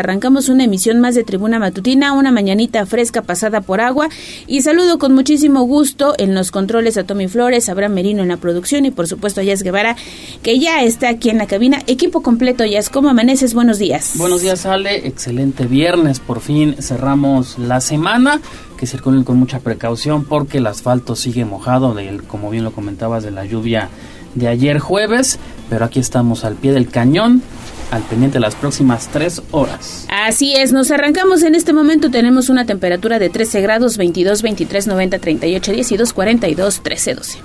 Arrancamos 0.00 0.48
una 0.48 0.64
emisión 0.64 0.98
más 0.98 1.14
de 1.14 1.24
Tribuna 1.24 1.58
Matutina, 1.58 2.14
una 2.14 2.32
mañanita 2.32 2.86
fresca 2.86 3.20
pasada 3.20 3.60
por 3.60 3.82
agua. 3.82 4.08
Y 4.46 4.62
saludo 4.62 4.98
con 4.98 5.12
muchísimo 5.12 5.64
gusto 5.64 6.14
en 6.16 6.34
los 6.34 6.50
controles 6.50 6.96
a 6.96 7.04
Tommy 7.04 7.28
Flores, 7.28 7.68
a 7.68 7.72
Abraham 7.72 7.92
Merino 7.92 8.22
en 8.22 8.28
la 8.28 8.38
producción 8.38 8.86
y 8.86 8.90
por 8.90 9.06
supuesto 9.06 9.42
a 9.42 9.44
Jazz 9.44 9.62
Guevara, 9.62 9.96
que 10.42 10.58
ya 10.58 10.82
está 10.82 11.10
aquí 11.10 11.28
en 11.28 11.36
la 11.36 11.46
cabina. 11.46 11.80
Equipo 11.86 12.22
completo, 12.22 12.64
Jazz, 12.64 12.88
¿cómo 12.88 13.10
amaneces? 13.10 13.52
Buenos 13.52 13.78
días. 13.78 14.14
Buenos 14.16 14.40
días, 14.40 14.64
Ale. 14.64 15.06
Excelente 15.06 15.66
viernes. 15.66 16.18
Por 16.18 16.40
fin 16.40 16.76
cerramos 16.80 17.58
la 17.58 17.82
semana 17.82 18.40
que 18.78 18.86
circulen 18.86 19.22
con 19.22 19.36
mucha 19.36 19.60
precaución 19.60 20.24
porque 20.24 20.58
el 20.58 20.66
asfalto 20.66 21.14
sigue 21.14 21.44
mojado, 21.44 21.94
como 22.26 22.48
bien 22.48 22.64
lo 22.64 22.72
comentabas, 22.72 23.22
de 23.22 23.32
la 23.32 23.44
lluvia 23.44 23.90
de 24.34 24.48
ayer 24.48 24.78
jueves, 24.78 25.38
pero 25.68 25.84
aquí 25.84 26.00
estamos 26.00 26.44
al 26.44 26.54
pie 26.54 26.72
del 26.72 26.88
cañón 26.88 27.42
al 27.90 28.02
pendiente 28.02 28.40
las 28.40 28.54
próximas 28.54 29.08
tres 29.08 29.42
horas. 29.50 30.06
Así 30.08 30.54
es, 30.56 30.72
nos 30.72 30.90
arrancamos 30.90 31.42
en 31.42 31.54
este 31.54 31.72
momento. 31.72 32.10
Tenemos 32.10 32.48
una 32.48 32.64
temperatura 32.64 33.18
de 33.18 33.30
13 33.30 33.60
grados, 33.60 33.96
22, 33.96 34.42
23, 34.42 34.86
90, 34.86 35.18
38, 35.18 35.72
10 35.72 36.12
42, 36.12 36.80
13, 36.82 37.14
12. 37.14 37.38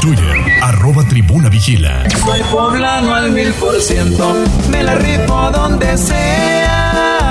Twitter, 0.00 0.36
arroba 0.62 1.04
tribuna 1.08 1.48
vigila. 1.48 2.04
Soy 2.24 2.40
poblano 2.50 3.14
al 3.14 3.30
mil 3.30 3.52
por 3.54 3.80
ciento, 3.80 4.34
me 4.70 4.82
la 4.82 4.96
rifo 4.96 5.50
donde 5.52 5.96
sea. 5.96 7.22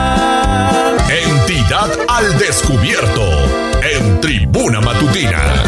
Entidad 1.10 1.90
al 2.08 2.38
descubierto, 2.38 3.28
en 3.82 4.22
tribuna 4.22 4.80
matutina. 4.80 5.64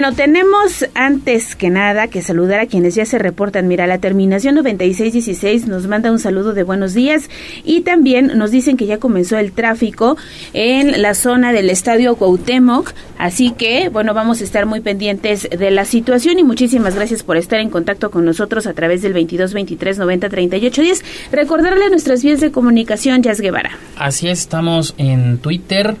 Bueno, 0.00 0.14
tenemos 0.14 0.86
antes 0.94 1.56
que 1.56 1.70
nada 1.70 2.06
que 2.06 2.22
saludar 2.22 2.60
a 2.60 2.66
quienes 2.66 2.94
ya 2.94 3.04
se 3.04 3.18
reportan. 3.18 3.66
Mira, 3.66 3.88
la 3.88 3.98
terminación 3.98 4.54
9616 4.54 5.66
nos 5.66 5.88
manda 5.88 6.12
un 6.12 6.20
saludo 6.20 6.54
de 6.54 6.62
buenos 6.62 6.94
días 6.94 7.28
y 7.64 7.80
también 7.80 8.38
nos 8.38 8.52
dicen 8.52 8.76
que 8.76 8.86
ya 8.86 8.98
comenzó 8.98 9.38
el 9.38 9.50
tráfico 9.50 10.16
en 10.52 11.02
la 11.02 11.14
zona 11.14 11.50
del 11.52 11.68
estadio 11.68 12.14
Cuauhtémoc. 12.14 12.92
Así 13.18 13.50
que, 13.50 13.88
bueno, 13.88 14.14
vamos 14.14 14.40
a 14.40 14.44
estar 14.44 14.66
muy 14.66 14.82
pendientes 14.82 15.48
de 15.50 15.72
la 15.72 15.84
situación 15.84 16.38
y 16.38 16.44
muchísimas 16.44 16.94
gracias 16.94 17.24
por 17.24 17.36
estar 17.36 17.58
en 17.58 17.68
contacto 17.68 18.12
con 18.12 18.24
nosotros 18.24 18.68
a 18.68 18.74
través 18.74 19.02
del 19.02 19.14
22 19.14 19.52
23 19.52 19.98
90 19.98 20.28
38 20.28 20.80
10. 20.80 21.04
Recordarle 21.32 21.90
nuestras 21.90 22.22
vías 22.22 22.38
de 22.38 22.52
comunicación, 22.52 23.24
Jazz 23.24 23.40
Guevara. 23.40 23.76
Así 23.96 24.28
es, 24.28 24.38
estamos 24.38 24.94
en 24.96 25.38
Twitter, 25.38 25.96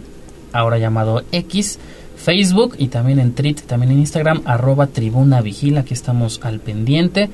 ahora 0.52 0.78
llamado 0.78 1.24
X 1.32 1.80
Facebook 2.28 2.74
y 2.76 2.88
también 2.88 3.20
en 3.20 3.32
Trit, 3.34 3.62
también 3.62 3.90
en 3.90 4.00
Instagram, 4.00 4.42
arroba 4.44 4.88
tribuna 4.88 5.40
vigila, 5.40 5.80
aquí 5.80 5.94
estamos 5.94 6.40
al 6.42 6.60
pendiente. 6.60 7.30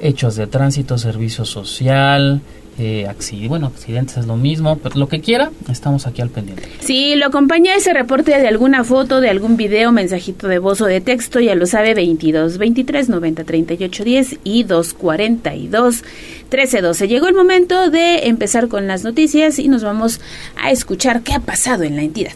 Hechos 0.00 0.34
de 0.34 0.48
tránsito, 0.48 0.98
servicio 0.98 1.44
social, 1.44 2.40
eh, 2.76 3.08
bueno, 3.46 3.68
accidentes 3.68 4.16
es 4.16 4.26
lo 4.26 4.36
mismo, 4.36 4.76
pero 4.78 4.98
lo 4.98 5.06
que 5.06 5.20
quiera, 5.20 5.52
estamos 5.70 6.08
aquí 6.08 6.20
al 6.20 6.30
pendiente. 6.30 6.68
Sí, 6.80 7.14
lo 7.14 7.26
acompaña 7.26 7.76
ese 7.76 7.94
reporte 7.94 8.36
de 8.36 8.48
alguna 8.48 8.82
foto, 8.82 9.20
de 9.20 9.30
algún 9.30 9.56
video, 9.56 9.92
mensajito 9.92 10.48
de 10.48 10.58
voz 10.58 10.80
o 10.80 10.86
de 10.86 11.00
texto, 11.00 11.38
ya 11.38 11.54
lo 11.54 11.66
sabe, 11.66 11.94
22 11.94 12.58
23 12.58 13.08
90 13.10 13.44
38 13.44 14.02
10 14.02 14.38
y 14.42 14.64
242 14.64 16.02
13 16.48 16.80
12. 16.80 17.06
Llegó 17.06 17.28
el 17.28 17.34
momento 17.34 17.88
de 17.88 18.26
empezar 18.26 18.66
con 18.66 18.88
las 18.88 19.04
noticias 19.04 19.60
y 19.60 19.68
nos 19.68 19.84
vamos 19.84 20.20
a 20.60 20.72
escuchar 20.72 21.22
qué 21.22 21.34
ha 21.34 21.40
pasado 21.40 21.84
en 21.84 21.94
la 21.94 22.02
entidad. 22.02 22.34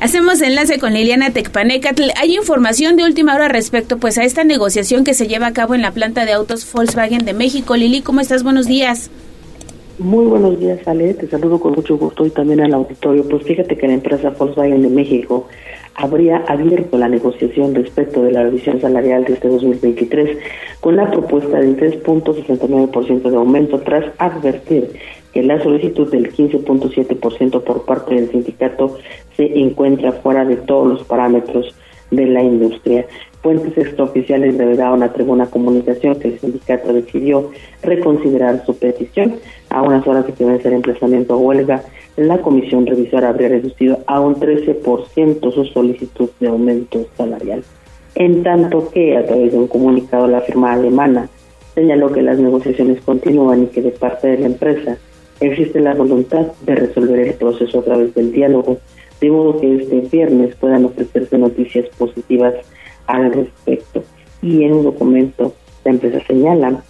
Hacemos 0.00 0.40
enlace 0.40 0.78
con 0.78 0.94
Liliana 0.94 1.28
Tecpanecatl. 1.28 2.04
Hay 2.18 2.34
información 2.34 2.96
de 2.96 3.04
última 3.04 3.34
hora 3.34 3.48
respecto 3.48 3.98
pues 3.98 4.16
a 4.16 4.24
esta 4.24 4.44
negociación 4.44 5.04
que 5.04 5.12
se 5.12 5.28
lleva 5.28 5.48
a 5.48 5.52
cabo 5.52 5.74
en 5.74 5.82
la 5.82 5.92
planta 5.92 6.24
de 6.24 6.32
autos 6.32 6.66
Volkswagen 6.72 7.26
de 7.26 7.34
México. 7.34 7.76
Lili, 7.76 8.00
¿cómo 8.00 8.22
estás? 8.22 8.42
Buenos 8.42 8.66
días. 8.66 9.10
Muy 9.98 10.24
buenos 10.24 10.58
días, 10.58 10.78
Ale. 10.88 11.12
Te 11.12 11.28
saludo 11.28 11.60
con 11.60 11.74
mucho 11.74 11.98
gusto 11.98 12.24
y 12.24 12.30
también 12.30 12.62
al 12.62 12.72
auditorio. 12.72 13.28
Pues 13.28 13.44
fíjate 13.44 13.76
que 13.76 13.88
la 13.88 13.92
empresa 13.92 14.30
Volkswagen 14.30 14.80
de 14.80 14.88
México 14.88 15.46
habría 15.96 16.38
abierto 16.48 16.96
la 16.96 17.10
negociación 17.10 17.74
respecto 17.74 18.22
de 18.22 18.32
la 18.32 18.44
revisión 18.44 18.80
salarial 18.80 19.24
de 19.24 19.34
este 19.34 19.48
2023 19.48 20.38
con 20.80 20.96
la 20.96 21.10
propuesta 21.10 21.58
del 21.58 21.76
3.69% 21.76 23.30
de 23.30 23.36
aumento 23.36 23.78
tras 23.80 24.06
advertir 24.16 24.94
que 25.32 25.42
la 25.42 25.62
solicitud 25.62 26.10
del 26.10 26.32
15.7% 26.32 27.62
por 27.62 27.84
parte 27.84 28.14
del 28.14 28.30
sindicato 28.30 28.98
se 29.36 29.58
encuentra 29.58 30.12
fuera 30.12 30.44
de 30.44 30.56
todos 30.56 30.88
los 30.88 31.04
parámetros 31.04 31.74
de 32.10 32.26
la 32.26 32.42
industria. 32.42 33.06
Fuentes 33.42 33.76
extraoficiales 33.78 34.58
revelaron 34.58 35.02
a 35.02 35.12
Tribuna 35.12 35.46
Comunicación 35.46 36.16
que 36.16 36.28
el 36.28 36.38
sindicato 36.40 36.92
decidió 36.92 37.50
reconsiderar 37.82 38.64
su 38.66 38.76
petición. 38.76 39.36
A 39.70 39.82
unas 39.82 40.06
horas 40.06 40.26
de 40.26 40.32
que 40.32 40.44
vence 40.44 40.68
el 40.68 40.74
emplazamiento 40.74 41.34
a 41.34 41.38
huelga, 41.38 41.82
la 42.16 42.38
comisión 42.38 42.86
revisora 42.86 43.30
habría 43.30 43.48
reducido 43.48 44.00
a 44.06 44.20
un 44.20 44.34
13% 44.34 45.54
su 45.54 45.64
solicitud 45.66 46.28
de 46.38 46.48
aumento 46.48 47.06
salarial. 47.16 47.62
En 48.16 48.42
tanto 48.42 48.90
que, 48.90 49.16
a 49.16 49.24
través 49.24 49.52
de 49.52 49.58
un 49.58 49.68
comunicado, 49.68 50.26
la 50.26 50.40
firma 50.40 50.72
alemana 50.72 51.28
señaló 51.74 52.12
que 52.12 52.22
las 52.22 52.38
negociaciones 52.38 53.00
continúan 53.02 53.62
y 53.62 53.66
que 53.66 53.80
de 53.80 53.92
parte 53.92 54.28
de 54.28 54.38
la 54.38 54.46
empresa 54.46 54.98
existe 55.40 55.80
la 55.80 55.94
voluntad 55.94 56.46
de 56.62 56.74
resolver 56.74 57.18
el 57.20 57.34
proceso 57.34 57.80
a 57.80 57.84
través 57.84 58.14
del 58.14 58.32
diálogo, 58.32 58.78
de 59.20 59.30
modo 59.30 59.60
que 59.60 59.76
este 59.76 60.00
viernes 60.00 60.54
puedan 60.56 60.84
ofrecerse 60.84 61.38
noticias 61.38 61.86
positivas 61.98 62.54
al 63.06 63.32
respecto. 63.32 64.02
Y 64.42 64.64
en 64.64 64.74
un 64.74 64.84
documento, 64.84 65.54
la 65.84 65.90
empresa 65.92 66.20
señala 66.26 66.82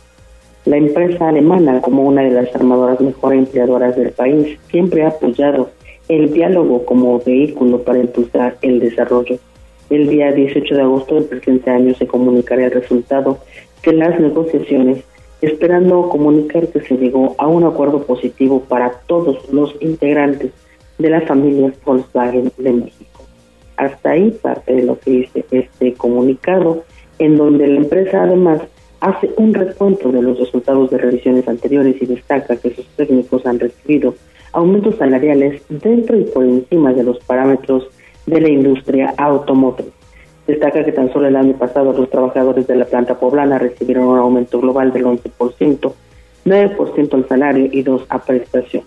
la 0.66 0.76
empresa 0.76 1.28
alemana, 1.28 1.80
como 1.80 2.02
una 2.02 2.22
de 2.22 2.32
las 2.32 2.54
armadoras 2.54 3.00
mejor 3.00 3.32
empleadoras 3.32 3.96
del 3.96 4.10
país, 4.10 4.58
siempre 4.70 5.02
ha 5.02 5.08
apoyado 5.08 5.70
el 6.08 6.32
diálogo 6.34 6.84
como 6.84 7.18
vehículo 7.18 7.82
para 7.82 8.00
impulsar 8.00 8.58
el 8.60 8.78
desarrollo. 8.78 9.38
El 9.88 10.08
día 10.08 10.32
18 10.32 10.74
de 10.74 10.82
agosto 10.82 11.14
del 11.14 11.24
presente 11.24 11.70
año 11.70 11.94
se 11.94 12.06
comunicará 12.06 12.66
el 12.66 12.72
resultado 12.72 13.38
de 13.84 13.92
las 13.94 14.20
negociaciones 14.20 15.02
esperando 15.42 16.08
comunicar 16.08 16.68
que 16.68 16.80
se 16.80 16.96
llegó 16.96 17.34
a 17.38 17.46
un 17.46 17.64
acuerdo 17.64 18.02
positivo 18.02 18.60
para 18.60 18.90
todos 19.06 19.50
los 19.52 19.74
integrantes 19.80 20.52
de 20.98 21.10
la 21.10 21.22
familia 21.22 21.72
Volkswagen 21.84 22.52
de 22.58 22.72
México. 22.72 23.22
Hasta 23.76 24.10
ahí 24.10 24.30
parte 24.30 24.74
de 24.74 24.82
lo 24.82 24.98
que 24.98 25.10
dice 25.10 25.44
este 25.50 25.94
comunicado, 25.94 26.84
en 27.18 27.36
donde 27.36 27.66
la 27.66 27.80
empresa 27.80 28.22
además 28.22 28.60
hace 29.00 29.30
un 29.36 29.54
recuento 29.54 30.12
de 30.12 30.22
los 30.22 30.38
resultados 30.38 30.90
de 30.90 30.98
revisiones 30.98 31.48
anteriores 31.48 32.00
y 32.00 32.06
destaca 32.06 32.56
que 32.56 32.74
sus 32.74 32.86
técnicos 32.88 33.46
han 33.46 33.58
recibido 33.58 34.14
aumentos 34.52 34.96
salariales 34.96 35.62
dentro 35.68 36.18
y 36.18 36.24
por 36.24 36.44
encima 36.44 36.92
de 36.92 37.04
los 37.04 37.18
parámetros 37.20 37.88
de 38.26 38.40
la 38.40 38.48
industria 38.50 39.14
automotriz. 39.16 39.99
Destaca 40.50 40.84
que 40.84 40.90
tan 40.90 41.12
solo 41.12 41.28
el 41.28 41.36
año 41.36 41.56
pasado 41.56 41.92
los 41.92 42.10
trabajadores 42.10 42.66
de 42.66 42.74
la 42.74 42.84
planta 42.84 43.14
poblana 43.20 43.56
recibieron 43.56 44.06
un 44.06 44.18
aumento 44.18 44.60
global 44.60 44.92
del 44.92 45.04
11%, 45.04 45.92
9% 46.44 47.14
al 47.14 47.28
salario 47.28 47.66
y 47.70 47.84
2% 47.84 48.06
a 48.08 48.18
prestación. 48.18 48.82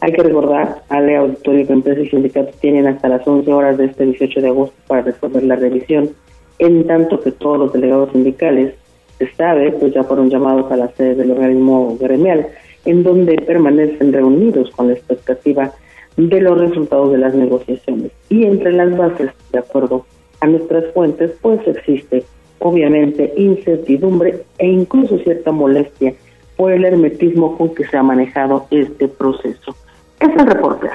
Hay 0.00 0.12
que 0.12 0.24
recordar 0.24 0.82
al 0.88 1.14
auditorio 1.14 1.68
que 1.68 1.72
empresas 1.72 2.04
y 2.04 2.08
sindicatos 2.08 2.56
tienen 2.56 2.88
hasta 2.88 3.08
las 3.08 3.24
11 3.24 3.52
horas 3.52 3.78
de 3.78 3.84
este 3.84 4.06
18 4.06 4.40
de 4.40 4.48
agosto 4.48 4.74
para 4.88 5.02
resolver 5.02 5.44
la 5.44 5.54
revisión, 5.54 6.10
en 6.58 6.84
tanto 6.84 7.20
que 7.20 7.30
todos 7.30 7.60
los 7.60 7.72
delegados 7.72 8.10
sindicales, 8.10 8.74
se 9.18 9.32
sabe, 9.34 9.70
pues 9.70 9.94
ya 9.94 10.02
fueron 10.02 10.30
llamados 10.30 10.72
a 10.72 10.76
la 10.76 10.88
sede 10.88 11.14
del 11.14 11.30
organismo 11.30 11.96
gremial, 11.96 12.48
en 12.84 13.04
donde 13.04 13.36
permanecen 13.36 14.12
reunidos 14.12 14.68
con 14.72 14.88
la 14.88 14.94
expectativa 14.94 15.70
de 16.16 16.40
los 16.40 16.58
resultados 16.58 17.12
de 17.12 17.18
las 17.18 17.34
negociaciones. 17.34 18.10
Y 18.28 18.46
entre 18.46 18.72
las 18.72 18.96
bases, 18.96 19.30
de 19.52 19.60
acuerdo 19.60 20.06
a 20.42 20.46
nuestras 20.48 20.92
fuentes, 20.92 21.30
pues 21.40 21.60
existe 21.66 22.24
obviamente 22.58 23.32
incertidumbre 23.36 24.42
e 24.58 24.66
incluso 24.66 25.18
cierta 25.18 25.52
molestia 25.52 26.14
por 26.56 26.72
el 26.72 26.84
hermetismo 26.84 27.56
con 27.56 27.74
que 27.74 27.86
se 27.86 27.96
ha 27.96 28.02
manejado 28.02 28.66
este 28.70 29.08
proceso. 29.08 29.76
Es 30.20 30.30
el 30.36 30.46
reporte. 30.46 30.88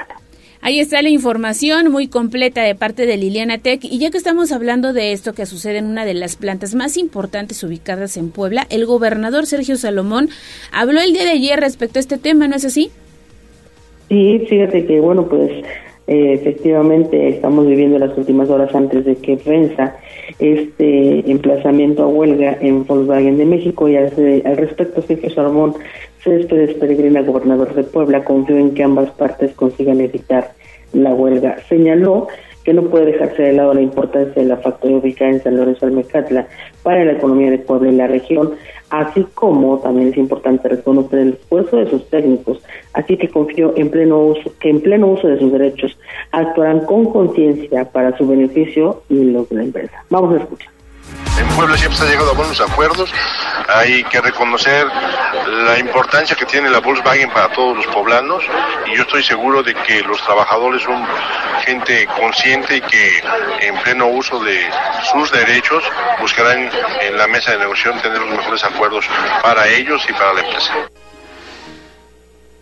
Ahí 0.60 0.80
está 0.80 1.00
la 1.02 1.08
información 1.08 1.90
muy 1.90 2.08
completa 2.08 2.62
de 2.62 2.74
parte 2.74 3.06
de 3.06 3.16
Liliana 3.16 3.58
Tech. 3.58 3.84
Y 3.84 3.98
ya 3.98 4.10
que 4.10 4.18
estamos 4.18 4.52
hablando 4.52 4.92
de 4.92 5.12
esto 5.12 5.32
que 5.32 5.46
sucede 5.46 5.78
en 5.78 5.86
una 5.86 6.04
de 6.04 6.14
las 6.14 6.36
plantas 6.36 6.74
más 6.74 6.96
importantes 6.96 7.62
ubicadas 7.62 8.16
en 8.16 8.30
Puebla, 8.30 8.66
el 8.68 8.84
gobernador 8.84 9.46
Sergio 9.46 9.76
Salomón 9.76 10.28
habló 10.72 11.00
el 11.00 11.12
día 11.12 11.24
de 11.24 11.30
ayer 11.30 11.58
respecto 11.58 11.98
a 11.98 12.00
este 12.00 12.18
tema, 12.18 12.48
¿no 12.48 12.56
es 12.56 12.64
así? 12.64 12.90
Sí, 14.08 14.44
fíjate 14.48 14.84
que, 14.84 15.00
bueno, 15.00 15.26
pues 15.26 15.64
eh, 16.08 16.32
efectivamente, 16.32 17.28
estamos 17.28 17.66
viviendo 17.66 17.98
las 17.98 18.16
últimas 18.16 18.48
horas 18.48 18.74
antes 18.74 19.04
de 19.04 19.14
que 19.16 19.36
venza 19.36 19.94
este 20.38 21.30
emplazamiento 21.30 22.02
a 22.02 22.06
huelga 22.06 22.56
en 22.62 22.86
Volkswagen 22.86 23.36
de 23.36 23.44
México 23.44 23.88
y 23.88 23.96
al, 23.96 24.10
respecto 24.56 25.02
Sergio 25.02 25.28
Salomón 25.28 25.74
Céspedes 26.24 26.74
Peregrina, 26.76 27.20
gobernador 27.20 27.74
de 27.74 27.84
Puebla, 27.84 28.24
confió 28.24 28.56
en 28.56 28.72
que 28.72 28.84
ambas 28.84 29.10
partes 29.10 29.52
consigan 29.52 30.00
evitar 30.00 30.52
la 30.94 31.12
huelga. 31.12 31.58
Señaló 31.68 32.28
que 32.68 32.74
no 32.74 32.82
puede 32.82 33.12
dejarse 33.12 33.44
de 33.44 33.54
lado 33.54 33.72
la 33.72 33.80
importancia 33.80 34.42
de 34.42 34.46
la 34.46 34.58
factoría 34.58 34.98
ubicada 34.98 35.30
en 35.30 35.42
San 35.42 35.56
Lorenzo 35.56 35.86
Almecatla 35.86 36.46
para 36.82 37.02
la 37.02 37.12
economía 37.12 37.50
de 37.50 37.56
Puebla 37.56 37.90
y 37.90 37.96
la 37.96 38.08
región, 38.08 38.50
así 38.90 39.24
como 39.32 39.78
también 39.78 40.08
es 40.08 40.18
importante 40.18 40.68
reconocer 40.68 41.20
el 41.20 41.28
esfuerzo 41.30 41.78
de 41.78 41.88
sus 41.88 42.06
técnicos, 42.10 42.62
así 42.92 43.16
que 43.16 43.30
confío 43.30 43.72
en 43.74 43.88
pleno 43.88 44.18
uso, 44.18 44.52
que 44.60 44.68
en 44.68 44.82
pleno 44.82 45.06
uso 45.06 45.28
de 45.28 45.38
sus 45.38 45.50
derechos 45.50 45.98
actuarán 46.30 46.80
con 46.80 47.06
conciencia 47.06 47.86
para 47.86 48.14
su 48.18 48.28
beneficio 48.28 49.00
y 49.08 49.24
los 49.24 49.48
de 49.48 49.56
la 49.56 49.62
empresa. 49.62 50.04
Vamos 50.10 50.34
a 50.34 50.42
escuchar. 50.42 50.77
En 51.38 51.48
Puebla 51.56 51.76
siempre 51.76 51.98
se 51.98 52.04
ha 52.04 52.08
llegado 52.08 52.30
a 52.30 52.34
buenos 52.34 52.60
acuerdos. 52.60 53.12
Hay 53.68 54.02
que 54.04 54.20
reconocer 54.20 54.86
la 55.46 55.78
importancia 55.78 56.36
que 56.36 56.44
tiene 56.44 56.68
la 56.68 56.80
Volkswagen 56.80 57.30
para 57.30 57.52
todos 57.52 57.76
los 57.76 57.86
poblanos 57.86 58.42
y 58.86 58.96
yo 58.96 59.02
estoy 59.02 59.22
seguro 59.22 59.62
de 59.62 59.74
que 59.74 60.02
los 60.02 60.22
trabajadores 60.24 60.82
son 60.82 61.02
gente 61.64 62.06
consciente 62.18 62.76
y 62.76 62.80
que 62.80 63.22
en 63.60 63.76
pleno 63.82 64.08
uso 64.08 64.40
de 64.40 64.58
sus 65.12 65.30
derechos 65.30 65.84
buscarán 66.20 66.70
en 67.02 67.16
la 67.16 67.26
mesa 67.26 67.52
de 67.52 67.58
negociación 67.58 68.00
tener 68.00 68.20
los 68.20 68.30
mejores 68.30 68.64
acuerdos 68.64 69.04
para 69.42 69.68
ellos 69.68 70.04
y 70.08 70.12
para 70.12 70.34
la 70.34 70.40
empresa 70.40 70.74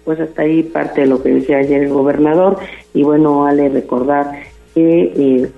pues 0.06 0.20
hasta 0.20 0.42
ahí 0.42 0.62
parte 0.62 1.00
de 1.00 1.08
lo 1.08 1.20
que 1.20 1.30
decía 1.30 1.58
ayer 1.58 1.82
el 1.82 1.92
gobernador 1.92 2.60
y 2.94 3.02
bueno, 3.02 3.40
vale 3.40 3.68
recordar 3.68 4.30
que 4.76 5.04
eh, 5.16 5.50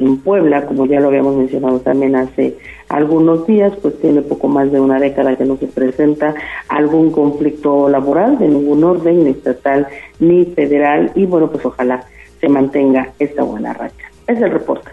en 0.00 0.16
Puebla, 0.16 0.66
como 0.66 0.84
ya 0.86 0.98
lo 0.98 1.06
habíamos 1.06 1.36
mencionado 1.36 1.78
también 1.78 2.16
hace 2.16 2.56
algunos 2.88 3.46
días, 3.46 3.72
pues 3.80 4.00
tiene 4.00 4.20
poco 4.20 4.48
más 4.48 4.72
de 4.72 4.80
una 4.80 4.98
década 4.98 5.36
que 5.36 5.44
no 5.44 5.56
se 5.56 5.68
presenta 5.68 6.34
algún 6.66 7.12
conflicto 7.12 7.88
laboral 7.88 8.36
de 8.36 8.48
ningún 8.48 8.82
orden, 8.82 9.22
ni 9.22 9.30
estatal 9.30 9.86
ni 10.18 10.46
federal, 10.46 11.12
y 11.14 11.24
bueno, 11.24 11.52
pues 11.52 11.64
ojalá 11.64 12.04
se 12.40 12.48
mantenga 12.48 13.12
esta 13.20 13.44
buena 13.44 13.74
racha. 13.74 14.10
Es 14.26 14.42
el 14.42 14.50
reporte. 14.50 14.90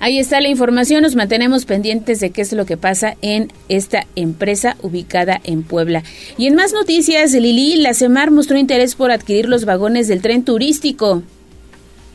Ahí 0.00 0.18
está 0.18 0.38
la 0.42 0.48
información, 0.48 1.00
nos 1.00 1.16
mantenemos 1.16 1.64
pendientes 1.64 2.20
de 2.20 2.28
qué 2.28 2.42
es 2.42 2.52
lo 2.52 2.66
que 2.66 2.76
pasa 2.76 3.16
en 3.22 3.50
esta 3.70 4.04
empresa 4.16 4.76
ubicada 4.82 5.40
en 5.44 5.62
Puebla. 5.62 6.02
Y 6.36 6.46
en 6.46 6.56
más 6.56 6.74
noticias, 6.74 7.32
Lili, 7.32 7.76
la 7.76 7.94
CEMAR 7.94 8.30
mostró 8.30 8.58
interés 8.58 8.96
por 8.96 9.10
adquirir 9.10 9.48
los 9.48 9.64
vagones 9.64 10.08
del 10.08 10.20
tren 10.20 10.44
turístico. 10.44 11.22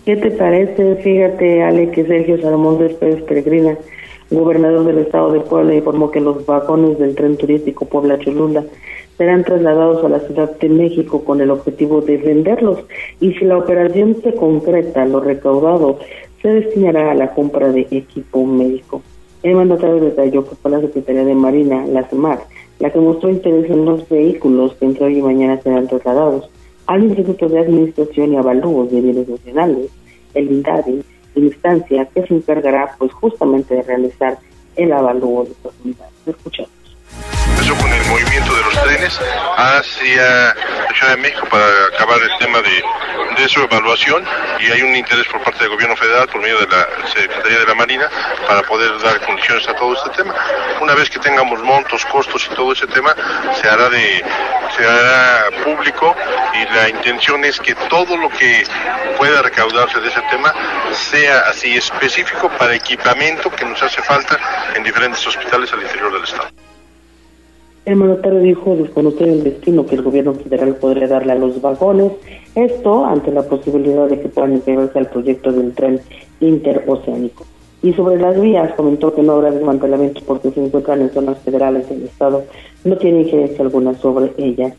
¿Qué 0.10 0.18
te 0.18 0.32
parece? 0.32 0.96
Fíjate, 0.96 1.62
Ale, 1.62 1.92
que 1.92 2.04
Sergio 2.04 2.42
Salomón 2.42 2.80
Pérez 3.00 3.22
Peregrina, 3.26 3.78
gobernador 4.32 4.84
del 4.84 4.98
estado 4.98 5.32
de 5.32 5.40
Puebla, 5.40 5.76
informó 5.76 6.10
que 6.10 6.20
los 6.20 6.48
vagones 6.48 6.98
del 6.98 7.14
tren 7.14 7.38
turístico 7.38 7.86
Puebla-Cholula 7.86 8.64
serán 9.20 9.44
trasladados 9.44 10.04
a 10.04 10.10
la 10.10 10.20
Ciudad 10.22 10.58
de 10.58 10.68
México 10.68 11.24
con 11.24 11.42
el 11.42 11.52
objetivo 11.52 12.02
de 12.02 12.18
venderlos 12.18 12.80
y 13.20 13.34
si 13.34 13.46
la 13.46 13.60
operación 13.60 14.18
se 14.24 14.34
concreta, 14.34 15.06
lo 15.06 15.20
recaudado 15.20 16.00
se 16.42 16.48
destinará 16.48 17.12
a 17.12 17.14
la 17.14 17.36
compra 17.36 17.72
de 17.72 17.82
equipo 17.92 18.44
médico. 18.48 19.04
El 19.44 19.58
mandatario 19.58 20.00
detalló 20.00 20.44
que 20.44 20.56
fue 20.56 20.72
la 20.72 20.82
Secretaría 20.82 21.24
de 21.24 21.36
Marina, 21.36 21.86
la 21.86 22.02
CEMAR, 22.06 22.40
la 22.80 22.90
que 22.90 23.00
mostró 23.00 23.30
interés 23.30 23.70
en 23.70 23.86
los 23.86 24.10
vehículos 24.10 24.74
que 24.74 24.86
entre 24.86 25.06
hoy 25.06 25.20
y 25.20 25.22
mañana 25.22 25.62
serán 25.62 25.88
trasladados 25.88 26.50
al 26.88 27.04
Instituto 27.04 27.48
de 27.48 27.60
Administración 27.60 28.34
y 28.34 28.38
Avalúos 28.38 28.90
de 28.90 29.02
Bienes 29.02 29.30
Nacionales, 29.30 29.92
el 30.34 30.52
INDADI, 30.52 31.04
instancia 31.36 32.06
que 32.06 32.26
se 32.26 32.34
encargará 32.34 32.96
pues 32.98 33.12
justamente 33.14 33.76
de 33.76 33.84
realizar 33.84 34.38
el 34.76 34.92
avalúo 34.92 35.46
de 35.46 35.52
estas 35.52 35.74
unidades. 35.84 36.14
Escuchamos 36.26 36.79
empezó 37.50 37.76
con 37.76 37.92
el 37.92 38.06
movimiento 38.06 38.54
de 38.56 38.64
los 38.64 38.84
trenes 38.84 39.20
hacia 39.58 40.56
la 40.56 40.94
Ciudad 40.94 41.16
de 41.16 41.18
México 41.18 41.48
para 41.50 41.66
acabar 41.94 42.20
el 42.22 42.38
tema 42.38 42.60
de, 42.62 42.84
de, 43.42 43.50
su 43.50 43.62
evaluación 43.62 44.26
y 44.60 44.72
hay 44.72 44.82
un 44.82 44.96
interés 44.96 45.26
por 45.28 45.42
parte 45.44 45.60
del 45.60 45.70
gobierno 45.70 45.96
federal 45.96 46.28
por 46.28 46.42
medio 46.42 46.58
de 46.60 46.68
la 46.68 46.88
Secretaría 47.08 47.60
de 47.60 47.66
la 47.66 47.76
Marina 47.76 48.10
para 48.48 48.62
poder 48.64 48.98
dar 49.02 49.20
condiciones 49.26 49.68
a 49.68 49.76
todo 49.76 49.94
este 49.94 50.10
tema. 50.22 50.34
Una 50.82 50.96
vez 50.96 51.10
que 51.10 51.20
tengamos 51.20 51.62
montos, 51.64 52.06
costos 52.06 52.48
y 52.50 52.56
todo 52.56 52.74
ese 52.74 52.88
tema, 52.88 53.16
se 53.62 53.68
hará 53.68 53.90
de 53.90 54.24
se 54.78 54.86
hará 54.86 55.50
público 55.64 56.16
y 56.54 56.76
la 56.76 56.90
intención 56.90 57.44
es 57.44 57.60
que 57.60 57.76
todo 57.76 58.16
lo 58.18 58.30
que 58.30 58.64
pueda 59.18 59.42
recaudarse 59.42 60.00
de 60.00 60.08
ese 60.08 60.22
tema 60.30 60.54
sea 60.94 61.42
así 61.50 61.76
específico 61.78 62.50
para 62.58 62.76
equipamiento 62.76 63.50
que 63.50 63.66
nos 63.66 63.82
hace 63.82 64.02
falta 64.02 64.40
en 64.76 64.84
diferentes 64.84 65.26
hospitales 65.26 65.72
al 65.74 65.82
interior 65.82 66.14
del 66.14 66.24
estado. 66.24 66.69
El 67.90 67.96
mandatario 67.96 68.42
dijo 68.42 68.76
desconocer 68.76 69.28
el 69.30 69.44
destino 69.44 69.84
que 69.84 69.96
el 69.96 70.04
gobierno 70.04 70.36
federal 70.36 70.76
podría 70.76 71.08
darle 71.08 71.32
a 71.32 71.36
los 71.36 71.60
vagones, 71.60 72.12
esto 72.54 73.04
ante 73.04 73.32
la 73.32 73.42
posibilidad 73.42 74.08
de 74.08 74.20
que 74.20 74.30
puedan 74.30 74.54
integrarse 74.54 75.00
al 75.00 75.08
proyecto 75.08 75.52
del 75.52 75.74
tren 75.74 76.00
interoceánico. 76.40 77.48
Y 77.82 77.94
sobre 77.94 78.22
las 78.22 78.40
vías, 78.40 78.72
comentó 78.76 79.16
que 79.16 79.24
no 79.24 79.32
habrá 79.32 79.50
desmantelamiento 79.50 80.22
porque 80.28 80.52
se 80.52 80.64
encuentran 80.64 81.02
en 81.02 81.10
zonas 81.10 81.40
federales 81.40 81.90
del 81.90 82.04
Estado, 82.04 82.44
no 82.84 82.96
tiene 82.96 83.22
injerencia 83.22 83.66
alguna 83.66 83.96
sobre 83.96 84.34
ellas. 84.38 84.76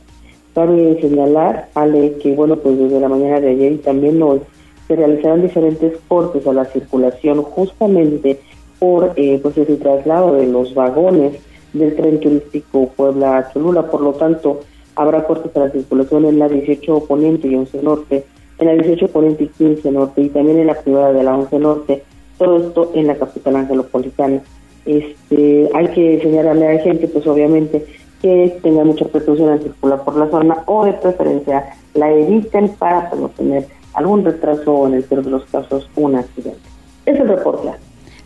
Cabe 0.55 1.01
señalar, 1.01 1.69
Ale, 1.75 2.15
que 2.23 2.33
bueno, 2.37 2.59
pues 2.59 2.79
desde 2.79 3.01
la 3.01 3.09
mañana 3.09 3.41
de 3.41 3.51
ayer 3.51 3.73
y 3.73 3.79
también 3.79 4.23
hoy 4.23 4.39
se 4.87 4.95
realizarán 4.95 5.43
diferentes 5.43 5.99
cortes 6.07 6.47
a 6.47 6.53
la 6.53 6.65
circulación 6.67 7.43
justamente 7.43 8.39
por 8.79 9.15
eh, 9.17 9.41
pues 9.43 9.59
el 9.59 9.81
traslado 9.81 10.35
de 10.35 10.47
los 10.47 10.75
vagones 10.75 11.50
del 11.73 11.95
tren 11.97 12.21
turístico 12.21 12.89
Puebla-Cholula. 12.97 13.91
Por 13.91 14.03
lo 14.03 14.13
tanto, 14.13 14.61
habrá 14.97 15.25
cortes 15.27 15.55
a 15.57 15.61
la 15.61 15.71
circulación 15.71 16.25
en 16.27 16.39
la 16.39 16.49
18 16.49 17.05
Poniente 17.07 17.49
y 17.49 17.55
11 17.55 17.83
Norte, 17.83 18.25
en 18.59 18.67
la 18.67 18.75
18 18.75 19.09
Poniente 19.09 19.45
y 19.45 19.49
15 19.49 19.91
Norte 19.91 20.23
y 20.23 20.29
también 20.29 20.59
en 20.59 20.67
la 20.67 20.81
privada 20.81 21.13
de 21.13 21.23
la 21.23 21.37
11 21.37 21.59
Norte. 21.59 22.03
Todo 22.39 22.57
esto 22.59 22.93
en 22.95 23.07
la 23.07 23.17
capital 23.17 23.57
angelopolitana. 23.57 24.43
Este, 24.87 25.69
hay 25.75 25.89
que 25.89 26.21
señalarle 26.23 26.67
a 26.67 26.75
la 26.75 26.81
gente, 26.81 27.07
pues 27.09 27.27
obviamente, 27.27 27.85
que 28.23 28.59
tenga 28.63 28.85
mucha 28.85 29.05
precaución 29.07 29.51
al 29.51 29.63
circular 29.63 30.05
por 30.05 30.17
la 30.17 30.29
zona 30.31 30.63
o 30.67 30.85
de 30.85 30.93
preferencia 30.95 31.75
la 31.95 32.11
eviten 32.13 32.69
para 32.71 33.11
no 33.15 33.29
tener 33.31 33.67
algún 33.95 34.25
retraso 34.25 34.73
o 34.73 34.87
en 34.87 34.95
el 34.95 35.03
peor 35.05 35.25
de 35.25 35.31
los 35.31 35.45
casos 35.47 35.89
un 35.97 36.17
accidente. 36.17 36.61
Es 37.07 37.19
el 37.19 37.29
reporte. 37.29 37.71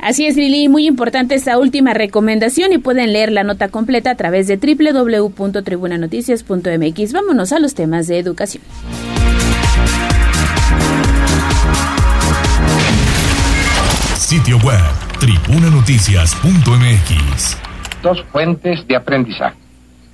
Así 0.05 0.27
es, 0.27 0.37
Lili, 0.37 0.69
muy 0.69 0.87
importante 0.87 1.35
esta 1.35 1.57
última 1.57 1.95
recomendación 1.95 2.75
y 2.75 2.79
pueden 2.79 3.15
leer 3.15 3.33
la 3.33 3.43
nota 3.43 3.69
completa 3.69 4.11
a 4.11 4.17
través 4.17 4.47
de 4.47 4.59
www.tribunanoticias.mx. 4.59 7.13
Vámonos 7.15 7.55
a 7.55 7.59
los 7.59 7.75
temas 7.75 8.07
de 8.07 8.19
educación. 8.19 8.63
Sitio 14.19 14.59
web, 14.59 14.83
tribunanoticias.mx. 15.21 17.59
Dos 18.03 18.23
fuentes 18.31 18.87
de 18.87 18.97
aprendizaje, 18.97 19.57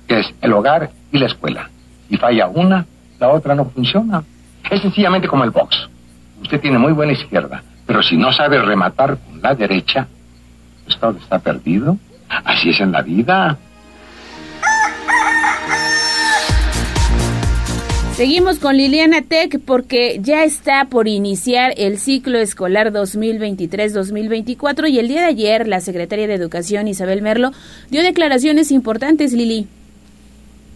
que 0.07 0.21
es 0.21 0.27
el 0.39 0.53
hogar 0.53 0.89
y 1.11 1.17
la 1.17 1.25
escuela. 1.25 1.69
Si 2.09 2.15
falla 2.15 2.47
una, 2.47 2.85
la 3.19 3.27
otra 3.27 3.55
no 3.55 3.65
funciona. 3.65 4.23
Es 4.69 4.81
sencillamente 4.81 5.27
como 5.27 5.43
el 5.43 5.49
box. 5.49 5.89
Usted 6.41 6.61
tiene 6.61 6.77
muy 6.77 6.93
buena 6.93 7.11
izquierda, 7.11 7.61
pero 7.91 8.03
si 8.03 8.15
no 8.15 8.31
sabe 8.31 8.57
rematar 8.61 9.17
con 9.17 9.41
la 9.41 9.53
derecha, 9.53 10.07
pues 10.85 10.97
todo 10.97 11.17
está 11.17 11.39
perdido. 11.39 11.97
Así 12.29 12.69
es 12.69 12.79
en 12.79 12.93
la 12.93 13.01
vida. 13.01 13.57
Seguimos 18.13 18.59
con 18.59 18.77
Liliana 18.77 19.23
Tech 19.23 19.59
porque 19.65 20.19
ya 20.21 20.45
está 20.45 20.85
por 20.85 21.09
iniciar 21.09 21.73
el 21.75 21.97
ciclo 21.97 22.37
escolar 22.37 22.93
2023-2024 22.93 24.89
y 24.89 24.97
el 24.97 25.09
día 25.09 25.23
de 25.23 25.27
ayer 25.27 25.67
la 25.67 25.81
secretaria 25.81 26.27
de 26.27 26.35
Educación 26.35 26.87
Isabel 26.87 27.21
Merlo 27.21 27.51
dio 27.89 28.03
declaraciones 28.03 28.71
importantes, 28.71 29.33
Lili. 29.33 29.67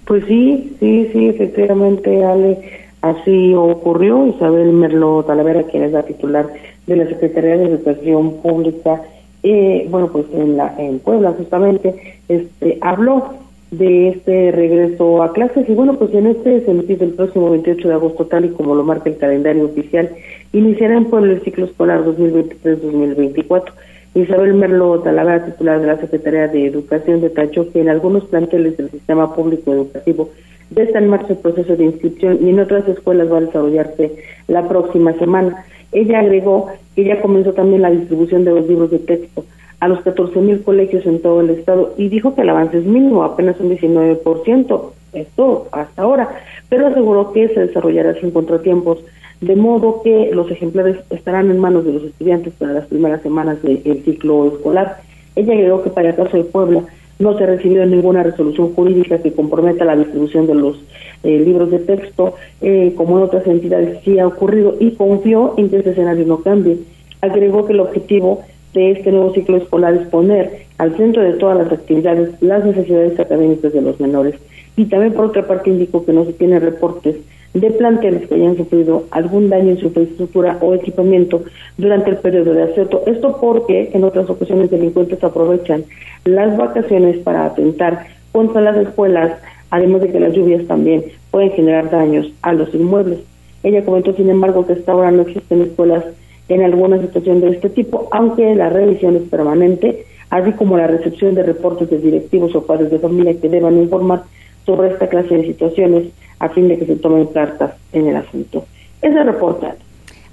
Pues 0.06 0.26
sí, 0.28 0.76
sí, 0.82 1.10
sí, 1.14 1.30
efectivamente, 1.30 2.26
Ale, 2.26 2.90
así 3.00 3.54
ocurrió. 3.54 4.28
Isabel 4.28 4.74
Merlo 4.74 5.24
Talavera, 5.24 5.64
quien 5.64 5.84
es 5.84 5.94
la 5.94 6.04
titular 6.04 6.48
de 6.88 6.96
la 6.96 7.08
Secretaría 7.08 7.58
de 7.58 7.66
Educación 7.66 8.38
Pública, 8.42 9.02
eh, 9.44 9.88
bueno, 9.90 10.12
pues 10.12 10.26
en, 10.34 10.58
la, 10.58 10.74
en 10.78 11.00
Puebla 11.00 11.34
justamente, 11.38 12.18
este, 12.28 12.78
habló 12.82 13.34
de 13.72 14.10
este 14.10 14.52
regreso 14.52 15.24
a 15.24 15.34
clases 15.34 15.68
y 15.68 15.74
bueno, 15.74 15.98
pues 15.98 16.14
en 16.14 16.28
este 16.28 16.66
sentido 16.66 17.06
el 17.06 17.14
próximo 17.14 17.50
28 17.52 17.88
de 17.88 17.94
agosto, 17.94 18.26
tal 18.26 18.46
y 18.46 18.50
como 18.50 18.76
lo 18.76 18.84
marca 18.84 19.10
el 19.10 19.18
calendario 19.18 19.66
oficial, 19.66 20.10
iniciará 20.54 20.96
en 20.96 21.06
Puebla 21.06 21.34
el 21.34 21.42
ciclo 21.42 21.66
escolar 21.66 22.04
2023-2024. 22.06 23.72
Isabel 24.16 24.54
Merlo 24.54 25.00
Talavera, 25.02 25.46
titular 25.46 25.82
de 25.82 25.88
la 25.88 25.98
Secretaría 25.98 26.48
de 26.48 26.68
Educación, 26.68 27.20
detalló 27.20 27.70
que 27.72 27.82
en 27.82 27.90
algunos 27.90 28.24
planteles 28.26 28.78
del 28.78 28.90
sistema 28.90 29.36
público 29.36 29.74
educativo 29.74 30.30
ya 30.72 30.84
está 30.84 31.00
en 31.00 31.10
marcha 31.10 31.34
el 31.34 31.40
proceso 31.40 31.76
de 31.76 31.84
inscripción 31.84 32.40
y 32.42 32.50
en 32.50 32.60
otras 32.60 32.88
escuelas 32.88 33.32
va 33.32 33.38
a 33.38 33.42
desarrollarse 33.42 34.16
la 34.48 34.68
próxima 34.68 35.14
semana. 35.14 35.66
Ella 35.96 36.20
agregó 36.20 36.68
que 36.94 37.06
ya 37.06 37.22
comenzó 37.22 37.54
también 37.54 37.82
la 37.82 37.90
distribución 37.90 38.44
de 38.44 38.52
los 38.52 38.68
libros 38.68 38.92
de 38.92 39.00
texto 39.00 39.46
a 39.80 39.88
los 39.88 40.02
14 40.02 40.40
mil 40.42 40.62
colegios 40.62 41.06
en 41.06 41.22
todo 41.22 41.40
el 41.40 41.50
estado 41.52 41.94
y 41.98 42.10
dijo 42.10 42.36
que 42.36 42.42
el 42.42 42.50
avance 42.50 42.78
es 42.78 42.86
mínimo, 42.86 43.24
apenas 43.24 43.60
un 43.62 43.70
19%, 43.70 44.82
Esto 45.14 45.68
hasta 45.72 46.02
ahora, 46.02 46.30
pero 46.68 46.88
aseguró 46.88 47.32
que 47.32 47.48
se 47.48 47.68
desarrollará 47.68 48.14
sin 48.20 48.32
contratiempos, 48.32 49.00
de 49.40 49.56
modo 49.56 50.02
que 50.04 50.32
los 50.34 50.52
ejemplares 50.52 50.98
estarán 51.10 51.50
en 51.50 51.60
manos 51.60 51.86
de 51.86 51.94
los 51.94 52.04
estudiantes 52.04 52.54
para 52.60 52.74
las 52.74 52.88
primeras 52.88 53.22
semanas 53.22 53.62
del 53.64 54.04
ciclo 54.04 54.48
escolar. 54.48 54.98
Ella 55.38 55.54
agregó 55.54 55.82
que 55.82 55.92
para 55.92 56.10
el 56.10 56.16
caso 56.16 56.36
de 56.36 56.44
Puebla 56.44 56.84
no 57.20 57.38
se 57.38 57.46
ha 57.46 57.48
recibido 57.48 57.86
ninguna 57.86 58.24
resolución 58.24 58.74
jurídica 58.74 59.20
que 59.20 59.32
comprometa 59.32 59.86
la 59.86 59.96
distribución 59.96 60.48
de 60.48 60.56
los 60.56 60.78
eh, 61.26 61.40
libros 61.40 61.72
de 61.72 61.80
texto, 61.80 62.36
eh, 62.62 62.94
como 62.96 63.18
en 63.18 63.24
otras 63.24 63.46
entidades 63.48 64.00
sí 64.04 64.20
ha 64.20 64.28
ocurrido, 64.28 64.76
y 64.80 64.92
confió 64.92 65.56
en 65.58 65.70
que 65.70 65.78
este 65.78 65.92
escenario 65.92 66.26
no 66.26 66.42
cambie. 66.42 66.78
Agregó 67.22 67.66
que 67.66 67.74
el 67.74 67.80
objetivo 67.80 68.44
de 68.74 68.92
este 68.92 69.12
nuevo 69.12 69.34
ciclo 69.34 69.58
escolar 69.58 69.96
es 69.96 70.08
poner 70.08 70.66
al 70.78 70.96
centro 70.98 71.24
de 71.24 71.34
todas 71.34 71.58
las 71.58 71.72
actividades 71.72 72.42
las 72.42 72.64
necesidades 72.64 73.20
académicas 73.20 73.74
de 73.74 73.82
los 73.82 74.00
menores. 74.00 74.36
Y 74.78 74.86
también, 74.86 75.14
por 75.14 75.26
otra 75.26 75.48
parte, 75.48 75.70
indicó 75.70 76.06
que 76.06 76.14
no 76.14 76.26
se 76.26 76.34
tiene 76.34 76.60
reportes 76.60 77.16
de 77.56 77.72
planteles 77.72 78.28
que 78.28 78.36
hayan 78.36 78.58
sufrido 78.58 79.06
algún 79.12 79.50
daño 79.50 79.72
en 79.72 79.78
su 79.78 79.86
infraestructura 79.88 80.58
o 80.62 80.74
equipamiento 80.74 81.44
durante 81.78 82.10
el 82.10 82.18
periodo 82.18 82.54
de 82.54 82.64
aseto. 82.64 83.04
Esto 83.08 83.38
porque 83.40 83.92
en 83.94 84.04
otras 84.04 84.30
ocasiones 84.30 84.70
delincuentes 84.70 85.24
aprovechan 85.24 85.86
las 86.26 86.58
vacaciones 86.58 87.18
para 87.20 87.46
atentar 87.46 88.08
contra 88.34 88.60
las 88.60 88.76
escuelas, 88.76 89.40
además 89.70 90.02
de 90.02 90.12
que 90.12 90.20
las 90.20 90.34
lluvias 90.34 90.66
también 90.68 91.04
pueden 91.32 91.52
generar 91.52 91.90
daños 91.90 92.32
a 92.42 92.54
los 92.54 92.74
inmuebles. 92.74 93.20
Ella 93.64 93.84
comentó, 93.84 94.14
sin 94.14 94.30
embargo, 94.30 94.66
que 94.66 94.74
hasta 94.74 94.92
ahora 94.92 95.12
no 95.12 95.24
existen 95.24 95.62
escuelas 95.62 96.06
en 96.50 96.62
alguna 96.62 97.02
situación 97.02 97.42
de 97.42 97.50
este 97.50 97.70
tipo, 97.70 98.08
aunque 98.12 98.56
la 98.56 98.70
revisión 98.70 99.16
es 99.16 99.24
permanente, 99.24 100.06
así 100.30 100.52
como 100.52 100.78
la 100.78 100.88
recepción 100.88 101.36
de 101.36 101.44
reportes 101.44 101.90
de 101.90 101.98
directivos 101.98 102.56
o 102.56 102.66
padres 102.66 102.92
de 102.92 103.00
familia 103.00 103.40
que 103.40 103.50
deban 103.50 103.78
informar 103.78 104.24
sobre 104.66 104.90
esta 104.90 105.08
clase 105.08 105.38
de 105.38 105.48
situaciones 105.48 106.06
a 106.40 106.50
fin 106.50 106.68
de 106.68 106.78
que 106.78 106.86
se 106.86 106.96
tomen 106.96 107.28
cartas 107.28 107.74
en 107.94 108.08
el 108.08 108.16
asunto. 108.16 108.66
Ese 109.02 109.24
reporte. 109.24 109.68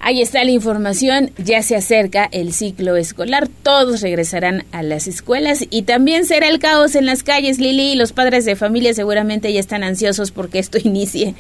Ahí 0.05 0.21
está 0.21 0.43
la 0.43 0.51
información, 0.51 1.31
ya 1.39 1.63
se 1.63 1.77
acerca 1.77 2.29
el 2.33 2.53
ciclo 2.53 2.97
escolar, 2.97 3.47
todos 3.63 4.03
regresarán 4.03 4.65
a 4.73 4.83
las 4.83 5.07
escuelas 5.07 5.65
y 5.71 5.83
también 5.83 6.25
será 6.25 6.49
el 6.49 6.59
caos 6.59 6.97
en 6.97 7.07
las 7.07 7.23
calles, 7.23 7.61
Lili, 7.61 7.93
y 7.93 7.95
los 7.95 8.13
padres 8.13 8.45
de 8.45 8.57
familia 8.57 8.95
seguramente 8.95 9.53
ya 9.53 9.61
están 9.61 9.85
ansiosos 9.85 10.33
porque 10.33 10.59
esto 10.59 10.77
inicie. 10.85 11.37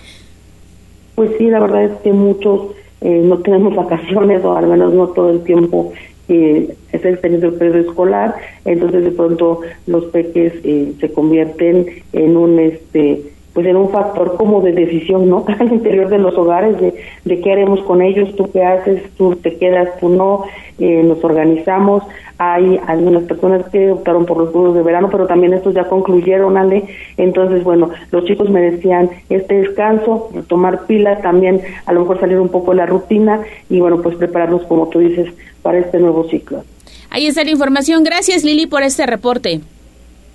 Pues 1.16 1.32
sí, 1.38 1.46
la 1.46 1.58
verdad 1.58 1.86
es 1.86 1.92
que 2.04 2.12
muchos 2.12 2.70
eh, 3.00 3.20
no 3.24 3.38
tenemos 3.38 3.74
vacaciones 3.74 4.44
o 4.44 4.56
al 4.56 4.68
menos 4.68 4.94
no 4.94 5.08
todo 5.08 5.30
el 5.30 5.42
tiempo 5.42 5.92
eh, 6.28 6.72
es 6.92 7.04
el 7.04 7.18
periodo 7.18 7.48
escolar, 7.80 8.36
entonces 8.64 9.02
de 9.02 9.10
pronto 9.10 9.62
los 9.88 10.04
peques 10.04 10.52
eh, 10.62 10.92
se 11.00 11.10
convierten 11.10 11.86
en 12.12 12.36
un 12.36 12.60
este 12.60 13.31
pues 13.52 13.66
en 13.66 13.76
un 13.76 13.90
factor 13.90 14.36
como 14.36 14.60
de 14.60 14.72
decisión, 14.72 15.28
¿no? 15.28 15.44
Al 15.58 15.72
interior 15.72 16.08
de 16.08 16.18
los 16.18 16.34
hogares, 16.36 16.80
de, 16.80 16.94
de 17.24 17.40
qué 17.40 17.52
haremos 17.52 17.80
con 17.82 18.02
ellos, 18.02 18.34
tú 18.36 18.50
qué 18.50 18.64
haces, 18.64 19.02
tú 19.16 19.36
te 19.36 19.56
quedas, 19.56 19.88
tú 20.00 20.08
no, 20.08 20.44
eh, 20.78 21.02
nos 21.02 21.22
organizamos. 21.22 22.02
Hay 22.38 22.80
algunas 22.86 23.24
personas 23.24 23.68
que 23.70 23.92
optaron 23.92 24.26
por 24.26 24.38
los 24.38 24.50
cursos 24.50 24.74
de 24.74 24.82
verano, 24.82 25.08
pero 25.10 25.26
también 25.26 25.52
estos 25.52 25.74
ya 25.74 25.84
concluyeron, 25.84 26.56
Ale. 26.56 26.84
Entonces, 27.16 27.62
bueno, 27.62 27.90
los 28.10 28.24
chicos 28.24 28.50
merecían 28.50 29.10
este 29.28 29.60
descanso, 29.60 30.30
tomar 30.48 30.86
pila, 30.86 31.20
también 31.20 31.60
a 31.86 31.92
lo 31.92 32.00
mejor 32.00 32.18
salir 32.20 32.38
un 32.38 32.48
poco 32.48 32.72
de 32.72 32.78
la 32.78 32.86
rutina 32.86 33.42
y, 33.68 33.80
bueno, 33.80 34.02
pues 34.02 34.16
prepararnos, 34.16 34.64
como 34.64 34.88
tú 34.88 34.98
dices, 34.98 35.32
para 35.62 35.78
este 35.78 35.98
nuevo 36.00 36.28
ciclo. 36.28 36.64
Ahí 37.10 37.26
está 37.26 37.44
la 37.44 37.50
información. 37.50 38.02
Gracias, 38.02 38.42
Lili, 38.42 38.66
por 38.66 38.82
este 38.82 39.06
reporte. 39.06 39.60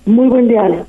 Muy 0.06 0.28
buen 0.28 0.48
día, 0.48 0.62
Ale. 0.62 0.84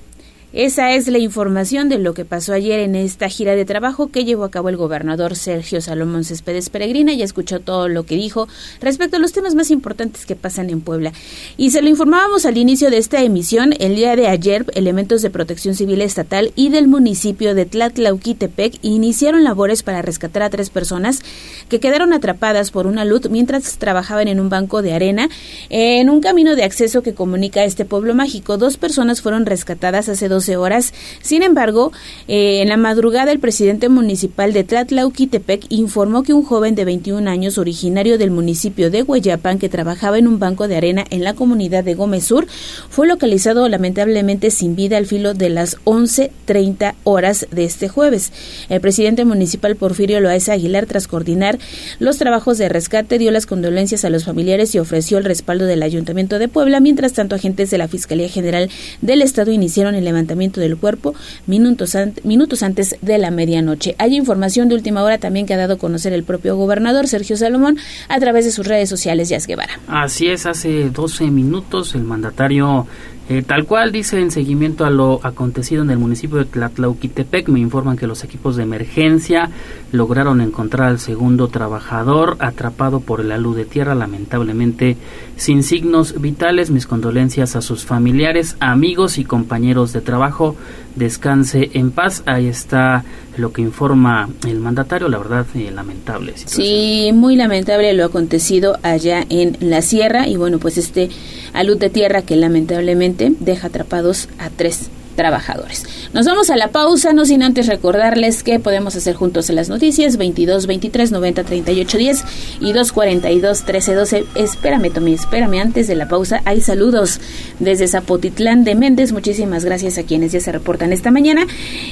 Esa 0.51 0.96
es 0.96 1.08
la 1.08 1.20
información 1.20 1.89
de 1.89 2.00
lo 2.00 2.15
que 2.15 2.25
pasó 2.25 2.53
ayer 2.53 2.79
en 2.79 2.96
esta 2.96 3.29
gira 3.29 3.56
de 3.56 3.65
trabajo 3.65 4.08
que 4.08 4.25
llevó 4.25 4.46
a 4.46 4.50
cabo 4.50 4.70
el 4.70 4.77
gobernador 4.77 5.36
Sergio 5.36 5.79
Salomón 5.79 6.24
Céspedes 6.24 6.72
Peregrina. 6.72 7.13
Ya 7.13 7.24
escuchó 7.24 7.60
todo 7.60 7.88
lo 7.88 8.03
que 8.03 8.15
dijo 8.15 8.48
respecto 8.82 9.18
a 9.18 9.20
los 9.20 9.32
temas 9.32 9.53
más 9.53 9.70
importantes 9.70 10.25
que 10.25 10.36
pasan 10.36 10.72
en 10.72 10.82
Puebla. 10.82 11.13
Y 11.56 11.70
se 11.70 11.84
lo 11.84 11.89
informábamos 11.89 12.48
al 12.48 12.58
inicio 12.58 12.89
de 12.89 12.98
esta 12.98 13.22
emisión. 13.22 13.75
El 13.79 13.96
día 13.96 14.15
de 14.15 14.27
ayer, 14.27 14.65
elementos 14.74 15.22
de 15.22 15.29
protección 15.29 15.75
civil 15.75 16.01
estatal 16.01 16.51
y 16.56 16.70
del 16.70 16.88
municipio 16.88 17.53
de 17.53 17.68
Tlatlauquitepec 17.68 18.79
iniciaron 18.82 19.44
labores 19.44 19.84
para 19.84 20.01
rescatar 20.01 20.41
a 20.41 20.50
tres 20.50 20.72
personas 20.72 21.22
que 21.70 21.79
quedaron 21.79 22.12
atrapadas 22.12 22.72
por 22.72 22.88
una 22.88 23.06
luz 23.06 23.29
mientras 23.29 23.77
trabajaban 23.77 24.27
en 24.27 24.39
un 24.39 24.50
banco 24.50 24.82
de 24.82 24.94
arena 24.94 25.29
en 25.70 26.10
un 26.10 26.22
camino 26.22 26.56
de 26.56 26.63
acceso 26.63 27.03
que 27.03 27.13
comunica 27.13 27.65
este 27.65 27.86
pueblo 27.86 28.15
mágico. 28.15 28.58
Dos 28.58 28.77
personas 28.77 29.22
fueron 29.22 29.46
rescatadas 29.46 30.10
hace 30.10 30.27
dos 30.27 30.38
horas. 30.48 30.93
Sin 31.22 31.43
embargo, 31.43 31.91
eh, 32.27 32.62
en 32.62 32.69
la 32.69 32.77
madrugada 32.77 33.31
el 33.31 33.39
presidente 33.39 33.89
municipal 33.89 34.53
de 34.53 34.63
Tlatlauquitepec 34.63 35.65
informó 35.69 36.24
que 36.24 36.34
un 36.34 36.43
joven 36.43 36.75
de 36.75 36.86
21 36.86 37.29
años 37.29 37.58
originario 37.58 38.17
del 38.17 38.31
municipio 38.31 38.89
de 38.89 39.03
Hueyapan 39.03 39.60
que 39.60 39.67
trabajaba 39.67 40.17
en 40.17 40.27
un 40.27 40.39
banco 40.39 40.67
de 40.67 40.77
arena 40.77 41.03
en 41.10 41.24
la 41.24 41.34
comunidad 41.34 41.84
de 41.84 41.96
Gómez 41.96 42.24
Sur 42.24 42.48
fue 42.89 43.08
localizado 43.08 43.67
lamentablemente 43.67 44.51
sin 44.51 44.75
vida 44.75 44.98
al 44.98 45.05
filo 45.05 45.34
de 45.34 45.50
las 45.50 45.77
11.30 45.84 46.93
horas 47.03 47.48
de 47.51 47.65
este 47.65 47.89
jueves. 47.89 48.31
El 48.69 48.79
presidente 48.79 49.25
municipal 49.25 49.75
Porfirio 49.75 50.19
Loaiza 50.22 50.53
Aguilar 50.53 50.86
tras 50.86 51.08
coordinar 51.08 51.60
los 52.00 52.17
trabajos 52.17 52.58
de 52.58 52.69
rescate 52.69 53.17
dio 53.17 53.31
las 53.31 53.46
condolencias 53.46 54.05
a 54.05 54.10
los 54.10 54.25
familiares 54.25 54.74
y 54.75 54.79
ofreció 54.79 55.17
el 55.17 55.25
respaldo 55.25 55.65
del 55.65 55.84
Ayuntamiento 55.84 56.39
de 56.39 56.48
Puebla. 56.48 56.79
Mientras 56.79 57.13
tanto, 57.13 57.36
agentes 57.36 57.72
de 57.72 57.77
la 57.77 57.88
Fiscalía 57.88 58.29
General 58.29 58.69
del 59.01 59.22
Estado 59.22 59.51
iniciaron 59.51 59.96
el 59.96 60.05
levantamiento 60.05 60.28
del 60.36 60.77
cuerpo 60.77 61.15
minutos, 61.48 61.98
minutos 62.24 62.63
antes 62.63 62.95
de 63.01 63.17
la 63.17 63.31
medianoche. 63.31 63.95
Hay 63.98 64.15
información 64.15 64.69
de 64.69 64.75
última 64.75 65.03
hora 65.03 65.17
también 65.17 65.45
que 65.45 65.53
ha 65.53 65.57
dado 65.57 65.74
a 65.74 65.77
conocer 65.77 66.13
el 66.13 66.24
propio 66.24 66.55
gobernador 66.55 67.07
Sergio 67.07 67.36
Salomón 67.36 67.77
a 68.07 68.19
través 68.19 68.45
de 68.45 68.51
sus 68.51 68.67
redes 68.67 68.89
sociales, 68.89 69.29
Yas 69.29 69.48
Guevara. 69.48 69.79
Así 69.88 70.27
es, 70.27 70.45
hace 70.45 70.89
12 70.89 71.25
minutos 71.31 71.95
el 71.95 72.03
mandatario 72.03 72.88
eh, 73.29 73.43
tal 73.43 73.65
cual 73.65 73.91
dice 73.91 74.19
en 74.19 74.31
seguimiento 74.31 74.86
a 74.86 74.89
lo 74.89 75.19
acontecido 75.24 75.83
en 75.83 75.91
el 75.91 76.00
municipio 76.00 76.39
de 76.39 76.45
Tlatlauquitepec, 76.45 77.48
me 77.50 77.59
informan 77.59 77.95
que 77.95 78.07
los 78.07 78.24
equipos 78.24 78.55
de 78.55 78.63
emergencia 78.63 79.51
lograron 79.91 80.41
encontrar 80.41 80.89
al 80.89 81.00
segundo 81.00 81.48
trabajador 81.48 82.38
atrapado 82.39 83.01
por 83.01 83.21
el 83.21 83.31
alud 83.31 83.55
de 83.55 83.65
tierra, 83.65 83.93
lamentablemente 83.93 84.98
sin 85.36 85.62
signos 85.62 86.19
vitales. 86.19 86.71
Mis 86.71 86.88
condolencias 86.88 87.55
a 87.55 87.62
sus 87.62 87.86
familiares, 87.86 88.57
amigos 88.59 89.19
y 89.19 89.25
compañeros 89.25 89.93
de 89.93 90.01
trabajo. 90.01 90.55
Descanse 90.95 91.69
en 91.74 91.91
paz. 91.91 92.24
Ahí 92.25 92.48
está 92.48 93.03
lo 93.39 93.51
que 93.51 93.62
informa 93.62 94.29
el 94.48 94.60
mandatario, 94.60 95.08
la 95.08 95.17
verdad, 95.17 95.46
eh, 95.55 95.72
lamentable. 95.72 96.34
Sí, 96.36 97.12
muy 97.13 97.36
lamentable 97.36 97.93
lo 97.93 98.05
acontecido 98.05 98.77
allá 98.84 99.25
en 99.29 99.58
la 99.60 99.81
sierra 99.81 100.27
y 100.27 100.38
bueno, 100.38 100.60
pues 100.60 100.77
este 100.77 101.10
alud 101.53 101.77
de 101.77 101.89
tierra 101.89 102.22
que 102.22 102.36
lamentablemente 102.36 103.34
deja 103.39 103.67
atrapados 103.67 104.29
a 104.38 104.50
tres 104.50 104.89
trabajadores. 105.20 105.84
Nos 106.14 106.26
vamos 106.26 106.50
a 106.50 106.56
la 106.56 106.70
pausa, 106.70 107.12
no 107.12 107.26
sin 107.26 107.44
antes 107.44 107.68
recordarles 107.68 108.42
que 108.42 108.58
podemos 108.58 108.96
hacer 108.96 109.16
juntos 109.16 109.50
en 109.50 109.58
las 109.58 109.68
noticias 109.68 110.16
22 110.16 110.66
23 110.66 111.12
90 111.12 111.44
38 111.44 111.98
10 111.98 112.24
y 112.62 112.72
242 112.72 113.64
13 113.64 113.96
12. 113.96 114.26
Espérame, 114.36 114.94
Tommy, 114.94 115.16
espérame 115.16 115.60
antes 115.60 115.90
de 115.90 115.96
la 115.96 116.08
pausa. 116.08 116.42
Hay 116.46 116.62
saludos 116.62 117.20
desde 117.60 117.90
Zapotitlán 117.90 118.64
de 118.64 118.76
Méndez. 118.76 119.12
Muchísimas 119.12 119.66
gracias 119.66 119.98
a 119.98 120.04
quienes 120.04 120.32
ya 120.32 120.40
se 120.40 120.54
reportan 120.54 120.94
esta 120.94 121.12
mañana. 121.12 121.46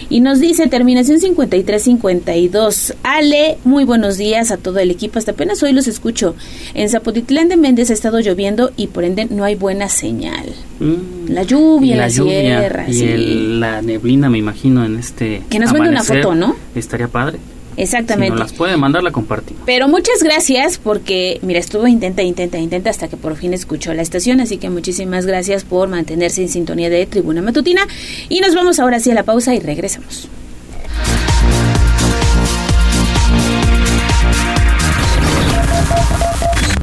Y 0.09 0.21
nos 0.21 0.39
dice 0.39 0.67
terminación 0.67 1.19
53 1.19 1.83
52. 1.83 2.93
Ale, 3.03 3.57
muy 3.65 3.83
buenos 3.83 4.17
días 4.17 4.51
a 4.51 4.57
todo 4.57 4.79
el 4.79 4.89
equipo. 4.89 5.19
Hasta 5.19 5.31
apenas 5.31 5.61
hoy 5.63 5.73
los 5.73 5.89
escucho. 5.89 6.33
En 6.73 6.87
Zapotitlán 6.87 7.49
de 7.49 7.57
Méndez 7.57 7.89
ha 7.89 7.93
estado 7.93 8.21
lloviendo 8.21 8.71
y 8.77 8.87
por 8.87 9.03
ende 9.03 9.25
no 9.25 9.43
hay 9.43 9.55
buena 9.55 9.89
señal. 9.89 10.45
Mm. 10.79 11.29
La 11.29 11.43
lluvia, 11.43 11.95
la, 11.97 12.09
sierra, 12.09 12.85
la 13.17 13.81
neblina, 13.81 14.29
me 14.29 14.37
imagino, 14.37 14.85
en 14.85 14.97
este. 14.97 15.43
Que 15.49 15.59
nos 15.59 15.73
mande 15.73 15.89
una 15.89 16.03
foto, 16.03 16.35
¿no? 16.35 16.55
Estaría 16.75 17.07
padre. 17.07 17.39
Exactamente. 17.77 18.35
Si 18.35 18.39
las 18.39 18.53
puede 18.53 18.75
mandar, 18.75 19.03
la 19.03 19.11
compartimos. 19.11 19.61
Pero 19.65 19.87
muchas 19.87 20.23
gracias 20.23 20.79
porque, 20.79 21.39
mira, 21.43 21.59
estuvo 21.59 21.87
intenta, 21.87 22.23
intenta, 22.23 22.57
intenta 22.57 22.89
hasta 22.89 23.07
que 23.07 23.17
por 23.17 23.35
fin 23.35 23.53
escuchó 23.53 23.93
la 23.93 24.01
estación. 24.01 24.41
Así 24.41 24.57
que 24.57 24.69
muchísimas 24.69 25.25
gracias 25.25 25.63
por 25.63 25.87
mantenerse 25.87 26.41
en 26.41 26.49
sintonía 26.49 26.89
de 26.89 27.05
Tribuna 27.05 27.41
Matutina. 27.41 27.81
Y 28.29 28.39
nos 28.41 28.55
vamos 28.55 28.79
ahora 28.79 28.99
sí 28.99 29.11
a 29.11 29.13
la 29.13 29.23
pausa 29.23 29.53
y 29.53 29.59
regresamos. 29.59 30.27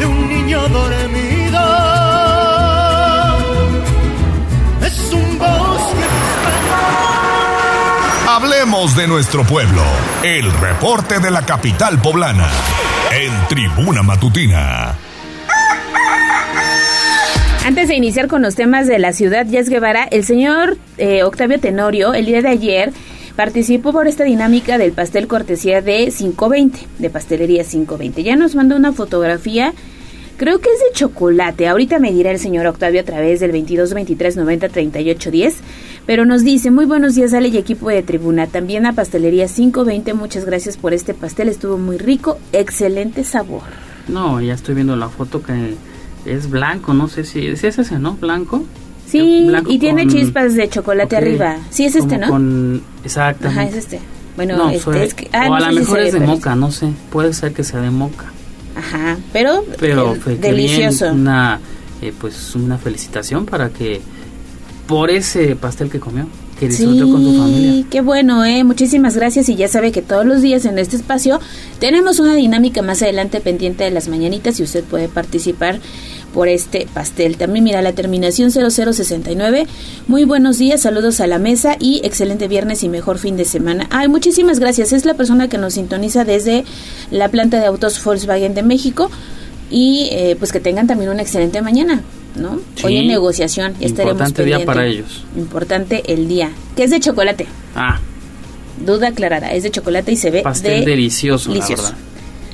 de 0.00 0.06
un 0.06 0.28
niño 0.28 0.68
dormido. 0.68 1.60
Es 4.84 5.12
un 5.12 5.38
bosque. 5.38 6.06
Hablemos 8.26 8.96
de 8.96 9.06
nuestro 9.06 9.44
pueblo. 9.44 9.82
El 10.22 10.50
reporte 10.52 11.20
de 11.20 11.30
la 11.30 11.42
capital 11.42 12.00
poblana. 12.00 12.48
En 13.12 13.32
Tribuna 13.48 14.02
Matutina. 14.02 14.96
Antes 17.66 17.88
de 17.88 17.94
iniciar 17.94 18.26
con 18.26 18.40
los 18.40 18.54
temas 18.54 18.86
de 18.86 18.98
la 18.98 19.12
ciudad 19.12 19.46
Yes 19.46 19.68
Guevara, 19.68 20.04
el 20.04 20.24
señor 20.24 20.78
eh, 20.96 21.22
Octavio 21.24 21.60
Tenorio, 21.60 22.14
el 22.14 22.24
día 22.24 22.40
de 22.40 22.48
ayer, 22.48 22.92
participó 23.40 23.90
por 23.90 24.06
esta 24.06 24.24
dinámica 24.24 24.76
del 24.76 24.92
pastel 24.92 25.26
cortesía 25.26 25.80
de 25.80 26.12
520, 26.14 26.78
de 26.98 27.08
pastelería 27.08 27.64
520. 27.64 28.22
Ya 28.22 28.36
nos 28.36 28.54
mandó 28.54 28.76
una 28.76 28.92
fotografía, 28.92 29.72
creo 30.36 30.58
que 30.58 30.68
es 30.68 30.78
de 30.78 30.92
chocolate. 30.92 31.66
Ahorita 31.66 31.98
me 32.00 32.12
dirá 32.12 32.32
el 32.32 32.38
señor 32.38 32.66
Octavio 32.66 33.00
a 33.00 33.04
través 33.04 33.40
del 33.40 33.52
22 33.52 33.94
23 33.94 34.36
90 34.36 34.68
38 34.68 35.30
10. 35.30 35.56
Pero 36.04 36.26
nos 36.26 36.44
dice, 36.44 36.70
muy 36.70 36.84
buenos 36.84 37.14
días, 37.14 37.32
Ale 37.32 37.48
y 37.48 37.56
equipo 37.56 37.88
de 37.88 38.02
tribuna. 38.02 38.46
También 38.46 38.84
a 38.84 38.92
Pastelería 38.92 39.46
520, 39.46 40.12
muchas 40.12 40.44
gracias 40.44 40.76
por 40.76 40.92
este 40.92 41.14
pastel, 41.14 41.48
estuvo 41.48 41.78
muy 41.78 41.96
rico, 41.96 42.38
excelente 42.52 43.24
sabor. 43.24 43.62
No, 44.06 44.42
ya 44.42 44.52
estoy 44.52 44.74
viendo 44.74 44.96
la 44.96 45.08
foto 45.08 45.42
que 45.42 45.76
es 46.26 46.50
blanco, 46.50 46.92
no 46.92 47.08
sé 47.08 47.24
si, 47.24 47.46
es 47.46 47.64
ese, 47.64 47.98
¿no? 47.98 48.18
Blanco. 48.20 48.66
Sí, 49.10 49.50
y 49.66 49.78
tiene 49.78 50.06
chispas 50.06 50.54
de 50.54 50.68
chocolate 50.68 51.16
arriba. 51.16 51.56
Sí, 51.70 51.84
es 51.84 51.96
este, 51.96 52.18
¿no? 52.18 52.28
Con, 52.28 52.82
exactamente. 53.04 53.60
Ajá, 53.60 53.68
es 53.68 53.76
este. 53.76 54.00
Bueno, 54.36 54.70
este 54.70 55.04
es 55.04 55.14
que, 55.14 55.28
ah, 55.32 55.48
o 55.50 55.54
a 55.54 55.60
lo 55.60 55.72
mejor 55.72 56.00
es 56.00 56.12
de 56.12 56.20
moca, 56.20 56.54
no 56.54 56.70
sé. 56.70 56.88
Puede 57.10 57.32
ser 57.32 57.52
que 57.52 57.64
sea 57.64 57.80
de 57.80 57.90
moca. 57.90 58.26
Ajá, 58.76 59.18
pero, 59.32 59.64
pero 59.78 60.14
eh, 60.14 60.38
delicioso. 60.40 61.12
una, 61.12 61.60
eh, 62.00 62.12
pues 62.18 62.54
una 62.54 62.78
felicitación 62.78 63.44
para 63.44 63.70
que 63.70 64.00
por 64.86 65.10
ese 65.10 65.56
pastel 65.56 65.90
que 65.90 66.00
comió 66.00 66.26
que 66.60 66.68
disfrutó 66.68 67.06
sí, 67.06 67.12
con 67.12 67.24
tu 67.24 67.38
familia. 67.38 67.86
Qué 67.90 68.00
bueno, 68.02 68.44
eh. 68.44 68.64
Muchísimas 68.64 69.16
gracias 69.16 69.48
y 69.48 69.56
ya 69.56 69.66
sabe 69.66 69.92
que 69.92 70.02
todos 70.02 70.26
los 70.26 70.42
días 70.42 70.66
en 70.66 70.78
este 70.78 70.96
espacio 70.96 71.40
tenemos 71.78 72.20
una 72.20 72.34
dinámica 72.34 72.82
más 72.82 73.02
adelante 73.02 73.40
pendiente 73.40 73.84
de 73.84 73.90
las 73.90 74.08
mañanitas 74.08 74.60
y 74.60 74.64
usted 74.64 74.84
puede 74.84 75.08
participar 75.08 75.80
por 76.32 76.48
este 76.48 76.86
pastel. 76.92 77.36
También 77.36 77.64
mira 77.64 77.82
la 77.82 77.92
terminación 77.92 78.50
0069. 78.50 79.66
Muy 80.08 80.24
buenos 80.24 80.58
días, 80.58 80.82
saludos 80.82 81.20
a 81.20 81.26
la 81.26 81.38
mesa 81.38 81.76
y 81.78 82.00
excelente 82.04 82.48
viernes 82.48 82.82
y 82.82 82.88
mejor 82.88 83.18
fin 83.18 83.36
de 83.36 83.44
semana. 83.44 83.86
Ay, 83.90 84.08
muchísimas 84.08 84.58
gracias. 84.58 84.92
Es 84.92 85.04
la 85.04 85.14
persona 85.14 85.48
que 85.48 85.58
nos 85.58 85.74
sintoniza 85.74 86.24
desde 86.24 86.64
la 87.10 87.28
planta 87.28 87.60
de 87.60 87.66
autos 87.66 88.02
Volkswagen 88.02 88.54
de 88.54 88.62
México 88.62 89.10
y 89.70 90.08
eh, 90.12 90.36
pues 90.38 90.52
que 90.52 90.60
tengan 90.60 90.86
también 90.86 91.10
una 91.10 91.22
excelente 91.22 91.62
mañana. 91.62 92.02
¿no? 92.36 92.60
Sí. 92.76 92.86
Hoy 92.86 92.96
en 92.98 93.08
negociación 93.08 93.74
ya 93.80 93.86
estaremos 93.86 94.12
Importante 94.12 94.44
día 94.44 94.64
para 94.64 94.86
ellos. 94.86 95.24
Importante 95.36 96.12
el 96.12 96.28
día. 96.28 96.50
Que 96.76 96.84
es 96.84 96.90
de 96.90 97.00
chocolate. 97.00 97.46
Ah, 97.74 97.98
Duda 98.84 99.08
aclarada. 99.08 99.52
Es 99.52 99.62
de 99.62 99.70
chocolate 99.70 100.12
y 100.12 100.16
se 100.16 100.30
ve 100.30 100.42
pastel 100.42 100.84
de 100.84 100.90
delicioso, 100.92 101.50
delicioso. 101.50 101.82
la 101.82 101.88
verdad. 101.90 102.04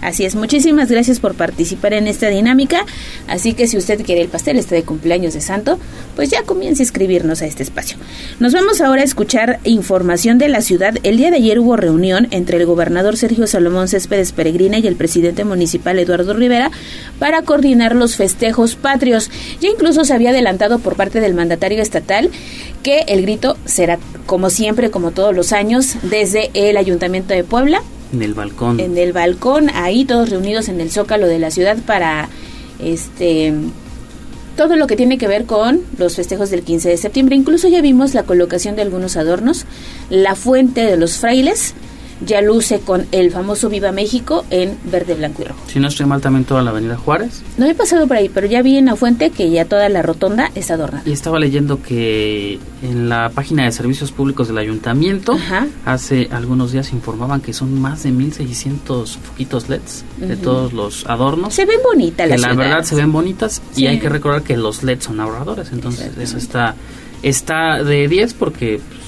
Así 0.02 0.24
es, 0.24 0.34
muchísimas 0.34 0.90
gracias 0.90 1.20
por 1.20 1.34
participar 1.34 1.94
en 1.94 2.06
esta 2.06 2.28
dinámica. 2.28 2.84
Así 3.28 3.54
que 3.54 3.66
si 3.66 3.76
usted 3.76 4.04
quiere 4.04 4.20
el 4.20 4.28
pastel, 4.28 4.58
este 4.58 4.74
de 4.74 4.82
cumpleaños 4.82 5.34
de 5.34 5.40
santo, 5.40 5.78
pues 6.14 6.30
ya 6.30 6.42
comience 6.42 6.82
a 6.82 6.84
escribirnos 6.84 7.42
a 7.42 7.46
este 7.46 7.62
espacio. 7.62 7.96
Nos 8.38 8.52
vamos 8.52 8.80
ahora 8.80 9.02
a 9.02 9.04
escuchar 9.04 9.58
información 9.64 10.38
de 10.38 10.48
la 10.48 10.60
ciudad. 10.60 10.94
El 11.02 11.16
día 11.16 11.30
de 11.30 11.36
ayer 11.36 11.58
hubo 11.58 11.76
reunión 11.76 12.28
entre 12.30 12.58
el 12.58 12.66
gobernador 12.66 13.16
Sergio 13.16 13.46
Salomón 13.46 13.88
Céspedes 13.88 14.32
Peregrina 14.32 14.78
y 14.78 14.86
el 14.86 14.96
presidente 14.96 15.44
municipal 15.44 15.98
Eduardo 15.98 16.34
Rivera 16.34 16.70
para 17.18 17.42
coordinar 17.42 17.96
los 17.96 18.16
festejos 18.16 18.76
patrios. 18.76 19.30
Ya 19.60 19.68
incluso 19.68 20.04
se 20.04 20.14
había 20.14 20.30
adelantado 20.30 20.78
por 20.78 20.96
parte 20.96 21.20
del 21.20 21.34
mandatario 21.34 21.82
estatal 21.82 22.30
que 22.82 23.00
el 23.08 23.22
grito 23.22 23.56
será, 23.64 23.98
como 24.26 24.50
siempre, 24.50 24.90
como 24.90 25.10
todos 25.10 25.34
los 25.34 25.52
años, 25.52 25.94
desde 26.02 26.50
el 26.54 26.76
Ayuntamiento 26.76 27.34
de 27.34 27.44
Puebla 27.44 27.82
En 28.12 28.22
el 28.22 28.34
balcón. 28.34 28.80
en 28.80 28.96
el 28.98 29.12
balcón, 29.12 29.70
ahí 29.70 30.04
todos 30.04 30.30
reunidos 30.30 30.68
en 30.68 30.80
el 30.80 30.90
zócalo 30.90 31.26
de 31.26 31.38
la 31.38 31.50
ciudad 31.50 31.76
para 31.84 32.28
este 32.78 33.52
todo 34.56 34.76
lo 34.76 34.86
que 34.86 34.96
tiene 34.96 35.18
que 35.18 35.28
ver 35.28 35.44
con 35.44 35.82
los 35.98 36.16
festejos 36.16 36.50
del 36.50 36.62
15 36.62 36.88
de 36.88 36.96
septiembre. 36.96 37.36
Incluso 37.36 37.68
ya 37.68 37.82
vimos 37.82 38.14
la 38.14 38.22
colocación 38.22 38.74
de 38.74 38.82
algunos 38.82 39.16
adornos, 39.16 39.66
la 40.08 40.34
fuente 40.34 40.82
de 40.84 40.96
los 40.96 41.18
frailes 41.18 41.74
ya 42.24 42.40
luce 42.40 42.80
con 42.80 43.06
el 43.12 43.30
famoso 43.30 43.68
Viva 43.68 43.92
México 43.92 44.44
en 44.50 44.76
verde, 44.84 45.14
blanco 45.14 45.42
y 45.42 45.44
rojo. 45.46 45.60
Si 45.66 45.78
no 45.80 45.88
estoy 45.88 46.06
mal, 46.06 46.20
también 46.20 46.44
toda 46.44 46.62
la 46.62 46.70
avenida 46.70 46.96
Juárez. 46.96 47.42
No 47.58 47.66
he 47.66 47.74
pasado 47.74 48.06
por 48.06 48.16
ahí, 48.16 48.28
pero 48.28 48.46
ya 48.46 48.62
vi 48.62 48.78
en 48.78 48.86
la 48.86 48.96
fuente 48.96 49.30
que 49.30 49.50
ya 49.50 49.64
toda 49.66 49.88
la 49.88 50.02
rotonda 50.02 50.50
está 50.54 50.74
adornada. 50.74 51.02
Y 51.06 51.12
estaba 51.12 51.38
leyendo 51.38 51.82
que 51.82 52.58
en 52.82 53.08
la 53.08 53.30
página 53.34 53.64
de 53.64 53.72
servicios 53.72 54.12
públicos 54.12 54.48
del 54.48 54.58
ayuntamiento 54.58 55.32
Ajá. 55.32 55.66
hace 55.84 56.28
algunos 56.30 56.72
días 56.72 56.92
informaban 56.92 57.40
que 57.40 57.52
son 57.52 57.78
más 57.80 58.02
de 58.02 58.10
1600 58.12 59.18
foquitos 59.18 59.68
LEDs 59.68 60.04
de 60.18 60.36
todos 60.36 60.72
los 60.72 61.06
adornos. 61.06 61.54
Se 61.54 61.66
ven 61.66 61.80
bonitas 61.84 62.28
las 62.28 62.40
la 62.40 62.54
verdad 62.54 62.82
se 62.84 62.94
ven 62.94 63.12
bonitas 63.12 63.60
Sí. 63.72 63.82
y 63.82 63.86
hay 63.88 63.98
que 63.98 64.08
recordar 64.08 64.42
que 64.42 64.56
los 64.56 64.82
LEDs 64.82 65.04
son 65.04 65.20
ahorradores, 65.20 65.70
entonces 65.72 66.16
eso 66.18 66.38
está 66.38 66.74
está 67.22 67.82
de 67.82 68.08
10 68.08 68.34
porque 68.34 68.78
pues, 68.86 69.00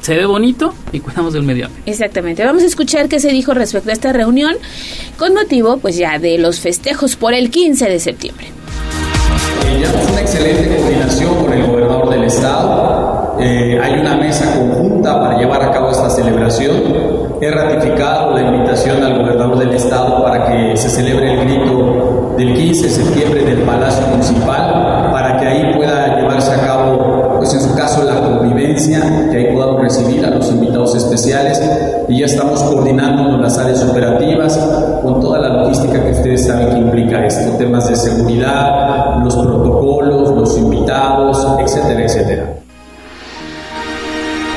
se 0.00 0.14
ve 0.16 0.26
bonito 0.26 0.74
y 0.92 1.00
cuidamos 1.00 1.32
del 1.32 1.42
medio 1.42 1.66
ambiente. 1.66 1.90
Exactamente. 1.90 2.44
Vamos 2.44 2.62
a 2.62 2.66
escuchar 2.66 3.08
qué 3.08 3.20
se 3.20 3.28
dijo 3.30 3.54
respecto 3.54 3.90
a 3.90 3.92
esta 3.92 4.12
reunión 4.12 4.54
con 5.18 5.34
motivo, 5.34 5.78
pues 5.78 5.96
ya 5.96 6.18
de 6.18 6.38
los 6.38 6.60
festejos 6.60 7.16
por 7.16 7.34
el 7.34 7.50
15 7.50 7.88
de 7.88 8.00
septiembre. 8.00 8.46
Eh, 9.66 9.78
Llevamos 9.80 10.10
una 10.10 10.20
excelente 10.20 10.76
coordinación 10.76 11.34
con 11.36 11.52
el 11.52 11.66
gobernador 11.66 12.10
del 12.10 12.24
estado. 12.24 13.36
Eh, 13.40 13.78
hay 13.80 14.00
una 14.00 14.16
mesa 14.16 14.52
conjunta 14.52 15.20
para 15.20 15.38
llevar 15.38 15.62
a 15.62 15.70
cabo 15.70 15.90
esta 15.90 16.10
celebración. 16.10 16.74
He 17.40 17.50
ratificado 17.50 18.34
la 18.34 18.42
invitación 18.42 19.02
al 19.02 19.18
gobernador 19.18 19.58
del 19.58 19.74
estado 19.74 20.24
para 20.24 20.46
que 20.46 20.76
se 20.76 20.88
celebre 20.88 21.32
el 21.32 21.44
grito 21.46 22.34
del 22.36 22.52
15 22.54 22.82
de 22.82 22.90
septiembre 22.90 23.44
del 23.44 23.58
Palacio 23.58 24.06
Municipal, 24.08 25.10
para 25.12 25.36
que 25.38 25.46
ahí 25.46 25.74
pueda 25.76 26.16
llevarse 26.16 26.52
a 26.52 26.66
cabo, 26.66 27.36
pues 27.38 27.54
en 27.54 27.60
su 27.60 27.74
caso, 27.76 28.02
la 28.04 28.20
convivencia, 28.20 29.28
que 29.30 29.37
recibir 29.88 30.24
a 30.24 30.30
los 30.30 30.48
invitados 30.50 30.94
especiales. 30.94 31.60
Y 32.08 32.20
ya 32.20 32.26
estamos 32.26 32.62
coordinando 32.62 33.30
con 33.30 33.42
las 33.42 33.58
áreas 33.58 33.82
operativas, 33.82 34.56
con 35.02 35.20
toda 35.20 35.40
la 35.40 35.48
logística 35.62 36.02
que 36.02 36.12
ustedes 36.12 36.46
saben 36.46 36.70
que 36.70 36.78
implica 36.78 37.26
esto, 37.26 37.56
temas 37.56 37.88
de 37.88 37.96
seguridad, 37.96 39.22
los 39.24 39.34
protocolos, 39.34 40.30
los 40.34 40.58
invitados, 40.58 41.46
etcétera, 41.60 42.04
etcétera. 42.04 42.54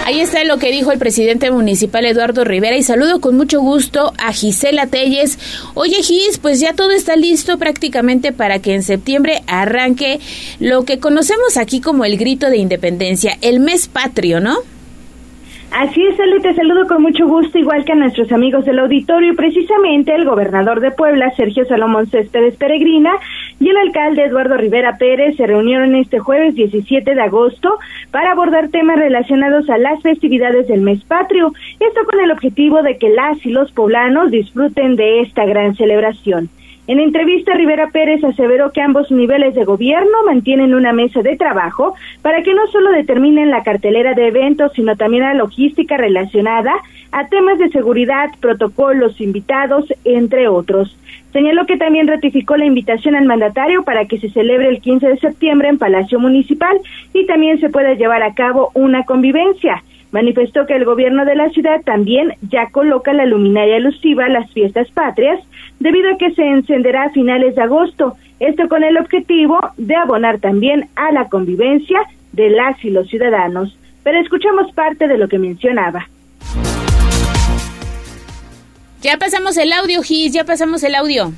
Ahí 0.03 0.19
está 0.19 0.43
lo 0.43 0.57
que 0.57 0.71
dijo 0.71 0.91
el 0.91 0.99
presidente 0.99 1.51
municipal 1.51 2.05
Eduardo 2.05 2.43
Rivera 2.43 2.75
y 2.75 2.83
saludo 2.83 3.21
con 3.21 3.37
mucho 3.37 3.61
gusto 3.61 4.11
a 4.17 4.33
Gisela 4.33 4.87
Telles. 4.87 5.37
Oye 5.73 6.03
Gis, 6.03 6.37
pues 6.37 6.59
ya 6.59 6.73
todo 6.73 6.91
está 6.91 7.15
listo 7.15 7.57
prácticamente 7.57 8.33
para 8.33 8.59
que 8.59 8.73
en 8.73 8.83
septiembre 8.83 9.43
arranque 9.47 10.19
lo 10.59 10.83
que 10.83 10.99
conocemos 10.99 11.55
aquí 11.55 11.79
como 11.79 12.03
el 12.03 12.17
grito 12.17 12.49
de 12.49 12.57
independencia, 12.57 13.37
el 13.41 13.61
mes 13.61 13.87
patrio, 13.87 14.41
¿no? 14.41 14.57
Así 15.71 16.05
es, 16.05 16.19
Ale, 16.19 16.41
te 16.41 16.53
saludo 16.53 16.85
con 16.85 17.01
mucho 17.01 17.25
gusto, 17.27 17.57
igual 17.57 17.85
que 17.85 17.93
a 17.93 17.95
nuestros 17.95 18.29
amigos 18.33 18.65
del 18.65 18.79
auditorio. 18.79 19.31
Y 19.31 19.35
precisamente 19.37 20.13
el 20.13 20.25
gobernador 20.25 20.81
de 20.81 20.91
Puebla, 20.91 21.31
Sergio 21.37 21.63
Salomón 21.63 22.07
Céspedes 22.07 22.57
Peregrina, 22.57 23.13
y 23.57 23.69
el 23.69 23.77
alcalde 23.77 24.25
Eduardo 24.25 24.57
Rivera 24.57 24.97
Pérez 24.97 25.37
se 25.37 25.47
reunieron 25.47 25.95
este 25.95 26.19
jueves 26.19 26.55
17 26.55 27.15
de 27.15 27.21
agosto 27.21 27.79
para 28.11 28.33
abordar 28.33 28.67
temas 28.67 28.99
relacionados 28.99 29.69
a 29.69 29.77
las 29.77 30.01
festividades 30.01 30.67
del 30.67 30.81
mes 30.81 31.05
patrio. 31.05 31.53
Esto 31.79 32.01
con 32.03 32.19
el 32.19 32.31
objetivo 32.31 32.83
de 32.83 32.97
que 32.97 33.09
las 33.09 33.43
y 33.45 33.51
los 33.51 33.71
poblanos 33.71 34.29
disfruten 34.29 34.97
de 34.97 35.21
esta 35.21 35.45
gran 35.45 35.75
celebración. 35.77 36.49
En 36.91 36.99
entrevista, 36.99 37.53
Rivera 37.53 37.87
Pérez 37.87 38.21
aseveró 38.21 38.73
que 38.73 38.81
ambos 38.81 39.09
niveles 39.11 39.55
de 39.55 39.63
gobierno 39.63 40.11
mantienen 40.25 40.75
una 40.75 40.91
mesa 40.91 41.21
de 41.21 41.37
trabajo 41.37 41.95
para 42.21 42.43
que 42.43 42.53
no 42.53 42.67
solo 42.67 42.91
determinen 42.91 43.49
la 43.49 43.63
cartelera 43.63 44.13
de 44.13 44.27
eventos, 44.27 44.73
sino 44.73 44.97
también 44.97 45.23
la 45.23 45.33
logística 45.33 45.95
relacionada 45.95 46.73
a 47.13 47.29
temas 47.29 47.59
de 47.59 47.69
seguridad, 47.69 48.31
protocolos, 48.41 49.21
invitados, 49.21 49.85
entre 50.03 50.49
otros. 50.49 50.97
Señaló 51.31 51.65
que 51.65 51.77
también 51.77 52.09
ratificó 52.09 52.57
la 52.57 52.65
invitación 52.65 53.15
al 53.15 53.23
mandatario 53.23 53.83
para 53.83 54.03
que 54.03 54.19
se 54.19 54.29
celebre 54.29 54.67
el 54.67 54.81
15 54.81 55.07
de 55.07 55.17
septiembre 55.17 55.69
en 55.69 55.77
Palacio 55.77 56.19
Municipal 56.19 56.77
y 57.13 57.25
también 57.25 57.57
se 57.61 57.69
pueda 57.69 57.93
llevar 57.93 58.21
a 58.21 58.33
cabo 58.33 58.69
una 58.73 59.05
convivencia. 59.05 59.81
Manifestó 60.11 60.65
que 60.65 60.75
el 60.75 60.85
gobierno 60.85 61.25
de 61.25 61.35
la 61.35 61.49
ciudad 61.49 61.81
también 61.85 62.33
ya 62.49 62.69
coloca 62.71 63.13
la 63.13 63.25
luminaria 63.25 63.77
elusiva 63.77 64.25
a 64.25 64.29
las 64.29 64.51
fiestas 64.51 64.89
patrias, 64.91 65.39
debido 65.79 66.11
a 66.11 66.17
que 66.17 66.31
se 66.31 66.43
encenderá 66.43 67.03
a 67.03 67.09
finales 67.11 67.55
de 67.55 67.61
agosto, 67.61 68.15
esto 68.39 68.67
con 68.67 68.83
el 68.83 68.97
objetivo 68.97 69.59
de 69.77 69.95
abonar 69.95 70.39
también 70.39 70.89
a 70.95 71.11
la 71.11 71.29
convivencia 71.29 71.99
de 72.33 72.49
las 72.49 72.83
y 72.83 72.89
los 72.89 73.07
ciudadanos. 73.07 73.77
Pero 74.03 74.19
escuchamos 74.19 74.71
parte 74.73 75.07
de 75.07 75.17
lo 75.17 75.27
que 75.27 75.37
mencionaba. 75.37 76.07
Ya 79.01 79.17
pasamos 79.17 79.57
el 79.57 79.71
audio, 79.73 80.01
Gis, 80.03 80.33
ya 80.33 80.43
pasamos 80.43 80.83
el 80.83 80.95
audio. 80.95 81.31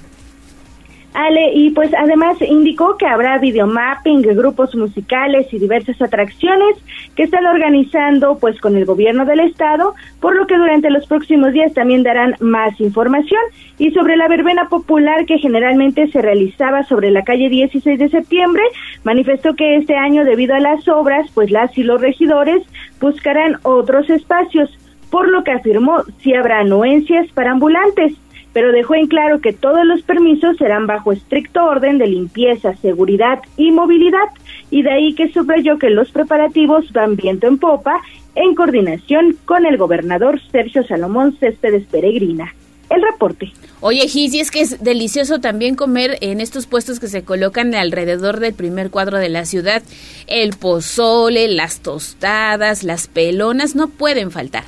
Ale, 1.14 1.54
y 1.54 1.70
pues 1.72 1.92
además 1.94 2.38
indicó 2.42 2.98
que 2.98 3.06
habrá 3.06 3.38
videomapping, 3.38 4.22
grupos 4.22 4.76
musicales 4.76 5.48
y 5.54 5.60
diversas 5.60 6.02
atracciones 6.02 6.78
que 7.16 7.24
están 7.24 7.46
organizando 7.46 8.38
pues 8.40 8.60
con 8.60 8.76
el 8.76 8.86
gobierno 8.86 9.26
del 9.26 9.42
estado, 9.42 9.94
por 10.20 10.36
lo 10.36 10.48
que 10.48 10.58
durante 10.58 10.90
los 10.90 11.06
próximos 11.06 11.54
días 11.54 11.74
también 11.74 12.04
darán 12.04 12.36
más 12.40 12.80
información. 12.80 13.42
Y 13.78 13.92
sobre 13.92 14.18
la 14.18 14.28
verbena 14.28 14.70
popular 14.70 15.26
que 15.26 15.38
generalmente 15.38 16.08
se 16.08 16.22
realizaba 16.22 16.84
sobre 16.84 17.12
la 17.12 17.24
calle 17.24 17.50
16 17.50 18.00
de 18.00 18.10
septiembre, 18.10 18.64
manifestó 19.04 19.56
que 19.56 19.76
este 19.76 19.96
año 19.96 20.26
debido 20.26 20.56
a 20.56 20.60
las 20.60 20.88
obras, 20.88 21.30
pues 21.34 21.52
las 21.52 21.78
y 21.78 21.84
los 21.84 22.02
regidores 22.02 22.64
buscarán 23.00 23.58
otros 23.64 24.10
espacios, 24.10 24.70
por 25.10 25.30
lo 25.30 25.44
que 25.44 25.52
afirmó 25.52 26.04
si 26.22 26.34
habrá 26.34 26.60
anuencias 26.60 27.28
para 27.34 27.52
ambulantes 27.52 28.14
pero 28.54 28.72
dejó 28.72 28.96
en 28.96 29.08
claro 29.08 29.42
que 29.42 29.52
todos 29.52 29.86
los 29.86 30.02
permisos 30.04 30.58
serán 30.58 30.88
bajo 30.88 31.12
estricto 31.12 31.64
orden 31.66 31.98
de 31.98 32.08
limpieza, 32.08 32.76
seguridad 32.78 33.40
y 33.58 33.72
movilidad, 33.72 34.30
y 34.70 34.84
de 34.84 34.92
ahí 34.92 35.14
que 35.16 35.32
subrayó 35.32 35.78
que 35.78 35.90
los 35.90 36.12
preparativos 36.12 36.92
van 36.94 37.16
viento 37.16 37.48
en 37.48 37.58
popa 37.58 38.02
en 38.36 38.56
coordinación 38.56 39.38
con 39.46 39.66
el 39.66 39.78
gobernador 39.78 40.40
Sergio 40.52 40.84
Salomón 40.84 41.38
Céspedes 41.40 41.86
Peregrina. 41.88 42.54
El 42.90 43.02
reporte. 43.02 43.52
Oye, 43.80 44.08
Gis, 44.08 44.34
y 44.34 44.40
es 44.40 44.52
que 44.52 44.62
es 44.62 44.84
delicioso 44.84 45.40
también 45.40 45.76
comer 45.76 46.18
en 46.22 46.40
estos 46.40 46.68
puestos 46.68 47.00
que 47.00 47.08
se 47.08 47.24
colocan 47.24 47.74
alrededor 47.74 48.40
del 48.40 48.54
primer 48.54 48.92
cuadro 48.92 49.18
de 49.18 49.30
la 49.30 49.46
ciudad. 49.46 49.82
El 50.28 50.52
pozole, 50.52 51.48
las 51.48 51.80
tostadas, 51.80 52.84
las 52.84 53.08
pelonas 53.08 53.76
no 53.76 53.88
pueden 53.88 54.32
faltar. 54.32 54.66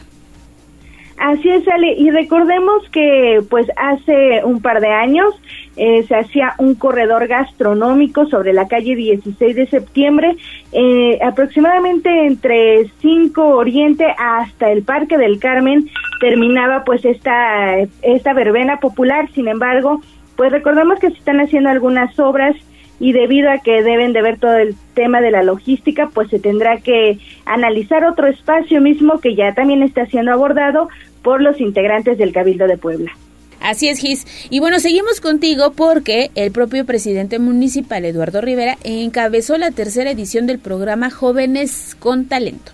Así 1.17 1.49
es, 1.49 1.65
Ale, 1.69 1.93
y 1.93 2.12
recordemos 2.12 2.84
que 2.91 3.41
pues 3.49 3.67
hace 3.78 4.43
un 4.43 4.62
par 4.62 4.82
de 4.82 4.89
años 4.89 5.34
eh, 5.78 6.04
se 6.08 6.15
hacía 6.15 6.56
un 6.58 6.75
corredor 6.75 7.28
gastronómico 7.28 8.25
sobre 8.25 8.51
la 8.51 8.67
calle 8.67 8.95
16 8.95 9.56
de 9.56 9.67
septiembre, 9.67 10.36
eh, 10.73 11.17
aproximadamente 11.23 12.25
entre 12.25 12.89
5 13.01 13.47
Oriente 13.47 14.06
hasta 14.17 14.71
el 14.71 14.84
Parque 14.84 15.17
del 15.17 15.39
Carmen 15.39 15.89
terminaba 16.19 16.84
pues 16.84 17.06
esta, 17.06 17.78
esta 18.01 18.34
verbena 18.34 18.80
popular, 18.82 19.30
sin 19.34 19.47
embargo, 19.47 20.01
pues 20.36 20.51
recordemos 20.51 20.99
que 20.99 21.12
se 21.12 21.17
están 21.17 21.39
haciendo 21.39 21.69
algunas 21.69 22.17
obras 22.19 22.58
y 22.99 23.12
debido 23.12 23.51
a 23.51 23.60
que 23.60 23.84
deben 23.84 24.13
de 24.13 24.21
ver 24.21 24.39
todo 24.39 24.58
el 24.58 24.75
tema 24.93 25.21
de 25.21 25.31
la 25.31 25.43
logística, 25.43 26.10
pues 26.13 26.29
se 26.29 26.39
tendrá 26.39 26.79
que 26.79 27.19
analizar 27.45 28.05
otro 28.05 28.27
espacio 28.27 28.81
mismo 28.81 29.19
que 29.19 29.36
ya 29.36 29.53
también 29.53 29.84
está 29.84 30.05
siendo 30.05 30.31
abordado 30.31 30.89
por 31.21 31.41
los 31.41 31.60
integrantes 31.60 32.17
del 32.17 32.31
Cabildo 32.31 32.67
de 32.67 32.77
Puebla. 32.77 33.12
Así 33.60 33.88
es, 33.88 33.99
Gis. 33.99 34.25
Y 34.49 34.60
bueno, 34.60 34.79
seguimos 34.79 35.21
contigo 35.21 35.71
porque 35.71 36.29
el 36.36 36.51
propio 36.51 36.86
presidente 36.86 37.39
municipal, 37.39 38.05
Eduardo 38.05 38.41
Rivera, 38.41 38.77
encabezó 38.84 39.58
la 39.58 39.71
tercera 39.71 40.12
edición 40.12 40.45
del 40.45 40.60
programa 40.60 41.10
Jóvenes 41.10 41.95
con 41.97 42.25
Talento. 42.25 42.73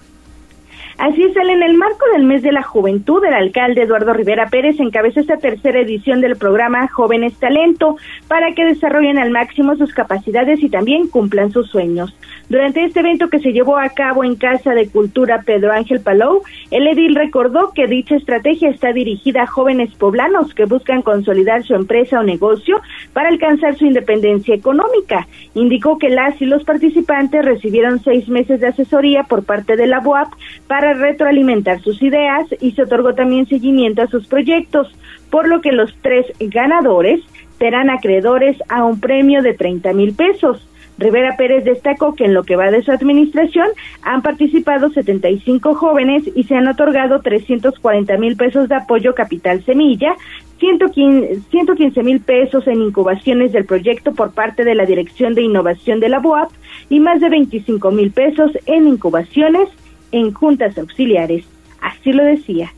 Así 1.01 1.23
es, 1.23 1.35
en 1.35 1.63
el 1.63 1.73
marco 1.79 2.05
del 2.13 2.25
mes 2.25 2.43
de 2.43 2.51
la 2.51 2.61
juventud, 2.61 3.25
el 3.25 3.33
alcalde 3.33 3.81
Eduardo 3.81 4.13
Rivera 4.13 4.49
Pérez 4.51 4.79
encabezó 4.79 5.19
esta 5.19 5.37
tercera 5.37 5.79
edición 5.79 6.21
del 6.21 6.35
programa 6.35 6.87
Jóvenes 6.89 7.39
Talento 7.39 7.97
para 8.27 8.53
que 8.53 8.65
desarrollen 8.65 9.17
al 9.17 9.31
máximo 9.31 9.75
sus 9.77 9.95
capacidades 9.95 10.61
y 10.61 10.69
también 10.69 11.07
cumplan 11.07 11.51
sus 11.51 11.71
sueños. 11.71 12.15
Durante 12.49 12.83
este 12.83 12.99
evento 12.99 13.29
que 13.29 13.39
se 13.39 13.51
llevó 13.51 13.79
a 13.79 13.89
cabo 13.89 14.23
en 14.23 14.35
Casa 14.35 14.75
de 14.75 14.89
Cultura 14.89 15.41
Pedro 15.43 15.71
Ángel 15.71 16.01
Palou, 16.01 16.43
el 16.69 16.85
edil 16.85 17.15
recordó 17.15 17.71
que 17.73 17.87
dicha 17.87 18.15
estrategia 18.15 18.69
está 18.69 18.93
dirigida 18.93 19.43
a 19.43 19.47
jóvenes 19.47 19.95
poblanos 19.95 20.53
que 20.53 20.65
buscan 20.65 21.01
consolidar 21.01 21.63
su 21.63 21.73
empresa 21.73 22.19
o 22.19 22.23
negocio 22.23 22.79
para 23.13 23.29
alcanzar 23.29 23.75
su 23.75 23.85
independencia 23.85 24.53
económica. 24.53 25.27
Indicó 25.55 25.97
que 25.97 26.09
las 26.09 26.39
y 26.41 26.45
los 26.45 26.63
participantes 26.63 27.43
recibieron 27.43 28.03
seis 28.03 28.29
meses 28.29 28.59
de 28.59 28.67
asesoría 28.67 29.23
por 29.23 29.45
parte 29.45 29.77
de 29.77 29.87
la 29.87 29.99
BOAP 29.99 30.33
para 30.67 30.90
retroalimentar 30.93 31.81
sus 31.81 32.01
ideas 32.01 32.47
y 32.59 32.71
se 32.71 32.83
otorgó 32.83 33.13
también 33.13 33.47
seguimiento 33.47 34.01
a 34.01 34.07
sus 34.07 34.27
proyectos, 34.27 34.93
por 35.29 35.47
lo 35.47 35.61
que 35.61 35.71
los 35.71 35.95
tres 36.01 36.25
ganadores 36.39 37.21
serán 37.57 37.89
acreedores 37.89 38.57
a 38.69 38.83
un 38.83 38.99
premio 38.99 39.41
de 39.41 39.53
30 39.53 39.93
mil 39.93 40.13
pesos. 40.13 40.67
Rivera 40.97 41.35
Pérez 41.35 41.63
destacó 41.63 42.13
que 42.15 42.25
en 42.25 42.33
lo 42.33 42.43
que 42.43 42.55
va 42.55 42.69
de 42.69 42.83
su 42.83 42.91
administración 42.91 43.67
han 44.03 44.21
participado 44.21 44.89
75 44.89 45.73
jóvenes 45.73 46.23
y 46.35 46.43
se 46.43 46.55
han 46.55 46.67
otorgado 46.67 47.21
340 47.21 48.17
mil 48.17 48.35
pesos 48.35 48.69
de 48.69 48.75
apoyo 48.75 49.15
capital 49.15 49.63
semilla, 49.63 50.15
115 50.59 52.03
mil 52.03 52.19
pesos 52.19 52.67
en 52.67 52.83
incubaciones 52.83 53.51
del 53.51 53.65
proyecto 53.65 54.13
por 54.13 54.31
parte 54.33 54.63
de 54.63 54.75
la 54.75 54.85
Dirección 54.85 55.33
de 55.33 55.41
Innovación 55.41 55.99
de 55.99 56.09
la 56.09 56.19
BOAP 56.19 56.51
y 56.89 56.99
más 56.99 57.19
de 57.19 57.29
25 57.29 57.89
mil 57.91 58.11
pesos 58.11 58.51
en 58.67 58.87
incubaciones 58.87 59.69
en 60.11 60.33
juntas 60.33 60.77
auxiliares. 60.77 61.43
Así 61.81 62.11
lo 62.11 62.23
decía. 62.23 62.71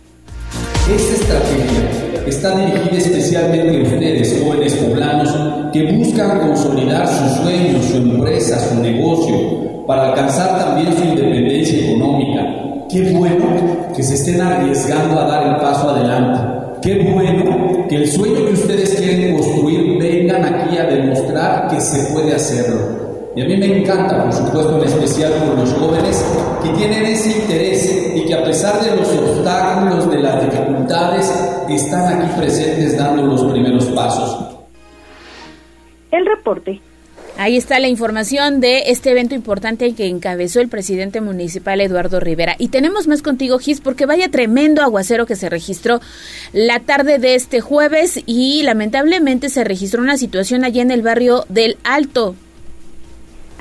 Esta 0.89 1.13
estrategia 1.13 2.23
está 2.27 2.57
dirigida 2.57 2.97
especialmente 2.97 3.79
a 3.79 3.83
ustedes, 3.83 4.43
jóvenes 4.43 4.73
poblanos, 4.75 5.33
que 5.71 5.91
buscan 5.93 6.39
consolidar 6.39 7.07
sus 7.07 7.37
sueños, 7.37 7.85
su 7.85 7.97
empresa, 7.97 8.59
su 8.59 8.81
negocio, 8.81 9.85
para 9.87 10.09
alcanzar 10.09 10.59
también 10.59 10.93
su 10.93 11.03
independencia 11.03 11.85
económica. 11.85 12.41
Qué 12.89 13.13
bueno 13.13 13.87
que 13.95 14.03
se 14.03 14.15
estén 14.15 14.41
arriesgando 14.41 15.19
a 15.19 15.25
dar 15.25 15.47
el 15.47 15.55
paso 15.57 15.89
adelante. 15.89 16.79
Qué 16.81 17.11
bueno 17.11 17.87
que 17.87 17.95
el 17.95 18.07
sueño 18.11 18.45
que 18.45 18.53
ustedes 18.53 18.95
quieren 18.95 19.35
construir 19.35 19.97
vengan 19.99 20.43
aquí 20.43 20.77
a 20.77 20.83
demostrar 20.83 21.69
que 21.69 21.79
se 21.79 22.11
puede 22.13 22.35
hacerlo. 22.35 23.02
Y 23.35 23.41
a 23.41 23.45
mí 23.45 23.57
me 23.57 23.79
encanta, 23.79 24.23
por 24.23 24.31
supuesto, 24.31 24.77
en 24.77 24.87
especial 24.87 25.33
por 25.33 25.57
los 25.57 25.73
jóvenes 25.73 26.23
que 26.61 26.69
tienen 26.69 27.05
ese 27.05 27.31
interés 27.41 28.13
y 28.15 28.25
que 28.25 28.33
a 28.35 28.43
pesar 28.43 28.79
de 28.83 28.95
los 28.95 29.09
obstáculos, 29.09 30.09
de 30.11 30.19
las 30.19 30.45
dificultades, 30.45 31.31
están 31.67 32.21
aquí 32.21 32.31
presentes 32.37 32.97
dando 32.97 33.23
los 33.23 33.43
primeros 33.51 33.85
pasos. 33.85 34.37
El 36.11 36.25
reporte. 36.27 36.79
Ahí 37.35 37.57
está 37.57 37.79
la 37.79 37.87
información 37.87 38.61
de 38.61 38.91
este 38.91 39.09
evento 39.09 39.33
importante 39.33 39.95
que 39.95 40.05
encabezó 40.05 40.61
el 40.61 40.69
presidente 40.69 41.19
municipal 41.19 41.81
Eduardo 41.81 42.19
Rivera. 42.19 42.55
Y 42.59 42.67
tenemos 42.67 43.07
más 43.07 43.23
contigo, 43.23 43.57
Gis, 43.57 43.81
porque 43.81 44.05
vaya 44.05 44.29
tremendo 44.29 44.83
aguacero 44.83 45.25
que 45.25 45.35
se 45.35 45.49
registró 45.49 45.99
la 46.51 46.81
tarde 46.81 47.17
de 47.17 47.33
este 47.33 47.59
jueves 47.59 48.21
y 48.27 48.61
lamentablemente 48.61 49.49
se 49.49 49.63
registró 49.63 50.03
una 50.03 50.17
situación 50.17 50.63
allí 50.63 50.79
en 50.79 50.91
el 50.91 51.01
barrio 51.01 51.45
del 51.49 51.77
Alto. 51.83 52.35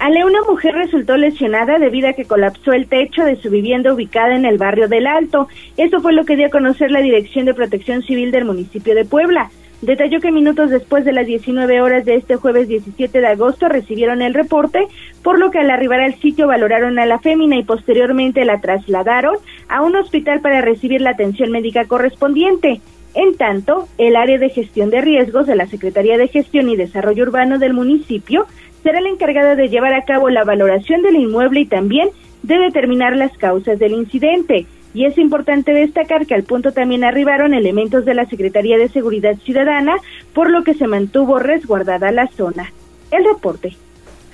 Ale, 0.03 0.25
una 0.25 0.43
mujer 0.43 0.75
resultó 0.75 1.17
lesionada 1.17 1.79
debido 1.79 2.09
a 2.09 2.13
que 2.13 2.25
colapsó 2.25 2.73
el 2.73 2.89
techo 2.89 3.25
de 3.25 3.37
su 3.37 3.51
vivienda 3.51 3.95
ubicada 3.95 4.35
en 4.35 4.45
el 4.45 4.59
barrio 4.59 4.89
del 4.89 5.07
Alto. 5.07 5.47
Eso 5.77 6.01
fue 6.01 6.13
lo 6.13 6.25
que 6.25 6.35
dio 6.35 6.49
a 6.49 6.51
conocer 6.51 6.91
la 6.91 7.01
Dirección 7.01 7.45
de 7.45 7.55
Protección 7.55 8.03
Civil 8.03 8.33
del 8.33 8.45
municipio 8.45 8.97
de 8.97 9.05
Puebla. 9.05 9.53
Detalló 9.81 10.19
que 10.19 10.33
minutos 10.33 10.71
después 10.71 11.05
de 11.05 11.13
las 11.13 11.25
19 11.29 11.81
horas 11.81 12.05
de 12.05 12.17
este 12.17 12.35
jueves 12.35 12.67
17 12.67 13.21
de 13.21 13.27
agosto 13.29 13.69
recibieron 13.69 14.23
el 14.23 14.35
reporte, 14.35 14.89
por 15.23 15.39
lo 15.39 15.53
que 15.53 15.61
al 15.61 15.71
arribar 15.71 16.01
al 16.01 16.17
sitio 16.17 16.49
valoraron 16.49 16.99
a 16.99 17.07
la 17.07 17.21
fémina 17.21 17.55
y 17.55 17.63
posteriormente 17.63 18.45
la 18.45 18.61
trasladaron 18.61 19.37
a 19.69 19.83
un 19.83 19.95
hospital 19.95 20.41
para 20.41 20.63
recibir 20.63 21.01
la 21.01 21.11
atención 21.11 21.53
médica 21.53 21.85
correspondiente. 21.85 22.81
En 23.15 23.37
tanto, 23.37 23.87
el 23.99 24.17
área 24.17 24.39
de 24.39 24.49
gestión 24.49 24.91
de 24.91 25.03
riesgos 25.03 25.47
de 25.47 25.55
la 25.55 25.67
Secretaría 25.67 26.17
de 26.17 26.29
Gestión 26.29 26.71
y 26.71 26.77
Desarrollo 26.77 27.25
Urbano 27.25 27.59
del 27.59 27.75
municipio 27.75 28.47
será 28.83 29.01
la 29.01 29.09
encargada 29.09 29.55
de 29.55 29.69
llevar 29.69 29.95
a 29.95 30.05
cabo 30.05 30.31
la 30.31 30.45
valoración 30.45 31.03
del 31.03 31.17
inmueble 31.17 31.61
y 31.61 31.67
también 31.67 32.09
de 32.43 32.59
determinar 32.59 33.17
las 33.17 33.37
causas 33.39 33.79
del 33.79 33.93
incidente. 33.93 34.67
Y 34.95 35.07
es 35.07 35.17
importante 35.17 35.73
destacar 35.73 36.27
que 36.27 36.35
al 36.35 36.43
punto 36.43 36.73
también 36.73 37.05
arribaron 37.05 37.55
elementos 37.55 38.05
de 38.05 38.15
la 38.15 38.27
Secretaría 38.27 38.77
de 38.77 38.89
Seguridad 38.89 39.37
Ciudadana, 39.45 39.97
por 40.35 40.51
lo 40.51 40.65
que 40.65 40.75
se 40.75 40.87
mantuvo 40.87 41.39
resguardada 41.39 42.13
la 42.13 42.27
zona. 42.29 42.73
El 43.11 43.25
reporte. 43.25 43.77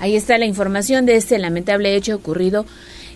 Ahí 0.01 0.17
está 0.17 0.39
la 0.39 0.47
información 0.47 1.07
de 1.07 1.17
este 1.17 1.39
lamentable 1.39 1.95
hecho 1.95 2.15
ocurrido 2.17 2.67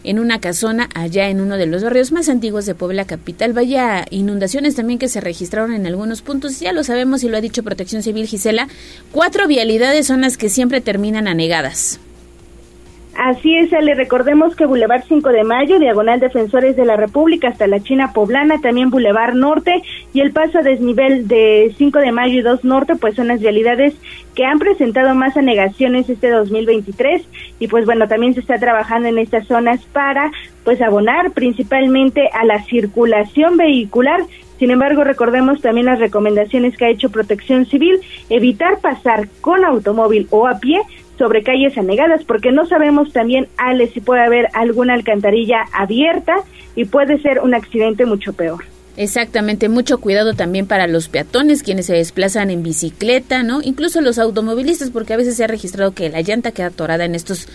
en 0.04 0.18
una 0.18 0.40
casona 0.40 0.88
allá 0.94 1.28
en 1.28 1.40
uno 1.40 1.56
de 1.56 1.66
los 1.66 1.82
barrios 1.82 2.12
más 2.12 2.28
antiguos 2.28 2.66
de 2.66 2.74
Puebla 2.74 3.04
Capital. 3.04 3.52
Vaya 3.52 4.06
inundaciones 4.10 4.74
también 4.74 4.98
que 4.98 5.08
se 5.08 5.20
registraron 5.20 5.72
en 5.72 5.86
algunos 5.86 6.22
puntos, 6.22 6.60
ya 6.60 6.72
lo 6.72 6.84
sabemos 6.84 7.24
y 7.24 7.28
lo 7.28 7.36
ha 7.36 7.40
dicho 7.40 7.62
Protección 7.62 8.02
Civil 8.02 8.26
Gisela, 8.26 8.68
cuatro 9.10 9.46
vialidades 9.46 10.06
son 10.06 10.22
las 10.22 10.36
que 10.36 10.48
siempre 10.48 10.80
terminan 10.80 11.28
anegadas. 11.28 12.00
Así 13.14 13.55
es, 13.55 13.70
le 13.70 13.94
recordemos 13.94 14.57
que 14.57 14.64
Boulevard 14.64 15.05
5 15.07 15.29
de 15.31 15.44
Mayo, 15.44 15.79
Diagonal 15.79 16.18
Defensores 16.18 16.77
de 16.77 16.87
la 16.87 16.96
República 16.96 17.48
hasta 17.48 17.66
la 17.66 17.81
China 17.81 18.12
Poblana, 18.14 18.61
también 18.62 18.88
Boulevard 18.88 19.35
Norte 19.35 19.83
y 20.14 20.20
el 20.20 20.33
paso 20.33 20.59
a 20.59 20.62
desnivel 20.62 21.29
de 21.29 21.75
5 21.77 21.98
de 21.98 22.11
Mayo 22.11 22.38
y 22.38 22.42
2 22.42 22.64
Norte, 22.64 22.96
pues 22.96 23.14
son 23.14 23.29
las 23.29 23.40
vialidades 23.40 23.94
que 24.35 24.46
han 24.46 24.59
presentado 24.59 25.14
más 25.14 25.37
anegaciones 25.37 26.09
este 26.09 26.31
2023 26.31 27.22
y 27.59 27.68
pues 27.68 27.85
bueno, 27.85 28.09
también 28.09 28.33
se 28.33 28.40
está 28.40 28.57
trabajando 28.59 29.09
en 29.09 29.18
estas 29.18 29.46
zonas 29.46 29.85
para 29.92 30.33
pues 30.64 30.81
abonar 30.81 31.33
principalmente 31.33 32.31
a 32.33 32.44
la 32.46 32.62
circulación 32.64 33.59
vehicular. 33.59 34.20
Sin 34.59 34.70
embargo, 34.70 35.05
recordemos 35.05 35.61
también 35.61 35.87
las 35.87 35.98
recomendaciones 35.98 36.77
que 36.77 36.85
ha 36.87 36.90
hecho 36.90 37.11
Protección 37.11 37.66
Civil, 37.66 38.01
evitar 38.31 38.79
pasar 38.81 39.29
con 39.40 39.64
automóvil 39.64 40.29
o 40.31 40.46
a 40.46 40.61
pie 40.61 40.81
sobre 41.22 41.44
calles 41.44 41.78
anegadas, 41.78 42.24
porque 42.24 42.50
no 42.50 42.66
sabemos 42.66 43.12
también, 43.12 43.46
Ale, 43.56 43.87
si 43.87 44.00
puede 44.00 44.22
haber 44.22 44.48
alguna 44.54 44.94
alcantarilla 44.94 45.58
abierta 45.72 46.35
y 46.74 46.87
puede 46.87 47.22
ser 47.22 47.38
un 47.38 47.54
accidente 47.54 48.06
mucho 48.06 48.32
peor. 48.32 48.64
Exactamente, 48.96 49.68
mucho 49.68 50.00
cuidado 50.00 50.35
también 50.35 50.66
para 50.66 50.88
los 50.88 51.08
peatones, 51.08 51.62
quienes 51.62 51.87
se 51.87 51.94
desplazan 51.94 52.50
en 52.50 52.64
bicicleta, 52.64 53.44
¿no? 53.44 53.62
Incluso 53.62 54.00
los 54.00 54.18
automovilistas, 54.18 54.90
porque 54.90 55.12
a 55.12 55.16
veces 55.16 55.37
se 55.37 55.44
ha 55.44 55.46
registrado 55.46 55.92
que 55.92 56.11
la 56.11 56.22
llanta 56.22 56.50
queda 56.50 56.66
atorada 56.66 57.04
en 57.04 57.14
estos 57.14 57.46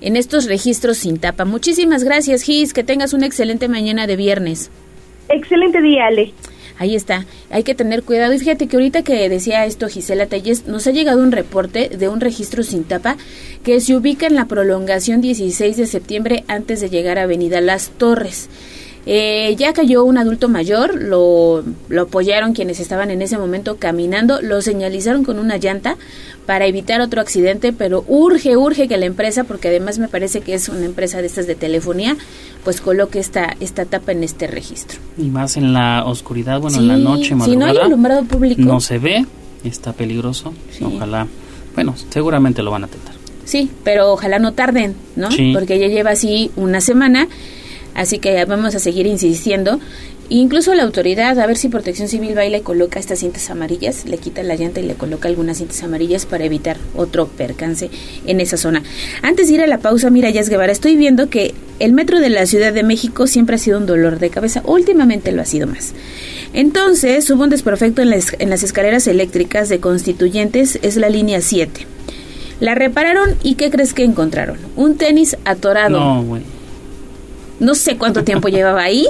en 0.00 0.14
estos 0.14 0.46
registros 0.46 0.98
sin 0.98 1.18
tapa. 1.18 1.44
Muchísimas 1.44 2.04
gracias, 2.04 2.42
Gis, 2.42 2.72
que 2.72 2.84
tengas 2.84 3.14
una 3.14 3.26
excelente 3.26 3.66
mañana 3.66 4.06
de 4.06 4.14
viernes. 4.14 4.70
Excelente 5.28 5.82
día, 5.82 6.06
Ale. 6.06 6.32
Ahí 6.78 6.94
está, 6.94 7.26
hay 7.50 7.64
que 7.64 7.74
tener 7.74 8.04
cuidado. 8.04 8.32
Y 8.32 8.38
fíjate 8.38 8.68
que 8.68 8.76
ahorita 8.76 9.02
que 9.02 9.28
decía 9.28 9.66
esto 9.66 9.88
Gisela 9.88 10.26
Telles, 10.26 10.66
nos 10.66 10.86
ha 10.86 10.92
llegado 10.92 11.22
un 11.22 11.32
reporte 11.32 11.88
de 11.88 12.08
un 12.08 12.20
registro 12.20 12.62
sin 12.62 12.84
tapa 12.84 13.16
que 13.64 13.80
se 13.80 13.96
ubica 13.96 14.26
en 14.26 14.36
la 14.36 14.46
prolongación 14.46 15.20
16 15.20 15.76
de 15.76 15.86
septiembre 15.86 16.44
antes 16.46 16.80
de 16.80 16.88
llegar 16.88 17.18
a 17.18 17.22
Avenida 17.22 17.60
Las 17.60 17.90
Torres. 17.90 18.48
Eh, 19.10 19.56
ya 19.56 19.72
cayó 19.72 20.04
un 20.04 20.18
adulto 20.18 20.50
mayor, 20.50 21.02
lo, 21.02 21.64
lo 21.88 22.02
apoyaron 22.02 22.52
quienes 22.52 22.78
estaban 22.78 23.10
en 23.10 23.22
ese 23.22 23.38
momento 23.38 23.78
caminando, 23.78 24.42
lo 24.42 24.60
señalizaron 24.60 25.24
con 25.24 25.38
una 25.38 25.56
llanta 25.56 25.96
para 26.44 26.66
evitar 26.66 27.00
otro 27.00 27.22
accidente, 27.22 27.72
pero 27.72 28.04
urge, 28.06 28.58
urge 28.58 28.86
que 28.86 28.98
la 28.98 29.06
empresa, 29.06 29.44
porque 29.44 29.68
además 29.68 29.98
me 29.98 30.08
parece 30.08 30.42
que 30.42 30.52
es 30.52 30.68
una 30.68 30.84
empresa 30.84 31.22
de 31.22 31.26
estas 31.26 31.46
de 31.46 31.54
telefonía, 31.54 32.18
pues 32.64 32.82
coloque 32.82 33.18
esta, 33.18 33.56
esta 33.60 33.86
tapa 33.86 34.12
en 34.12 34.24
este 34.24 34.46
registro. 34.46 34.98
Y 35.16 35.30
más 35.30 35.56
en 35.56 35.72
la 35.72 36.04
oscuridad, 36.04 36.60
bueno, 36.60 36.76
en 36.76 36.88
la 36.88 36.98
noche, 36.98 37.34
Si 37.46 37.56
no 37.56 37.64
hay 37.64 37.78
alumbrado 37.78 38.24
público. 38.24 38.60
No 38.60 38.78
se 38.78 38.98
ve, 38.98 39.24
está 39.64 39.94
peligroso. 39.94 40.52
Ojalá, 40.82 41.26
bueno, 41.74 41.94
seguramente 42.10 42.62
lo 42.62 42.72
van 42.72 42.84
a 42.84 42.88
tratar. 42.88 43.14
Sí, 43.46 43.70
pero 43.84 44.12
ojalá 44.12 44.38
no 44.38 44.52
tarden, 44.52 44.94
¿no? 45.16 45.30
Porque 45.54 45.78
ya 45.78 45.86
lleva 45.86 46.10
así 46.10 46.50
una 46.56 46.82
semana 46.82 47.26
Así 47.98 48.20
que 48.20 48.44
vamos 48.44 48.76
a 48.76 48.78
seguir 48.78 49.08
insistiendo. 49.08 49.80
Incluso 50.28 50.72
la 50.74 50.84
autoridad, 50.84 51.36
a 51.40 51.46
ver 51.46 51.56
si 51.56 51.68
Protección 51.68 52.06
Civil 52.06 52.38
va 52.38 52.46
y 52.46 52.50
le 52.50 52.60
coloca 52.60 53.00
estas 53.00 53.18
cintas 53.18 53.50
amarillas, 53.50 54.04
le 54.04 54.18
quita 54.18 54.44
la 54.44 54.54
llanta 54.54 54.78
y 54.78 54.84
le 54.84 54.94
coloca 54.94 55.26
algunas 55.26 55.58
cintas 55.58 55.82
amarillas 55.82 56.24
para 56.24 56.44
evitar 56.44 56.76
otro 56.94 57.26
percance 57.26 57.90
en 58.24 58.38
esa 58.38 58.56
zona. 58.56 58.84
Antes 59.22 59.48
de 59.48 59.54
ir 59.54 59.62
a 59.62 59.66
la 59.66 59.78
pausa, 59.78 60.10
mira, 60.10 60.30
Yas 60.30 60.48
Guevara, 60.48 60.70
estoy 60.70 60.96
viendo 60.96 61.28
que 61.28 61.54
el 61.80 61.92
metro 61.92 62.20
de 62.20 62.28
la 62.28 62.46
Ciudad 62.46 62.72
de 62.72 62.84
México 62.84 63.26
siempre 63.26 63.56
ha 63.56 63.58
sido 63.58 63.78
un 63.78 63.86
dolor 63.86 64.20
de 64.20 64.30
cabeza, 64.30 64.62
últimamente 64.64 65.32
lo 65.32 65.42
ha 65.42 65.46
sido 65.46 65.66
más. 65.66 65.92
Entonces, 66.52 67.28
hubo 67.30 67.42
un 67.42 67.50
desperfecto 67.50 68.00
en 68.00 68.10
las, 68.10 68.36
en 68.38 68.48
las 68.48 68.62
escaleras 68.62 69.08
eléctricas 69.08 69.68
de 69.68 69.80
constituyentes, 69.80 70.78
es 70.82 70.96
la 70.96 71.08
línea 71.08 71.40
7. 71.40 71.84
La 72.60 72.76
repararon 72.76 73.30
y 73.42 73.56
¿qué 73.56 73.70
crees 73.70 73.92
que 73.92 74.04
encontraron? 74.04 74.58
Un 74.76 74.96
tenis 74.96 75.36
atorado. 75.44 75.98
No, 75.98 76.38
no 77.60 77.74
sé 77.74 77.96
cuánto 77.96 78.24
tiempo 78.24 78.48
llevaba 78.48 78.82
ahí, 78.82 79.06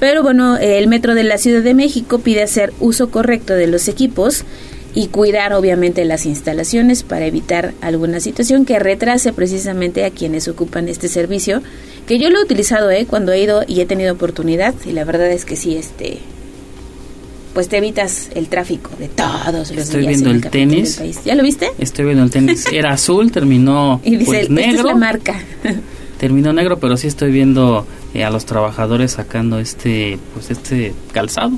pero 0.00 0.22
bueno, 0.22 0.56
el 0.56 0.88
Metro 0.88 1.14
de 1.14 1.24
la 1.24 1.38
Ciudad 1.38 1.62
de 1.62 1.74
México 1.74 2.18
pide 2.18 2.42
hacer 2.42 2.72
uso 2.80 3.10
correcto 3.10 3.54
de 3.54 3.66
los 3.66 3.88
equipos 3.88 4.44
y 4.94 5.08
cuidar 5.08 5.52
obviamente 5.52 6.04
las 6.04 6.26
instalaciones 6.26 7.02
para 7.02 7.26
evitar 7.26 7.74
alguna 7.80 8.20
situación 8.20 8.64
que 8.64 8.78
retrase 8.78 9.32
precisamente 9.32 10.04
a 10.04 10.10
quienes 10.10 10.48
ocupan 10.48 10.88
este 10.88 11.08
servicio, 11.08 11.62
que 12.06 12.18
yo 12.18 12.30
lo 12.30 12.40
he 12.40 12.42
utilizado 12.42 12.90
eh, 12.90 13.06
cuando 13.08 13.32
he 13.32 13.40
ido 13.40 13.62
y 13.66 13.80
he 13.80 13.86
tenido 13.86 14.14
oportunidad 14.14 14.74
y 14.86 14.92
la 14.92 15.04
verdad 15.04 15.30
es 15.30 15.44
que 15.44 15.56
sí, 15.56 15.76
este 15.76 16.18
pues 17.54 17.68
te 17.68 17.78
evitas 17.78 18.28
el 18.34 18.48
tráfico 18.48 18.90
de 18.98 19.08
todos 19.08 19.70
los 19.70 19.70
Estoy 19.70 20.06
viendo 20.06 20.30
el, 20.30 20.42
tenis. 20.42 21.00
¿Ya 21.24 21.34
lo 21.34 21.42
viste? 21.42 21.68
Estoy 21.78 22.04
viendo 22.04 22.22
el 22.22 22.30
tenis. 22.30 22.66
Era 22.72 22.92
azul, 22.92 23.32
terminó 23.32 24.00
y 24.04 24.16
dice, 24.16 24.24
pues, 24.24 24.50
negro. 24.50 24.70
Esta 24.70 24.80
es 24.80 24.84
la 24.86 24.94
marca. 24.94 25.42
terminó 26.18 26.52
negro, 26.52 26.78
pero 26.78 26.96
sí 26.96 27.06
estoy 27.06 27.30
viendo 27.30 27.86
eh, 28.14 28.24
a 28.24 28.30
los 28.30 28.44
trabajadores 28.44 29.12
sacando 29.12 29.58
este, 29.58 30.18
pues 30.34 30.50
este 30.50 30.94
calzado. 31.12 31.52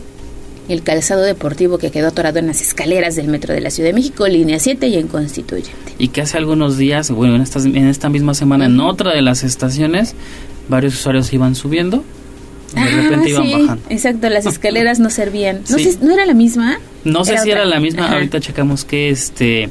El 0.69 0.83
calzado 0.83 1.23
deportivo 1.23 1.79
que 1.79 1.91
quedó 1.91 2.09
atorado 2.09 2.39
en 2.39 2.47
las 2.47 2.61
escaleras 2.61 3.17
del 3.17 3.27
metro 3.27 3.53
de 3.53 3.61
la 3.61 3.71
Ciudad 3.71 3.89
de 3.89 3.95
México, 3.95 4.29
línea 4.29 4.61
7 4.61 4.87
y 4.87 4.97
en 4.97 5.09
Constituyente. 5.09 5.95
Y 5.99 6.09
que 6.09 6.21
hace 6.21 6.39
algunos 6.39 6.77
días, 6.77 7.11
bueno, 7.11 7.35
en, 7.35 7.43
estas, 7.43 7.65
en 7.65 7.89
esta 7.89 8.09
misma 8.09 8.35
semana, 8.35 8.67
en 8.67 8.79
otra 8.79 9.13
de 9.13 9.23
las 9.23 9.43
estaciones, 9.43 10.15
varios 10.69 10.95
usuarios 10.95 11.33
iban 11.33 11.57
subiendo 11.57 12.05
de 12.75 12.81
ah, 12.81 12.87
repente 12.87 13.31
iban 13.31 13.51
bajando. 13.51 13.83
Exacto, 13.89 14.29
las 14.29 14.47
escaleras 14.47 15.01
no 15.01 15.11
servían. 15.11 15.63
No, 15.69 15.79
sé, 15.79 15.97
¿no 16.01 16.13
era 16.13 16.27
la 16.27 16.35
misma? 16.35 16.79
No 17.05 17.25
sé 17.25 17.39
si 17.39 17.51
era 17.51 17.65
la 17.65 17.81
misma, 17.81 18.13
ahorita 18.13 18.41
checamos 18.41 18.85
qué 18.85 19.11
este 19.11 19.71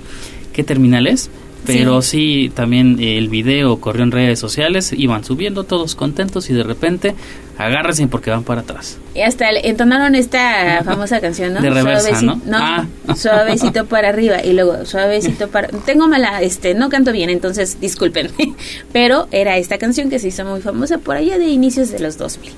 qué 0.54 0.64
terminales, 0.64 1.30
pero 1.74 2.02
sí. 2.02 2.52
también 2.54 2.98
el 3.00 3.30
video 3.30 3.80
corrió 3.80 4.04
en 4.04 4.12
redes 4.12 4.40
sociales, 4.40 4.94
iban 4.96 5.24
subiendo 5.24 5.64
todos 5.64 5.96
contentos 5.96 6.50
y 6.50 6.54
de 6.54 6.64
repente 6.64 7.16
agárrense 7.58 8.08
porque 8.08 8.32
van 8.32 8.44
para 8.44 8.62
atrás. 8.62 8.98
Y 9.14 9.22
hasta 9.22 9.50
entonaron 9.50 10.16
esta 10.16 10.82
famosa 10.86 11.20
canción, 11.20 11.54
¿no? 11.54 11.62
De 11.62 11.70
reversa, 11.70 12.22
¿no? 12.22 12.40
Ah. 12.54 12.86
suavecito 13.16 13.86
para 13.86 14.10
arriba 14.10 14.44
y 14.44 14.54
luego 14.54 14.86
suavecito 14.86 15.50
para... 15.50 15.68
Tengo 15.68 16.08
mala, 16.08 16.42
este, 16.42 16.74
no 16.74 16.90
canto 16.90 17.12
bien, 17.12 17.30
entonces 17.30 17.80
disculpen. 17.82 18.32
Pero 18.94 19.28
era 19.32 19.58
esta 19.58 19.78
canción 19.78 20.10
que 20.10 20.20
se 20.20 20.30
hizo 20.30 20.46
muy 20.46 20.62
famosa 20.62 20.98
por 21.00 21.18
allá 21.18 21.38
de 21.38 21.48
inicios 21.48 21.92
de 21.92 22.00
los 22.00 22.18
2000. 22.18 22.54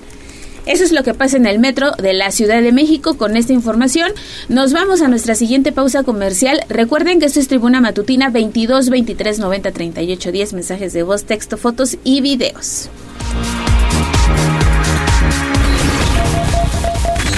Eso 0.66 0.84
es 0.84 0.92
lo 0.92 1.04
que 1.04 1.14
pasa 1.14 1.38
en 1.38 1.46
el 1.46 1.60
metro 1.60 1.92
de 1.92 2.14
la 2.14 2.32
Ciudad 2.32 2.62
de 2.62 2.72
México. 2.72 3.18
Con 3.18 3.36
esta 3.36 3.54
información 3.54 4.12
nos 4.48 4.74
vamos 4.74 5.02
a 5.02 5.08
nuestra 5.08 5.36
siguiente 5.36 5.72
pausa 5.72 6.04
comercial. 6.04 6.62
Recuerden 6.70 7.20
que 7.20 7.26
esto 7.26 7.40
es 7.40 7.48
Tribuna 7.48 7.82
Matutina 7.82 8.30
22 8.30 8.90
23 8.90 9.40
90 9.40 9.72
38 9.72 10.32
10 10.32 10.54
mensajes 10.54 10.94
de 10.94 11.04
voz, 11.04 11.26
texto, 11.26 11.58
fotos 11.58 11.98
y 12.04 12.22
videos. 12.22 12.90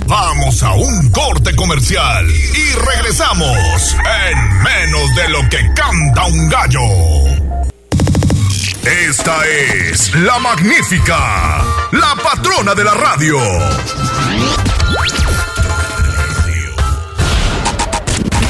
Vamos 0.06 0.62
a 0.62 0.74
un 0.74 1.10
corte 1.10 1.56
comercial 1.56 2.28
y 2.30 2.74
regresamos 2.96 3.96
en 4.30 4.64
menos 4.64 5.16
de 5.16 5.30
lo 5.30 5.50
que 5.50 5.58
canta 5.74 6.26
un 6.26 6.50
gallo. 6.50 7.43
Esta 8.86 9.48
es 9.48 10.14
la 10.14 10.40
magnífica, 10.40 11.64
la 11.94 12.16
patrona 12.22 12.76
de 12.76 12.84
la 12.84 12.94
radio. 12.94 13.38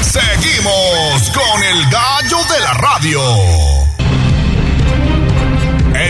Seguimos 0.00 1.30
con 1.30 1.62
el 1.62 1.88
gallo 1.88 2.38
de 2.52 2.60
la 2.60 2.74
radio. 2.74 3.20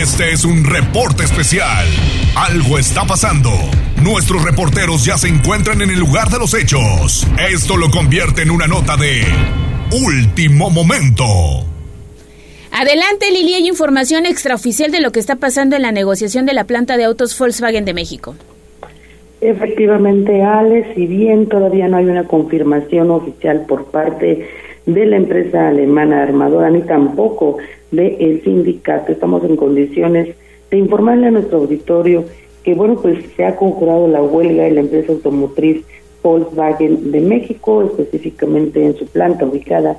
Este 0.01 0.31
es 0.33 0.43
un 0.43 0.63
reporte 0.63 1.23
especial. 1.23 1.87
Algo 2.35 2.79
está 2.79 3.05
pasando. 3.05 3.51
Nuestros 3.97 4.41
reporteros 4.41 5.05
ya 5.05 5.19
se 5.19 5.27
encuentran 5.27 5.83
en 5.83 5.91
el 5.91 5.99
lugar 5.99 6.29
de 6.31 6.39
los 6.39 6.55
hechos. 6.55 7.27
Esto 7.37 7.77
lo 7.77 7.91
convierte 7.91 8.41
en 8.41 8.49
una 8.49 8.65
nota 8.65 8.97
de 8.97 9.23
último 9.91 10.71
momento. 10.71 11.74
Adelante, 12.77 13.31
Lili, 13.31 13.53
hay 13.53 13.69
información 13.69 14.25
extraoficial 14.25 14.91
de 14.91 14.99
lo 14.99 15.13
que 15.13 15.21
está 15.21 15.37
pasando 15.37 15.77
en 15.77 15.81
la 15.83 15.93
negociación 15.93 16.45
de 16.45 16.53
la 16.53 16.65
planta 16.65 16.97
de 16.97 17.05
autos 17.05 17.39
Volkswagen 17.39 17.85
de 17.85 17.93
México. 17.93 18.35
Efectivamente, 19.39 20.43
Ale, 20.43 20.93
si 20.93 21.07
bien 21.07 21.47
todavía 21.47 21.87
no 21.87 21.95
hay 21.95 22.07
una 22.07 22.25
confirmación 22.25 23.11
oficial 23.11 23.65
por 23.65 23.85
parte 23.85 24.49
de 24.85 25.05
la 25.05 25.15
empresa 25.15 25.69
alemana 25.69 26.21
armadora 26.21 26.69
ni 26.69 26.81
tampoco 26.81 27.59
del 27.91 28.43
sindicato, 28.43 29.13
estamos 29.13 29.45
en 29.45 29.55
condiciones 29.55 30.35
de 30.69 30.77
informarle 30.77 31.27
a 31.27 31.31
nuestro 31.31 31.59
auditorio 31.59 32.25
que, 32.61 32.73
bueno, 32.73 32.99
pues 33.01 33.19
se 33.37 33.45
ha 33.45 33.55
conjurado 33.55 34.09
la 34.09 34.21
huelga 34.21 34.63
de 34.63 34.71
la 34.71 34.81
empresa 34.81 35.13
automotriz 35.13 35.85
Volkswagen 36.21 37.13
de 37.13 37.21
México, 37.21 37.83
específicamente 37.83 38.85
en 38.85 38.97
su 38.97 39.05
planta 39.05 39.45
ubicada 39.45 39.91
en 39.91 39.97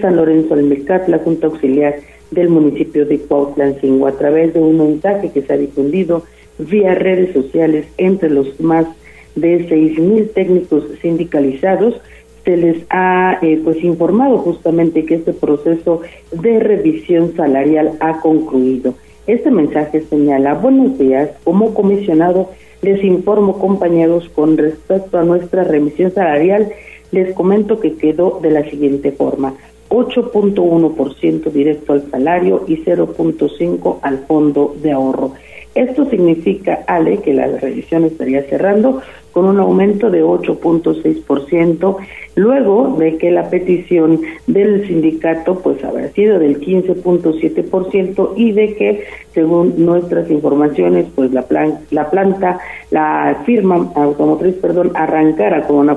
San 0.00 0.16
Lorenzo 0.16 0.56
del 0.56 0.66
Mercat, 0.66 1.08
la 1.08 1.18
Junta 1.18 1.46
Auxiliar 1.46 1.96
del 2.30 2.48
municipio 2.48 3.06
de 3.06 3.18
Cuautlancingo, 3.18 4.06
a 4.06 4.12
través 4.12 4.54
de 4.54 4.60
un 4.60 4.78
mensaje 4.78 5.30
que 5.32 5.42
se 5.42 5.52
ha 5.52 5.56
difundido 5.56 6.22
vía 6.58 6.94
redes 6.94 7.32
sociales 7.32 7.86
entre 7.98 8.30
los 8.30 8.60
más 8.60 8.86
de 9.34 9.66
seis 9.68 9.98
mil 9.98 10.28
técnicos 10.30 10.84
sindicalizados, 11.02 12.00
se 12.44 12.56
les 12.56 12.84
ha 12.90 13.38
eh, 13.42 13.60
pues 13.64 13.82
informado 13.82 14.38
justamente 14.38 15.04
que 15.04 15.16
este 15.16 15.32
proceso 15.32 16.02
de 16.30 16.60
revisión 16.60 17.34
salarial 17.34 17.92
ha 18.00 18.20
concluido. 18.20 18.94
Este 19.26 19.50
mensaje 19.50 20.02
señala, 20.02 20.54
buenos 20.54 20.98
días, 20.98 21.30
como 21.42 21.72
comisionado 21.72 22.50
les 22.82 23.02
informo 23.02 23.58
compañeros 23.58 24.28
con 24.34 24.58
respecto 24.58 25.18
a 25.18 25.24
nuestra 25.24 25.64
remisión 25.64 26.12
salarial 26.12 26.70
les 27.14 27.34
comento 27.34 27.80
que 27.80 27.96
quedó 27.96 28.40
de 28.42 28.50
la 28.50 28.68
siguiente 28.68 29.12
forma. 29.12 29.54
8.1% 29.88 31.52
directo 31.52 31.92
al 31.92 32.10
salario 32.10 32.64
y 32.66 32.76
0.5 32.78 33.98
al 34.02 34.18
fondo 34.26 34.74
de 34.82 34.92
ahorro. 34.92 35.32
Esto 35.74 36.08
significa, 36.08 36.84
Ale, 36.86 37.18
que 37.18 37.34
la 37.34 37.46
revisión 37.46 38.04
estaría 38.04 38.42
cerrando 38.44 39.00
con 39.32 39.46
un 39.46 39.58
aumento 39.58 40.10
de 40.10 40.22
8.6%, 40.22 41.96
luego 42.36 42.96
de 42.96 43.18
que 43.18 43.32
la 43.32 43.50
petición 43.50 44.20
del 44.46 44.86
sindicato 44.86 45.58
pues 45.58 45.82
habrá 45.82 46.08
sido 46.10 46.38
del 46.38 46.60
15.7% 46.60 48.32
y 48.36 48.52
de 48.52 48.76
que, 48.76 49.04
según 49.32 49.74
nuestras 49.84 50.30
informaciones, 50.30 51.06
pues 51.16 51.32
la, 51.32 51.42
plan, 51.42 51.80
la 51.90 52.08
planta, 52.10 52.60
la 52.92 53.42
firma 53.44 53.90
automotriz, 53.96 54.54
perdón, 54.54 54.92
arrancara 54.94 55.66
con 55.66 55.78
una 55.78 55.96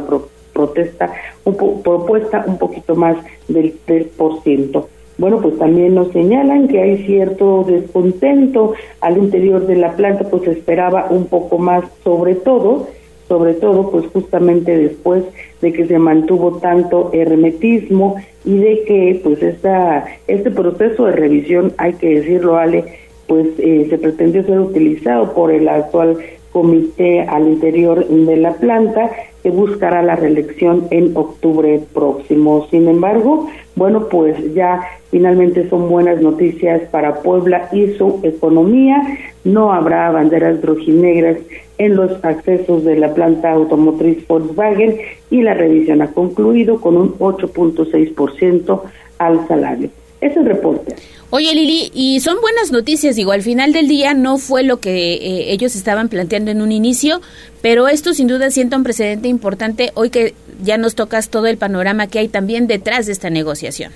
protesta, 0.57 1.13
un 1.45 1.55
propuesta 1.83 2.43
un 2.47 2.57
poquito 2.57 2.95
más 2.95 3.15
del 3.47 3.75
3%. 3.85 4.85
Bueno, 5.19 5.39
pues 5.41 5.57
también 5.57 5.95
nos 5.95 6.11
señalan 6.11 6.67
que 6.67 6.81
hay 6.81 7.05
cierto 7.05 7.63
descontento 7.67 8.73
al 9.01 9.17
interior 9.17 9.65
de 9.65 9.75
la 9.75 9.95
planta, 9.95 10.25
pues 10.29 10.47
esperaba 10.47 11.07
un 11.09 11.25
poco 11.25 11.57
más, 11.57 11.83
sobre 12.03 12.35
todo, 12.35 12.87
sobre 13.27 13.53
todo, 13.55 13.91
pues 13.91 14.05
justamente 14.13 14.77
después 14.77 15.23
de 15.61 15.73
que 15.73 15.85
se 15.87 15.99
mantuvo 15.99 16.57
tanto 16.59 17.09
hermetismo 17.13 18.15
y 18.45 18.57
de 18.57 18.83
que, 18.85 19.19
pues, 19.23 19.41
esta, 19.43 20.05
este 20.27 20.49
proceso 20.49 21.05
de 21.05 21.11
revisión, 21.11 21.73
hay 21.77 21.93
que 21.93 22.19
decirlo, 22.19 22.57
Ale, 22.57 22.85
pues 23.27 23.47
eh, 23.57 23.87
se 23.89 23.97
pretendió 23.97 24.43
ser 24.43 24.59
utilizado 24.59 25.33
por 25.33 25.51
el 25.51 25.67
actual 25.67 26.17
comité 26.51 27.21
al 27.21 27.47
interior 27.47 28.07
de 28.07 28.37
la 28.37 28.53
planta 28.53 29.11
buscará 29.49 30.01
la 30.01 30.15
reelección 30.15 30.87
en 30.91 31.15
octubre 31.15 31.81
próximo. 31.93 32.67
Sin 32.69 32.87
embargo, 32.87 33.47
bueno, 33.75 34.07
pues 34.09 34.53
ya 34.53 34.81
finalmente 35.11 35.69
son 35.69 35.89
buenas 35.89 36.21
noticias 36.21 36.81
para 36.89 37.21
Puebla 37.21 37.69
y 37.71 37.93
su 37.93 38.19
economía. 38.23 39.01
No 39.43 39.71
habrá 39.71 40.11
banderas 40.11 40.61
rojinegras 40.61 41.37
en 41.77 41.95
los 41.95 42.23
accesos 42.23 42.83
de 42.83 42.97
la 42.97 43.13
planta 43.13 43.51
automotriz 43.51 44.27
Volkswagen 44.27 44.97
y 45.29 45.41
la 45.41 45.53
revisión 45.53 46.01
ha 46.01 46.11
concluido 46.11 46.81
con 46.81 46.97
un 46.97 47.17
8.6% 47.19 48.81
al 49.19 49.47
salario. 49.47 49.89
Es 50.21 50.35
el 50.35 50.45
reporte. 50.45 50.95
Oye 51.29 51.53
Lili, 51.53 51.91
y 51.93 52.21
son 52.21 52.37
buenas 52.41 52.71
noticias, 52.71 53.15
digo, 53.17 53.33
al 53.33 53.41
final 53.41 53.73
del 53.73 53.87
día 53.87 54.13
no 54.13 54.37
fue 54.37 54.63
lo 54.63 54.77
que 54.77 55.13
eh, 55.13 55.51
ellos 55.51 55.75
estaban 55.75 56.07
planteando 56.07 56.51
en 56.51 56.61
un 56.61 56.71
inicio, 56.71 57.19
pero 57.61 57.89
esto 57.89 58.13
sin 58.13 58.27
duda 58.27 58.49
sienta 58.49 58.77
un 58.77 58.83
precedente 58.83 59.27
importante 59.27 59.91
hoy 59.95 60.09
que 60.09 60.33
ya 60.63 60.77
nos 60.77 60.95
tocas 60.95 61.29
todo 61.29 61.47
el 61.47 61.57
panorama 61.57 62.07
que 62.07 62.19
hay 62.19 62.29
también 62.29 62.65
detrás 62.67 63.07
de 63.07 63.11
esta 63.11 63.29
negociación. 63.29 63.91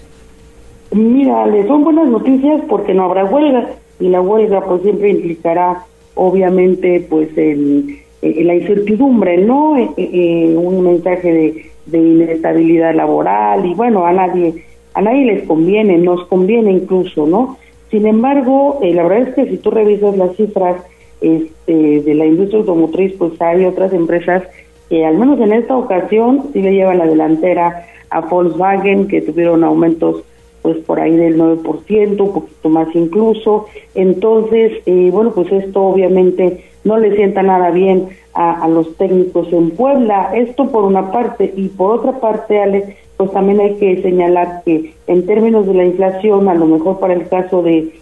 Mira, 0.92 1.48
le 1.48 1.66
son 1.68 1.86
buenas 1.86 2.08
noticias 2.10 2.62
porque 2.68 2.94
no 2.94 3.06
habrá 3.06 3.24
huelga 3.24 3.70
y 4.00 4.10
la 4.10 4.20
huelga 4.20 4.66
pues 4.66 4.82
siempre 4.82 5.12
implicará 5.12 5.86
obviamente 6.16 7.08
pues 7.10 7.30
el, 7.38 7.98
la 8.22 8.56
incertidumbre, 8.56 9.38
¿no? 9.38 9.78
Eh, 9.78 10.54
un 10.56 10.84
mensaje 10.84 11.32
de, 11.32 11.72
de 11.86 11.98
inestabilidad 11.98 12.94
laboral 12.94 13.66
y 13.66 13.74
bueno, 13.74 14.06
a 14.06 14.12
nadie 14.12 14.66
a 14.94 15.02
nadie 15.02 15.26
les 15.26 15.48
conviene, 15.48 15.98
nos 15.98 16.26
conviene 16.28 16.72
incluso, 16.72 17.26
¿no? 17.26 17.58
Sin 17.90 18.06
embargo, 18.06 18.80
eh, 18.82 18.94
la 18.94 19.04
verdad 19.04 19.30
es 19.30 19.36
que 19.36 19.46
si 19.48 19.58
tú 19.58 19.72
revisas 19.72 20.18
las 20.18 20.36
cifras 20.36 20.82
este, 21.20 22.02
de 22.02 22.14
la 22.16 22.26
industria 22.26 22.60
automotriz, 22.60 23.14
pues 23.18 23.40
hay 23.42 23.66
otras 23.66 23.94
empresas 23.94 24.44
que 24.90 25.06
al 25.06 25.18
menos 25.18 25.40
en 25.40 25.54
esta 25.54 25.78
ocasión 25.78 26.50
sí 26.54 26.62
le 26.62 26.74
llevan 26.74 26.98
la 26.98 27.06
delantera 27.06 27.86
a 28.10 28.22
Volkswagen, 28.22 29.08
que 29.08 29.22
tuvieron 29.22 29.64
aumentos 29.64 30.24
pues 30.62 30.78
por 30.80 31.00
ahí 31.00 31.16
del 31.16 31.40
9%, 31.40 32.22
un 32.22 32.34
poquito 32.34 32.70
más 32.70 32.88
incluso. 32.94 33.66
Entonces, 33.96 34.74
eh, 34.86 35.10
bueno, 35.12 35.32
pues 35.32 35.52
esto 35.52 35.82
obviamente 35.82 36.66
no 36.84 36.98
le 36.98 37.16
sienta 37.16 37.42
nada 37.42 37.72
bien 37.72 38.10
a, 38.34 38.64
a, 38.64 38.68
los 38.68 38.96
técnicos 38.98 39.52
en 39.52 39.72
Puebla. 39.72 40.32
Esto 40.36 40.70
por 40.70 40.84
una 40.84 41.12
parte 41.12 41.52
y 41.56 41.70
por 41.70 42.00
otra 42.00 42.20
parte, 42.20 42.60
Ale, 42.62 42.98
pues 43.22 43.34
también 43.34 43.60
hay 43.60 43.76
que 43.76 44.02
señalar 44.02 44.64
que 44.66 44.96
en 45.06 45.28
términos 45.28 45.68
de 45.68 45.76
la 45.76 45.86
inflación, 45.86 46.50
a 46.50 46.56
lo 46.56 46.66
mejor 46.66 47.00
para 47.00 47.14
el 47.14 47.28
caso 47.28 47.62
de, 47.62 47.94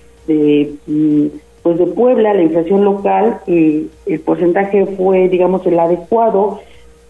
mm, 0.88 1.26
pues 1.62 1.78
de 1.78 1.88
Puebla, 1.88 2.34
la 2.34 2.42
inflación 2.42 2.86
local, 2.86 3.42
eh, 3.46 3.88
el 4.06 4.20
porcentaje 4.22 4.86
fue, 4.86 5.28
digamos, 5.28 5.68
el 5.68 5.78
adecuado, 5.78 6.62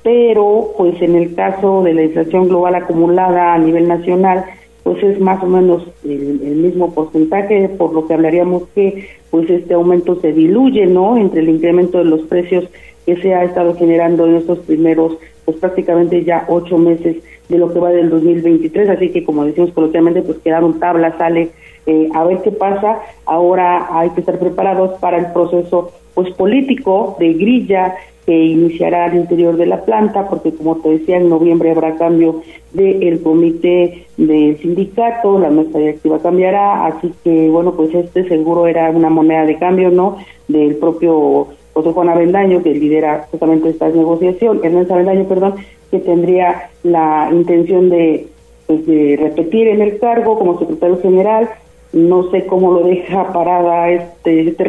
pero 0.01 0.71
pues 0.75 0.99
en 1.03 1.17
el 1.17 1.35
caso 1.35 1.83
de 1.83 1.93
la 1.93 2.01
inflación 2.01 2.47
global 2.47 2.73
acumulada 2.73 3.53
a 3.53 3.59
nivel 3.59 3.87
nacional, 3.87 4.43
pues 4.81 5.03
es 5.03 5.19
más 5.19 5.43
o 5.43 5.45
menos 5.45 5.83
el, 6.03 6.41
el, 6.43 6.55
mismo 6.55 6.91
porcentaje, 6.95 7.69
por 7.69 7.93
lo 7.93 8.07
que 8.07 8.15
hablaríamos 8.15 8.63
que 8.73 9.07
pues 9.29 9.47
este 9.51 9.75
aumento 9.75 10.19
se 10.19 10.33
diluye, 10.33 10.87
¿no? 10.87 11.15
Entre 11.15 11.41
el 11.41 11.49
incremento 11.49 11.99
de 11.99 12.05
los 12.05 12.21
precios 12.21 12.65
que 13.05 13.17
se 13.17 13.35
ha 13.35 13.43
estado 13.43 13.75
generando 13.75 14.25
en 14.25 14.37
estos 14.37 14.57
primeros, 14.59 15.15
pues 15.45 15.57
prácticamente 15.57 16.23
ya 16.23 16.45
ocho 16.47 16.79
meses 16.79 17.17
de 17.49 17.57
lo 17.57 17.73
que 17.73 17.79
va 17.79 17.89
del 17.89 18.09
2023, 18.09 18.89
así 18.89 19.09
que 19.09 19.23
como 19.23 19.43
decimos 19.43 19.71
coloquialmente, 19.71 20.21
pues 20.21 20.37
quedaron 20.37 20.79
tablas, 20.79 21.17
sale 21.17 21.49
eh, 21.85 22.07
a 22.13 22.23
ver 22.23 22.41
qué 22.43 22.51
pasa. 22.51 22.99
Ahora 23.25 23.87
hay 23.91 24.11
que 24.11 24.21
estar 24.21 24.37
preparados 24.37 24.99
para 24.99 25.17
el 25.17 25.33
proceso 25.33 25.91
pues 26.13 26.31
político 26.33 27.15
de 27.19 27.33
grilla 27.33 27.95
que 28.25 28.35
iniciará 28.35 29.05
al 29.05 29.15
interior 29.15 29.57
de 29.57 29.65
la 29.65 29.81
planta, 29.85 30.29
porque 30.29 30.53
como 30.53 30.75
te 30.77 30.89
decía, 30.89 31.17
en 31.17 31.29
noviembre 31.29 31.71
habrá 31.71 31.95
cambio 31.95 32.43
del 32.73 33.23
comité 33.23 34.05
del 34.17 34.59
sindicato, 34.59 35.39
la 35.39 35.49
mesa 35.49 35.79
directiva 35.79 36.19
cambiará, 36.19 36.85
así 36.85 37.11
que 37.23 37.49
bueno, 37.49 37.73
pues 37.73 37.91
este 37.95 38.27
seguro 38.27 38.67
era 38.67 38.91
una 38.91 39.09
moneda 39.09 39.45
de 39.45 39.57
cambio, 39.57 39.89
¿no? 39.89 40.17
Del 40.47 40.75
propio 40.75 41.47
José 41.73 41.91
Juan 41.91 42.09
Avendaño, 42.09 42.61
que 42.61 42.75
lidera 42.75 43.27
justamente 43.31 43.69
esta 43.69 43.89
negociación, 43.89 44.59
Ernesto 44.63 44.93
Avendaño, 44.93 45.23
perdón, 45.23 45.55
que 45.91 45.99
tendría 45.99 46.69
la 46.83 47.29
intención 47.31 47.89
de, 47.89 48.27
pues, 48.67 48.85
de 48.85 49.17
repetir 49.19 49.67
en 49.67 49.81
el 49.81 49.99
cargo 49.99 50.37
como 50.37 50.59
secretario 50.59 51.01
general. 51.01 51.49
No 51.91 52.29
sé 52.29 52.45
cómo 52.45 52.71
lo 52.71 52.83
deja 52.83 53.33
parada 53.33 53.89
este, 53.89 54.49
este 54.49 54.63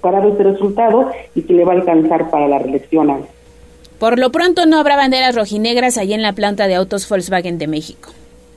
parado 0.00 0.30
este 0.30 0.42
resultado 0.42 1.10
y 1.34 1.42
si 1.42 1.52
le 1.52 1.64
va 1.64 1.72
a 1.72 1.76
alcanzar 1.76 2.28
para 2.30 2.48
la 2.48 2.58
reelección. 2.58 3.18
Por 4.00 4.18
lo 4.18 4.30
pronto 4.30 4.66
no 4.66 4.78
habrá 4.78 4.96
banderas 4.96 5.36
rojinegras 5.36 5.96
allí 5.96 6.12
en 6.12 6.22
la 6.22 6.32
planta 6.32 6.66
de 6.66 6.74
autos 6.74 7.08
Volkswagen 7.08 7.58
de 7.58 7.68
México. 7.68 8.10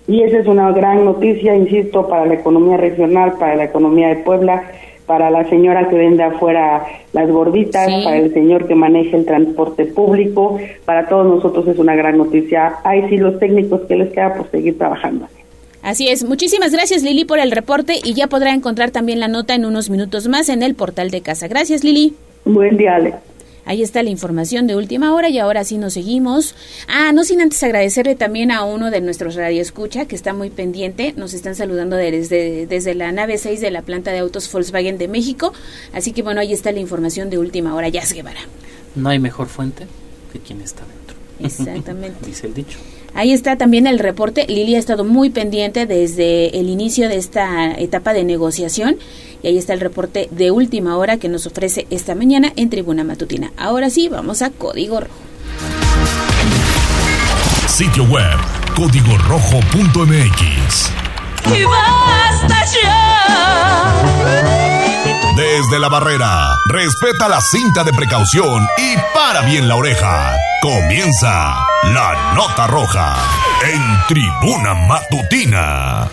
Y 0.08 0.24
esa 0.24 0.40
es 0.40 0.48
una 0.48 0.72
gran 0.72 1.06
noticia, 1.06 1.56
insisto, 1.56 2.08
para 2.08 2.26
la 2.26 2.34
economía 2.34 2.78
regional, 2.78 3.34
para 3.40 3.56
la 3.56 3.66
economía 3.66 4.08
de 4.08 4.16
Puebla 4.18 4.64
para 5.10 5.32
la 5.32 5.50
señora 5.50 5.90
que 5.90 5.96
vende 5.96 6.22
afuera 6.22 6.86
las 7.14 7.28
gorditas, 7.32 7.88
para 8.04 8.18
el 8.18 8.32
señor 8.32 8.68
que 8.68 8.76
maneja 8.76 9.18
el 9.18 9.26
transporte 9.26 9.86
público, 9.86 10.60
para 10.86 11.08
todos 11.08 11.26
nosotros 11.26 11.68
es 11.68 11.80
una 11.80 11.96
gran 11.96 12.16
noticia. 12.16 12.76
Hay 12.84 13.10
sí 13.10 13.18
los 13.18 13.40
técnicos 13.40 13.82
que 13.88 13.96
les 13.96 14.14
queda 14.14 14.36
por 14.36 14.52
seguir 14.52 14.78
trabajando. 14.78 15.28
Así 15.82 16.10
es. 16.10 16.24
Muchísimas 16.24 16.72
gracias 16.72 17.02
Lili 17.02 17.26
por 17.26 17.40
el 17.40 17.50
reporte 17.50 17.96
y 18.04 18.14
ya 18.14 18.28
podrá 18.28 18.54
encontrar 18.54 18.92
también 18.92 19.20
la 19.20 19.28
nota 19.28 19.56
en 19.56 19.66
unos 19.66 19.90
minutos 19.90 20.28
más 20.28 20.48
en 20.48 20.62
el 20.62 20.76
portal 20.76 21.10
de 21.10 21.22
casa. 21.22 21.48
Gracias 21.48 21.84
Lili. 21.84 22.14
Buen 22.46 22.78
día, 22.78 22.94
Ale. 22.94 23.16
Ahí 23.66 23.84
está 23.84 24.04
la 24.04 24.10
información 24.10 24.68
de 24.68 24.76
última 24.76 25.14
hora 25.14 25.30
y 25.30 25.40
ahora 25.40 25.64
sí 25.64 25.78
nos 25.78 25.94
seguimos. 25.94 26.56
Ah, 26.88 27.12
no 27.14 27.24
sin 27.24 27.42
antes 27.42 27.62
agradecerle 27.64 28.16
también 28.16 28.52
a 28.52 28.64
uno 28.64 28.92
de 28.92 29.02
nuestros 29.02 29.36
radioescucha 29.36 30.06
que 30.06 30.16
está 30.16 30.34
muy 30.34 30.50
pendiente. 30.50 31.14
Nos 31.16 31.34
están 31.34 31.56
saludando 31.56 31.96
desde, 31.96 32.66
desde 32.66 32.96
la 32.96 33.12
nave 33.12 33.38
6 33.38 33.62
de 33.62 33.72
la 33.72 33.82
planta 33.82 34.12
de 34.12 34.20
autos 34.20 34.52
Volkswagen 34.52 34.98
de 34.98 35.08
México. 35.08 35.54
Así 35.94 36.12
que 36.14 36.22
bueno, 36.22 36.42
ahí 36.42 36.54
está 36.54 36.72
la 36.72 36.80
información 36.80 37.30
de 37.30 37.38
última 37.38 37.76
hora. 37.76 37.90
Ya 37.90 38.04
Guevara. 38.06 38.42
No 38.96 39.10
hay 39.10 39.20
mejor 39.20 39.48
fuente 39.48 39.86
que 40.34 40.40
quien 40.40 40.62
está 40.62 40.84
dentro. 40.86 41.18
Exactamente. 41.40 42.18
Dice 42.26 42.48
el 42.48 42.54
dicho. 42.54 42.78
Ahí 43.14 43.32
está 43.32 43.58
también 43.58 43.88
el 43.88 44.00
reporte. 44.00 44.46
Lili 44.48 44.76
ha 44.76 44.80
estado 44.80 45.04
muy 45.04 45.30
pendiente 45.30 45.86
desde 45.86 46.60
el 46.60 46.70
inicio 46.70 47.10
de 47.10 47.18
esta 47.18 47.74
etapa 47.74 48.14
de 48.14 48.24
negociación 48.24 48.98
y 49.42 49.48
ahí 49.48 49.58
está 49.58 49.74
el 49.74 49.80
reporte 49.80 50.28
de 50.32 50.52
última 50.52 50.98
hora 50.98 51.18
que 51.18 51.30
nos 51.30 51.48
ofrece 51.48 51.88
esta 51.90 52.16
mañana 52.16 52.52
en 52.56 52.70
Tribuna 52.70 53.04
Matutina. 53.04 53.52
Ahora 53.58 53.90
sí, 53.90 54.10
vamos 54.10 54.42
a 54.42 54.50
Código 54.50 55.00
Rojo. 55.00 55.14
Sitio 57.68 58.04
web 58.06 58.38
códigorojo.mx. 58.76 60.92
Y 61.46 61.64
basta 61.64 62.66
Desde 65.60 65.78
la 65.78 65.90
barrera, 65.90 66.58
respeta 66.68 67.28
la 67.28 67.42
cinta 67.42 67.84
de 67.84 67.92
precaución 67.92 68.66
y 68.78 68.96
para 69.14 69.42
bien 69.42 69.68
la 69.68 69.76
oreja. 69.76 70.38
Comienza 70.62 71.66
la 71.84 72.34
nota 72.34 72.66
roja 72.66 73.18
en 73.70 73.82
Tribuna 74.08 74.74
Matutina. 74.74 76.10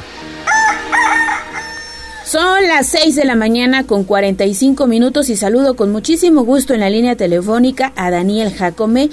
Son 2.24 2.66
las 2.66 2.88
6 2.88 3.14
de 3.14 3.24
la 3.24 3.36
mañana 3.36 3.86
con 3.86 4.02
45 4.02 4.88
minutos 4.88 5.28
y 5.28 5.36
saludo 5.36 5.76
con 5.76 5.92
muchísimo 5.92 6.42
gusto 6.42 6.74
en 6.74 6.80
la 6.80 6.90
línea 6.90 7.14
telefónica 7.14 7.92
a 7.94 8.10
Daniel 8.10 8.52
Jacome, 8.52 9.10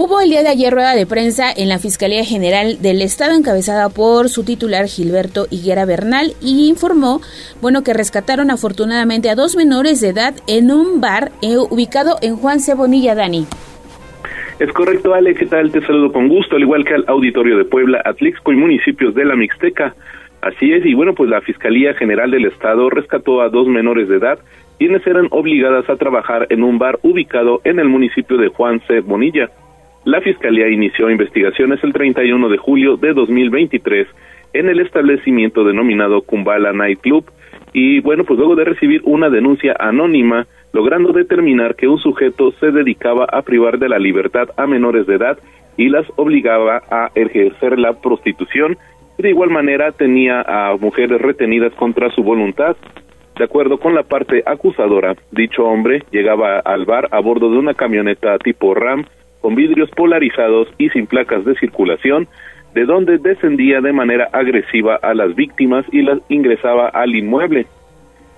Hubo 0.00 0.20
el 0.20 0.30
día 0.30 0.44
de 0.44 0.48
ayer 0.50 0.72
rueda 0.72 0.94
de 0.94 1.06
prensa 1.06 1.50
en 1.50 1.68
la 1.68 1.80
Fiscalía 1.80 2.22
General 2.24 2.80
del 2.80 3.02
Estado 3.02 3.34
encabezada 3.34 3.88
por 3.88 4.28
su 4.28 4.44
titular 4.44 4.86
Gilberto 4.86 5.48
Higuera 5.50 5.86
Bernal 5.86 6.34
y 6.40 6.68
informó, 6.68 7.20
bueno, 7.60 7.82
que 7.82 7.94
rescataron 7.94 8.52
afortunadamente 8.52 9.28
a 9.28 9.34
dos 9.34 9.56
menores 9.56 10.00
de 10.00 10.10
edad 10.10 10.34
en 10.46 10.70
un 10.70 11.00
bar 11.00 11.32
eh, 11.42 11.56
ubicado 11.58 12.14
en 12.22 12.36
Juan 12.36 12.60
Cebonilla, 12.60 13.16
Dani. 13.16 13.46
Es 14.60 14.72
correcto, 14.72 15.14
Ale, 15.14 15.34
¿qué 15.34 15.46
tal? 15.46 15.72
Te 15.72 15.84
saludo 15.84 16.12
con 16.12 16.28
gusto, 16.28 16.54
al 16.54 16.62
igual 16.62 16.84
que 16.84 16.94
al 16.94 17.04
auditorio 17.08 17.58
de 17.58 17.64
Puebla, 17.64 18.00
Atlixco 18.04 18.52
y 18.52 18.56
municipios 18.56 19.16
de 19.16 19.24
la 19.24 19.34
Mixteca. 19.34 19.96
Así 20.42 20.72
es, 20.74 20.86
y 20.86 20.94
bueno, 20.94 21.12
pues 21.14 21.28
la 21.28 21.40
Fiscalía 21.40 21.92
General 21.94 22.30
del 22.30 22.44
Estado 22.44 22.88
rescató 22.88 23.40
a 23.40 23.48
dos 23.48 23.66
menores 23.66 24.08
de 24.08 24.18
edad, 24.18 24.38
quienes 24.78 25.04
eran 25.08 25.26
obligadas 25.32 25.90
a 25.90 25.96
trabajar 25.96 26.46
en 26.50 26.62
un 26.62 26.78
bar 26.78 27.00
ubicado 27.02 27.60
en 27.64 27.80
el 27.80 27.88
municipio 27.88 28.36
de 28.36 28.46
Juan 28.46 28.80
C. 28.86 29.00
Bonilla. 29.00 29.50
La 30.04 30.20
Fiscalía 30.20 30.68
inició 30.68 31.10
investigaciones 31.10 31.82
el 31.82 31.92
31 31.92 32.48
de 32.48 32.56
julio 32.56 32.96
de 32.96 33.12
2023 33.12 34.06
en 34.54 34.68
el 34.68 34.80
establecimiento 34.80 35.64
denominado 35.64 36.22
Kumbala 36.22 36.72
Night 36.72 37.00
Club 37.00 37.24
y 37.72 38.00
bueno, 38.00 38.24
pues 38.24 38.38
luego 38.38 38.56
de 38.56 38.64
recibir 38.64 39.02
una 39.04 39.28
denuncia 39.28 39.76
anónima, 39.78 40.46
logrando 40.72 41.12
determinar 41.12 41.76
que 41.76 41.88
un 41.88 41.98
sujeto 41.98 42.52
se 42.52 42.70
dedicaba 42.70 43.26
a 43.30 43.42
privar 43.42 43.78
de 43.78 43.88
la 43.88 43.98
libertad 43.98 44.48
a 44.56 44.66
menores 44.66 45.06
de 45.06 45.16
edad 45.16 45.38
y 45.76 45.88
las 45.88 46.06
obligaba 46.16 46.82
a 46.90 47.10
ejercer 47.14 47.78
la 47.78 47.92
prostitución 48.00 48.76
de 49.18 49.30
igual 49.30 49.50
manera 49.50 49.90
tenía 49.90 50.42
a 50.42 50.76
mujeres 50.76 51.20
retenidas 51.20 51.72
contra 51.74 52.08
su 52.10 52.22
voluntad. 52.22 52.76
De 53.36 53.44
acuerdo 53.44 53.78
con 53.78 53.94
la 53.94 54.04
parte 54.04 54.42
acusadora, 54.46 55.16
dicho 55.32 55.64
hombre 55.64 56.04
llegaba 56.12 56.60
al 56.60 56.84
bar 56.84 57.08
a 57.10 57.20
bordo 57.20 57.50
de 57.50 57.58
una 57.58 57.74
camioneta 57.74 58.38
tipo 58.38 58.74
RAM 58.74 59.04
con 59.40 59.54
vidrios 59.54 59.90
polarizados 59.90 60.68
y 60.78 60.88
sin 60.90 61.06
placas 61.06 61.44
de 61.44 61.54
circulación, 61.56 62.28
de 62.74 62.84
donde 62.84 63.18
descendía 63.18 63.80
de 63.80 63.92
manera 63.92 64.28
agresiva 64.32 64.96
a 64.96 65.14
las 65.14 65.34
víctimas 65.34 65.84
y 65.92 66.02
las 66.02 66.18
ingresaba 66.28 66.88
al 66.88 67.14
inmueble. 67.14 67.66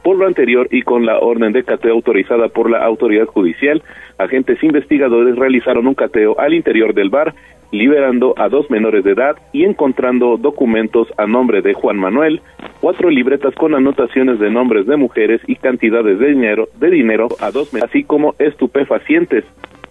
Por 0.02 0.16
lo 0.16 0.26
anterior 0.26 0.68
y 0.70 0.82
con 0.82 1.04
la 1.04 1.18
orden 1.18 1.52
de 1.52 1.62
cateo 1.62 1.92
autorizada 1.92 2.48
por 2.48 2.70
la 2.70 2.84
autoridad 2.84 3.26
judicial, 3.26 3.82
agentes 4.18 4.62
investigadores 4.62 5.36
realizaron 5.36 5.86
un 5.86 5.94
cateo 5.94 6.38
al 6.38 6.54
interior 6.54 6.94
del 6.94 7.10
bar 7.10 7.34
liberando 7.72 8.34
a 8.36 8.48
dos 8.48 8.70
menores 8.70 9.04
de 9.04 9.12
edad 9.12 9.36
y 9.52 9.64
encontrando 9.64 10.36
documentos 10.36 11.08
a 11.16 11.26
nombre 11.26 11.62
de 11.62 11.74
Juan 11.74 11.98
Manuel, 11.98 12.40
cuatro 12.80 13.10
libretas 13.10 13.54
con 13.54 13.74
anotaciones 13.74 14.38
de 14.40 14.50
nombres 14.50 14.86
de 14.86 14.96
mujeres 14.96 15.40
y 15.46 15.56
cantidades 15.56 16.18
de 16.18 16.28
dinero, 16.28 16.68
de 16.78 16.90
dinero 16.90 17.28
a 17.40 17.50
dos 17.50 17.72
así 17.82 18.04
como 18.04 18.34
estupefacientes. 18.38 19.44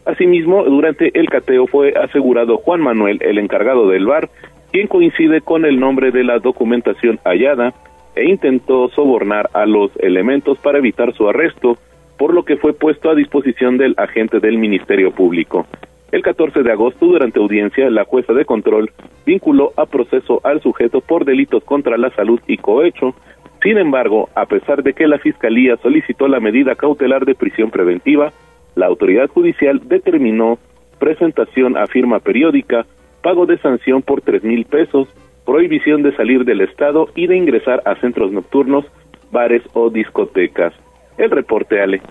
Asimismo, 0.06 0.64
durante 0.64 1.18
el 1.20 1.30
cateo 1.30 1.68
fue 1.68 1.94
asegurado 1.94 2.58
Juan 2.58 2.82
Manuel, 2.82 3.20
el 3.22 3.38
encargado 3.38 3.88
del 3.90 4.06
bar, 4.06 4.30
quien 4.72 4.88
coincide 4.88 5.42
con 5.42 5.66
el 5.66 5.80
nombre 5.80 6.12
de 6.12 6.24
la 6.24 6.40
documentación 6.40 7.20
hallada 7.24 7.74
e 8.16 8.30
intentó 8.30 8.90
sobornar 8.90 9.50
a 9.54 9.66
los 9.66 9.92
elementos 10.00 10.58
para 10.60 10.80
evitar 10.80 11.14
su 11.14 11.28
arresto, 11.28 11.78
por 12.18 12.34
lo 12.34 12.44
que 12.44 12.58
fue 12.58 12.74
puesto 12.74 13.10
a 13.10 13.16
disposición 13.16 13.78
del 13.78 13.96
agente 13.98 14.40
del 14.40 14.58
Ministerio 14.58 15.12
Público. 15.12 15.66
El 16.12 16.24
14 16.24 16.64
de 16.64 16.72
agosto, 16.72 17.06
durante 17.06 17.40
audiencia, 17.40 17.90
la 17.90 18.04
jueza 18.04 18.34
de 18.34 18.46
control 18.46 18.92
vinculó 19.26 19.74
a 19.78 19.86
proceso 19.86 20.42
al 20.44 20.60
sujeto 20.62 21.02
por 21.02 21.24
delitos 21.24 21.64
contra 21.64 21.98
la 21.98 22.10
salud 22.12 22.40
y 22.48 22.58
cohecho. 22.58 23.14
Sin 23.62 23.78
embargo, 23.78 24.28
a 24.34 24.48
pesar 24.48 24.82
de 24.82 24.94
que 24.94 25.08
la 25.08 25.20
Fiscalía 25.20 25.78
solicitó 25.78 26.28
la 26.28 26.40
medida 26.40 26.76
cautelar 26.76 27.26
de 27.26 27.36
prisión 27.36 27.70
preventiva, 27.70 28.34
la 28.80 28.88
autoridad 28.88 29.28
judicial 29.28 29.82
determinó 29.84 30.58
presentación 31.00 31.78
a 31.78 31.86
firma 31.88 32.20
periódica, 32.20 32.86
pago 33.22 33.46
de 33.46 33.58
sanción 33.58 34.02
por 34.02 34.22
tres 34.22 34.42
mil 34.44 34.66
pesos, 34.66 35.10
prohibición 35.46 36.02
de 36.02 36.16
salir 36.16 36.46
del 36.46 36.62
Estado 36.62 37.10
y 37.14 37.28
de 37.28 37.36
ingresar 37.36 37.82
a 37.86 37.96
centros 37.96 38.32
nocturnos, 38.32 38.86
bares 39.32 39.64
o 39.74 39.90
discotecas. 39.90 40.74
El 41.18 41.30
reporte, 41.30 41.82
Ale. 41.82 42.02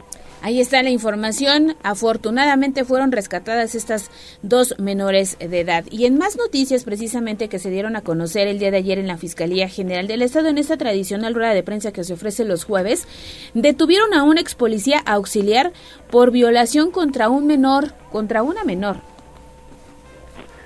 Ahí 0.41 0.61
está 0.61 0.83
la 0.83 0.91
información. 0.91 1.75
Afortunadamente 1.83 2.85
fueron 2.85 3.11
rescatadas 3.11 3.75
estas 3.75 4.11
dos 4.43 4.79
menores 4.79 5.37
de 5.39 5.61
edad. 5.61 5.85
Y 5.91 6.07
en 6.07 6.17
más 6.17 6.37
noticias 6.37 6.85
precisamente 6.85 7.49
que 7.49 7.59
se 7.59 7.71
dieron 7.71 7.97
a 7.97 8.03
conocer 8.03 8.47
el 8.47 8.59
día 8.59 8.71
de 8.71 8.77
ayer 8.77 8.99
en 8.99 9.09
la 9.09 9.17
Fiscalía 9.17 9.69
General 9.69 10.07
del 10.07 10.23
Estado, 10.23 10.49
en 10.49 10.59
esta 10.59 10.77
tradicional 10.77 11.35
rueda 11.35 11.55
de 11.55 11.63
prensa 11.65 11.93
que 11.93 12.05
se 12.05 12.15
ofrece 12.15 12.45
los 12.45 12.65
jueves, 12.65 13.09
detuvieron 13.55 14.15
a 14.15 14.23
un 14.23 14.39
ex 14.39 14.55
policía 14.55 15.01
auxiliar 15.07 15.73
por 16.11 16.31
violación 16.31 16.93
contra 16.93 17.29
un 17.29 17.47
menor, 17.47 17.87
contra 18.13 18.43
una 18.43 18.63
menor. 18.65 18.97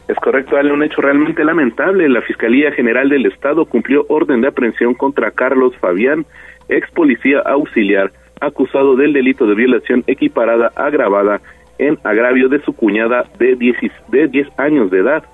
Es 0.08 0.16
correcto, 0.18 0.56
Ale, 0.56 0.72
un 0.72 0.82
hecho 0.82 1.00
realmente 1.00 1.42
lamentable. 1.44 2.08
La 2.08 2.20
Fiscalía 2.20 2.72
General 2.72 3.08
del 3.08 3.24
Estado 3.24 3.64
cumplió 3.64 4.04
orden 4.08 4.42
de 4.42 4.48
aprehensión 4.48 4.94
contra 4.94 5.30
Carlos 5.30 5.74
Fabián, 5.80 6.26
ex 6.68 6.90
policía 6.90 7.40
auxiliar 7.40 8.12
acusado 8.40 8.96
del 8.96 9.12
delito 9.12 9.46
de 9.46 9.54
violación 9.54 10.04
equiparada 10.06 10.72
agravada 10.76 11.40
en 11.78 11.98
agravio 12.04 12.48
de 12.48 12.60
su 12.60 12.72
cuñada 12.74 13.24
de 13.38 13.56
10, 13.56 13.76
de 14.08 14.28
10 14.28 14.48
años 14.58 14.90
de 14.90 14.98
edad. 14.98 15.24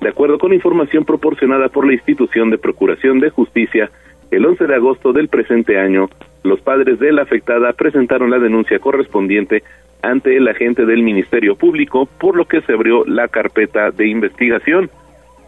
De 0.00 0.08
acuerdo 0.08 0.38
con 0.38 0.52
información 0.52 1.04
proporcionada 1.04 1.68
por 1.68 1.86
la 1.86 1.94
institución 1.94 2.50
de 2.50 2.58
Procuración 2.58 3.20
de 3.20 3.30
Justicia, 3.30 3.90
el 4.30 4.44
11 4.44 4.66
de 4.66 4.74
agosto 4.74 5.12
del 5.12 5.28
presente 5.28 5.78
año, 5.78 6.08
los 6.42 6.60
padres 6.60 6.98
de 6.98 7.12
la 7.12 7.22
afectada 7.22 7.72
presentaron 7.72 8.30
la 8.30 8.38
denuncia 8.38 8.78
correspondiente 8.78 9.62
ante 10.02 10.36
el 10.36 10.46
agente 10.48 10.84
del 10.84 11.02
Ministerio 11.02 11.56
Público, 11.56 12.06
por 12.18 12.36
lo 12.36 12.44
que 12.44 12.60
se 12.60 12.72
abrió 12.72 13.04
la 13.06 13.28
carpeta 13.28 13.90
de 13.90 14.08
investigación. 14.08 14.90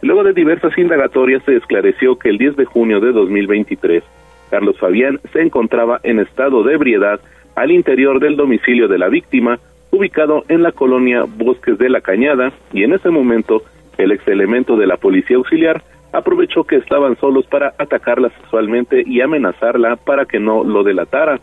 Luego 0.00 0.24
de 0.24 0.32
diversas 0.32 0.76
indagatorias 0.78 1.42
se 1.44 1.56
esclareció 1.56 2.16
que 2.16 2.30
el 2.30 2.38
10 2.38 2.56
de 2.56 2.64
junio 2.64 3.00
de 3.00 3.12
2023, 3.12 4.02
Carlos 4.50 4.78
Fabián 4.78 5.20
se 5.32 5.42
encontraba 5.42 6.00
en 6.02 6.20
estado 6.20 6.62
de 6.62 6.74
ebriedad 6.74 7.20
al 7.54 7.70
interior 7.70 8.20
del 8.20 8.36
domicilio 8.36 8.88
de 8.88 8.98
la 8.98 9.08
víctima, 9.08 9.58
ubicado 9.90 10.44
en 10.48 10.62
la 10.62 10.72
colonia 10.72 11.24
Bosques 11.24 11.78
de 11.78 11.88
la 11.88 12.00
Cañada, 12.00 12.52
y 12.72 12.84
en 12.84 12.92
ese 12.92 13.10
momento 13.10 13.62
el 13.98 14.12
ex 14.12 14.26
elemento 14.28 14.76
de 14.76 14.86
la 14.86 14.98
policía 14.98 15.36
auxiliar 15.36 15.82
aprovechó 16.12 16.64
que 16.64 16.76
estaban 16.76 17.16
solos 17.16 17.46
para 17.46 17.74
atacarla 17.78 18.30
sexualmente 18.30 19.02
y 19.06 19.20
amenazarla 19.20 19.96
para 19.96 20.26
que 20.26 20.38
no 20.38 20.64
lo 20.64 20.82
delatara. 20.82 21.40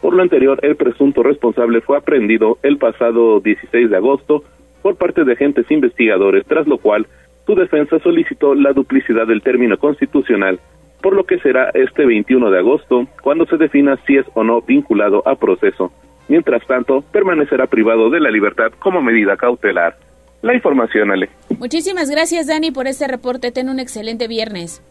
Por 0.00 0.14
lo 0.14 0.22
anterior, 0.22 0.58
el 0.62 0.76
presunto 0.76 1.22
responsable 1.22 1.80
fue 1.80 1.96
aprendido 1.96 2.58
el 2.62 2.76
pasado 2.78 3.40
16 3.40 3.90
de 3.90 3.96
agosto 3.96 4.44
por 4.82 4.96
parte 4.96 5.24
de 5.24 5.32
agentes 5.32 5.70
investigadores, 5.70 6.44
tras 6.46 6.66
lo 6.66 6.78
cual 6.78 7.06
su 7.46 7.54
defensa 7.54 7.98
solicitó 8.00 8.54
la 8.54 8.72
duplicidad 8.72 9.26
del 9.26 9.42
término 9.42 9.78
constitucional 9.78 10.60
por 11.04 11.14
lo 11.14 11.24
que 11.24 11.38
será 11.40 11.68
este 11.74 12.06
21 12.06 12.50
de 12.50 12.60
agosto 12.60 13.06
cuando 13.22 13.44
se 13.44 13.58
defina 13.58 13.98
si 14.06 14.16
es 14.16 14.24
o 14.32 14.42
no 14.42 14.62
vinculado 14.62 15.22
a 15.28 15.36
proceso. 15.36 15.92
Mientras 16.28 16.66
tanto, 16.66 17.02
permanecerá 17.12 17.66
privado 17.66 18.08
de 18.08 18.20
la 18.20 18.30
libertad 18.30 18.72
como 18.78 19.02
medida 19.02 19.36
cautelar. 19.36 19.98
La 20.40 20.54
información, 20.54 21.10
Ale. 21.10 21.28
Muchísimas 21.58 22.10
gracias, 22.10 22.46
Dani, 22.46 22.70
por 22.70 22.86
este 22.86 23.06
reporte. 23.06 23.52
Ten 23.52 23.68
un 23.68 23.80
excelente 23.80 24.28
viernes. 24.28 24.82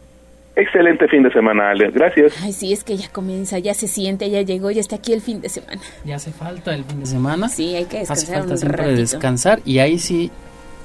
Excelente 0.55 1.07
fin 1.07 1.23
de 1.23 1.31
semana, 1.31 1.71
Ale. 1.71 1.89
Gracias. 1.89 2.39
Ay, 2.43 2.53
sí, 2.53 2.71
es 2.73 2.83
que 2.83 2.95
ya 2.95 3.09
comienza, 3.11 3.57
ya 3.57 3.73
se 3.73 3.87
siente, 3.87 4.29
ya 4.29 4.43
llegó, 4.43 4.69
ya 4.69 4.81
está 4.81 4.97
aquí 4.97 5.13
el 5.13 5.21
fin 5.21 5.41
de 5.41 5.49
semana. 5.49 5.81
Ya 6.05 6.17
hace 6.17 6.31
falta 6.31 6.75
el 6.75 6.83
fin 6.83 6.99
de 6.99 7.07
semana. 7.07 7.49
Sí, 7.49 7.73
hay 7.75 7.85
que 7.85 7.97
descansar. 7.97 8.23
Hace 8.23 8.33
falta 8.37 8.51
un 8.51 8.57
siempre 8.59 8.83
ratito. 8.83 9.01
descansar 9.01 9.59
y 9.65 9.79
ahí 9.79 9.97
sí 9.97 10.29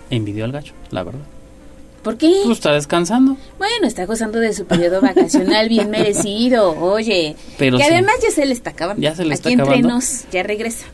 envidió 0.09 0.47
al 0.47 0.53
gacho, 0.53 0.73
la 0.91 1.03
verdad. 1.03 1.21
¿Por 2.03 2.17
qué? 2.17 2.33
Pues 2.45 2.59
está 2.59 2.73
descansando. 2.73 3.37
Bueno, 3.59 3.87
está 3.87 4.07
gozando 4.07 4.39
de 4.39 4.53
su 4.53 4.65
periodo 4.67 5.01
vacacional 5.03 5.69
bien 5.69 5.91
merecido, 5.91 6.79
oye. 6.81 7.35
Pero 7.59 7.77
que 7.79 7.85
sí. 7.85 7.91
además 7.93 8.15
ya 8.23 8.31
se 8.31 8.47
le 8.47 8.53
está 8.53 8.71
acabando. 8.71 9.03
Ya 9.03 9.15
se 9.15 9.25
le 9.25 9.35
está 9.35 9.49
Aquí 9.49 9.55
entre 9.55 9.67
acabando. 9.67 9.89
nos, 9.95 10.25
ya 10.31 10.43
regresa. 10.43 10.87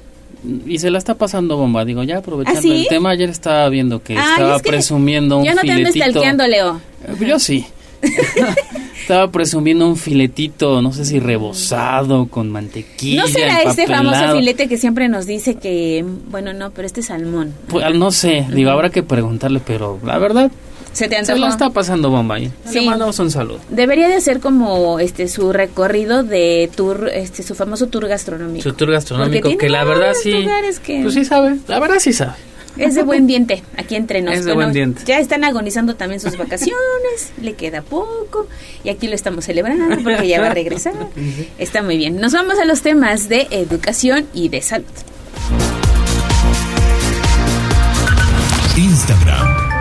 Y 0.67 0.79
se 0.79 0.91
la 0.91 0.99
está 0.99 1.15
pasando 1.15 1.57
bomba. 1.57 1.85
Digo, 1.85 2.03
ya 2.03 2.19
aprovechando 2.19 2.59
¿Ah, 2.59 2.63
sí? 2.63 2.83
el 2.83 2.89
tema, 2.89 3.11
ayer 3.11 3.31
estaba 3.31 3.69
viendo 3.71 4.03
que 4.03 4.15
Ay, 4.19 4.27
estaba 4.33 4.57
es 4.57 4.63
que 4.63 4.69
presumiendo 4.71 5.39
un 5.39 5.45
Yo 5.45 5.55
no 5.55 5.63
te 5.63 5.71
ando 5.71 5.91
filetito. 5.91 6.05
stalkeando, 6.11 6.47
Leo. 6.47 6.81
Eh, 7.07 7.27
Yo 7.27 7.39
sí. 7.39 7.67
estaba 9.01 9.31
presumiendo 9.31 9.87
un 9.87 9.97
filetito, 9.97 10.83
no 10.83 10.93
sé 10.93 11.05
si 11.05 11.19
rebozado, 11.21 12.27
con 12.27 12.51
mantequilla. 12.51 13.23
¿No 13.23 13.29
será 13.29 13.63
este 13.63 13.87
famoso 13.87 14.35
filete 14.37 14.69
que 14.69 14.77
siempre 14.77 15.09
nos 15.09 15.27
dice 15.27 15.55
que, 15.57 16.05
bueno, 16.31 16.53
no, 16.53 16.71
pero 16.71 16.87
este 16.87 17.01
es 17.01 17.07
salmón? 17.07 17.55
Pues, 17.69 17.95
no 17.95 18.11
sé, 18.11 18.47
digo, 18.53 18.71
habrá 18.71 18.91
que 18.91 19.03
preguntarle, 19.03 19.61
pero 19.65 19.99
la 20.05 20.19
verdad, 20.19 20.51
¿Se 20.95 21.09
te 21.09 21.23
se 21.25 21.37
la 21.37 21.49
está 21.49 21.71
pasando 21.71 22.09
bomba 22.09 22.37
ahí. 22.37 22.51
Sí. 22.67 22.81
Le 22.81 22.87
mandamos 22.87 23.19
un 23.19 23.31
saludo. 23.31 23.61
Debería 23.69 24.09
de 24.09 24.15
hacer 24.15 24.41
como 24.41 24.99
este 25.01 25.29
su 25.29 25.53
recorrido 25.53 26.23
de 26.23 26.71
tour, 26.75 27.11
este 27.13 27.43
su 27.43 27.55
famoso 27.55 27.89
tour 27.89 28.07
gastronómico. 28.09 28.63
Su 28.63 28.73
tour 28.75 28.93
gastronómico, 28.93 29.59
que 29.59 29.69
la 29.69 29.85
verdad 29.85 30.13
sí. 30.15 30.47
que- 30.83 31.03
Pues 31.03 31.15
sí 31.15 31.25
sabe, 31.25 31.57
la 31.69 31.81
verdad 31.81 31.97
sí 31.99 32.13
sabe. 32.13 32.33
Es 32.77 32.97
de 32.97 33.05
buen 33.05 33.27
diente, 33.29 33.63
aquí 33.77 33.95
entre 33.95 34.21
nos. 34.23 34.35
Es 34.35 34.45
de 34.45 34.53
buen 34.53 34.73
diente. 34.73 35.03
Ya 35.07 35.19
están 35.21 35.45
agonizando 35.45 35.95
también 35.95 36.21
sus 36.21 36.37
vacaciones, 36.37 36.75
le 37.41 37.55
queda 37.55 37.83
poco 37.83 38.49
y 38.83 38.89
aquí 38.89 39.07
lo 39.07 39.15
estamos 39.15 39.45
celebrando 39.45 39.97
porque 40.03 40.27
ya 40.27 40.41
va 40.41 40.49
a 40.49 40.55
regresar. 40.55 40.95
Está 41.59 41.83
muy 41.83 41.97
bien. 41.97 42.17
Nos 42.21 42.33
vamos 42.33 42.59
a 42.59 42.65
los 42.65 42.83
temas 42.83 43.29
de 43.29 43.47
educación 43.51 44.27
y 44.33 44.49
de 44.49 44.61
salud. 44.63 44.87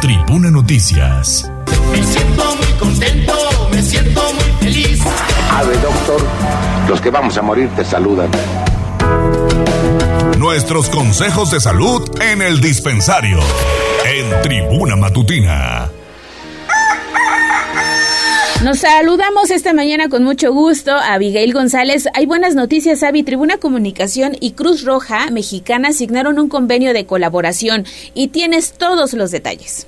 Tribuna 0.03 0.51
Noticias. 0.51 1.49
Me 1.89 2.03
siento 2.03 2.55
muy 2.57 2.73
contento, 2.77 3.33
me 3.71 3.81
siento 3.81 4.21
muy 4.33 4.43
feliz. 4.59 4.99
Ave, 5.49 5.77
doctor, 5.77 6.21
los 6.89 6.99
que 6.99 7.09
vamos 7.09 7.37
a 7.37 7.41
morir 7.41 7.69
te 7.73 7.85
saludan. 7.85 8.29
Nuestros 10.37 10.89
consejos 10.89 11.51
de 11.51 11.61
salud 11.61 12.03
en 12.21 12.41
el 12.41 12.59
dispensario. 12.59 13.39
En 14.05 14.41
Tribuna 14.41 14.97
Matutina. 14.97 15.89
Nos 18.61 18.79
saludamos 18.79 19.51
esta 19.51 19.73
mañana 19.73 20.09
con 20.09 20.25
mucho 20.25 20.51
gusto 20.51 20.91
a 20.91 21.13
Abigail 21.13 21.53
González. 21.53 22.09
Hay 22.13 22.25
buenas 22.25 22.55
noticias, 22.55 23.03
Avi. 23.03 23.23
Tribuna 23.23 23.55
Comunicación 23.55 24.35
y 24.41 24.51
Cruz 24.51 24.83
Roja 24.83 25.29
Mexicana 25.31 25.89
asignaron 25.89 26.39
un 26.39 26.49
convenio 26.49 26.93
de 26.93 27.05
colaboración 27.05 27.85
y 28.13 28.27
tienes 28.27 28.73
todos 28.73 29.13
los 29.13 29.31
detalles. 29.31 29.87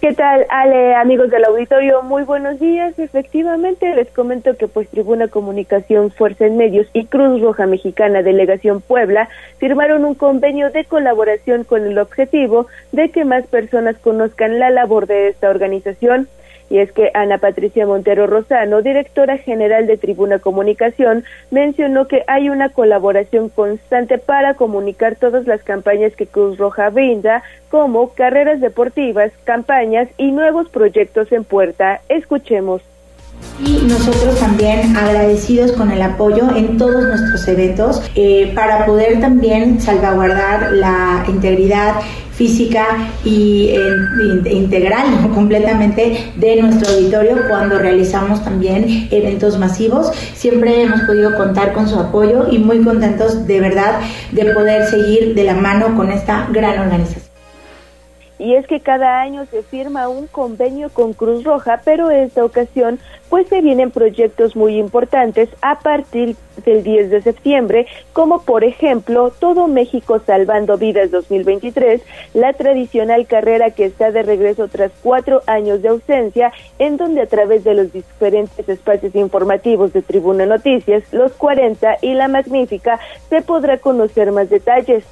¿Qué 0.00 0.14
tal, 0.14 0.46
Ale, 0.48 0.94
amigos 0.94 1.28
del 1.28 1.44
auditorio? 1.44 2.00
Muy 2.00 2.22
buenos 2.22 2.58
días. 2.58 2.98
Efectivamente, 2.98 3.94
les 3.94 4.08
comento 4.10 4.56
que 4.56 4.66
pues 4.66 4.88
Tribuna 4.88 5.28
Comunicación, 5.28 6.10
Fuerza 6.10 6.46
en 6.46 6.56
Medios 6.56 6.86
y 6.94 7.04
Cruz 7.04 7.42
Roja 7.42 7.66
Mexicana 7.66 8.22
Delegación 8.22 8.80
Puebla 8.80 9.28
firmaron 9.58 10.06
un 10.06 10.14
convenio 10.14 10.70
de 10.70 10.86
colaboración 10.86 11.64
con 11.64 11.84
el 11.84 11.98
objetivo 11.98 12.66
de 12.92 13.10
que 13.10 13.26
más 13.26 13.46
personas 13.46 13.98
conozcan 13.98 14.58
la 14.58 14.70
labor 14.70 15.06
de 15.06 15.28
esta 15.28 15.50
organización 15.50 16.28
y 16.70 16.78
es 16.78 16.92
que 16.92 17.10
Ana 17.14 17.38
Patricia 17.38 17.84
Montero 17.84 18.28
Rosano, 18.28 18.80
directora 18.80 19.36
general 19.36 19.88
de 19.88 19.98
Tribuna 19.98 20.38
Comunicación, 20.38 21.24
mencionó 21.50 22.06
que 22.06 22.22
hay 22.28 22.48
una 22.48 22.68
colaboración 22.68 23.48
constante 23.48 24.18
para 24.18 24.54
comunicar 24.54 25.16
todas 25.16 25.46
las 25.46 25.62
campañas 25.64 26.14
que 26.14 26.28
Cruz 26.28 26.56
Roja 26.56 26.88
brinda, 26.90 27.42
como 27.70 28.14
carreras 28.14 28.60
deportivas, 28.60 29.32
campañas 29.44 30.08
y 30.16 30.30
nuevos 30.30 30.68
proyectos 30.70 31.32
en 31.32 31.42
puerta. 31.42 32.00
Escuchemos. 32.08 32.82
Y 33.64 33.84
nosotros 33.86 34.38
también 34.38 34.96
agradecidos 34.96 35.72
con 35.72 35.90
el 35.90 36.00
apoyo 36.00 36.54
en 36.56 36.78
todos 36.78 37.04
nuestros 37.04 37.46
eventos 37.48 38.02
eh, 38.14 38.52
para 38.54 38.86
poder 38.86 39.20
también 39.20 39.80
salvaguardar 39.80 40.72
la 40.72 41.24
integridad 41.28 41.96
física 42.40 42.86
y 43.22 43.70
integral 44.46 45.30
completamente 45.34 46.32
de 46.36 46.62
nuestro 46.62 46.94
auditorio 46.94 47.36
cuando 47.50 47.78
realizamos 47.78 48.42
también 48.42 49.08
eventos 49.10 49.58
masivos. 49.58 50.10
Siempre 50.34 50.84
hemos 50.84 51.02
podido 51.02 51.36
contar 51.36 51.74
con 51.74 51.86
su 51.86 51.98
apoyo 51.98 52.48
y 52.50 52.58
muy 52.58 52.82
contentos 52.82 53.46
de 53.46 53.60
verdad 53.60 54.00
de 54.32 54.46
poder 54.54 54.86
seguir 54.86 55.34
de 55.34 55.44
la 55.44 55.54
mano 55.54 55.94
con 55.94 56.10
esta 56.10 56.48
gran 56.50 56.78
organización 56.78 57.29
y 58.40 58.54
es 58.54 58.66
que 58.66 58.80
cada 58.80 59.20
año 59.20 59.44
se 59.50 59.62
firma 59.62 60.08
un 60.08 60.26
convenio 60.26 60.88
con 60.88 61.12
Cruz 61.12 61.44
Roja, 61.44 61.82
pero 61.84 62.10
esta 62.10 62.42
ocasión 62.42 62.98
pues 63.28 63.46
se 63.48 63.60
vienen 63.60 63.90
proyectos 63.90 64.56
muy 64.56 64.78
importantes 64.78 65.50
a 65.60 65.78
partir 65.80 66.36
del 66.64 66.82
10 66.82 67.10
de 67.10 67.22
septiembre, 67.22 67.86
como 68.14 68.42
por 68.42 68.64
ejemplo 68.64 69.30
Todo 69.30 69.68
México 69.68 70.20
Salvando 70.26 70.78
Vidas 70.78 71.10
2023, 71.10 72.02
la 72.32 72.54
tradicional 72.54 73.26
carrera 73.26 73.72
que 73.72 73.84
está 73.84 74.10
de 74.10 74.22
regreso 74.22 74.68
tras 74.68 74.90
cuatro 75.02 75.42
años 75.46 75.82
de 75.82 75.88
ausencia, 75.88 76.50
en 76.78 76.96
donde 76.96 77.20
a 77.20 77.26
través 77.26 77.62
de 77.62 77.74
los 77.74 77.92
diferentes 77.92 78.66
espacios 78.68 79.14
informativos 79.14 79.92
de 79.92 80.00
Tribuna 80.00 80.46
Noticias, 80.46 81.04
los 81.12 81.32
40 81.32 81.98
y 82.00 82.14
la 82.14 82.26
Magnífica, 82.28 82.98
se 83.28 83.42
podrá 83.42 83.76
conocer 83.78 84.32
más 84.32 84.48
detalles. 84.48 85.04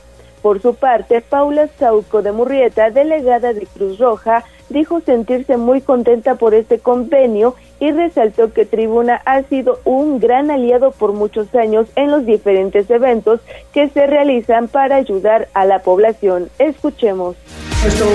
Por 0.42 0.62
su 0.62 0.74
parte, 0.74 1.20
Paula 1.20 1.68
Sauco 1.78 2.22
de 2.22 2.32
Murrieta, 2.32 2.90
delegada 2.90 3.52
de 3.52 3.66
Cruz 3.66 3.98
Roja, 3.98 4.44
dijo 4.68 5.00
sentirse 5.00 5.56
muy 5.56 5.80
contenta 5.80 6.36
por 6.36 6.54
este 6.54 6.78
convenio 6.78 7.54
y 7.80 7.90
resaltó 7.90 8.52
que 8.52 8.64
Tribuna 8.64 9.20
ha 9.24 9.42
sido 9.44 9.80
un 9.84 10.20
gran 10.20 10.50
aliado 10.50 10.90
por 10.90 11.12
muchos 11.12 11.54
años 11.54 11.86
en 11.96 12.10
los 12.10 12.26
diferentes 12.26 12.90
eventos 12.90 13.40
que 13.72 13.88
se 13.88 14.06
realizan 14.06 14.68
para 14.68 14.96
ayudar 14.96 15.48
a 15.54 15.64
la 15.64 15.80
población. 15.80 16.48
Escuchemos. 16.58 17.36
Nuestra 17.82 18.06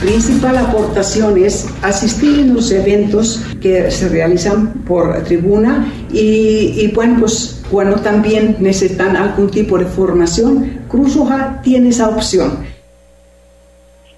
principal 0.00 0.56
aportación 0.56 1.36
es 1.36 1.68
asistir 1.82 2.40
en 2.40 2.54
los 2.54 2.72
eventos 2.72 3.44
que 3.60 3.90
se 3.90 4.08
realizan 4.08 4.72
por 4.84 5.22
tribuna 5.24 5.92
y, 6.10 6.90
bueno, 6.94 7.20
pues 7.20 7.62
bueno, 7.70 7.96
también 7.96 8.56
necesitan 8.60 9.16
algún 9.16 9.50
tipo 9.50 9.78
de 9.78 9.84
formación. 9.84 10.84
Cruz 10.88 11.14
Roja 11.14 11.60
tiene 11.62 11.90
esa 11.90 12.08
opción. 12.08 12.64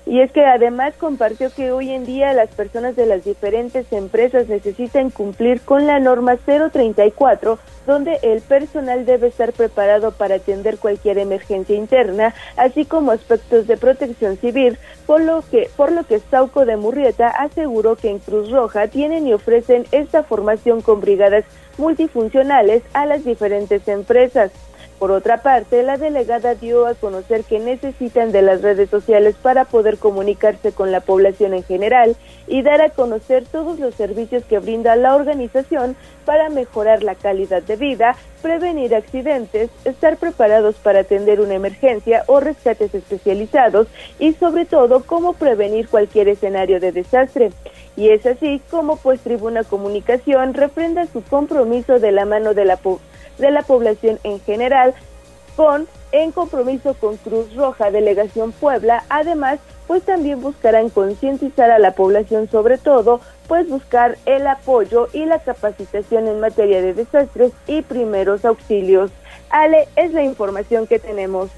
Y 0.05 0.21
es 0.21 0.33
que 0.33 0.45
además 0.45 0.95
compartió 0.99 1.51
que 1.53 1.71
hoy 1.71 1.91
en 1.91 2.05
día 2.05 2.33
las 2.33 2.49
personas 2.51 2.97
de 2.97 3.07
las 3.07 3.25
diferentes 3.25 3.93
empresas 3.93 4.49
necesitan 4.49 5.11
cumplir 5.11 5.61
con 5.61 5.87
la 5.87 6.01
norma 6.01 6.37
034, 6.37 7.59
donde 7.87 8.19
el 8.23 8.41
personal 8.41 9.07
debe 9.07 9.29
estar 9.29 9.53
preparado 9.53 10.11
para 10.11 10.37
atender 10.37 10.79
cualquier 10.79 11.19
emergencia 11.19 11.77
interna, 11.77 12.35
así 12.57 12.85
como 12.85 13.13
aspectos 13.13 13.69
de 13.69 13.77
protección 13.77 14.37
civil, 14.39 14.77
por 15.07 15.21
lo 15.21 15.45
que, 15.49 15.71
por 15.77 15.93
lo 15.93 16.05
que 16.05 16.19
Sauco 16.19 16.65
de 16.65 16.77
Murrieta 16.77 17.29
aseguró 17.29 17.95
que 17.95 18.11
en 18.11 18.19
Cruz 18.19 18.51
Roja 18.51 18.89
tienen 18.89 19.29
y 19.29 19.35
ofrecen 19.35 19.87
esta 19.93 20.25
formación 20.25 20.83
con 20.83 21.01
brigadas 21.01 21.45
multifuncionales 21.79 22.83
a 22.93 23.07
las 23.07 23.25
diferentes 23.25 23.87
empresas. 23.87 24.51
Por 25.03 25.11
otra 25.11 25.39
parte, 25.39 25.83
la 25.83 25.97
delegada 25.97 26.55
dio 26.55 26.87
a 26.87 26.95
conocer 26.95 27.43
que 27.43 27.59
necesitan 27.59 28.31
de 28.31 28.41
las 28.41 28.63
redes 28.63 28.89
sociales 28.89 29.35
para 29.35 29.65
poder 29.65 29.99
comunicarse 29.99 30.71
con 30.71 30.93
la 30.93 31.01
población 31.01 31.55
en 31.55 31.65
general 31.65 32.15
y 32.47 32.63
dar 32.63 32.81
a 32.81 32.91
conocer 32.91 33.43
todos 33.51 33.81
los 33.81 33.97
servicios 33.97 34.45
que 34.45 34.61
brinda 34.61 34.95
la 34.95 35.17
organización 35.17 35.97
para 36.25 36.51
mejorar 36.51 37.03
la 37.03 37.17
calidad 37.17 37.65
de 37.65 37.75
vida, 37.75 38.15
prevenir 38.43 38.95
accidentes, 38.95 39.71
estar 39.85 40.19
preparados 40.19 40.77
para 40.77 41.01
atender 41.01 41.41
una 41.41 41.55
emergencia 41.55 42.23
o 42.29 42.39
rescates 42.39 42.95
especializados 42.95 43.89
y 44.21 44.35
sobre 44.35 44.67
todo 44.67 45.03
cómo 45.03 45.33
prevenir 45.33 45.89
cualquier 45.89 46.29
escenario 46.29 46.79
de 46.79 46.93
desastre. 46.93 47.51
Y 47.97 48.11
es 48.11 48.25
así 48.25 48.63
como 48.71 48.99
pues 48.99 49.21
Tribuna 49.21 49.65
Comunicación 49.65 50.55
refrenda 50.55 51.07
su 51.07 51.25
compromiso 51.25 51.99
de 51.99 52.13
la 52.13 52.25
mano 52.25 52.55
de 52.55 52.67
la 52.67 52.77
de 53.39 53.51
la 53.51 53.63
población 53.63 54.19
en 54.25 54.41
general, 54.41 54.95
con 55.57 55.87
en 56.13 56.31
compromiso 56.31 56.95
con 56.95 57.17
Cruz 57.17 57.55
Roja 57.55 57.91
Delegación 57.91 58.53
Puebla, 58.53 59.05
además 59.09 59.59
pues 59.87 60.05
también 60.05 60.41
buscarán 60.41 60.91
concientizar 60.91 61.71
a 61.71 61.79
la 61.79 61.95
población 61.95 62.49
sobre 62.51 62.79
todo, 62.79 63.21
pues 63.49 63.69
buscar 63.69 64.17
el 64.27 64.47
apoyo 64.47 65.09
y 65.13 65.25
la 65.27 65.39
capacitación 65.41 66.29
en 66.29 66.41
materia 66.41 66.81
de 66.81 66.95
desastres 66.95 67.53
y 67.67 67.83
primeros 67.83 68.45
auxilios. 68.45 69.11
Ale, 69.51 69.89
es 69.97 70.13
la 70.13 70.23
información 70.23 70.87
que 70.87 70.99
tenemos. 70.99 71.51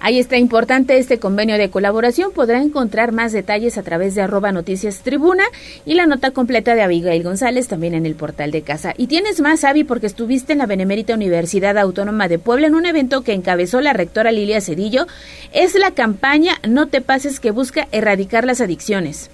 Ahí 0.00 0.18
está 0.18 0.36
importante 0.36 0.96
este 0.96 1.18
convenio 1.18 1.58
de 1.58 1.70
colaboración. 1.70 2.32
Podrá 2.32 2.62
encontrar 2.62 3.12
más 3.12 3.32
detalles 3.32 3.78
a 3.78 3.82
través 3.82 4.14
de 4.14 4.22
arroba 4.22 4.52
noticias 4.52 5.00
tribuna 5.00 5.44
y 5.84 5.94
la 5.94 6.06
nota 6.06 6.30
completa 6.30 6.74
de 6.74 6.82
Abigail 6.82 7.22
González 7.24 7.66
también 7.68 7.94
en 7.94 8.06
el 8.06 8.14
portal 8.14 8.50
de 8.52 8.62
casa. 8.62 8.94
Y 8.96 9.08
tienes 9.08 9.40
más, 9.40 9.64
Avi, 9.64 9.84
porque 9.84 10.06
estuviste 10.06 10.52
en 10.52 10.58
la 10.58 10.66
Benemérita 10.66 11.14
Universidad 11.14 11.76
Autónoma 11.78 12.28
de 12.28 12.38
Puebla 12.38 12.68
en 12.68 12.74
un 12.74 12.86
evento 12.86 13.22
que 13.22 13.32
encabezó 13.32 13.80
la 13.80 13.92
rectora 13.92 14.30
Lilia 14.30 14.60
Cedillo. 14.60 15.06
Es 15.52 15.74
la 15.74 15.90
campaña 15.90 16.58
No 16.66 16.86
te 16.86 17.00
pases 17.00 17.40
que 17.40 17.50
busca 17.50 17.88
erradicar 17.90 18.44
las 18.44 18.60
adicciones. 18.60 19.30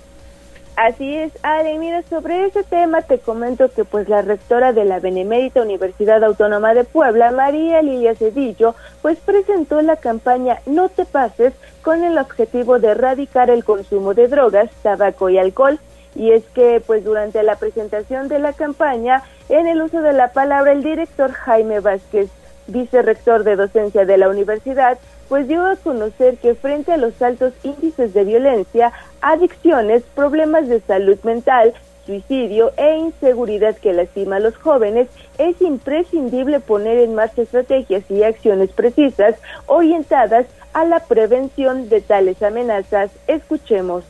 Así 0.76 1.16
es, 1.16 1.32
Ale, 1.42 1.78
mira, 1.78 2.02
sobre 2.02 2.46
ese 2.46 2.64
tema 2.64 3.02
te 3.02 3.20
comento 3.20 3.70
que 3.70 3.84
pues 3.84 4.08
la 4.08 4.22
rectora 4.22 4.72
de 4.72 4.84
la 4.84 4.98
Benemérita 4.98 5.62
Universidad 5.62 6.24
Autónoma 6.24 6.74
de 6.74 6.82
Puebla, 6.82 7.30
María 7.30 7.80
Lilia 7.80 8.16
Cedillo, 8.16 8.74
pues 9.00 9.18
presentó 9.18 9.82
la 9.82 9.96
campaña 9.96 10.58
No 10.66 10.88
te 10.88 11.04
pases 11.04 11.52
con 11.82 12.02
el 12.02 12.18
objetivo 12.18 12.80
de 12.80 12.88
erradicar 12.88 13.50
el 13.50 13.64
consumo 13.64 14.14
de 14.14 14.26
drogas, 14.26 14.68
tabaco 14.82 15.30
y 15.30 15.38
alcohol. 15.38 15.78
Y 16.16 16.32
es 16.32 16.44
que 16.46 16.82
pues 16.84 17.04
durante 17.04 17.40
la 17.44 17.54
presentación 17.54 18.26
de 18.26 18.40
la 18.40 18.52
campaña, 18.52 19.22
en 19.48 19.68
el 19.68 19.80
uso 19.80 20.00
de 20.00 20.12
la 20.12 20.32
palabra, 20.32 20.72
el 20.72 20.82
director 20.82 21.30
Jaime 21.30 21.78
Vázquez, 21.78 22.30
vicerrector 22.66 23.44
de 23.44 23.56
docencia 23.56 24.04
de 24.04 24.16
la 24.16 24.28
universidad, 24.28 24.98
pues 25.28 25.48
dio 25.48 25.66
a 25.66 25.76
conocer 25.76 26.36
que 26.38 26.54
frente 26.54 26.92
a 26.92 26.96
los 26.96 27.20
altos 27.22 27.52
índices 27.62 28.14
de 28.14 28.24
violencia, 28.24 28.92
adicciones, 29.20 30.02
problemas 30.14 30.68
de 30.68 30.80
salud 30.80 31.18
mental, 31.22 31.74
suicidio 32.06 32.72
e 32.76 32.98
inseguridad 32.98 33.76
que 33.76 33.92
lastima 33.92 34.36
a 34.36 34.40
los 34.40 34.56
jóvenes, 34.56 35.08
es 35.38 35.60
imprescindible 35.62 36.60
poner 36.60 36.98
en 36.98 37.14
marcha 37.14 37.42
estrategias 37.42 38.04
y 38.10 38.22
acciones 38.22 38.70
precisas 38.70 39.36
orientadas 39.66 40.46
a 40.74 40.84
la 40.84 41.00
prevención 41.00 41.88
de 41.88 42.00
tales 42.00 42.42
amenazas. 42.42 43.10
Escuchemos. 43.26 44.04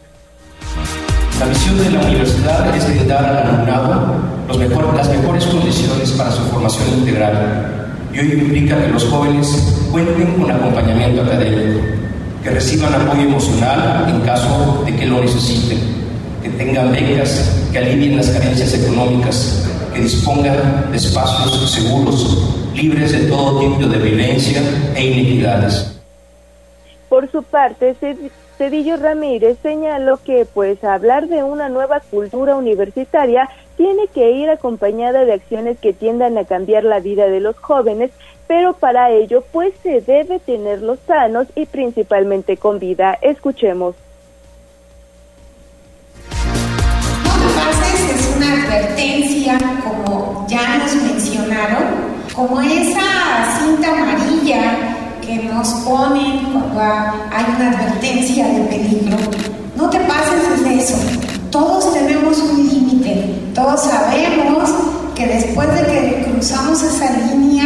La 1.39 1.47
misión 1.47 1.79
de 1.79 1.91
la 1.91 2.01
universidad 2.07 2.77
es 2.77 2.89
brindar 2.89 3.25
al 3.25 3.37
alumnado 3.37 4.35
los 4.49 4.59
las 4.97 5.09
mejores 5.09 5.47
condiciones 5.47 6.13
para 6.13 6.31
su 6.31 6.43
formación 6.45 6.99
integral 6.99 7.95
y 8.15 8.19
hoy 8.21 8.33
implica 8.33 8.81
que 8.81 8.89
los 8.93 9.05
jóvenes 9.05 9.49
cuenten 9.91 10.35
con 10.35 10.51
acompañamiento 10.51 11.23
académico, 11.23 11.81
que 12.43 12.51
reciban 12.51 12.95
apoyo 12.95 13.23
emocional 13.23 14.07
en 14.09 14.21
caso 14.21 14.83
de 14.87 14.95
que 14.95 15.07
lo 15.07 15.21
necesiten, 15.21 15.79
que 16.41 16.49
tengan 16.51 16.93
becas, 16.93 17.69
que 17.73 17.79
alivien 17.79 18.17
las 18.17 18.31
carencias 18.31 18.73
económicas, 18.75 19.69
que 19.93 20.01
dispongan 20.01 20.91
de 20.93 20.97
espacios 20.97 21.71
seguros, 21.71 22.55
libres 22.75 23.13
de 23.13 23.27
todo 23.27 23.61
tipo 23.61 23.89
de 23.89 23.99
violencia 23.99 24.63
e 24.95 25.07
inequidades. 25.07 25.99
Por 27.09 27.31
su 27.31 27.43
parte, 27.43 27.97
Cedillo 28.59 28.97
Ramírez 28.97 29.59
señaló 29.61 30.21
que 30.23 30.47
pues 30.53 30.85
hablar 30.85 31.27
de 31.27 31.43
una 31.43 31.69
nueva 31.69 31.99
cultura 31.99 32.55
universitaria 32.55 33.49
tiene 33.77 34.09
que 34.09 34.31
ir 34.31 34.51
acompañada 34.51 35.25
de 35.25 35.33
acciones 35.33 35.79
que 35.79 35.93
tiendan 35.93 36.39
a 36.39 36.45
cambiar 36.45 36.85
la 36.85 37.01
vida 37.01 37.27
de 37.27 37.41
los 37.41 37.59
jóvenes, 37.59 38.11
pero 38.47 38.75
para 38.75 39.11
ello 39.11 39.43
pues 39.53 39.75
se 39.83 40.01
debe 40.01 40.39
tenerlos 40.39 40.99
sanos 41.07 41.47
y 41.55 41.67
principalmente 41.67 42.57
con 42.57 42.79
vida. 42.79 43.19
Escuchemos. 43.23 43.95
es 48.11 48.35
una 48.37 48.53
advertencia, 48.53 49.59
como 49.83 50.47
ya 50.49 50.79
nos 50.79 50.95
mencionaron, 50.97 51.85
como 52.35 52.61
esa 52.61 53.59
cinta 53.59 53.91
amarilla 53.91 55.14
que 55.27 55.37
nos 55.45 55.69
ponen 55.85 56.45
cuando 56.73 57.25
hay 57.33 57.45
una 57.57 57.71
advertencia 57.71 58.47
de 58.47 58.61
peligro. 58.65 59.17
No 59.77 59.91
te 59.91 59.99
pases 60.01 60.65
de 60.65 60.79
eso. 60.79 60.97
Todos 61.51 61.93
tenemos 61.93 62.39
un 62.39 62.69
límite. 62.69 63.35
Todos 63.55 63.83
sabemos 63.83 64.71
que 65.15 65.27
después 65.27 65.69
de 65.75 65.87
que 65.87 66.27
cruzamos 66.31 66.83
esa 66.83 67.11
línea 67.13 67.65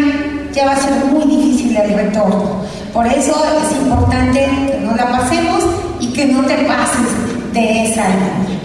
ya 0.53 0.67
va 0.67 0.73
a 0.73 0.81
ser 0.81 1.05
muy 1.07 1.25
difícil 1.25 1.77
el 1.77 1.95
retorno. 1.95 2.63
Por 2.93 3.07
eso 3.07 3.33
es 3.63 3.77
importante 3.83 4.45
que 4.45 4.81
no 4.85 4.95
la 4.95 5.11
pasemos 5.11 5.65
y 6.01 6.09
que 6.13 6.27
no 6.27 6.43
te 6.43 6.55
pases 6.65 7.53
de 7.53 7.91
esa 7.91 8.09
línea 8.09 8.58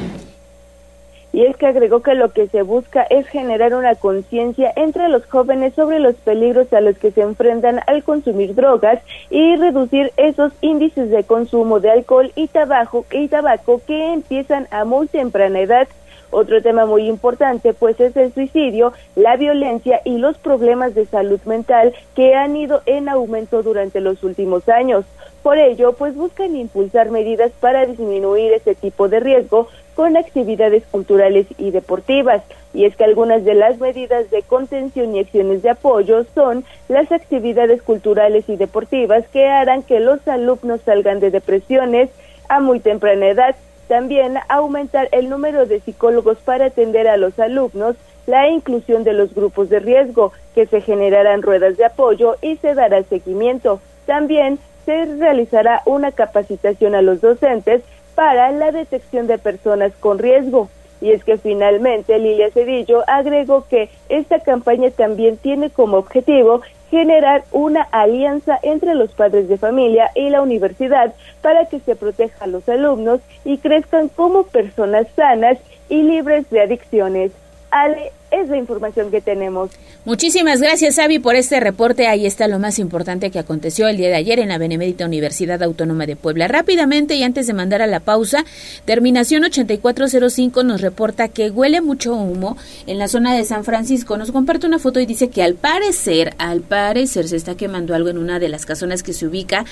y 1.34 1.46
es 1.46 1.58
que 1.58 1.66
agregó 1.66 2.02
que 2.02 2.14
lo 2.14 2.32
que 2.32 2.48
se 2.48 2.62
busca 2.62 3.02
es 3.10 3.28
generar 3.28 3.74
una 3.74 3.96
conciencia 3.96 4.72
entre 4.76 5.10
los 5.10 5.26
jóvenes 5.26 5.74
sobre 5.74 6.00
los 6.00 6.16
peligros 6.16 6.72
a 6.72 6.80
los 6.80 6.96
que 7.00 7.10
se 7.10 7.22
enfrentan 7.22 7.82
al 7.88 8.04
consumir 8.04 8.54
drogas 8.54 9.02
y 9.32 9.56
reducir 9.56 10.14
esos 10.16 10.54
índices 10.62 11.10
de 11.10 11.24
consumo 11.24 11.80
de 11.80 11.90
alcohol 11.90 12.32
y 12.36 12.48
tabaco, 12.48 13.06
y 13.12 13.28
tabaco 13.28 13.82
que 13.86 14.14
empiezan 14.14 14.68
a 14.70 14.86
muy 14.86 15.08
temprana 15.08 15.60
edad. 15.60 15.88
Otro 16.30 16.62
tema 16.62 16.86
muy 16.86 17.08
importante 17.08 17.74
pues 17.74 18.00
es 18.00 18.16
el 18.16 18.32
suicidio, 18.32 18.94
la 19.16 19.36
violencia 19.36 20.02
y 20.06 20.20
los 20.20 20.38
problemas 20.38 20.94
de 20.94 21.08
salud 21.08 21.40
mental 21.46 21.96
que 22.16 22.36
han 22.36 22.56
ido 22.56 22.84
en 22.86 23.10
aumento 23.10 23.64
durante 23.64 24.02
los 24.02 24.24
últimos 24.24 24.70
años. 24.70 25.04
Por 25.42 25.58
ello, 25.58 25.94
pues 25.94 26.16
buscan 26.16 26.56
impulsar 26.56 27.12
medidas 27.12 27.52
para 27.60 27.86
disminuir 27.86 28.54
ese 28.54 28.76
tipo 28.76 29.10
de 29.10 29.20
riesgo 29.20 29.68
con 29.96 30.18
actividades 30.18 30.84
culturales 30.90 31.48
y 31.58 31.72
deportivas. 31.72 32.44
Y 32.74 32.86
es 32.86 32.96
que 32.96 33.04
algunas 33.04 33.46
de 33.46 33.54
las 33.54 33.80
medidas 33.80 34.30
de 34.32 34.42
contención 34.42 35.16
y 35.16 35.20
acciones 35.20 35.62
de 35.62 35.70
apoyo 35.70 36.26
son 36.34 36.66
las 36.88 37.12
actividades 37.12 37.82
culturales 37.82 38.50
y 38.50 38.56
deportivas 38.56 39.28
que 39.28 39.48
harán 39.48 39.84
que 39.84 40.00
los 40.00 40.28
alumnos 40.28 40.82
salgan 40.82 41.20
de 41.20 41.32
depresiones 41.32 42.10
a 42.50 42.60
muy 42.60 42.80
temprana 42.80 43.28
edad. 43.28 43.56
También 43.88 44.38
aumentar 44.50 45.10
el 45.12 45.30
número 45.30 45.66
de 45.66 45.80
psicólogos 45.82 46.38
para 46.40 46.66
atender 46.66 47.08
a 47.08 47.18
los 47.18 47.38
alumnos, 47.40 47.96
la 48.26 48.48
inclusión 48.50 49.04
de 49.04 49.14
los 49.14 49.36
grupos 49.36 49.70
de 49.70 49.80
riesgo, 49.80 50.32
que 50.56 50.66
se 50.66 50.82
generarán 50.82 51.42
ruedas 51.42 51.78
de 51.78 51.86
apoyo 51.86 52.38
y 52.42 52.56
se 52.58 52.74
dará 52.74 53.04
seguimiento. 53.04 53.82
También 54.06 54.58
se 54.86 55.06
realizará 55.06 55.82
una 55.86 56.12
capacitación 56.12 56.96
a 56.96 57.02
los 57.02 57.22
docentes 57.22 57.84
para 58.16 58.52
la 58.52 58.72
detección 58.72 59.28
de 59.28 59.38
personas 59.38 59.92
con 60.00 60.20
riesgo. 60.20 60.70
Y 61.02 61.12
es 61.12 61.24
que 61.24 61.38
finalmente 61.38 62.18
Lilia 62.18 62.50
Cedillo 62.52 63.04
agregó 63.08 63.66
que 63.68 63.90
esta 64.08 64.40
campaña 64.40 64.90
también 64.92 65.38
tiene 65.38 65.70
como 65.70 65.98
objetivo 65.98 66.62
generar 66.90 67.44
una 67.52 67.82
alianza 67.92 68.60
entre 68.62 68.94
los 68.94 69.12
padres 69.14 69.50
de 69.50 69.58
familia 69.58 70.12
y 70.16 70.30
la 70.30 70.42
universidad 70.42 71.14
para 71.42 71.66
que 71.66 71.80
se 71.80 71.96
proteja 71.96 72.46
a 72.46 72.48
los 72.48 72.70
alumnos 72.70 73.20
y 73.44 73.58
crezcan 73.58 74.10
como 74.10 74.44
personas 74.44 75.08
sanas 75.16 75.58
y 75.90 76.04
libres 76.04 76.50
de 76.52 76.62
adicciones. 76.62 77.32
Ale, 77.72 78.12
es 78.34 78.50
la 78.50 78.58
información 78.58 79.12
que 79.12 79.22
tenemos. 79.22 79.70
Muchísimas 80.06 80.60
gracias, 80.60 80.98
Avi, 80.98 81.20
por 81.20 81.36
este 81.36 81.60
reporte. 81.60 82.08
Ahí 82.08 82.26
está 82.26 82.48
lo 82.48 82.58
más 82.58 82.80
importante 82.80 83.30
que 83.30 83.40
aconteció 83.40 83.88
el 83.88 83.98
día 83.98 84.10
de 84.10 84.16
ayer 84.16 84.40
en 84.40 84.50
la 84.50 84.58
Benemérita 84.58 85.06
Universidad 85.06 85.62
Autónoma 85.62 86.08
de 86.08 86.16
Puebla. 86.16 86.48
Rápidamente, 86.48 87.16
y 87.16 87.24
antes 87.24 87.46
de 87.48 87.54
mandar 87.54 87.82
a 87.82 87.88
la 87.88 88.00
pausa, 88.00 88.44
terminación 88.86 89.44
8405 89.44 90.64
nos 90.64 90.82
reporta 90.82 91.28
que 91.28 91.52
huele 91.52 91.82
mucho 91.82 92.16
humo 92.16 92.58
en 92.88 92.98
la 92.98 93.08
zona 93.08 93.36
de 93.36 93.46
San 93.46 93.64
Francisco. 93.64 94.18
Nos 94.18 94.32
comparte 94.32 94.66
una 94.66 94.80
foto 94.80 95.00
y 95.00 95.06
dice 95.06 95.30
que 95.30 95.44
al 95.44 95.54
parecer, 95.54 96.34
al 96.40 96.62
parecer 96.62 97.28
se 97.28 97.36
está 97.36 97.56
quemando 97.56 97.94
algo 97.94 98.10
en 98.10 98.18
una 98.18 98.40
de 98.40 98.50
las 98.50 98.66
casonas 98.66 99.04
que 99.04 99.14
se 99.14 99.28
ubica 99.28 99.66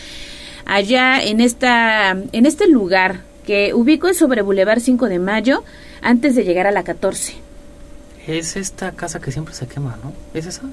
allá 0.65 1.21
en 1.21 1.41
esta 1.41 2.11
en 2.11 2.45
este 2.45 2.67
lugar 2.67 3.21
que 3.45 3.73
ubico 3.73 4.13
sobre 4.13 4.43
Boulevard 4.43 4.79
5 4.79 5.07
de 5.07 5.17
Mayo 5.17 5.63
antes 6.01 6.35
de 6.35 6.43
llegar 6.43 6.67
a 6.67 6.71
la 6.71 6.83
14 6.83 7.50
es 8.27 8.55
esta 8.55 8.91
casa 8.91 9.19
que 9.19 9.31
siempre 9.31 9.53
se 9.53 9.67
quema, 9.67 9.97
¿no? 10.03 10.13
¿Es 10.33 10.45
esa? 10.45 10.63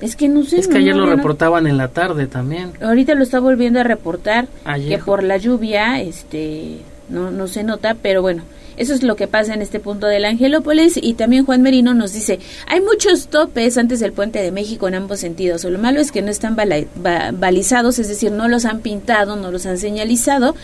Es 0.00 0.16
que 0.16 0.28
no 0.28 0.44
sé. 0.44 0.58
Es 0.58 0.68
que 0.68 0.78
ayer 0.78 0.94
lo 0.94 1.06
reportaban 1.06 1.66
en 1.66 1.78
la 1.78 1.88
tarde 1.88 2.26
también. 2.26 2.72
Ahorita 2.82 3.14
lo 3.14 3.22
está 3.22 3.40
volviendo 3.40 3.80
a 3.80 3.82
reportar. 3.82 4.46
Que 4.88 4.98
por 4.98 5.22
la 5.22 5.38
lluvia, 5.38 6.00
este, 6.00 6.80
no, 7.08 7.30
no 7.30 7.48
se 7.48 7.62
nota, 7.62 7.96
pero 8.00 8.22
bueno. 8.22 8.42
Eso 8.76 8.92
es 8.92 9.02
lo 9.02 9.16
que 9.16 9.26
pasa 9.26 9.54
en 9.54 9.62
este 9.62 9.80
punto 9.80 10.06
del 10.06 10.26
Angelópolis 10.26 10.98
y 11.00 11.14
también 11.14 11.46
Juan 11.46 11.62
Merino 11.62 11.94
nos 11.94 12.12
dice, 12.12 12.40
hay 12.66 12.82
muchos 12.82 13.28
topes 13.28 13.78
antes 13.78 14.00
del 14.00 14.12
puente 14.12 14.42
de 14.42 14.52
México 14.52 14.86
en 14.86 14.96
ambos 14.96 15.20
sentidos. 15.20 15.64
Lo 15.64 15.78
malo 15.78 15.98
es 15.98 16.12
que 16.12 16.20
no 16.20 16.30
están 16.30 16.56
balizados, 16.56 17.98
es 17.98 18.08
decir, 18.08 18.32
no 18.32 18.48
los 18.48 18.66
han 18.66 18.80
pintado, 18.80 19.36
no 19.36 19.50
los 19.50 19.64
han 19.64 19.78
señalizado 19.78 20.54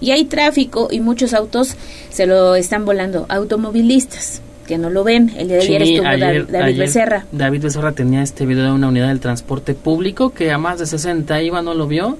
y 0.00 0.10
hay 0.10 0.24
tráfico 0.24 0.88
y 0.90 0.98
muchos 0.98 1.32
autos 1.32 1.76
se 2.10 2.26
lo 2.26 2.56
están 2.56 2.84
volando, 2.84 3.26
automovilistas 3.28 4.42
que 4.70 4.78
no 4.78 4.88
lo 4.88 5.02
ven. 5.02 5.32
El 5.36 5.48
día 5.48 5.56
de 5.56 5.62
ayer 5.64 5.82
estuvo 5.82 6.04
David, 6.04 6.78
Becerra. 6.78 7.26
David 7.32 7.62
Becerra 7.62 7.90
tenía 7.90 8.22
este 8.22 8.46
video 8.46 8.66
de 8.66 8.70
una 8.70 8.86
unidad 8.86 9.08
del 9.08 9.18
transporte 9.18 9.74
público 9.74 10.30
que 10.30 10.52
a 10.52 10.58
más 10.58 10.78
de 10.78 10.86
60 10.86 11.42
iba, 11.42 11.60
no 11.60 11.74
lo 11.74 11.88
vio 11.88 12.16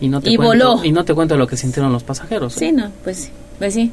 y 0.00 0.08
no 0.08 0.20
te, 0.20 0.36
cuento, 0.36 0.84
Y 0.84 0.92
no 0.92 1.04
te 1.04 1.12
cuento 1.12 1.36
lo 1.36 1.48
que 1.48 1.56
sintieron 1.56 1.92
los 1.92 2.04
pasajeros. 2.04 2.56
¿eh? 2.56 2.60
Sí, 2.60 2.72
no, 2.72 2.92
pues, 3.02 3.32
pues 3.58 3.74
sí. 3.74 3.90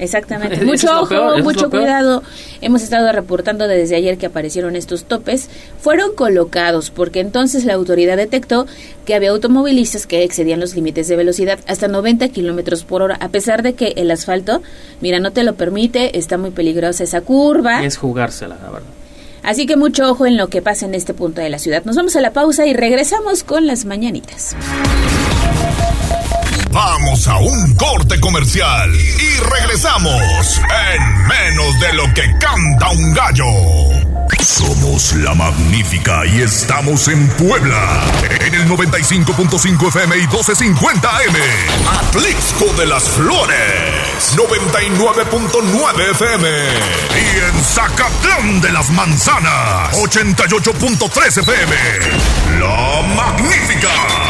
Exactamente. 0.00 0.64
mucho 0.64 1.00
ojo, 1.00 1.38
mucho 1.42 1.70
cuidado. 1.70 2.22
Hemos 2.60 2.82
estado 2.82 3.12
reportando 3.12 3.68
desde 3.68 3.96
ayer 3.96 4.18
que 4.18 4.26
aparecieron 4.26 4.74
estos 4.74 5.04
topes. 5.04 5.48
Fueron 5.80 6.14
colocados 6.14 6.90
porque 6.90 7.20
entonces 7.20 7.64
la 7.64 7.74
autoridad 7.74 8.16
detectó 8.16 8.66
que 9.04 9.14
había 9.14 9.30
automovilistas 9.30 10.06
que 10.06 10.24
excedían 10.24 10.58
los 10.58 10.74
límites 10.74 11.06
de 11.08 11.16
velocidad 11.16 11.58
hasta 11.66 11.86
90 11.86 12.28
kilómetros 12.28 12.84
por 12.84 13.02
hora, 13.02 13.16
a 13.20 13.28
pesar 13.28 13.62
de 13.62 13.74
que 13.74 13.92
el 13.96 14.10
asfalto, 14.10 14.62
mira, 15.00 15.20
no 15.20 15.32
te 15.32 15.44
lo 15.44 15.54
permite, 15.54 16.18
está 16.18 16.38
muy 16.38 16.50
peligrosa 16.50 17.04
esa 17.04 17.20
curva. 17.20 17.84
Es 17.84 17.96
jugársela, 17.96 18.56
la 18.62 18.70
verdad. 18.70 18.88
Así 19.42 19.66
que 19.66 19.76
mucho 19.76 20.10
ojo 20.10 20.26
en 20.26 20.36
lo 20.36 20.48
que 20.48 20.62
pasa 20.62 20.86
en 20.86 20.94
este 20.94 21.14
punto 21.14 21.40
de 21.40 21.50
la 21.50 21.58
ciudad. 21.58 21.84
Nos 21.84 21.96
vamos 21.96 22.16
a 22.16 22.20
la 22.20 22.32
pausa 22.32 22.66
y 22.66 22.74
regresamos 22.74 23.42
con 23.42 23.66
las 23.66 23.84
mañanitas. 23.84 24.54
Vamos 26.72 27.26
a 27.26 27.36
un 27.38 27.74
corte 27.74 28.20
comercial 28.20 28.94
y 28.94 29.40
regresamos 29.40 30.60
en 30.94 31.26
menos 31.26 31.80
de 31.80 31.92
lo 31.94 32.04
que 32.14 32.22
canta 32.38 32.90
un 32.90 33.12
gallo. 33.12 33.44
Somos 34.40 35.14
la 35.16 35.34
magnífica 35.34 36.24
y 36.26 36.42
estamos 36.42 37.08
en 37.08 37.26
Puebla. 37.30 38.04
En 38.40 38.54
el 38.54 38.68
95.5 38.68 39.88
FM 39.88 40.16
y 40.16 40.20
1250 40.20 41.08
AM. 41.08 41.36
Atlixco 41.98 42.72
de 42.78 42.86
las 42.86 43.02
Flores. 43.02 44.36
99.9 44.36 46.10
FM. 46.12 46.48
Y 46.48 47.38
en 47.38 47.64
Zacatlán 47.64 48.60
de 48.60 48.70
las 48.70 48.90
Manzanas. 48.90 49.92
88.3 49.96 51.38
FM. 51.38 51.76
La 52.60 53.02
magnífica. 53.16 54.29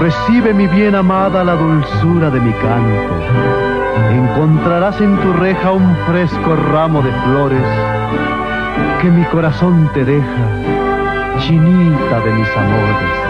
Recibe 0.00 0.54
mi 0.54 0.68
bien 0.68 0.94
amada 0.94 1.42
la 1.42 1.54
dulzura 1.54 2.30
de 2.30 2.40
mi 2.40 2.52
canto. 2.52 3.14
encontrarás 4.12 5.00
en 5.00 5.16
tu 5.20 5.32
reja 5.32 5.72
un 5.72 5.96
fresco 6.06 6.54
ramo 6.54 7.02
de 7.02 7.10
flores 7.10 7.64
que 9.02 9.10
mi 9.10 9.24
corazón 9.24 9.90
te 9.92 10.04
deja, 10.04 11.40
chinita 11.40 12.20
de 12.20 12.30
mis 12.30 12.48
amores. 12.48 13.28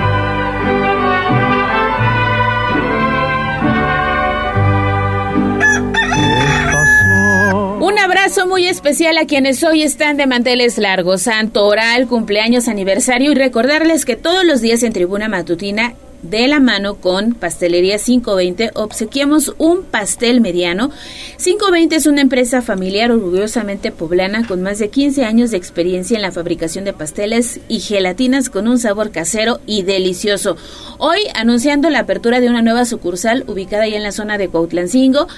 Un 7.80 7.98
abrazo 7.98 8.46
muy 8.46 8.66
especial 8.66 9.16
a 9.16 9.24
quienes 9.24 9.64
hoy 9.64 9.82
están 9.82 10.18
de 10.18 10.26
manteles 10.26 10.76
largos, 10.76 11.22
santo 11.22 11.64
oral, 11.64 12.06
cumpleaños, 12.08 12.68
aniversario 12.68 13.32
y 13.32 13.34
recordarles 13.34 14.04
que 14.04 14.16
todos 14.16 14.44
los 14.44 14.60
días 14.60 14.82
en 14.82 14.92
Tribuna 14.92 15.28
Matutina 15.30 15.94
de 16.22 16.48
la 16.48 16.60
mano 16.60 16.96
con 16.96 17.34
Pastelería 17.34 17.98
520 17.98 18.72
obsequiamos 18.74 19.54
un 19.58 19.84
pastel 19.84 20.40
mediano. 20.40 20.90
520 21.36 21.96
es 21.96 22.06
una 22.06 22.20
empresa 22.20 22.62
familiar 22.62 23.12
orgullosamente 23.12 23.92
poblana 23.92 24.46
con 24.46 24.62
más 24.62 24.78
de 24.78 24.90
15 24.90 25.24
años 25.24 25.50
de 25.50 25.56
experiencia 25.56 26.16
en 26.16 26.22
la 26.22 26.32
fabricación 26.32 26.84
de 26.84 26.92
pasteles 26.92 27.60
y 27.68 27.80
gelatinas 27.80 28.50
con 28.50 28.66
un 28.68 28.78
sabor 28.78 29.10
casero 29.10 29.60
y 29.66 29.82
delicioso. 29.82 30.56
Hoy 30.98 31.20
anunciando 31.34 31.90
la 31.90 32.00
apertura 32.00 32.40
de 32.40 32.48
una 32.48 32.62
nueva 32.62 32.84
sucursal 32.84 33.44
ubicada 33.46 33.84
ahí 33.84 33.94
en 33.94 34.02
la 34.02 34.12
zona 34.12 34.38
de 34.38 34.48
Cuautlancingo. 34.48 35.28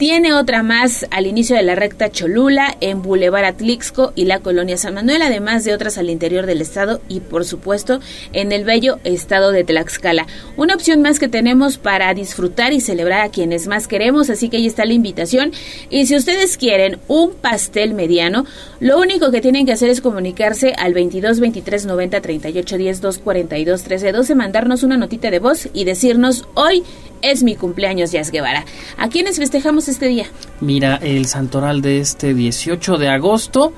Tiene 0.00 0.32
otra 0.32 0.62
más 0.62 1.04
al 1.10 1.26
inicio 1.26 1.56
de 1.56 1.62
la 1.62 1.74
recta 1.74 2.10
Cholula, 2.10 2.74
en 2.80 3.02
Boulevard 3.02 3.44
Atlixco 3.44 4.14
y 4.14 4.24
la 4.24 4.38
colonia 4.38 4.78
San 4.78 4.94
Manuel, 4.94 5.20
además 5.20 5.62
de 5.64 5.74
otras 5.74 5.98
al 5.98 6.08
interior 6.08 6.46
del 6.46 6.62
estado 6.62 7.02
y 7.06 7.20
por 7.20 7.44
supuesto 7.44 8.00
en 8.32 8.50
el 8.50 8.64
bello 8.64 8.98
estado 9.04 9.52
de 9.52 9.62
Tlaxcala. 9.62 10.26
Una 10.56 10.74
opción 10.74 11.02
más 11.02 11.18
que 11.18 11.28
tenemos 11.28 11.76
para 11.76 12.14
disfrutar 12.14 12.72
y 12.72 12.80
celebrar 12.80 13.20
a 13.20 13.28
quienes 13.28 13.66
más 13.66 13.88
queremos, 13.88 14.30
así 14.30 14.48
que 14.48 14.56
ahí 14.56 14.66
está 14.66 14.86
la 14.86 14.94
invitación. 14.94 15.52
Y 15.90 16.06
si 16.06 16.16
ustedes 16.16 16.56
quieren 16.56 16.98
un 17.06 17.34
pastel 17.34 17.92
mediano, 17.92 18.46
lo 18.80 18.98
único 18.98 19.30
que 19.30 19.42
tienen 19.42 19.66
que 19.66 19.72
hacer 19.72 19.90
es 19.90 20.00
comunicarse 20.00 20.72
al 20.78 20.94
22 20.94 21.40
23 21.40 21.84
90 21.84 22.22
38 22.22 22.78
10 22.78 23.00
2 23.02 23.18
42 23.18 23.82
13 23.82 24.12
12, 24.12 24.34
mandarnos 24.34 24.82
una 24.82 24.96
notita 24.96 25.30
de 25.30 25.40
voz 25.40 25.68
y 25.74 25.84
decirnos 25.84 26.48
hoy 26.54 26.84
es 27.22 27.42
mi 27.42 27.56
cumpleaños, 27.56 28.12
Jazz 28.12 28.30
Guevara. 28.30 28.64
¿A 28.96 29.08
quiénes 29.08 29.38
festejamos 29.38 29.88
este 29.88 30.06
día? 30.06 30.26
Mira, 30.60 30.96
el 30.96 31.26
santoral 31.26 31.82
de 31.82 31.98
este 31.98 32.34
18 32.34 32.98
de 32.98 33.08
agosto 33.08 33.72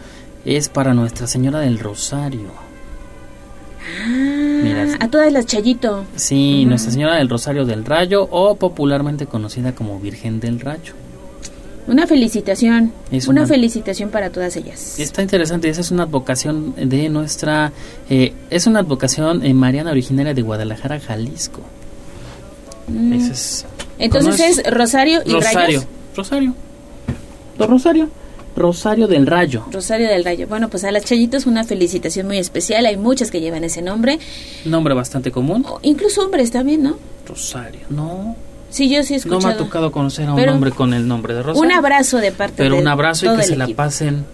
es 0.45 0.69
para 0.69 0.95
Nuestra 0.95 1.27
Señora 1.27 1.61
del 1.61 1.79
Rosario. 1.79 2.51
Ah, 4.01 4.97
a 5.01 5.09
todas 5.09 5.33
las 5.33 5.47
Chayito. 5.47 6.05
Sí, 6.17 6.65
Nuestra 6.65 6.93
Señora 6.93 7.17
del 7.17 7.29
Rosario 7.29 7.65
del 7.65 7.85
Rayo 7.85 8.29
o 8.31 8.57
popularmente 8.57 9.27
conocida 9.27 9.75
como 9.75 9.99
Virgen 10.01 10.41
del 10.41 10.61
Rayo. 10.61 10.95
Una 11.89 12.07
felicitación, 12.07 12.93
una, 13.27 13.45
felicitación 13.45 14.11
para 14.11 14.31
todas 14.31 14.57
ellas. 14.57 15.01
Está 15.01 15.21
interesante, 15.21 15.69
esa 15.69 15.81
es 15.81 15.91
una 15.91 16.05
advocación 16.05 16.75
de 16.77 17.09
nuestra, 17.09 17.73
eh, 18.09 18.33
es 18.51 18.69
una 18.69 18.81
advocación 18.81 19.45
eh, 19.45 19.53
mariana 19.53 19.91
originaria 19.91 20.33
de 20.33 20.43
Guadalajara, 20.43 21.01
Jalisco. 21.01 21.61
Mm. 22.89 23.19
Entonces 23.99 24.59
es 24.59 24.73
Rosario 24.73 25.23
y 25.25 25.33
Rosario, 25.33 25.83
Rosario. 26.15 26.55
Rosario. 27.59 28.09
Rosario 28.55 29.09
del 29.09 29.27
Rayo. 29.27 29.65
Rosario 29.73 30.09
del 30.09 30.25
Rayo. 30.25 30.47
Bueno, 30.47 30.69
pues 30.69 30.85
a 30.85 30.93
las 30.93 31.05
Chayitos 31.05 31.47
una 31.47 31.65
felicitación 31.65 32.27
muy 32.27 32.39
especial. 32.39 32.85
Hay 32.87 32.97
muchas 32.97 33.31
que 33.31 33.41
llevan 33.41 33.65
ese 33.65 33.83
nombre. 33.83 34.19
Nombre 34.65 34.95
bastante 34.95 35.31
común. 35.31 35.65
incluso 35.83 36.23
hombres 36.23 36.51
también, 36.51 36.83
¿no? 36.83 36.99
Rosario, 37.27 37.81
no. 37.89 38.37
Sí, 38.69 38.89
yo 38.89 39.03
sí 39.03 39.15
he 39.15 39.17
escuchado. 39.17 39.41
No 39.41 39.49
me 39.49 39.55
ha 39.55 39.57
tocado 39.57 39.93
conocer 39.93 40.29
a 40.29 40.35
un 40.35 40.49
hombre 40.49 40.71
con 40.71 40.95
el 40.95 41.07
nombre 41.07 41.35
de 41.35 41.43
Rosario. 41.43 41.69
Un 41.69 41.73
abrazo 41.73 42.19
de 42.19 42.33
parte 42.33 42.55
Pero 42.57 42.79
un 42.79 42.89
abrazo 42.89 43.33
y 43.33 43.37
que 43.37 43.43
se 43.45 43.57
la 43.57 43.69
pasen 43.69 44.25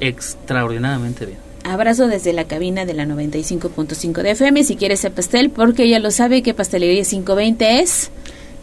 extraordinariamente 0.00 1.26
bien. 1.26 1.43
Abrazo 1.64 2.06
desde 2.06 2.32
la 2.32 2.44
cabina 2.44 2.84
de 2.84 2.94
la 2.94 3.04
95.5 3.06 4.22
de 4.22 4.30
FM. 4.32 4.64
Si 4.64 4.76
quieres 4.76 5.04
el 5.04 5.12
pastel, 5.12 5.50
porque 5.50 5.88
ya 5.88 5.98
lo 5.98 6.10
sabe 6.10 6.42
que 6.42 6.54
Pastelería 6.54 7.02
520 7.02 7.80
es 7.80 8.10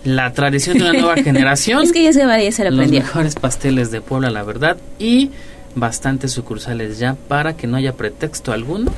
la 0.04 0.34
tradición 0.34 0.78
de 0.78 0.84
una 0.84 0.94
nueva 0.94 1.16
generación. 1.24 1.84
es 1.84 1.92
que 1.92 2.04
ya 2.04 2.14
se 2.14 2.26
va, 2.26 2.40
ya 2.42 2.52
se 2.52 2.70
Los 2.70 2.90
mejores 2.90 3.36
pasteles 3.36 3.92
de 3.92 4.02
Puebla, 4.02 4.30
la 4.30 4.44
verdad, 4.44 4.78
y 4.98 5.32
bastantes 5.76 6.32
sucursales 6.32 7.00
ya 7.00 7.16
para 7.28 7.56
que 7.56 7.68
no 7.68 7.78
haya 7.78 7.94
pretexto 7.94 8.52
alguno 8.52 8.92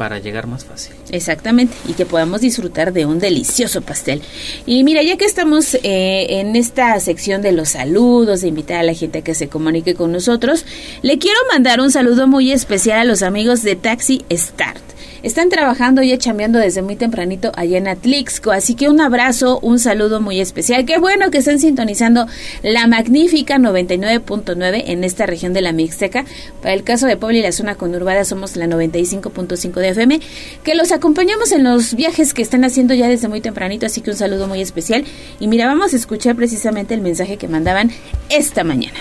para 0.00 0.18
llegar 0.18 0.46
más 0.46 0.64
fácil. 0.64 0.94
Exactamente, 1.10 1.76
y 1.86 1.92
que 1.92 2.06
podamos 2.06 2.40
disfrutar 2.40 2.94
de 2.94 3.04
un 3.04 3.18
delicioso 3.18 3.82
pastel. 3.82 4.22
Y 4.64 4.82
mira, 4.82 5.02
ya 5.02 5.18
que 5.18 5.26
estamos 5.26 5.74
eh, 5.74 6.40
en 6.40 6.56
esta 6.56 6.98
sección 7.00 7.42
de 7.42 7.52
los 7.52 7.68
saludos, 7.68 8.40
de 8.40 8.48
invitar 8.48 8.78
a 8.78 8.82
la 8.82 8.94
gente 8.94 9.18
a 9.18 9.22
que 9.22 9.34
se 9.34 9.50
comunique 9.50 9.94
con 9.94 10.10
nosotros, 10.10 10.64
le 11.02 11.18
quiero 11.18 11.38
mandar 11.52 11.82
un 11.82 11.90
saludo 11.90 12.26
muy 12.26 12.50
especial 12.50 13.00
a 13.00 13.04
los 13.04 13.22
amigos 13.22 13.62
de 13.62 13.76
Taxi 13.76 14.24
Start. 14.32 14.89
Están 15.22 15.50
trabajando 15.50 16.02
y 16.02 16.16
chambeando 16.16 16.58
desde 16.58 16.80
muy 16.80 16.96
tempranito 16.96 17.52
allá 17.54 17.76
en 17.76 17.88
Atlixco, 17.88 18.52
así 18.52 18.74
que 18.74 18.88
un 18.88 19.00
abrazo, 19.00 19.58
un 19.60 19.78
saludo 19.78 20.20
muy 20.20 20.40
especial. 20.40 20.86
Qué 20.86 20.98
bueno 20.98 21.30
que 21.30 21.38
estén 21.38 21.58
sintonizando 21.58 22.26
la 22.62 22.86
magnífica 22.86 23.58
99.9 23.58 24.84
en 24.86 25.04
esta 25.04 25.26
región 25.26 25.52
de 25.52 25.60
la 25.60 25.72
Mixteca. 25.72 26.24
Para 26.62 26.74
el 26.74 26.84
caso 26.84 27.06
de 27.06 27.16
Puebla 27.16 27.38
y 27.38 27.42
la 27.42 27.52
zona 27.52 27.74
conurbada 27.74 28.24
somos 28.24 28.56
la 28.56 28.66
95.5 28.66 29.74
de 29.74 29.88
FM, 29.90 30.20
que 30.62 30.74
los 30.74 30.90
acompañamos 30.90 31.52
en 31.52 31.64
los 31.64 31.94
viajes 31.94 32.32
que 32.32 32.42
están 32.42 32.64
haciendo 32.64 32.94
ya 32.94 33.08
desde 33.08 33.28
muy 33.28 33.40
tempranito, 33.40 33.86
así 33.86 34.00
que 34.00 34.10
un 34.10 34.16
saludo 34.16 34.48
muy 34.48 34.62
especial. 34.62 35.04
Y 35.38 35.48
mira, 35.48 35.66
vamos 35.66 35.92
a 35.92 35.96
escuchar 35.96 36.34
precisamente 36.34 36.94
el 36.94 37.02
mensaje 37.02 37.36
que 37.36 37.48
mandaban 37.48 37.90
esta 38.30 38.64
mañana. 38.64 39.00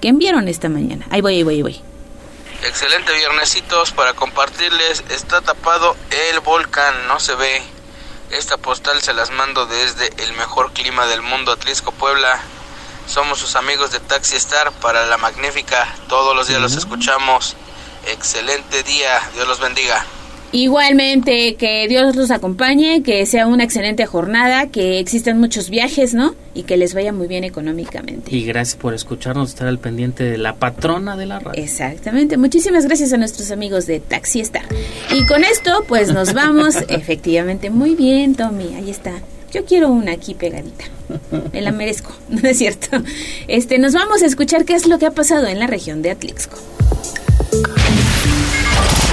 ¿Qué 0.00 0.08
enviaron 0.08 0.48
esta 0.48 0.68
mañana? 0.68 1.06
Ahí 1.10 1.20
voy, 1.20 1.34
ahí 1.34 1.42
voy, 1.42 1.54
ahí 1.56 1.62
voy. 1.62 1.95
Excelente 2.62 3.12
viernesitos 3.12 3.92
para 3.92 4.14
compartirles. 4.14 5.04
Está 5.10 5.40
tapado 5.40 5.96
el 6.10 6.40
volcán, 6.40 7.06
no 7.08 7.20
se 7.20 7.34
ve. 7.34 7.62
Esta 8.30 8.56
postal 8.56 9.00
se 9.02 9.12
las 9.12 9.30
mando 9.30 9.66
desde 9.66 10.10
el 10.22 10.32
mejor 10.32 10.72
clima 10.72 11.06
del 11.06 11.22
mundo, 11.22 11.52
Atlisco, 11.52 11.92
Puebla. 11.92 12.40
Somos 13.06 13.38
sus 13.38 13.54
amigos 13.54 13.92
de 13.92 14.00
Taxi 14.00 14.36
Star 14.36 14.72
para 14.72 15.06
la 15.06 15.16
magnífica. 15.16 15.86
Todos 16.08 16.34
los 16.34 16.48
días 16.48 16.60
los 16.60 16.72
escuchamos. 16.72 17.54
Excelente 18.06 18.82
día. 18.82 19.20
Dios 19.34 19.46
los 19.46 19.60
bendiga. 19.60 20.04
Igualmente, 20.52 21.56
que 21.56 21.86
Dios 21.88 22.16
los 22.16 22.30
acompañe, 22.30 23.02
que 23.02 23.26
sea 23.26 23.46
una 23.46 23.64
excelente 23.64 24.06
jornada, 24.06 24.68
que 24.68 24.98
existan 24.98 25.38
muchos 25.38 25.70
viajes, 25.70 26.14
¿no? 26.14 26.34
Y 26.54 26.62
que 26.62 26.76
les 26.76 26.94
vaya 26.94 27.12
muy 27.12 27.26
bien 27.26 27.44
económicamente. 27.44 28.34
Y 28.34 28.44
gracias 28.44 28.76
por 28.76 28.94
escucharnos, 28.94 29.50
estar 29.50 29.66
al 29.66 29.78
pendiente 29.78 30.24
de 30.24 30.38
la 30.38 30.54
patrona 30.54 31.16
de 31.16 31.26
la 31.26 31.40
radio. 31.40 31.62
Exactamente. 31.62 32.36
Muchísimas 32.36 32.86
gracias 32.86 33.12
a 33.12 33.16
nuestros 33.16 33.50
amigos 33.50 33.86
de 33.86 34.00
Taxi 34.00 34.40
Star. 34.40 34.64
Y 35.12 35.26
con 35.26 35.44
esto, 35.44 35.84
pues 35.88 36.12
nos 36.12 36.32
vamos. 36.32 36.76
Efectivamente, 36.88 37.70
muy 37.70 37.94
bien, 37.94 38.34
Tommy. 38.34 38.74
Ahí 38.76 38.90
está. 38.90 39.12
Yo 39.52 39.64
quiero 39.64 39.90
una 39.90 40.12
aquí 40.12 40.34
pegadita. 40.34 40.84
Me 41.52 41.60
la 41.60 41.72
merezco, 41.72 42.12
¿no 42.28 42.48
es 42.48 42.58
cierto? 42.58 43.02
Este, 43.48 43.78
nos 43.78 43.94
vamos 43.94 44.22
a 44.22 44.26
escuchar 44.26 44.64
qué 44.64 44.74
es 44.74 44.86
lo 44.86 44.98
que 44.98 45.06
ha 45.06 45.12
pasado 45.12 45.46
en 45.46 45.58
la 45.58 45.66
región 45.66 46.02
de 46.02 46.10
Atlixco. 46.10 46.56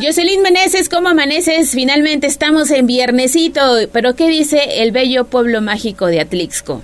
Jocelyn 0.00 0.40
Meneses, 0.40 0.88
¿cómo 0.88 1.10
amaneces? 1.10 1.72
Finalmente 1.72 2.26
estamos 2.26 2.70
en 2.70 2.86
viernesito, 2.86 3.60
pero 3.92 4.14
¿qué 4.14 4.26
dice 4.26 4.82
el 4.82 4.90
bello 4.90 5.24
pueblo 5.24 5.60
mágico 5.60 6.06
de 6.06 6.18
Atlixco? 6.18 6.80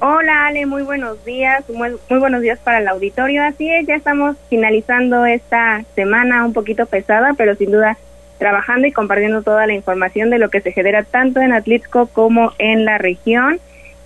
Hola 0.00 0.46
Ale, 0.46 0.66
muy 0.66 0.82
buenos 0.82 1.24
días, 1.24 1.62
muy, 1.70 1.90
buenos 2.08 2.42
días 2.42 2.58
para 2.58 2.78
el 2.78 2.88
auditorio. 2.88 3.44
Así 3.44 3.70
es, 3.70 3.86
ya 3.86 3.94
estamos 3.94 4.36
finalizando 4.50 5.24
esta 5.24 5.84
semana 5.94 6.44
un 6.44 6.52
poquito 6.52 6.86
pesada, 6.86 7.34
pero 7.38 7.54
sin 7.54 7.70
duda 7.70 7.96
trabajando 8.38 8.88
y 8.88 8.92
compartiendo 8.92 9.42
toda 9.42 9.68
la 9.68 9.74
información 9.74 10.28
de 10.28 10.38
lo 10.38 10.50
que 10.50 10.60
se 10.60 10.72
genera 10.72 11.04
tanto 11.04 11.40
en 11.40 11.52
Atlixco 11.52 12.08
como 12.08 12.54
en 12.58 12.84
la 12.84 12.98
región. 12.98 13.60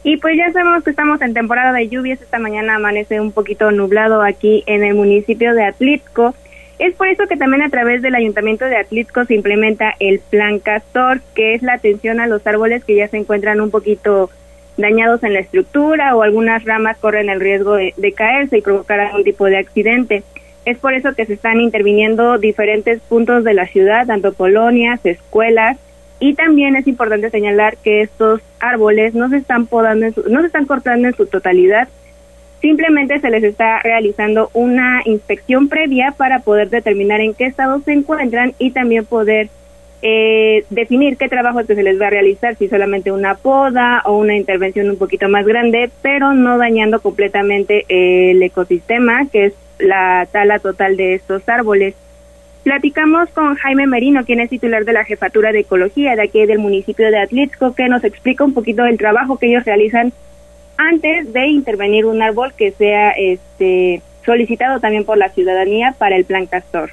Y 0.05 0.19
pues 0.19 0.37
ya 0.37 0.53
sabemos 0.53 0.85
que 0.85 0.91
estamos 0.91 1.23
en 1.23 1.33
temporada 1.33 1.73
de 1.73 1.89
lluvias, 1.89 2.21
esta 2.21 2.39
mañana 2.39 2.75
amanece 2.75 3.19
un 3.19 3.33
poquito 3.33 3.71
nublado 3.71 4.21
aquí 4.21 4.63
en 4.67 4.85
el 4.85 4.95
municipio 4.95 5.55
de 5.55 5.65
Atlixco 5.65 6.35
es 6.79 6.95
por 6.95 7.09
eso 7.09 7.27
que 7.29 7.37
también 7.37 7.63
a 7.63 7.71
través 7.71 8.03
del 8.03 8.15
Ayuntamiento 8.15 8.65
de 8.65 8.77
Atlixco 8.77 9.25
se 9.25 9.35
implementa 9.35 9.95
el 10.01 10.21
Plan 10.21 10.59
Castor, 10.59 11.21
que 11.35 11.55
es 11.55 11.63
la 11.63 11.75
atención 11.75 12.21
a 12.21 12.27
los 12.27 12.47
árboles 12.47 12.85
que 12.85 12.97
ya 12.97 13.09
se 13.09 13.19
encuentran 13.19 13.61
un 13.61 13.71
poquito 13.71 14.31
dañados 14.77 15.23
en 15.23 15.35
la 15.35 15.41
estructura 15.41 16.15
o 16.17 16.23
algunas 16.23 16.65
ramas 16.65 16.97
corren 16.99 17.29
el 17.29 17.41
riesgo 17.41 17.75
de, 17.75 18.15
caerse 18.17 18.59
y 18.59 18.63
provocar 18.63 19.01
algún 19.01 19.25
tipo 19.25 19.45
de 19.47 19.59
accidente. 19.59 20.23
Es 20.65 20.79
por 20.79 20.95
eso 20.95 21.15
que 21.15 21.27
se 21.27 21.35
están 21.35 21.61
interviniendo 21.61 22.39
diferentes 22.39 23.01
puntos 23.01 23.45
de 23.45 23.55
la 23.55 23.67
ciudad, 23.67 24.07
tanto 24.07 24.33
colonias, 24.35 25.05
escuelas, 25.05 25.77
y 26.21 26.35
también 26.35 26.77
es 26.77 26.87
importante 26.87 27.31
señalar 27.31 27.77
que 27.79 28.01
estos 28.01 28.41
árboles 28.61 29.13
no 29.13 29.29
se 29.29 29.39
están 29.39 29.67
podando, 29.67 30.07
no 30.29 30.41
se 30.41 30.47
están 30.47 30.67
cortando 30.67 31.09
en 31.09 31.17
su 31.17 31.27
totalidad, 31.27 31.89
simplemente 32.63 33.21
se 33.21 33.29
les 33.29 33.43
está 33.43 33.81
realizando 33.81 34.49
una 34.55 35.03
inspección 35.05 35.69
previa 35.69 36.15
para 36.17 36.39
poder 36.39 36.71
determinar 36.71 37.21
en 37.21 37.35
qué 37.35 37.47
estado 37.47 37.81
se 37.81 37.93
encuentran 37.93 38.55
y 38.59 38.71
también 38.71 39.05
poder 39.05 39.51
eh, 40.01 40.65
definir 40.71 41.17
qué 41.17 41.29
trabajo 41.29 41.63
se 41.65 41.83
les 41.83 42.01
va 42.01 42.07
a 42.07 42.11
realizar, 42.11 42.57
si 42.57 42.69
solamente 42.69 43.13
una 43.13 43.35
poda 43.35 44.03
o 44.05 44.17
una 44.17 44.37
intervención 44.37 44.89
un 44.89 44.97
poquito 44.97 45.29
más 45.29 45.45
grande, 45.45 45.91
pero 46.03 46.33
no 46.33 46.57
dañando 46.57 47.01
completamente 47.01 47.85
el 47.89 48.43
ecosistema, 48.43 49.27
que 49.31 49.47
es 49.47 49.55
la 49.79 50.27
tala 50.31 50.61
total 50.61 50.97
de 50.97 51.15
estos 51.15 51.49
árboles. 51.49 51.95
Platicamos 52.63 53.29
con 53.31 53.57
Jaime 53.57 53.89
Merino, 53.89 54.25
quien 54.25 54.39
es 54.39 54.51
titular 54.51 54.85
de 54.85 54.93
la 54.93 55.05
Jefatura 55.05 55.51
de 55.51 55.61
Ecología 55.61 56.15
de 56.15 56.23
aquí 56.23 56.47
del 56.47 56.61
municipio 56.61 57.11
de 57.11 57.19
Atlixco, 57.19 57.75
que 57.75 57.89
nos 57.89 58.05
explica 58.05 58.45
un 58.45 58.55
poquito 58.55 58.87
el 58.87 58.99
trabajo 58.99 59.37
que 59.37 59.49
ellos 59.49 59.65
realizan 59.65 60.13
antes 60.77 61.33
de 61.33 61.47
intervenir 61.49 62.07
un 62.07 62.23
árbol 62.23 62.53
que 62.55 62.73
sea 62.73 63.11
este 63.11 64.03
solicitado 64.25 64.81
también 64.81 65.05
por 65.05 65.19
la 65.19 65.31
ciudadanía 65.31 65.95
para 65.99 66.17
el 66.17 66.25
plan 66.25 66.47
Castor. 66.47 66.91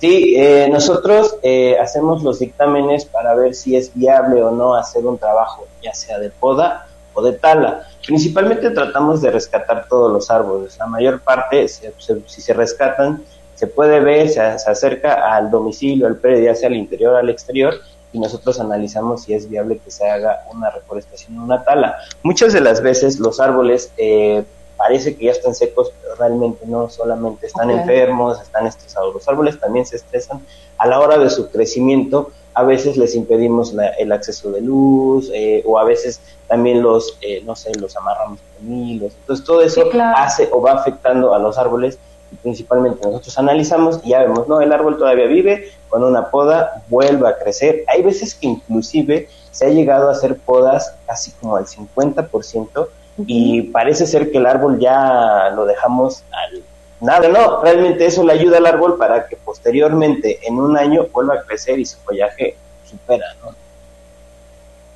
Sí, 0.00 0.34
eh, 0.36 0.68
nosotros 0.70 1.36
eh, 1.42 1.76
hacemos 1.80 2.22
los 2.24 2.40
dictámenes 2.40 3.04
para 3.04 3.34
ver 3.34 3.54
si 3.54 3.76
es 3.76 3.94
viable 3.94 4.42
o 4.42 4.50
no 4.50 4.74
hacer 4.74 5.06
un 5.06 5.16
trabajo, 5.16 5.66
ya 5.80 5.94
sea 5.94 6.18
de 6.18 6.30
poda 6.30 6.88
o 7.14 7.22
de 7.22 7.34
tala. 7.34 7.86
Principalmente 8.04 8.70
tratamos 8.70 9.22
de 9.22 9.30
rescatar 9.30 9.86
todos 9.88 10.12
los 10.12 10.28
árboles. 10.30 10.76
La 10.78 10.86
mayor 10.86 11.20
parte, 11.20 11.68
si 11.68 12.40
se 12.40 12.52
rescatan, 12.52 13.22
se 13.54 13.68
puede 13.68 14.00
ver, 14.00 14.28
se, 14.28 14.40
acerca 14.40 15.36
al 15.36 15.48
domicilio, 15.48 16.08
al 16.08 16.16
predio, 16.16 16.46
ya 16.46 16.54
sea 16.56 16.68
al 16.68 16.74
interior 16.74 17.14
al 17.14 17.30
exterior, 17.30 17.74
y 18.12 18.18
nosotros 18.18 18.60
analizamos 18.60 19.22
si 19.22 19.34
es 19.34 19.48
viable 19.48 19.78
que 19.78 19.90
se 19.90 20.08
haga 20.08 20.44
una 20.52 20.70
reforestación 20.70 21.38
o 21.38 21.44
una 21.44 21.64
tala. 21.64 21.96
Muchas 22.22 22.52
de 22.52 22.60
las 22.60 22.82
veces 22.82 23.18
los 23.18 23.40
árboles 23.40 23.90
eh, 23.96 24.44
parece 24.76 25.16
que 25.16 25.26
ya 25.26 25.32
están 25.32 25.54
secos, 25.54 25.92
pero 26.00 26.14
realmente 26.16 26.66
no, 26.66 26.90
solamente 26.90 27.46
están 27.46 27.70
enfermos, 27.70 28.40
están 28.40 28.66
estresados. 28.66 29.14
Los 29.14 29.28
árboles 29.28 29.58
también 29.58 29.86
se 29.86 29.96
estresan 29.96 30.44
a 30.78 30.86
la 30.86 30.98
hora 30.98 31.18
de 31.18 31.30
su 31.30 31.50
crecimiento, 31.50 32.32
a 32.54 32.64
veces 32.64 32.96
les 32.96 33.14
impedimos 33.14 33.74
el 33.98 34.12
acceso 34.12 34.50
de 34.50 34.60
luz 34.60 35.30
eh, 35.32 35.62
o 35.64 35.78
a 35.78 35.84
veces 35.84 36.20
también 36.48 36.82
los, 36.82 37.16
eh, 37.22 37.42
no 37.46 37.56
sé, 37.56 37.72
los 37.76 37.96
amarramos 37.96 38.40
con 38.58 38.74
hilos. 38.74 39.12
Entonces 39.20 39.46
todo 39.46 39.62
eso 39.62 39.88
hace 40.16 40.48
o 40.52 40.60
va 40.60 40.72
afectando 40.72 41.34
a 41.34 41.38
los 41.38 41.56
árboles 41.56 41.98
principalmente 42.42 43.06
nosotros 43.06 43.38
analizamos 43.38 44.00
y 44.04 44.10
ya 44.10 44.20
vemos, 44.20 44.48
no, 44.48 44.60
el 44.60 44.72
árbol 44.72 44.98
todavía 44.98 45.26
vive, 45.26 45.70
con 45.88 46.04
una 46.04 46.30
poda 46.30 46.82
vuelve 46.88 47.28
a 47.28 47.38
crecer. 47.38 47.84
Hay 47.88 48.02
veces 48.02 48.34
que 48.34 48.46
inclusive 48.46 49.28
se 49.50 49.66
ha 49.66 49.68
llegado 49.68 50.08
a 50.08 50.12
hacer 50.12 50.36
podas 50.36 50.94
casi 51.06 51.32
como 51.32 51.56
al 51.56 51.66
50% 51.66 52.88
y 53.26 53.62
parece 53.62 54.06
ser 54.06 54.30
que 54.30 54.38
el 54.38 54.46
árbol 54.46 54.78
ya 54.78 55.50
lo 55.54 55.66
dejamos 55.66 56.24
al 56.30 56.62
nada, 57.02 57.28
no, 57.28 57.60
realmente 57.62 58.06
eso 58.06 58.24
le 58.24 58.32
ayuda 58.32 58.58
al 58.58 58.66
árbol 58.66 58.96
para 58.96 59.26
que 59.26 59.36
posteriormente 59.36 60.38
en 60.46 60.58
un 60.58 60.78
año 60.78 61.08
vuelva 61.12 61.34
a 61.34 61.42
crecer 61.42 61.78
y 61.78 61.84
su 61.84 61.98
follaje 61.98 62.54
supera, 62.84 63.26
¿no? 63.42 63.54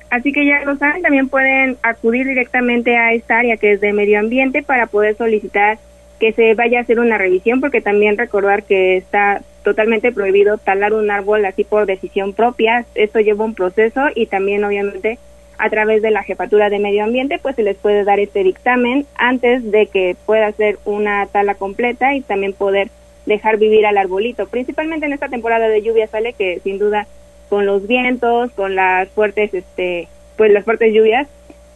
Así 0.09 0.31
que 0.31 0.45
ya 0.45 0.61
lo 0.63 0.77
saben, 0.77 1.01
también 1.01 1.27
pueden 1.27 1.77
acudir 1.83 2.25
directamente 2.25 2.95
a 2.95 3.11
esta 3.11 3.39
área 3.39 3.57
que 3.57 3.73
es 3.73 3.81
de 3.81 3.91
medio 3.91 4.19
ambiente 4.19 4.63
para 4.63 4.87
poder 4.87 5.17
solicitar 5.17 5.79
que 6.19 6.33
se 6.33 6.53
vaya 6.55 6.79
a 6.79 6.81
hacer 6.81 6.99
una 6.99 7.17
revisión, 7.17 7.61
porque 7.61 7.81
también 7.81 8.17
recordar 8.17 8.63
que 8.63 8.97
está 8.97 9.41
totalmente 9.63 10.11
prohibido 10.11 10.57
talar 10.57 10.93
un 10.93 11.11
árbol 11.11 11.45
así 11.45 11.63
por 11.63 11.85
decisión 11.85 12.33
propia. 12.33 12.85
Esto 12.95 13.19
lleva 13.19 13.45
un 13.45 13.53
proceso 13.53 14.05
y 14.15 14.25
también 14.27 14.63
obviamente 14.63 15.19
a 15.57 15.69
través 15.69 16.01
de 16.01 16.11
la 16.11 16.23
jefatura 16.23 16.69
de 16.69 16.79
medio 16.79 17.03
ambiente 17.03 17.39
pues 17.41 17.55
se 17.55 17.63
les 17.63 17.75
puede 17.77 18.03
dar 18.03 18.19
este 18.19 18.43
dictamen 18.43 19.05
antes 19.15 19.69
de 19.71 19.87
que 19.87 20.15
pueda 20.25 20.47
hacer 20.47 20.77
una 20.85 21.25
tala 21.25 21.55
completa 21.55 22.13
y 22.13 22.21
también 22.21 22.53
poder 22.53 22.89
dejar 23.25 23.57
vivir 23.57 23.85
al 23.85 23.97
arbolito. 23.97 24.47
Principalmente 24.47 25.05
en 25.05 25.13
esta 25.13 25.29
temporada 25.29 25.67
de 25.67 25.81
lluvia 25.81 26.07
sale 26.07 26.33
que 26.33 26.59
sin 26.63 26.77
duda 26.77 27.07
con 27.49 27.65
los 27.65 27.87
vientos, 27.87 28.51
con 28.51 28.75
las 28.75 29.09
fuertes 29.09 29.53
este 29.53 30.07
pues 30.37 30.51
las 30.53 30.63
fuertes 30.63 30.93
lluvias 30.93 31.27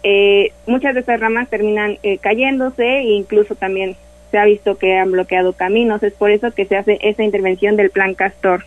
eh, 0.03 0.51
muchas 0.65 0.93
de 0.93 1.01
estas 1.01 1.19
ramas 1.19 1.49
terminan 1.49 1.97
eh, 2.03 2.17
cayéndose 2.17 2.85
e 2.85 3.11
incluso 3.13 3.55
también 3.55 3.95
se 4.31 4.37
ha 4.37 4.45
visto 4.45 4.77
que 4.77 4.97
han 4.97 5.11
bloqueado 5.11 5.53
caminos. 5.53 6.01
Es 6.01 6.13
por 6.13 6.31
eso 6.31 6.51
que 6.51 6.65
se 6.65 6.77
hace 6.77 6.97
esa 7.01 7.23
intervención 7.23 7.75
del 7.75 7.91
plan 7.91 8.15
Castor. 8.15 8.65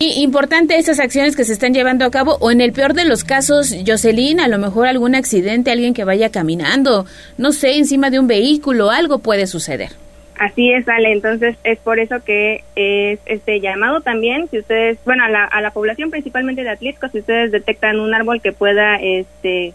Y 0.00 0.22
importante 0.22 0.76
esas 0.76 1.00
acciones 1.00 1.34
que 1.34 1.44
se 1.44 1.52
están 1.52 1.74
llevando 1.74 2.04
a 2.04 2.10
cabo, 2.10 2.36
o 2.40 2.52
en 2.52 2.60
el 2.60 2.72
peor 2.72 2.94
de 2.94 3.04
los 3.04 3.24
casos, 3.24 3.74
Jocelyn, 3.84 4.38
a 4.38 4.46
lo 4.46 4.58
mejor 4.58 4.86
algún 4.86 5.16
accidente, 5.16 5.72
alguien 5.72 5.92
que 5.92 6.04
vaya 6.04 6.30
caminando, 6.30 7.04
no 7.36 7.50
sé, 7.50 7.76
encima 7.76 8.08
de 8.08 8.20
un 8.20 8.28
vehículo, 8.28 8.90
algo 8.90 9.18
puede 9.18 9.48
suceder. 9.48 9.90
Así 10.38 10.72
es, 10.72 10.88
Ale. 10.88 11.10
Entonces 11.10 11.56
es 11.64 11.78
por 11.80 11.98
eso 11.98 12.22
que 12.24 12.62
es 12.76 13.18
este 13.26 13.60
llamado 13.60 14.00
también, 14.00 14.48
si 14.48 14.60
ustedes, 14.60 14.98
bueno, 15.04 15.24
a 15.24 15.28
la, 15.28 15.44
a 15.44 15.60
la 15.60 15.72
población 15.72 16.10
principalmente 16.10 16.62
de 16.62 16.70
Atlisco, 16.70 17.08
si 17.08 17.18
ustedes 17.18 17.50
detectan 17.50 17.98
un 17.98 18.14
árbol 18.14 18.40
que 18.40 18.52
pueda 18.52 18.96
este 19.02 19.74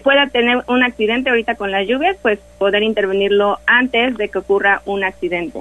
pueda 0.00 0.28
tener 0.28 0.62
un 0.68 0.82
accidente 0.82 1.30
ahorita 1.30 1.54
con 1.54 1.70
las 1.70 1.86
lluvias, 1.86 2.16
pues 2.22 2.38
poder 2.58 2.82
intervenirlo 2.82 3.58
antes 3.66 4.16
de 4.16 4.28
que 4.28 4.38
ocurra 4.38 4.82
un 4.84 5.04
accidente. 5.04 5.60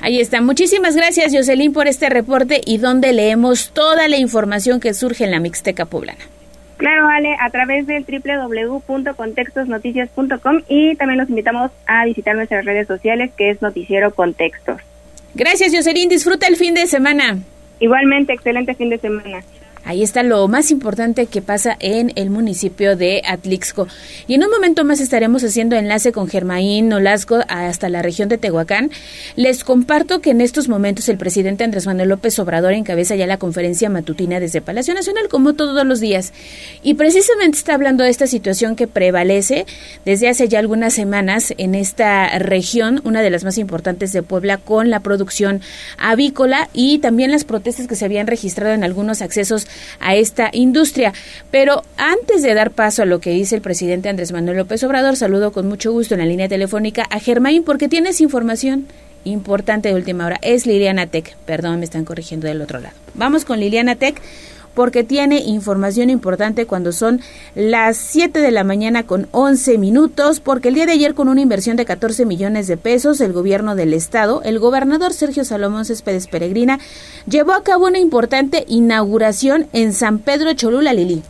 Ahí 0.00 0.20
está. 0.20 0.40
Muchísimas 0.40 0.96
gracias, 0.96 1.32
Jocelyn, 1.32 1.72
por 1.72 1.86
este 1.86 2.08
reporte 2.08 2.60
y 2.66 2.78
donde 2.78 3.12
leemos 3.12 3.70
toda 3.72 4.08
la 4.08 4.18
información 4.18 4.80
que 4.80 4.94
surge 4.94 5.22
en 5.24 5.30
la 5.30 5.38
Mixteca 5.38 5.84
Poblana. 5.86 6.24
Claro, 6.76 7.06
Ale, 7.06 7.36
a 7.38 7.48
través 7.50 7.86
del 7.86 8.04
www.contextosnoticias.com 8.04 10.62
y 10.68 10.96
también 10.96 11.20
los 11.20 11.28
invitamos 11.28 11.70
a 11.86 12.04
visitar 12.04 12.34
nuestras 12.34 12.64
redes 12.64 12.88
sociales, 12.88 13.30
que 13.36 13.50
es 13.50 13.62
Noticiero 13.62 14.12
Contextos. 14.12 14.80
Gracias, 15.34 15.72
Jocelyn. 15.72 16.08
Disfruta 16.08 16.48
el 16.48 16.56
fin 16.56 16.74
de 16.74 16.88
semana. 16.88 17.38
Igualmente, 17.78 18.32
excelente 18.32 18.74
fin 18.74 18.90
de 18.90 18.98
semana. 18.98 19.44
Ahí 19.84 20.02
está 20.02 20.22
lo 20.22 20.46
más 20.46 20.70
importante 20.70 21.26
que 21.26 21.42
pasa 21.42 21.76
en 21.80 22.12
el 22.14 22.30
municipio 22.30 22.96
de 22.96 23.22
Atlixco. 23.26 23.88
Y 24.28 24.34
en 24.34 24.44
un 24.44 24.50
momento 24.50 24.84
más 24.84 25.00
estaremos 25.00 25.42
haciendo 25.42 25.74
enlace 25.76 26.12
con 26.12 26.28
Germaín 26.28 26.88
Nolasco 26.88 27.40
hasta 27.48 27.88
la 27.88 28.00
región 28.00 28.28
de 28.28 28.38
Tehuacán. 28.38 28.90
Les 29.34 29.64
comparto 29.64 30.20
que 30.20 30.30
en 30.30 30.40
estos 30.40 30.68
momentos 30.68 31.08
el 31.08 31.18
presidente 31.18 31.64
Andrés 31.64 31.86
Manuel 31.86 32.10
López 32.10 32.38
Obrador 32.38 32.74
encabeza 32.74 33.16
ya 33.16 33.26
la 33.26 33.38
conferencia 33.38 33.90
matutina 33.90 34.38
desde 34.38 34.60
Palacio 34.60 34.94
Nacional, 34.94 35.28
como 35.28 35.54
todos 35.54 35.84
los 35.84 35.98
días. 35.98 36.32
Y 36.82 36.94
precisamente 36.94 37.58
está 37.58 37.74
hablando 37.74 38.04
de 38.04 38.10
esta 38.10 38.28
situación 38.28 38.76
que 38.76 38.86
prevalece 38.86 39.66
desde 40.04 40.28
hace 40.28 40.48
ya 40.48 40.60
algunas 40.60 40.94
semanas 40.94 41.54
en 41.58 41.74
esta 41.74 42.38
región, 42.38 43.00
una 43.04 43.20
de 43.20 43.30
las 43.30 43.42
más 43.42 43.58
importantes 43.58 44.12
de 44.12 44.22
Puebla, 44.22 44.58
con 44.58 44.90
la 44.90 45.00
producción 45.00 45.60
avícola 45.98 46.68
y 46.72 46.98
también 47.00 47.32
las 47.32 47.44
protestas 47.44 47.88
que 47.88 47.96
se 47.96 48.04
habían 48.04 48.28
registrado 48.28 48.74
en 48.74 48.84
algunos 48.84 49.22
accesos 49.22 49.66
a 50.00 50.14
esta 50.14 50.50
industria. 50.52 51.12
Pero 51.50 51.82
antes 51.96 52.42
de 52.42 52.54
dar 52.54 52.70
paso 52.70 53.02
a 53.02 53.06
lo 53.06 53.20
que 53.20 53.30
dice 53.30 53.54
el 53.54 53.62
presidente 53.62 54.08
Andrés 54.08 54.32
Manuel 54.32 54.58
López 54.58 54.82
Obrador, 54.84 55.16
saludo 55.16 55.52
con 55.52 55.68
mucho 55.68 55.92
gusto 55.92 56.14
en 56.14 56.20
la 56.20 56.26
línea 56.26 56.48
telefónica 56.48 57.06
a 57.10 57.20
Germain 57.20 57.64
porque 57.64 57.88
tienes 57.88 58.20
información 58.20 58.86
importante 59.24 59.88
de 59.88 59.94
última 59.94 60.26
hora. 60.26 60.38
Es 60.42 60.66
Liliana 60.66 61.06
Tech. 61.06 61.36
Perdón, 61.46 61.78
me 61.78 61.84
están 61.84 62.04
corrigiendo 62.04 62.46
del 62.46 62.62
otro 62.62 62.80
lado. 62.80 62.94
Vamos 63.14 63.44
con 63.44 63.60
Liliana 63.60 63.96
Tech 63.96 64.20
porque 64.74 65.04
tiene 65.04 65.40
información 65.40 66.10
importante 66.10 66.66
cuando 66.66 66.92
son 66.92 67.20
las 67.54 67.96
7 67.96 68.38
de 68.38 68.50
la 68.50 68.64
mañana 68.64 69.04
con 69.04 69.26
11 69.32 69.78
minutos, 69.78 70.40
porque 70.40 70.68
el 70.68 70.74
día 70.74 70.86
de 70.86 70.92
ayer 70.92 71.14
con 71.14 71.28
una 71.28 71.40
inversión 71.40 71.76
de 71.76 71.84
14 71.84 72.24
millones 72.26 72.66
de 72.66 72.76
pesos, 72.76 73.20
el 73.20 73.32
gobierno 73.32 73.74
del 73.74 73.94
estado, 73.94 74.42
el 74.44 74.58
gobernador 74.58 75.12
Sergio 75.12 75.44
Salomón 75.44 75.84
Céspedes 75.84 76.26
Peregrina, 76.26 76.78
llevó 77.26 77.52
a 77.52 77.62
cabo 77.62 77.86
una 77.86 77.98
importante 77.98 78.64
inauguración 78.68 79.66
en 79.72 79.92
San 79.92 80.18
Pedro 80.18 80.52
Cholula, 80.54 80.92
Lili. 80.92 81.22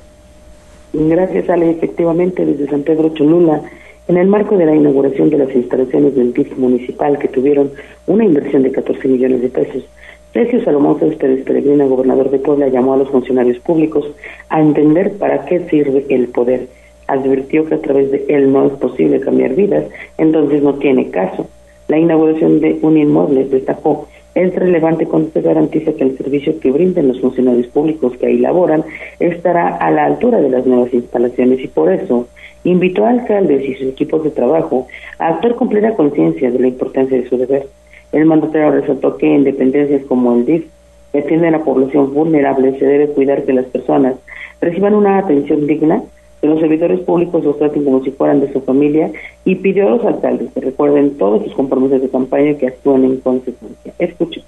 Gracias, 0.93 1.49
Ale. 1.49 1.70
Efectivamente, 1.70 2.45
desde 2.45 2.68
San 2.68 2.82
Pedro 2.82 3.09
Cholula, 3.14 3.62
en 4.09 4.16
el 4.16 4.26
marco 4.26 4.57
de 4.59 4.66
la 4.66 4.74
inauguración 4.74 5.30
de 5.30 5.38
las 5.38 5.55
instalaciones 5.55 6.14
del 6.14 6.32
DIF 6.32 6.57
municipal 6.59 7.18
que 7.18 7.28
tuvieron 7.28 7.70
una 8.07 8.24
inversión 8.24 8.62
de 8.62 8.72
14 8.72 9.09
millones 9.09 9.43
de 9.43 9.49
pesos, 9.49 9.84
Sergio 10.33 10.64
Salomón 10.64 10.99
Céspedes 10.99 11.45
Peregrina, 11.45 11.85
gobernador 11.85 12.30
de 12.30 12.39
Puebla, 12.39 12.68
llamó 12.68 12.95
a 12.95 12.97
los 12.97 13.11
funcionarios 13.11 13.59
públicos 13.59 14.11
a 14.49 14.62
entender 14.62 15.12
para 15.18 15.45
qué 15.45 15.68
sirve 15.68 16.07
el 16.09 16.28
poder. 16.28 16.68
Advirtió 17.07 17.66
que 17.66 17.74
a 17.74 17.83
través 17.83 18.11
de 18.11 18.24
él 18.28 18.51
no 18.51 18.66
es 18.66 18.72
posible 18.74 19.20
cambiar 19.20 19.55
vidas, 19.55 19.85
entonces 20.16 20.62
no 20.62 20.74
tiene 20.76 21.11
caso. 21.11 21.47
La 21.89 21.99
inauguración 21.99 22.61
de 22.61 22.78
un 22.80 22.97
inmueble, 22.97 23.45
destacó, 23.45 24.09
es 24.35 24.55
relevante 24.55 25.05
cuando 25.05 25.30
se 25.33 25.43
garantiza 25.43 25.93
que 25.93 26.05
el 26.05 26.16
servicio 26.16 26.59
que 26.59 26.70
brinden 26.70 27.09
los 27.09 27.20
funcionarios 27.20 27.66
públicos 27.66 28.16
que 28.16 28.28
ahí 28.28 28.39
laboran 28.39 28.85
estará 29.20 29.76
a 29.76 29.91
la 29.91 30.07
altura 30.07 30.41
de 30.41 30.49
las 30.49 30.64
nuevas 30.64 30.95
instalaciones 30.95 31.61
y 31.61 31.68
por 31.68 31.93
eso 31.93 32.26
invitó 32.64 33.05
a 33.05 33.11
alcaldes 33.11 33.68
y 33.68 33.74
sus 33.74 33.89
equipos 33.89 34.24
de 34.24 34.30
trabajo 34.30 34.87
a 35.18 35.28
actuar 35.28 35.57
con 35.57 35.68
plena 35.68 35.95
conciencia 35.95 36.51
de 36.51 36.59
la 36.59 36.68
importancia 36.68 37.18
de 37.18 37.28
su 37.28 37.37
deber 37.37 37.66
El 38.12 38.26
mandatario 38.26 38.70
resaltó 38.70 39.16
que 39.16 39.34
en 39.34 39.44
dependencias 39.44 40.02
como 40.04 40.34
el 40.34 40.44
DIF, 40.44 40.66
que 41.12 41.18
atienden 41.18 41.54
a 41.54 41.58
la 41.58 41.64
población 41.64 42.12
vulnerable, 42.14 42.78
se 42.78 42.84
debe 42.84 43.08
cuidar 43.08 43.44
que 43.44 43.52
las 43.52 43.66
personas 43.66 44.14
reciban 44.60 44.94
una 44.94 45.18
atención 45.18 45.66
digna, 45.66 46.02
que 46.40 46.46
los 46.46 46.60
servidores 46.60 47.00
públicos 47.00 47.44
los 47.44 47.58
traten 47.58 47.84
como 47.84 48.02
si 48.04 48.10
fueran 48.10 48.40
de 48.40 48.52
su 48.52 48.60
familia 48.62 49.10
y 49.44 49.54
pidió 49.56 49.88
a 49.88 49.90
los 49.92 50.04
alcaldes 50.04 50.50
que 50.52 50.60
recuerden 50.60 51.16
todos 51.16 51.42
sus 51.44 51.54
compromisos 51.54 52.02
de 52.02 52.10
campaña 52.10 52.50
y 52.50 52.56
que 52.56 52.68
actúen 52.68 53.04
en 53.04 53.16
consecuencia. 53.18 53.94
Escuchen. 53.98 54.42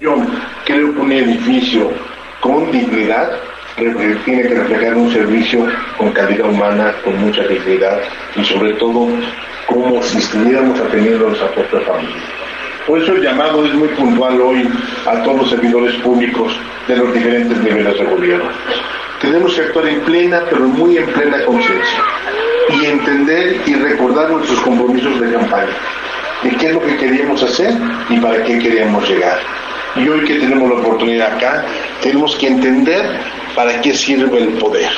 Yo 0.00 0.14
creo 0.64 0.94
que 0.94 1.00
un 1.00 1.12
edificio 1.12 1.90
con 2.40 2.70
dignidad 2.70 3.30
tiene 3.76 4.42
que 4.42 4.54
reflejar 4.54 4.96
un 4.96 5.10
servicio 5.10 5.66
con 5.96 6.10
calidad 6.12 6.48
humana, 6.50 6.94
con 7.04 7.20
mucha 7.20 7.46
dignidad 7.46 8.00
y 8.36 8.44
sobre 8.44 8.72
todo 8.74 9.08
como 9.68 10.02
si 10.02 10.18
estuviéramos 10.18 10.80
atendiendo 10.80 11.26
a 11.26 11.28
nuestra 11.28 11.52
propia 11.52 11.80
familia. 11.80 12.22
Por 12.86 13.02
eso 13.02 13.12
el 13.12 13.22
llamado 13.22 13.66
es 13.66 13.74
muy 13.74 13.88
puntual 13.88 14.40
hoy 14.40 14.68
a 15.06 15.22
todos 15.22 15.42
los 15.42 15.50
servidores 15.50 15.94
públicos 15.96 16.58
de 16.88 16.96
los 16.96 17.12
diferentes 17.12 17.58
niveles 17.58 17.98
de 17.98 18.04
gobierno. 18.04 18.50
Tenemos 19.20 19.54
que 19.54 19.60
actuar 19.60 19.88
en 19.88 20.00
plena, 20.00 20.42
pero 20.48 20.62
muy 20.62 20.96
en 20.96 21.06
plena 21.06 21.44
conciencia 21.44 22.02
y 22.70 22.86
entender 22.86 23.60
y 23.66 23.74
recordar 23.74 24.30
nuestros 24.30 24.60
compromisos 24.60 25.20
de 25.20 25.32
campaña, 25.32 25.76
de 26.42 26.50
qué 26.50 26.66
es 26.68 26.74
lo 26.74 26.80
que 26.80 26.96
queríamos 26.96 27.42
hacer 27.42 27.74
y 28.08 28.18
para 28.18 28.42
qué 28.44 28.58
queríamos 28.58 29.08
llegar. 29.08 29.38
Y 29.96 30.08
hoy 30.08 30.24
que 30.24 30.34
tenemos 30.34 30.68
la 30.68 30.76
oportunidad 30.76 31.34
acá, 31.34 31.64
tenemos 32.02 32.36
que 32.36 32.48
entender 32.48 33.20
para 33.54 33.80
qué 33.80 33.92
sirve 33.94 34.38
el 34.38 34.48
poder. 34.54 34.88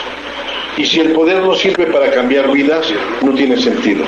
Y 0.77 0.85
si 0.85 1.01
el 1.01 1.12
poder 1.12 1.39
no 1.39 1.55
sirve 1.55 1.87
para 1.87 2.11
cambiar 2.11 2.51
vidas, 2.53 2.93
no 3.23 3.35
tiene 3.35 3.57
sentido. 3.57 4.05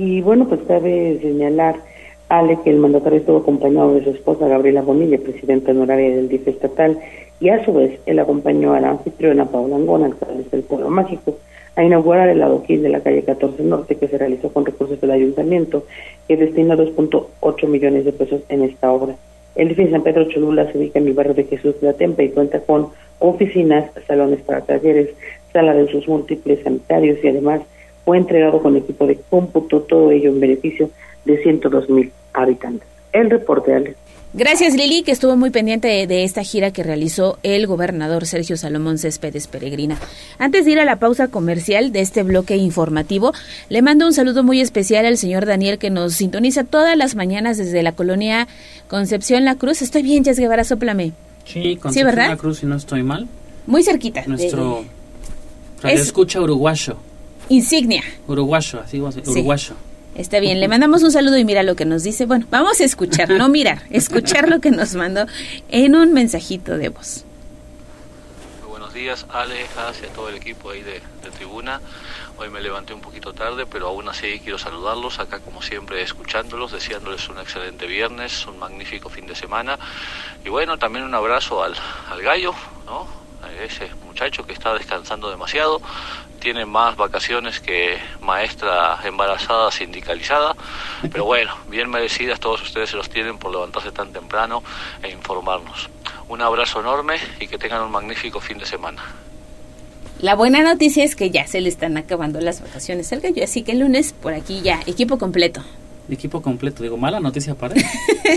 Y 0.00 0.22
bueno, 0.22 0.48
pues 0.48 0.62
cabe 0.66 1.18
señalar, 1.20 1.76
Ale, 2.30 2.58
que 2.64 2.70
el 2.70 2.78
mandatario 2.78 3.18
estuvo 3.18 3.36
acompañado 3.36 3.92
de 3.92 4.02
su 4.02 4.08
esposa 4.08 4.48
Gabriela 4.48 4.80
Bonilla, 4.80 5.18
presidenta 5.18 5.72
honoraria 5.72 6.16
del 6.16 6.30
DIF 6.30 6.48
estatal, 6.48 6.98
y 7.38 7.50
a 7.50 7.62
su 7.66 7.74
vez 7.74 8.00
él 8.06 8.18
acompañó 8.18 8.72
a 8.72 8.80
la 8.80 8.92
anfitriona 8.92 9.44
Paula 9.44 9.76
Angona, 9.76 10.06
alcalde 10.06 10.46
del 10.50 10.62
Pueblo 10.62 10.88
Mágico, 10.88 11.36
a 11.76 11.84
inaugurar 11.84 12.30
el 12.30 12.42
adoquín 12.42 12.82
de 12.82 12.88
la 12.88 13.00
calle 13.00 13.24
14 13.24 13.62
Norte 13.62 13.96
que 13.96 14.08
se 14.08 14.16
realizó 14.16 14.50
con 14.50 14.64
recursos 14.64 14.98
del 15.02 15.10
ayuntamiento 15.10 15.84
que 16.26 16.38
destina 16.38 16.76
2.8 16.76 17.68
millones 17.68 18.06
de 18.06 18.12
pesos 18.12 18.40
en 18.48 18.62
esta 18.62 18.90
obra. 18.90 19.16
El 19.54 19.66
edificio 19.66 19.92
San 19.92 20.02
Pedro 20.02 20.24
Cholula 20.30 20.72
se 20.72 20.78
ubica 20.78 20.98
en 20.98 21.08
el 21.08 21.12
barrio 21.12 21.34
de 21.34 21.44
Jesús 21.44 21.78
de 21.78 21.88
la 21.88 21.92
Tempa 21.92 22.22
y 22.22 22.30
cuenta 22.30 22.60
con 22.60 22.88
oficinas, 23.18 23.90
salones 24.06 24.40
para 24.40 24.62
talleres, 24.62 25.10
sala 25.52 25.74
de 25.74 25.84
usos 25.84 26.08
múltiples 26.08 26.62
sanitarios 26.62 27.22
y 27.22 27.28
además 27.28 27.60
fue 28.10 28.18
entregado 28.18 28.60
con 28.60 28.76
equipo 28.76 29.06
de 29.06 29.20
cómputo, 29.30 29.82
todo 29.82 30.10
ello 30.10 30.30
en 30.30 30.40
beneficio 30.40 30.90
de 31.24 31.40
102 31.44 31.88
mil 31.88 32.10
habitantes. 32.32 32.88
El 33.12 33.30
reporte, 33.30 33.72
Alex. 33.72 33.96
Gracias 34.32 34.74
Lili, 34.74 35.04
que 35.04 35.12
estuvo 35.12 35.36
muy 35.36 35.50
pendiente 35.50 36.08
de, 36.08 36.24
esta 36.24 36.42
gira 36.42 36.72
que 36.72 36.82
realizó 36.82 37.38
el 37.44 37.68
gobernador 37.68 38.26
Sergio 38.26 38.56
Salomón 38.56 38.98
Céspedes 38.98 39.46
Peregrina. 39.46 39.96
Antes 40.40 40.64
de 40.64 40.72
ir 40.72 40.80
a 40.80 40.84
la 40.84 40.96
pausa 40.96 41.28
comercial 41.28 41.92
de 41.92 42.00
este 42.00 42.24
bloque 42.24 42.56
informativo, 42.56 43.32
le 43.68 43.80
mando 43.80 44.06
un 44.06 44.12
saludo 44.12 44.42
muy 44.42 44.60
especial 44.60 45.06
al 45.06 45.16
señor 45.16 45.46
Daniel 45.46 45.78
que 45.78 45.90
nos 45.90 46.14
sintoniza 46.14 46.64
todas 46.64 46.96
las 46.96 47.14
mañanas 47.14 47.58
desde 47.58 47.80
la 47.84 47.92
colonia 47.92 48.48
Concepción 48.88 49.44
La 49.44 49.54
Cruz. 49.54 49.82
Estoy 49.82 50.02
bien, 50.02 50.24
Jess 50.24 50.40
Guevara, 50.40 50.64
soplame. 50.64 51.12
Sí, 51.44 51.76
Concepción 51.76 52.16
La 52.16 52.36
Cruz, 52.36 52.58
si 52.58 52.66
no 52.66 52.74
estoy 52.74 53.04
mal. 53.04 53.28
Muy 53.68 53.84
cerquita. 53.84 54.24
Nuestro 54.26 54.84
radio 55.80 56.02
escucha 56.02 56.40
uruguayo. 56.40 56.96
Insignia. 57.50 58.04
Uruguayo, 58.28 58.78
así 58.78 59.00
va 59.00 59.08
a 59.08 59.12
ser, 59.12 59.28
uruguayo. 59.28 59.74
Está 60.14 60.38
bien, 60.38 60.60
le 60.60 60.68
mandamos 60.68 61.02
un 61.02 61.10
saludo 61.10 61.36
y 61.36 61.44
mira 61.44 61.64
lo 61.64 61.74
que 61.74 61.84
nos 61.84 62.04
dice. 62.04 62.24
Bueno, 62.24 62.46
vamos 62.48 62.80
a 62.80 62.84
escuchar, 62.84 63.28
no 63.30 63.48
mirar, 63.58 63.82
escuchar 63.90 64.48
lo 64.48 64.60
que 64.60 64.70
nos 64.70 64.94
mandó 64.94 65.26
en 65.68 65.96
un 65.96 66.12
mensajito 66.12 66.78
de 66.78 66.90
voz. 66.90 67.24
Muy 68.60 68.70
buenos 68.70 68.94
días, 68.94 69.26
Ale, 69.30 69.62
y 69.62 70.06
a 70.06 70.08
todo 70.14 70.28
el 70.28 70.36
equipo 70.36 70.70
ahí 70.70 70.82
de, 70.82 71.02
Tribuna. 71.36 71.80
Hoy 72.38 72.50
me 72.50 72.60
levanté 72.60 72.94
un 72.94 73.00
poquito 73.00 73.32
tarde, 73.32 73.66
pero 73.66 73.88
aún 73.88 74.08
así 74.08 74.38
quiero 74.38 74.56
saludarlos 74.56 75.18
acá 75.18 75.40
como 75.40 75.60
siempre 75.60 76.02
escuchándolos, 76.02 76.70
deseándoles 76.70 77.28
un 77.30 77.38
excelente 77.38 77.86
viernes, 77.86 78.46
un 78.46 78.60
magnífico 78.60 79.08
fin 79.08 79.26
de 79.26 79.34
semana. 79.34 79.76
Y 80.44 80.50
bueno, 80.50 80.78
también 80.78 81.04
un 81.04 81.14
abrazo 81.14 81.64
al, 81.64 81.74
al 82.10 82.22
gallo, 82.22 82.54
¿no? 82.86 83.20
ese 83.60 83.90
muchacho 84.06 84.46
que 84.46 84.52
está 84.52 84.74
descansando 84.74 85.30
demasiado, 85.30 85.80
tiene 86.40 86.66
más 86.66 86.96
vacaciones 86.96 87.60
que 87.60 87.98
maestra 88.20 88.98
embarazada 89.04 89.70
sindicalizada, 89.70 90.56
pero 91.12 91.24
bueno, 91.24 91.54
bien 91.68 91.88
merecidas 91.88 92.40
todos 92.40 92.62
ustedes 92.62 92.90
se 92.90 92.96
los 92.96 93.08
tienen 93.08 93.38
por 93.38 93.52
levantarse 93.52 93.92
tan 93.92 94.12
temprano 94.12 94.62
e 95.02 95.10
informarnos. 95.10 95.88
Un 96.28 96.42
abrazo 96.42 96.80
enorme 96.80 97.16
y 97.38 97.46
que 97.46 97.58
tengan 97.58 97.82
un 97.82 97.92
magnífico 97.92 98.40
fin 98.40 98.58
de 98.58 98.66
semana. 98.66 99.02
La 100.20 100.34
buena 100.34 100.62
noticia 100.62 101.04
es 101.04 101.16
que 101.16 101.30
ya 101.30 101.46
se 101.46 101.60
le 101.60 101.68
están 101.68 101.96
acabando 101.96 102.40
las 102.40 102.60
vacaciones 102.60 103.12
al 103.12 103.20
gallo, 103.20 103.44
así 103.44 103.62
que 103.62 103.72
el 103.72 103.78
lunes 103.78 104.12
por 104.12 104.34
aquí 104.34 104.60
ya, 104.62 104.80
equipo 104.86 105.18
completo 105.18 105.62
equipo 106.12 106.42
completo. 106.42 106.82
Digo, 106.82 106.96
mala 106.96 107.20
noticia 107.20 107.54
para 107.54 107.74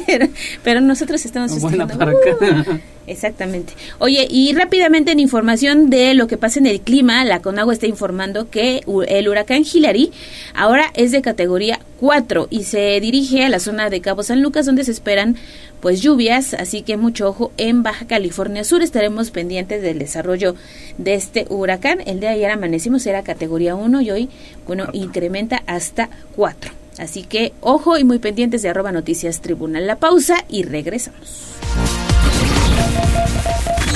pero, 0.64 0.82
nosotros 0.82 1.24
estamos 1.26 1.60
Buena 1.60 1.88
para 1.88 2.12
acá. 2.12 2.20
Uh, 2.42 2.80
exactamente. 3.08 3.74
Oye, 4.00 4.28
y 4.30 4.54
rápidamente 4.54 5.12
en 5.12 5.20
información 5.20 5.90
de 5.90 6.14
lo 6.14 6.28
que 6.28 6.38
pasa 6.38 6.60
en 6.60 6.68
el 6.68 6.82
clima, 6.82 7.24
la 7.26 7.42
Conagua 7.42 7.74
está 7.74 7.88
informando 7.88 8.50
que 8.50 8.82
el 9.08 9.30
huracán 9.30 9.64
Hillary 9.72 10.12
ahora 10.54 10.92
es 10.94 11.12
de 11.12 11.22
categoría 11.22 11.80
4 12.00 12.48
y 12.50 12.64
se 12.64 13.00
dirige 13.00 13.46
a 13.46 13.50
la 13.50 13.60
zona 13.60 13.90
de 13.90 14.02
Cabo 14.02 14.24
San 14.24 14.42
Lucas 14.42 14.66
donde 14.66 14.84
se 14.84 14.92
esperan 14.92 15.38
pues 15.84 16.02
lluvias, 16.02 16.54
así 16.54 16.82
que 16.82 16.96
mucho 16.96 17.28
ojo 17.28 17.52
en 17.58 17.84
Baja 17.84 18.08
California 18.08 18.64
Sur, 18.64 18.82
estaremos 18.82 19.32
pendientes 19.32 19.82
del 19.82 20.00
desarrollo 20.00 20.56
de 20.98 21.14
este 21.14 21.46
huracán. 21.50 22.00
El 22.06 22.22
de 22.22 22.30
ayer 22.30 22.52
amanecimos 22.52 23.06
era 23.06 23.22
categoría 23.22 23.76
1 23.76 24.02
y 24.02 24.12
hoy, 24.12 24.30
bueno, 24.66 24.88
incrementa 24.94 25.62
hasta 25.68 26.10
4. 26.38 26.83
Así 27.00 27.24
que 27.24 27.54
ojo 27.62 27.98
y 27.98 28.04
muy 28.04 28.20
pendientes 28.20 28.62
de 28.62 28.70
arroba 28.70 28.92
noticias 28.92 29.42
tribunal. 29.42 29.88
La 29.88 29.98
pausa 29.98 30.44
y 30.50 30.64
regresamos. 30.64 31.54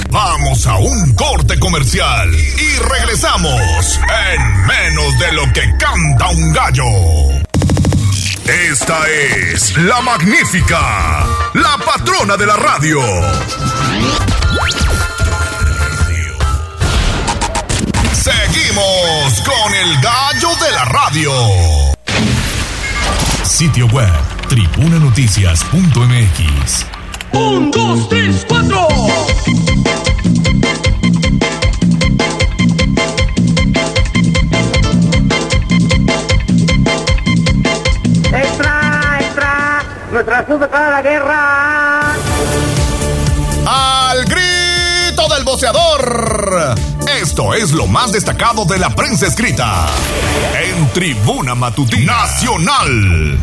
Vamos 0.09 0.65
a 0.65 0.77
un 0.77 1.13
corte 1.13 1.59
comercial 1.59 2.33
y 2.33 2.79
regresamos 2.79 3.99
en 4.33 4.65
menos 4.65 5.19
de 5.19 5.31
lo 5.33 5.43
que 5.53 5.61
canta 5.77 6.29
un 6.29 6.53
gallo. 6.53 6.83
Esta 8.71 8.97
es 9.09 9.77
la 9.77 10.01
magnífica, 10.01 11.25
la 11.53 11.77
patrona 11.85 12.37
de 12.37 12.45
la 12.45 12.55
radio. 12.55 13.01
Seguimos 18.13 19.41
con 19.41 19.75
el 19.75 20.01
gallo 20.01 20.49
de 20.65 20.71
la 20.71 20.85
radio. 20.85 21.96
Sitio 23.47 23.87
web 23.87 24.11
tribunanoticias.mx. 24.49 26.85
Un, 27.31 27.71
dos, 27.71 28.07
tres, 28.09 28.45
cuatro. 28.47 28.87
¡Extra, 38.31 39.17
extra! 39.21 39.83
¡Nuestra 40.11 40.45
sube 40.45 40.67
para 40.67 40.89
la 40.91 41.01
guerra! 41.01 42.13
¡Al 43.65 44.25
grito 44.25 45.27
del 45.33 45.43
boceador! 45.45 46.75
Esto 47.37 47.53
es 47.53 47.71
lo 47.71 47.85
más 47.85 48.11
destacado 48.11 48.65
de 48.65 48.79
la 48.79 48.89
prensa 48.95 49.27
escrita 49.27 49.85
en 50.59 50.87
Tribuna 50.91 51.53
Matutina 51.53 52.13
Nacional. 52.23 53.37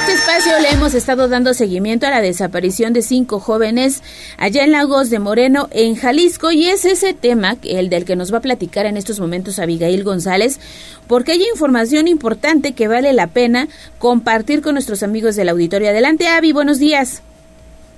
Este 0.00 0.14
espacio 0.14 0.58
le 0.58 0.70
hemos 0.70 0.94
estado 0.94 1.28
dando 1.28 1.54
seguimiento 1.54 2.08
a 2.08 2.10
la 2.10 2.20
desaparición 2.20 2.92
de 2.92 3.02
cinco 3.02 3.38
jóvenes 3.38 4.02
allá 4.36 4.64
en 4.64 4.72
Lagos 4.72 5.10
de 5.10 5.20
Moreno, 5.20 5.68
en 5.70 5.94
Jalisco, 5.94 6.50
y 6.50 6.66
es 6.66 6.84
ese 6.84 7.14
tema, 7.14 7.56
el 7.62 7.88
del 7.88 8.04
que 8.04 8.16
nos 8.16 8.34
va 8.34 8.38
a 8.38 8.42
platicar 8.42 8.86
en 8.86 8.96
estos 8.96 9.20
momentos 9.20 9.60
Abigail 9.60 10.02
González, 10.02 10.58
porque 11.06 11.30
hay 11.30 11.44
información 11.52 12.08
importante 12.08 12.72
que 12.72 12.88
vale 12.88 13.12
la 13.12 13.28
pena 13.28 13.68
compartir 14.00 14.60
con 14.60 14.74
nuestros 14.74 15.04
amigos 15.04 15.36
del 15.36 15.50
auditorio. 15.50 15.88
Adelante, 15.90 16.26
Avi, 16.26 16.50
buenos 16.50 16.80
días. 16.80 17.22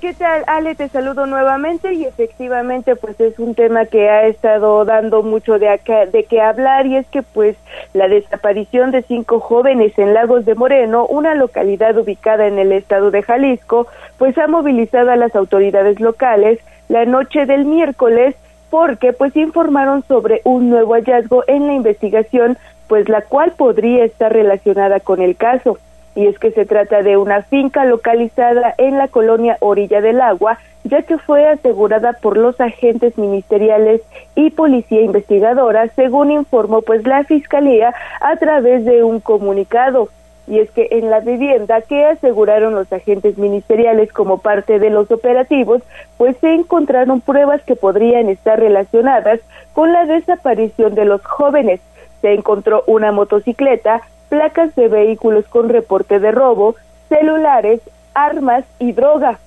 ¿Qué 0.07 0.14
tal, 0.14 0.44
Ale? 0.46 0.76
Te 0.76 0.88
saludo 0.88 1.26
nuevamente 1.26 1.92
y 1.92 2.04
efectivamente 2.04 2.94
pues 2.94 3.20
es 3.20 3.40
un 3.40 3.57
tema 3.57 3.86
que 3.86 4.09
ha 4.09 4.28
estado 4.28 4.84
dando 4.84 5.24
mucho 5.24 5.59
de, 5.59 5.68
acá, 5.68 6.07
de 6.07 6.22
qué 6.22 6.40
hablar 6.40 6.86
y 6.86 6.94
es 6.94 7.09
que 7.09 7.22
pues 7.22 7.57
la 7.92 8.07
desaparición 8.07 8.92
de 8.92 9.02
cinco 9.02 9.40
jóvenes 9.40 9.98
en 9.98 10.14
Lagos 10.14 10.44
de 10.44 10.54
Moreno, 10.54 11.07
una 11.07 11.34
localidad 11.34 11.98
ubicada 11.98 12.46
en 12.46 12.61
el 12.61 12.70
estado 12.70 13.11
de 13.11 13.24
Jalisco, 13.24 13.88
pues 14.16 14.38
ha 14.38 14.46
movilizado 14.46 15.11
a 15.11 15.16
las 15.16 15.34
autoridades 15.34 15.98
locales 15.98 16.61
la 16.88 17.04
noche 17.04 17.44
del 17.44 17.64
miércoles 17.64 18.36
porque 18.70 19.12
pues 19.12 19.34
informaron 19.34 20.04
sobre 20.07 20.40
un 20.44 20.70
nuevo 20.70 20.94
hallazgo 20.94 21.42
en 21.48 21.66
la 21.66 21.72
investigación 21.72 22.57
pues 22.86 23.09
la 23.09 23.22
cual 23.22 23.54
podría 23.57 24.04
estar 24.04 24.32
relacionada 24.32 25.00
con 25.00 25.20
el 25.20 25.34
caso. 25.34 25.78
Y 26.17 26.27
es 26.27 26.39
que 26.41 26.51
se 26.51 26.64
trata 26.64 27.03
de 27.03 27.17
una 27.17 27.43
finca 27.43 27.85
localizada 27.85 28.75
en 28.79 28.99
la 28.99 29.07
colonia 29.07 29.59
Orilla 29.61 30.01
del 30.01 30.21
Agua, 30.21 30.59
ya 30.83 31.03
que 31.03 31.19
fue 31.19 31.47
asegurada 31.47 32.14
por 32.14 32.37
los 32.37 32.61
agentes 32.61 33.19
ministeriales 33.19 34.01
y 34.35 34.51
policía 34.51 35.03
investigadora, 35.03 35.89
según 35.89 36.31
informó 36.31 36.83
pues 36.83 37.07
la 37.07 37.23
fiscalía 37.25 37.95
a 38.21 38.37
través 38.37 38.85
de 38.85 39.05
un 39.05 39.21
comunicado. 39.21 40.09
Y 40.49 40.61
es 40.61 40.71
que 40.71 40.89
en 40.93 41.11
la 41.11 41.21
vivienda 41.21 41.83
que 41.83 42.05
aseguraron 42.07 42.75
los 42.75 42.91
agentes 42.93 43.37
ministeriales 43.37 44.12
como 44.12 44.39
parte 44.39 44.79
de 44.79 44.91
los 44.91 45.11
operativos, 45.11 45.83
pues 46.17 46.37
se 46.39 46.55
encontraron 46.55 47.21
pruebas 47.21 47.62
que 47.62 47.75
podrían 47.77 48.29
estar 48.29 48.59
relacionadas 48.59 49.41
con 49.73 49.93
la 49.93 50.07
desaparición 50.07 50.95
de 50.95 51.05
los 51.05 51.23
jóvenes. 51.25 51.81
Se 52.23 52.33
encontró 52.33 52.85
una 52.87 53.12
motocicleta, 53.12 54.03
placas 54.29 54.74
de 54.74 54.89
vehículos 54.89 55.47
con 55.47 55.68
reporte 55.68 56.18
de 56.20 56.33
robo, 56.33 56.77
celulares, 57.09 57.81
armas 58.14 58.64
y 58.79 58.93
droga 58.93 59.39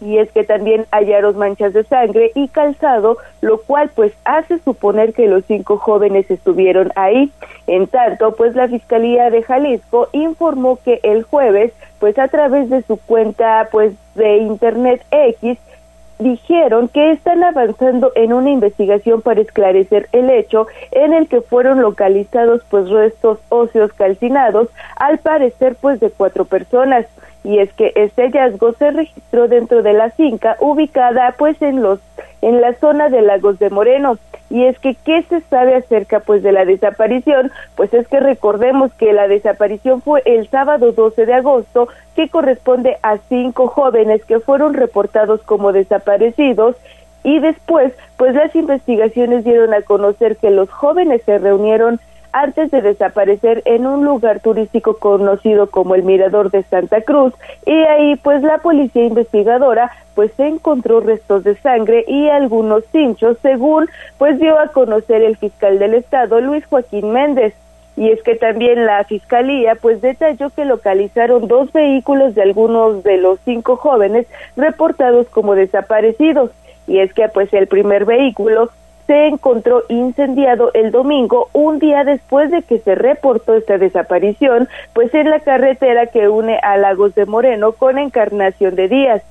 y 0.00 0.18
es 0.18 0.30
que 0.30 0.44
también 0.44 0.86
hallaron 0.92 1.36
manchas 1.36 1.72
de 1.72 1.84
sangre 1.84 2.30
y 2.34 2.48
calzado, 2.48 3.18
lo 3.40 3.60
cual 3.62 3.90
pues 3.94 4.12
hace 4.24 4.58
suponer 4.60 5.12
que 5.12 5.26
los 5.26 5.44
cinco 5.46 5.78
jóvenes 5.78 6.30
estuvieron 6.30 6.92
ahí. 6.94 7.32
En 7.66 7.86
tanto, 7.86 8.34
pues 8.36 8.54
la 8.54 8.68
Fiscalía 8.68 9.30
de 9.30 9.42
Jalisco 9.42 10.08
informó 10.12 10.78
que 10.84 11.00
el 11.02 11.24
jueves, 11.24 11.72
pues 11.98 12.18
a 12.18 12.28
través 12.28 12.70
de 12.70 12.82
su 12.82 12.96
cuenta 12.96 13.68
pues 13.72 13.92
de 14.14 14.38
Internet 14.38 15.02
X, 15.10 15.58
dijeron 16.18 16.88
que 16.88 17.12
están 17.12 17.44
avanzando 17.44 18.12
en 18.14 18.32
una 18.32 18.50
investigación 18.50 19.22
para 19.22 19.40
esclarecer 19.40 20.08
el 20.12 20.30
hecho 20.30 20.66
en 20.90 21.12
el 21.12 21.28
que 21.28 21.40
fueron 21.40 21.80
localizados 21.80 22.62
pues 22.70 22.88
restos 22.90 23.38
óseos 23.48 23.92
calcinados, 23.92 24.68
al 24.96 25.18
parecer 25.18 25.76
pues 25.80 26.00
de 26.00 26.10
cuatro 26.10 26.44
personas 26.44 27.06
y 27.44 27.58
es 27.58 27.72
que 27.72 27.92
este 27.94 28.22
hallazgo 28.22 28.72
se 28.72 28.90
registró 28.90 29.48
dentro 29.48 29.82
de 29.82 29.92
la 29.92 30.10
finca 30.10 30.56
ubicada 30.60 31.34
pues 31.38 31.60
en 31.62 31.82
los 31.82 32.00
en 32.42 32.60
la 32.60 32.74
zona 32.74 33.08
de 33.08 33.22
Lagos 33.22 33.58
de 33.58 33.70
Moreno. 33.70 34.18
Y 34.50 34.64
es 34.64 34.78
que 34.78 34.94
qué 34.94 35.22
se 35.24 35.40
sabe 35.42 35.74
acerca 35.74 36.20
pues 36.20 36.42
de 36.42 36.52
la 36.52 36.64
desaparición 36.64 37.52
pues 37.76 37.92
es 37.92 38.08
que 38.08 38.20
recordemos 38.20 38.92
que 38.94 39.12
la 39.12 39.28
desaparición 39.28 40.00
fue 40.02 40.22
el 40.24 40.48
sábado 40.48 40.92
12 40.92 41.26
de 41.26 41.34
agosto 41.34 41.88
que 42.16 42.28
corresponde 42.28 42.96
a 43.02 43.18
cinco 43.28 43.68
jóvenes 43.68 44.24
que 44.24 44.40
fueron 44.40 44.74
reportados 44.74 45.42
como 45.42 45.72
desaparecidos 45.72 46.76
y 47.24 47.40
después 47.40 47.92
pues 48.16 48.34
las 48.34 48.54
investigaciones 48.56 49.44
dieron 49.44 49.74
a 49.74 49.82
conocer 49.82 50.36
que 50.36 50.50
los 50.50 50.70
jóvenes 50.70 51.22
se 51.24 51.38
reunieron 51.38 52.00
antes 52.32 52.70
de 52.70 52.82
desaparecer 52.82 53.62
en 53.64 53.86
un 53.86 54.04
lugar 54.04 54.40
turístico 54.40 54.98
conocido 54.98 55.70
como 55.70 55.94
el 55.94 56.02
Mirador 56.02 56.50
de 56.50 56.62
Santa 56.64 57.00
Cruz 57.00 57.34
y 57.66 57.72
ahí 57.72 58.16
pues 58.16 58.42
la 58.42 58.58
policía 58.58 59.04
investigadora 59.04 59.90
pues 60.14 60.32
se 60.36 60.48
encontró 60.48 61.00
restos 61.00 61.44
de 61.44 61.56
sangre 61.56 62.04
y 62.08 62.28
algunos 62.28 62.84
cinchos 62.90 63.38
según 63.40 63.88
pues 64.18 64.38
dio 64.40 64.58
a 64.58 64.68
conocer 64.68 65.22
el 65.22 65.36
fiscal 65.36 65.78
del 65.78 65.94
estado 65.94 66.40
Luis 66.40 66.66
Joaquín 66.66 67.12
Méndez. 67.12 67.54
Y 67.96 68.10
es 68.10 68.22
que 68.22 68.36
también 68.36 68.86
la 68.86 69.02
fiscalía 69.04 69.74
pues 69.74 70.00
detalló 70.00 70.50
que 70.50 70.64
localizaron 70.64 71.48
dos 71.48 71.72
vehículos 71.72 72.34
de 72.34 72.42
algunos 72.42 73.02
de 73.02 73.16
los 73.18 73.40
cinco 73.44 73.76
jóvenes 73.76 74.26
reportados 74.56 75.28
como 75.28 75.54
desaparecidos. 75.56 76.50
Y 76.86 76.98
es 76.98 77.12
que 77.12 77.28
pues 77.28 77.52
el 77.52 77.66
primer 77.66 78.04
vehículo 78.04 78.70
se 79.08 79.26
encontró 79.26 79.84
incendiado 79.88 80.70
el 80.74 80.90
domingo, 80.90 81.48
un 81.54 81.78
día 81.78 82.04
después 82.04 82.50
de 82.50 82.60
que 82.62 82.78
se 82.78 82.94
reportó 82.94 83.54
esta 83.54 83.78
desaparición, 83.78 84.68
pues 84.92 85.14
en 85.14 85.30
la 85.30 85.40
carretera 85.40 86.08
que 86.08 86.28
une 86.28 86.58
a 86.62 86.76
Lagos 86.76 87.14
de 87.14 87.24
Moreno 87.24 87.72
con 87.72 87.96
Encarnación 87.98 88.76
de 88.76 88.86
Díaz. 88.86 89.22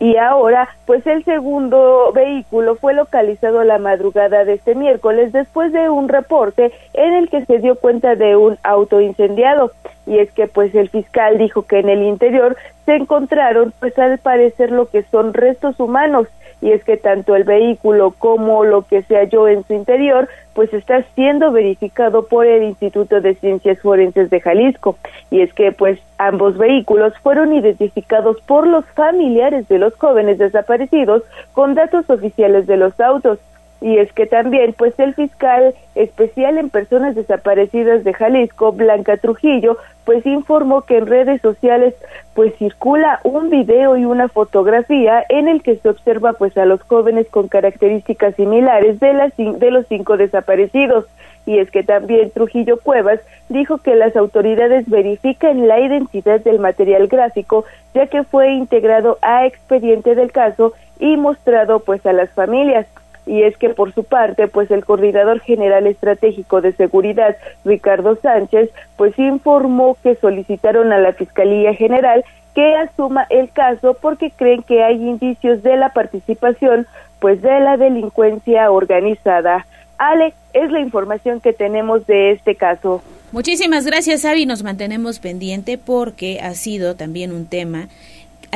Y 0.00 0.16
ahora, 0.16 0.70
pues 0.86 1.06
el 1.06 1.22
segundo 1.24 2.12
vehículo 2.14 2.76
fue 2.76 2.94
localizado 2.94 3.62
la 3.62 3.78
madrugada 3.78 4.46
de 4.46 4.54
este 4.54 4.74
miércoles 4.74 5.32
después 5.32 5.70
de 5.70 5.90
un 5.90 6.08
reporte 6.08 6.72
en 6.94 7.12
el 7.12 7.28
que 7.28 7.44
se 7.44 7.58
dio 7.58 7.76
cuenta 7.76 8.14
de 8.14 8.36
un 8.36 8.56
auto 8.62 9.02
incendiado. 9.02 9.70
Y 10.06 10.18
es 10.18 10.30
que 10.32 10.46
pues 10.46 10.74
el 10.74 10.88
fiscal 10.88 11.36
dijo 11.36 11.62
que 11.62 11.80
en 11.80 11.90
el 11.90 12.02
interior 12.02 12.56
se 12.86 12.94
encontraron 12.94 13.74
pues 13.80 13.98
al 13.98 14.16
parecer 14.16 14.70
lo 14.70 14.88
que 14.88 15.02
son 15.02 15.34
restos 15.34 15.78
humanos 15.78 16.26
y 16.60 16.72
es 16.72 16.82
que 16.84 16.96
tanto 16.96 17.36
el 17.36 17.44
vehículo 17.44 18.14
como 18.18 18.64
lo 18.64 18.82
que 18.82 19.02
se 19.02 19.16
halló 19.16 19.48
en 19.48 19.64
su 19.64 19.74
interior 19.74 20.28
pues 20.54 20.72
está 20.72 21.02
siendo 21.14 21.52
verificado 21.52 22.26
por 22.26 22.46
el 22.46 22.62
Instituto 22.62 23.20
de 23.20 23.34
Ciencias 23.34 23.78
Forenses 23.80 24.30
de 24.30 24.40
Jalisco. 24.40 24.96
Y 25.30 25.42
es 25.42 25.52
que 25.52 25.70
pues 25.70 26.00
ambos 26.16 26.56
vehículos 26.56 27.12
fueron 27.22 27.52
identificados 27.52 28.40
por 28.40 28.66
los 28.66 28.86
familiares 28.94 29.68
de 29.68 29.78
los 29.78 29.94
jóvenes 29.96 30.38
desaparecidos 30.38 31.22
con 31.52 31.74
datos 31.74 32.08
oficiales 32.08 32.66
de 32.66 32.78
los 32.78 32.98
autos 32.98 33.38
y 33.80 33.98
es 33.98 34.12
que 34.12 34.26
también 34.26 34.72
pues 34.72 34.98
el 34.98 35.14
fiscal 35.14 35.74
especial 35.94 36.58
en 36.58 36.70
personas 36.70 37.14
desaparecidas 37.14 38.04
de 38.04 38.14
Jalisco, 38.14 38.72
Blanca 38.72 39.16
Trujillo, 39.18 39.76
pues 40.04 40.24
informó 40.24 40.82
que 40.82 40.98
en 40.98 41.06
redes 41.06 41.42
sociales 41.42 41.94
pues 42.34 42.54
circula 42.56 43.20
un 43.22 43.50
video 43.50 43.96
y 43.96 44.04
una 44.04 44.28
fotografía 44.28 45.24
en 45.28 45.48
el 45.48 45.62
que 45.62 45.76
se 45.76 45.88
observa 45.88 46.32
pues 46.34 46.56
a 46.56 46.64
los 46.64 46.80
jóvenes 46.82 47.26
con 47.28 47.48
características 47.48 48.34
similares 48.36 48.98
de 49.00 49.12
las 49.12 49.36
de 49.36 49.70
los 49.70 49.86
cinco 49.88 50.16
desaparecidos. 50.16 51.06
Y 51.44 51.58
es 51.58 51.70
que 51.70 51.84
también 51.84 52.30
Trujillo 52.30 52.80
Cuevas 52.80 53.20
dijo 53.48 53.78
que 53.78 53.94
las 53.94 54.16
autoridades 54.16 54.88
verifican 54.88 55.68
la 55.68 55.78
identidad 55.78 56.40
del 56.40 56.58
material 56.58 57.06
gráfico 57.06 57.64
ya 57.94 58.06
que 58.06 58.24
fue 58.24 58.52
integrado 58.52 59.18
a 59.22 59.46
expediente 59.46 60.14
del 60.14 60.32
caso 60.32 60.72
y 60.98 61.16
mostrado 61.16 61.80
pues 61.80 62.04
a 62.06 62.12
las 62.12 62.30
familias 62.30 62.86
y 63.26 63.42
es 63.42 63.56
que 63.56 63.70
por 63.70 63.92
su 63.92 64.04
parte, 64.04 64.46
pues 64.46 64.70
el 64.70 64.84
coordinador 64.84 65.40
general 65.40 65.86
estratégico 65.86 66.60
de 66.60 66.72
seguridad, 66.72 67.36
Ricardo 67.64 68.16
Sánchez, 68.16 68.70
pues 68.96 69.18
informó 69.18 69.96
que 70.02 70.14
solicitaron 70.14 70.92
a 70.92 70.98
la 70.98 71.12
Fiscalía 71.12 71.74
General 71.74 72.24
que 72.54 72.74
asuma 72.76 73.26
el 73.28 73.50
caso 73.50 73.98
porque 74.00 74.30
creen 74.30 74.62
que 74.62 74.82
hay 74.82 74.94
indicios 74.94 75.62
de 75.62 75.76
la 75.76 75.90
participación 75.90 76.86
pues 77.18 77.42
de 77.42 77.60
la 77.60 77.76
delincuencia 77.76 78.70
organizada. 78.70 79.66
Ale, 79.98 80.32
es 80.54 80.70
la 80.70 80.80
información 80.80 81.40
que 81.40 81.52
tenemos 81.52 82.06
de 82.06 82.32
este 82.32 82.54
caso. 82.54 83.02
Muchísimas 83.32 83.84
gracias, 83.84 84.24
Avi. 84.24 84.46
Nos 84.46 84.62
mantenemos 84.62 85.18
pendiente 85.18 85.78
porque 85.78 86.40
ha 86.40 86.54
sido 86.54 86.94
también 86.94 87.32
un 87.32 87.46
tema 87.46 87.88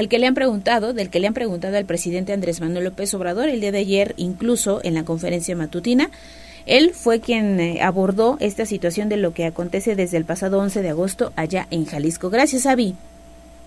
al 0.00 0.08
que 0.08 0.18
le 0.18 0.26
han 0.26 0.34
preguntado, 0.34 0.94
del 0.94 1.10
que 1.10 1.20
le 1.20 1.26
han 1.26 1.34
preguntado 1.34 1.76
al 1.76 1.84
presidente 1.84 2.32
Andrés 2.32 2.62
Manuel 2.62 2.84
López 2.84 3.12
Obrador 3.12 3.50
el 3.50 3.60
día 3.60 3.70
de 3.70 3.78
ayer, 3.78 4.14
incluso 4.16 4.80
en 4.82 4.94
la 4.94 5.04
conferencia 5.04 5.54
matutina. 5.54 6.08
Él 6.64 6.92
fue 6.94 7.20
quien 7.20 7.60
eh, 7.60 7.82
abordó 7.82 8.38
esta 8.40 8.64
situación 8.64 9.10
de 9.10 9.18
lo 9.18 9.34
que 9.34 9.44
acontece 9.44 9.96
desde 9.96 10.16
el 10.16 10.24
pasado 10.24 10.58
11 10.58 10.80
de 10.80 10.88
agosto 10.88 11.32
allá 11.36 11.66
en 11.70 11.84
Jalisco. 11.84 12.30
Gracias, 12.30 12.64
Avi. 12.64 12.94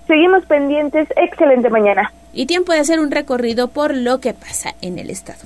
Seguimos 0.08 0.44
pendientes. 0.48 1.08
Excelente 1.18 1.70
mañana. 1.70 2.12
Y 2.34 2.48
tiempo 2.48 2.74
de 2.74 2.80
hacer 2.80 3.00
un 3.00 3.12
recorrido 3.12 3.68
por 3.68 3.96
lo 3.96 4.20
que 4.20 4.34
pasa 4.34 4.74
en 4.82 4.98
el 4.98 5.12
estado. 5.12 5.42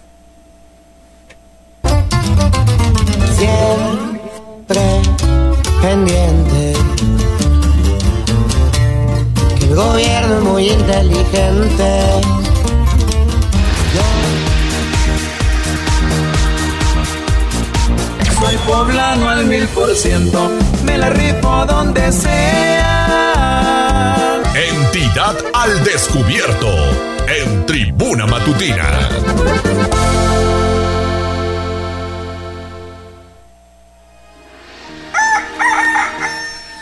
Siempre 3.36 4.82
pendiente 5.82 6.74
gobierno 9.78 10.42
muy 10.42 10.70
inteligente. 10.72 12.12
Soy 18.40 18.58
poblano 18.68 19.30
al 19.30 19.46
mil 19.46 19.68
por 19.68 19.96
ciento, 19.96 20.50
me 20.84 20.98
la 20.98 21.12
rifo 21.12 21.66
donde 21.68 22.12
sea. 22.12 23.52
Entidad 24.56 25.36
al 25.54 25.84
descubierto, 25.84 26.74
en 27.28 27.66
Tribuna 27.68 28.26
Matutina. 28.26 29.10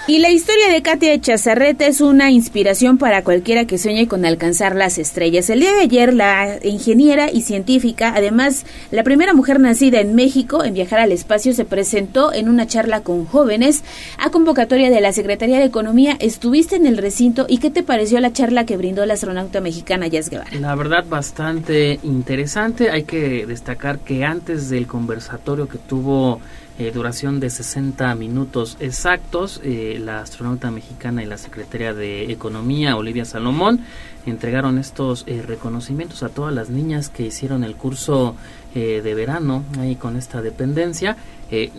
Y 0.07 0.19
la 0.19 0.29
historia 0.29 0.69
de 0.69 0.83
Katia 0.83 1.19
Chazarreta 1.19 1.87
es 1.87 1.99
una 1.99 2.29
inspiración 2.29 2.99
para 2.99 3.23
cualquiera 3.23 3.65
que 3.65 3.79
sueñe 3.79 4.07
con 4.07 4.23
alcanzar 4.23 4.75
las 4.75 4.99
estrellas. 4.99 5.49
El 5.49 5.61
día 5.61 5.73
de 5.73 5.81
ayer, 5.81 6.13
la 6.13 6.59
ingeniera 6.63 7.31
y 7.31 7.41
científica, 7.41 8.13
además 8.15 8.67
la 8.91 9.01
primera 9.01 9.33
mujer 9.33 9.59
nacida 9.59 10.01
en 10.01 10.13
México 10.13 10.63
en 10.63 10.75
viajar 10.75 10.99
al 10.99 11.11
espacio, 11.11 11.53
se 11.53 11.65
presentó 11.65 12.31
en 12.33 12.49
una 12.49 12.67
charla 12.67 13.01
con 13.01 13.25
jóvenes 13.25 13.83
a 14.19 14.29
convocatoria 14.29 14.91
de 14.91 15.01
la 15.01 15.11
Secretaría 15.11 15.57
de 15.57 15.65
Economía. 15.65 16.15
Estuviste 16.19 16.75
en 16.75 16.85
el 16.85 16.97
recinto 16.97 17.47
y 17.49 17.57
¿qué 17.57 17.71
te 17.71 17.81
pareció 17.81 18.19
la 18.19 18.31
charla 18.31 18.67
que 18.67 18.77
brindó 18.77 19.03
la 19.07 19.15
astronauta 19.15 19.59
mexicana 19.59 20.05
Yas 20.05 20.29
Guevara? 20.29 20.51
La 20.59 20.75
verdad, 20.75 21.05
bastante 21.09 21.99
interesante. 22.03 22.91
Hay 22.91 23.05
que 23.05 23.47
destacar 23.47 23.97
que 23.97 24.23
antes 24.23 24.69
del 24.69 24.85
conversatorio 24.85 25.67
que 25.67 25.79
tuvo 25.79 26.41
eh, 26.77 26.91
duración 26.91 27.39
de 27.39 27.49
60 27.49 28.13
minutos 28.15 28.75
exactos. 28.81 29.61
Eh, 29.63 29.97
la 30.03 30.19
astronauta 30.19 30.71
mexicana 30.71 31.23
y 31.23 31.25
la 31.25 31.37
secretaria 31.37 31.93
de 31.93 32.31
Economía, 32.33 32.97
Olivia 32.97 33.23
Salomón, 33.23 33.79
entregaron 34.25 34.77
estos 34.77 35.23
eh, 35.25 35.41
reconocimientos 35.41 36.21
a 36.21 36.29
todas 36.29 36.53
las 36.53 36.69
niñas 36.69 37.09
que 37.09 37.23
hicieron 37.23 37.63
el 37.63 37.75
curso 37.75 38.35
de 38.75 39.13
verano 39.13 39.63
ahí 39.79 39.95
con 39.95 40.17
esta 40.17 40.41
dependencia. 40.41 41.15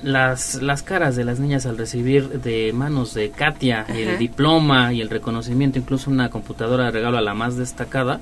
las, 0.03 0.63
las 0.63 0.83
caras 0.83 1.15
de 1.15 1.25
las 1.25 1.39
niñas 1.39 1.67
al 1.67 1.77
recibir 1.77 2.41
de 2.41 2.73
manos 2.73 3.13
de 3.13 3.29
Katia 3.29 3.85
el 3.91 4.17
diploma 4.17 4.95
y 4.95 5.03
el 5.03 5.11
reconocimiento, 5.11 5.79
incluso 5.79 6.11
una 6.11 6.31
computadora 6.31 6.87
de 6.87 6.93
regalo 6.93 7.19
a 7.19 7.21
la 7.21 7.35
más 7.35 7.59
destacada, 7.59 8.21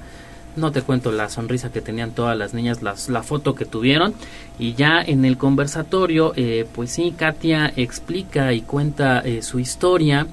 no 0.56 0.72
te 0.72 0.82
cuento 0.82 1.12
la 1.12 1.28
sonrisa 1.28 1.70
que 1.70 1.80
tenían 1.80 2.12
todas 2.12 2.36
las 2.36 2.54
niñas, 2.54 2.82
las, 2.82 3.08
la 3.08 3.22
foto 3.22 3.54
que 3.54 3.64
tuvieron. 3.64 4.14
Y 4.58 4.74
ya 4.74 5.02
en 5.02 5.24
el 5.24 5.36
conversatorio, 5.36 6.32
eh, 6.36 6.66
pues 6.74 6.90
sí, 6.90 7.14
Katia 7.16 7.72
explica 7.76 8.52
y 8.52 8.60
cuenta 8.60 9.20
eh, 9.20 9.42
su 9.42 9.58
historia. 9.58 10.26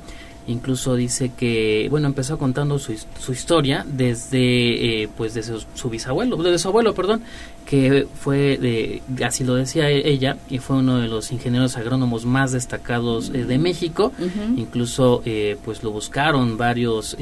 Incluso 0.52 0.96
dice 0.96 1.32
que, 1.36 1.88
bueno, 1.90 2.08
empezó 2.08 2.38
contando 2.38 2.78
su, 2.78 2.94
su 3.20 3.32
historia 3.32 3.86
desde, 3.88 5.04
eh, 5.04 5.10
pues, 5.16 5.34
desde 5.34 5.56
su, 5.74 5.90
bisabuelo, 5.90 6.36
desde 6.38 6.60
su 6.60 6.68
abuelo, 6.68 6.94
perdón, 6.94 7.22
que 7.66 8.08
fue, 8.20 8.58
de, 8.58 9.02
así 9.26 9.44
lo 9.44 9.56
decía 9.56 9.90
e, 9.90 10.10
ella, 10.10 10.38
y 10.50 10.58
fue 10.60 10.78
uno 10.78 11.00
de 11.00 11.08
los 11.08 11.32
ingenieros 11.32 11.78
agrónomos 11.78 12.26
más 12.26 12.52
destacados 12.52 13.32
eh, 13.34 13.46
de 13.46 13.58
México. 13.58 14.12
Incluso, 14.58 15.22
eh, 15.26 15.58
pues, 15.64 15.84
lo 15.84 15.92
buscaron 15.92 16.58
varios, 16.58 17.18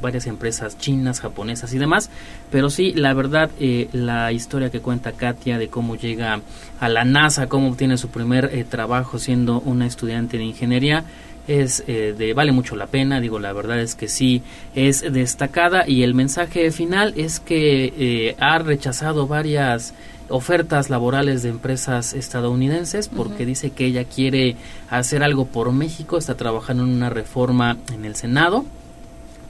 varias 0.00 0.26
empresas 0.26 0.78
chinas, 0.78 1.20
japonesas 1.20 1.72
y 1.72 1.78
demás. 1.78 2.10
Pero 2.50 2.70
sí, 2.70 2.92
la 2.92 3.14
verdad, 3.14 3.50
la 3.92 4.32
historia 4.32 4.70
que 4.70 4.80
cuenta 4.80 5.12
Katia 5.12 5.58
de 5.58 5.68
cómo 5.68 5.96
llega 5.96 6.40
a 6.80 6.88
la 6.88 7.04
NASA, 7.04 7.48
cómo 7.48 7.68
obtiene 7.68 7.96
su 7.96 8.08
primer 8.08 8.64
trabajo 8.68 9.18
siendo 9.18 9.60
una 9.60 9.86
estudiante 9.86 10.38
de 10.38 10.44
ingeniería, 10.44 11.04
es 11.46 11.84
eh, 11.86 12.14
de 12.16 12.32
vale 12.34 12.52
mucho 12.52 12.76
la 12.76 12.86
pena 12.86 13.20
digo 13.20 13.38
la 13.38 13.52
verdad 13.52 13.80
es 13.80 13.94
que 13.94 14.08
sí 14.08 14.42
es 14.74 15.00
destacada 15.12 15.84
y 15.86 16.02
el 16.02 16.14
mensaje 16.14 16.70
final 16.70 17.14
es 17.16 17.40
que 17.40 17.92
eh, 17.96 18.36
ha 18.38 18.58
rechazado 18.58 19.26
varias 19.26 19.94
ofertas 20.28 20.88
laborales 20.88 21.42
de 21.42 21.50
empresas 21.50 22.14
estadounidenses 22.14 23.08
porque 23.08 23.44
dice 23.44 23.70
que 23.70 23.84
ella 23.86 24.04
quiere 24.04 24.56
hacer 24.88 25.22
algo 25.22 25.46
por 25.46 25.70
México 25.72 26.16
está 26.16 26.34
trabajando 26.34 26.84
en 26.84 26.90
una 26.90 27.10
reforma 27.10 27.76
en 27.92 28.06
el 28.06 28.16
Senado 28.16 28.64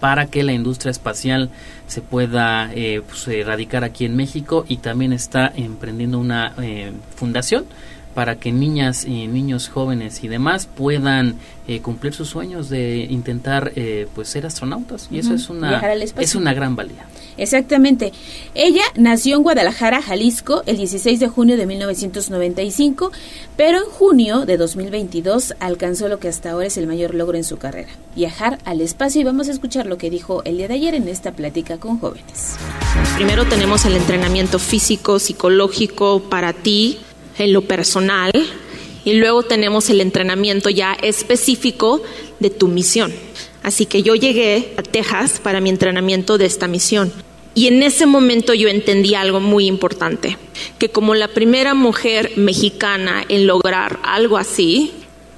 para 0.00 0.26
que 0.26 0.42
la 0.42 0.52
industria 0.52 0.90
espacial 0.90 1.50
se 1.86 2.02
pueda 2.02 2.70
eh, 2.74 3.02
pues, 3.06 3.28
erradicar 3.28 3.84
aquí 3.84 4.04
en 4.04 4.16
México 4.16 4.64
y 4.68 4.78
también 4.78 5.12
está 5.12 5.52
emprendiendo 5.54 6.18
una 6.18 6.52
fundación 7.14 7.64
para 8.14 8.36
que 8.36 8.52
niñas 8.52 9.04
y 9.04 9.26
niños 9.26 9.68
jóvenes 9.68 10.22
y 10.22 10.28
demás 10.28 10.66
puedan 10.66 11.36
eh, 11.66 11.80
cumplir 11.80 12.14
sus 12.14 12.28
sueños 12.28 12.68
de 12.68 13.06
intentar 13.10 13.72
eh, 13.76 14.06
pues 14.14 14.28
ser 14.28 14.46
astronautas. 14.46 15.08
Y 15.10 15.18
eso 15.18 15.34
es 15.34 15.50
una 15.50 15.80
es 16.18 16.34
una 16.34 16.54
gran 16.54 16.76
valía. 16.76 17.06
Exactamente. 17.36 18.12
Ella 18.54 18.84
nació 18.94 19.36
en 19.36 19.42
Guadalajara 19.42 20.00
Jalisco 20.00 20.62
el 20.66 20.76
16 20.76 21.18
de 21.18 21.28
junio 21.28 21.56
de 21.56 21.66
1995 21.66 23.10
pero 23.56 23.78
en 23.78 23.84
junio 23.84 24.46
de 24.46 24.56
2022 24.56 25.54
alcanzó 25.60 26.08
lo 26.08 26.18
que 26.18 26.28
hasta 26.28 26.50
ahora 26.50 26.66
es 26.66 26.76
el 26.76 26.86
mayor 26.86 27.14
logro 27.14 27.36
en 27.36 27.44
su 27.44 27.56
carrera 27.56 27.88
viajar 28.14 28.58
al 28.64 28.80
espacio. 28.80 29.20
Y 29.20 29.24
vamos 29.24 29.48
a 29.48 29.52
escuchar 29.52 29.86
lo 29.86 29.98
que 29.98 30.10
dijo 30.10 30.42
el 30.44 30.56
día 30.56 30.68
de 30.68 30.74
ayer 30.74 30.94
en 30.94 31.08
esta 31.08 31.32
plática 31.32 31.78
con 31.78 31.98
jóvenes. 31.98 32.56
Primero 33.16 33.44
tenemos 33.46 33.84
el 33.84 33.96
entrenamiento 33.96 34.58
físico 34.58 35.18
psicológico 35.18 36.20
para 36.20 36.52
ti 36.52 36.98
en 37.38 37.52
lo 37.52 37.62
personal 37.62 38.32
y 39.04 39.14
luego 39.14 39.42
tenemos 39.42 39.90
el 39.90 40.00
entrenamiento 40.00 40.70
ya 40.70 40.94
específico 40.94 42.02
de 42.40 42.50
tu 42.50 42.68
misión. 42.68 43.12
Así 43.62 43.86
que 43.86 44.02
yo 44.02 44.14
llegué 44.14 44.72
a 44.76 44.82
Texas 44.82 45.40
para 45.42 45.60
mi 45.60 45.70
entrenamiento 45.70 46.38
de 46.38 46.46
esta 46.46 46.68
misión. 46.68 47.12
Y 47.54 47.68
en 47.68 47.82
ese 47.82 48.06
momento 48.06 48.52
yo 48.52 48.68
entendí 48.68 49.14
algo 49.14 49.40
muy 49.40 49.66
importante, 49.66 50.36
que 50.78 50.88
como 50.88 51.14
la 51.14 51.28
primera 51.28 51.72
mujer 51.74 52.32
mexicana 52.36 53.24
en 53.28 53.46
lograr 53.46 54.00
algo 54.02 54.38
así, 54.38 54.92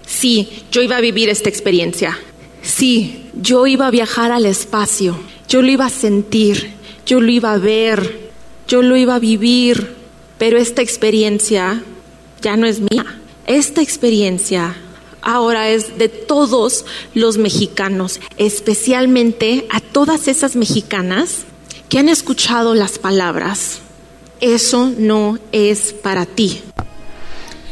sí, 0.07 0.49
yo 0.73 0.81
iba 0.81 0.97
a 0.97 1.03
vivir 1.03 1.29
esta 1.29 1.51
experiencia. 1.51 2.19
Sí, 2.63 3.27
yo 3.35 3.67
iba 3.67 3.87
a 3.87 3.91
viajar 3.91 4.33
al 4.33 4.47
espacio, 4.47 5.19
yo 5.49 5.61
lo 5.61 5.71
iba 5.71 5.87
a 5.87 5.91
sentir, 5.91 6.73
yo 7.05 7.21
lo 7.21 7.31
iba 7.31 7.53
a 7.53 7.59
ver, 7.59 8.31
yo 8.67 8.81
lo 8.83 8.97
iba 8.97 9.17
a 9.17 9.21
vivir, 9.21 9.96
pero 10.39 10.59
esta 10.59 10.83
experiencia 10.83 11.83
ya 12.43 12.57
no 12.57 12.67
es 12.67 12.81
mía. 12.81 13.21
Esta 13.47 13.81
experiencia 13.83 14.77
ahora 15.23 15.71
es 15.71 15.99
de 15.99 16.09
todos 16.09 16.85
los 17.15 17.39
mexicanos, 17.39 18.21
especialmente 18.39 19.67
a 19.71 19.81
todas 19.81 20.29
esas 20.29 20.57
mexicanas 20.57 21.45
que 21.89 21.99
han 21.99 22.09
escuchado 22.09 22.75
las 22.75 22.99
palabras. 22.99 23.81
Eso 24.41 24.93
no 24.99 25.39
es 25.53 25.93
para 25.93 26.27
ti. 26.27 26.63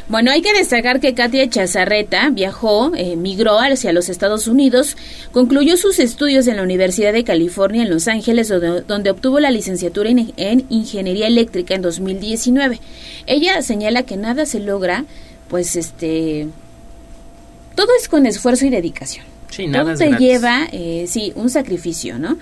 Bueno, 0.06 0.30
hay 0.30 0.42
que 0.42 0.52
destacar 0.52 1.00
que 1.00 1.14
Katia 1.14 1.48
Chazarreta 1.48 2.28
viajó, 2.28 2.94
eh, 2.94 3.16
migró 3.16 3.58
hacia 3.58 3.92
los 3.92 4.10
Estados 4.10 4.46
Unidos, 4.46 4.98
concluyó 5.32 5.78
sus 5.78 5.98
estudios 5.98 6.46
en 6.46 6.56
la 6.56 6.62
Universidad 6.62 7.14
de 7.14 7.24
California 7.24 7.82
en 7.82 7.90
Los 7.90 8.06
Ángeles, 8.06 8.48
donde, 8.48 9.10
obtuvo 9.10 9.40
la 9.40 9.50
licenciatura 9.50 10.10
en, 10.10 10.32
en, 10.36 10.66
Ingeniería 10.68 11.26
Eléctrica 11.26 11.74
en 11.74 11.80
2019. 11.80 12.80
Ella 13.26 13.62
señala 13.62 14.02
que 14.02 14.18
nada 14.18 14.44
se 14.44 14.60
logra, 14.60 15.06
pues 15.48 15.74
este, 15.74 16.48
todo 17.74 17.88
es 17.98 18.08
con 18.08 18.26
esfuerzo 18.26 18.66
y 18.66 18.70
dedicación. 18.70 19.24
Sí, 19.50 19.66
nada 19.68 19.94
todo 19.94 20.10
te 20.10 20.18
lleva, 20.18 20.68
eh, 20.72 21.06
sí, 21.08 21.32
un 21.34 21.48
sacrificio, 21.48 22.18
¿no? 22.18 22.36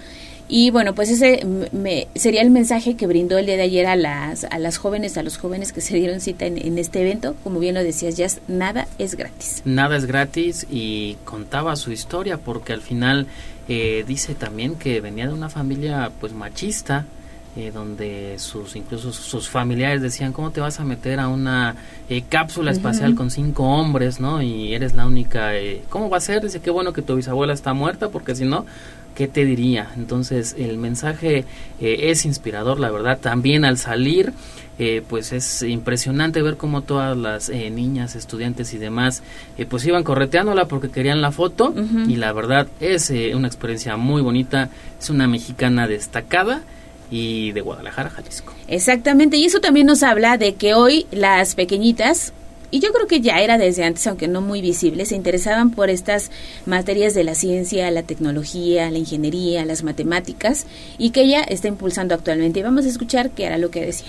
Y 0.55 0.71
bueno, 0.71 0.95
pues 0.95 1.09
ese 1.09 1.47
me, 1.73 2.09
sería 2.15 2.43
el 2.43 2.51
mensaje 2.51 2.95
que 2.95 3.07
brindó 3.07 3.39
el 3.39 3.47
día 3.47 3.57
de 3.57 3.63
ayer 3.63 3.87
a 3.87 3.97
las, 3.97 4.45
a 4.45 4.59
las 4.59 4.77
jóvenes, 4.77 5.17
a 5.17 5.23
los 5.23 5.39
jóvenes 5.39 5.73
que 5.73 5.81
se 5.81 5.97
dieron 5.97 6.21
cita 6.21 6.45
en, 6.45 6.77
este 6.77 7.01
evento. 7.01 7.35
Como 7.43 7.59
bien 7.59 7.75
lo 7.75 7.83
decías, 7.83 8.19
ya 8.19 8.27
nada 8.49 8.87
es 8.99 9.15
gratis. 9.15 9.63
Nada 9.65 9.97
es 9.97 10.05
gratis 10.05 10.67
y 10.71 11.17
contaba 11.25 11.75
su 11.75 11.91
historia 11.91 12.37
porque 12.37 12.75
al 12.75 12.83
final 12.83 13.29
eh, 13.67 14.05
dice 14.07 14.35
también 14.35 14.75
que 14.75 15.01
venía 15.01 15.27
de 15.27 15.33
una 15.33 15.49
familia 15.49 16.13
pues 16.21 16.35
machista. 16.35 17.07
Eh, 17.55 17.71
donde 17.71 18.37
sus 18.39 18.77
incluso 18.77 19.13
sus 19.13 19.47
familiares 19.51 20.01
decían 20.01 20.33
cómo 20.33 20.53
te 20.53 20.63
vas 20.63 20.81
a 20.81 20.85
meter 20.85 21.21
a 21.21 21.29
una 21.29 21.77
eh, 22.09 22.25
cápsula 22.27 22.71
espacial 22.71 23.15
con 23.15 23.31
cinco 23.31 23.65
hombres 23.65 24.21
no 24.21 24.41
y 24.41 24.73
eres 24.73 24.95
la 24.95 25.07
única 25.07 25.51
cómo 25.91 26.09
va 26.09 26.17
a 26.17 26.21
ser 26.21 26.41
dice 26.43 26.61
qué 26.61 26.71
bueno 26.71 26.95
que 26.95 27.03
tu 27.03 27.15
bisabuela 27.15 27.53
está 27.53 27.75
muerta 27.75 28.09
porque 28.09 28.35
si 28.35 28.47
no 28.47 28.65
¿qué 29.15 29.29
te 29.29 29.45
diría? 29.45 29.91
Entonces 29.97 30.55
el 30.59 30.79
mensaje 30.79 31.45
eh, 31.81 31.97
es 32.11 32.25
inspirador, 32.25 32.81
la 32.81 32.91
verdad. 32.91 33.19
También 33.19 33.65
al 33.65 33.79
salir, 33.79 34.33
eh, 34.79 35.03
pues 35.09 35.33
es 35.33 35.63
impresionante 35.63 36.43
ver 36.43 36.57
cómo 36.57 36.83
todas 36.83 37.17
las 37.17 37.49
eh, 37.49 37.71
niñas, 37.71 38.17
estudiantes 38.17 38.75
y 38.75 38.79
demás, 38.79 39.23
pues 39.69 39.85
iban 39.87 40.05
correteándola 40.05 40.67
porque 40.67 40.91
querían 40.91 41.21
la 41.21 41.33
foto 41.33 41.75
y 42.09 42.17
la 42.17 42.33
verdad 42.33 42.67
es 42.81 43.13
una 43.35 43.49
experiencia 43.49 43.97
muy 43.97 44.23
bonita. 44.23 44.71
Es 45.01 45.11
una 45.11 45.27
mexicana 45.27 45.87
destacada 45.87 46.63
y 47.11 47.53
de 47.53 47.61
Guadalajara, 47.61 48.09
Jalisco. 48.11 48.55
Exactamente, 48.69 49.37
y 49.37 49.45
eso 49.45 49.61
también 49.61 49.87
nos 49.87 50.03
habla 50.03 50.39
de 50.39 50.55
que 50.55 50.75
hoy 50.75 51.07
las 51.11 51.55
pequeñitas 51.55 52.33
y 52.73 52.81
yo 52.81 52.91
creo 52.93 53.07
que 53.07 53.21
ya 53.21 53.41
era 53.41 53.59
desde 53.59 53.85
antes, 53.85 54.07
aunque 54.07 54.29
no 54.29 54.41
muy 54.41 54.63
visible, 54.63 55.05
se 55.05 55.15
interesaban 55.15 55.71
por 55.71 55.91
estas 55.91 56.31
materias 56.65 57.13
de 57.13 57.23
la 57.23 57.35
ciencia, 57.35 57.91
la 57.91 58.03
tecnología, 58.03 58.91
la 58.91 58.97
ingeniería, 58.97 59.65
las 59.67 59.83
matemáticas, 59.83 60.67
y 60.97 61.11
que 61.11 61.21
ella 61.21 61.43
está 61.43 61.69
impulsando 61.69 62.15
actualmente. 62.15 62.61
Y 62.61 62.63
vamos 62.63 62.87
a 62.87 62.89
escuchar 62.89 63.31
qué 63.31 63.45
era 63.45 63.59
lo 63.59 63.71
que 63.71 63.85
decía. 63.85 64.09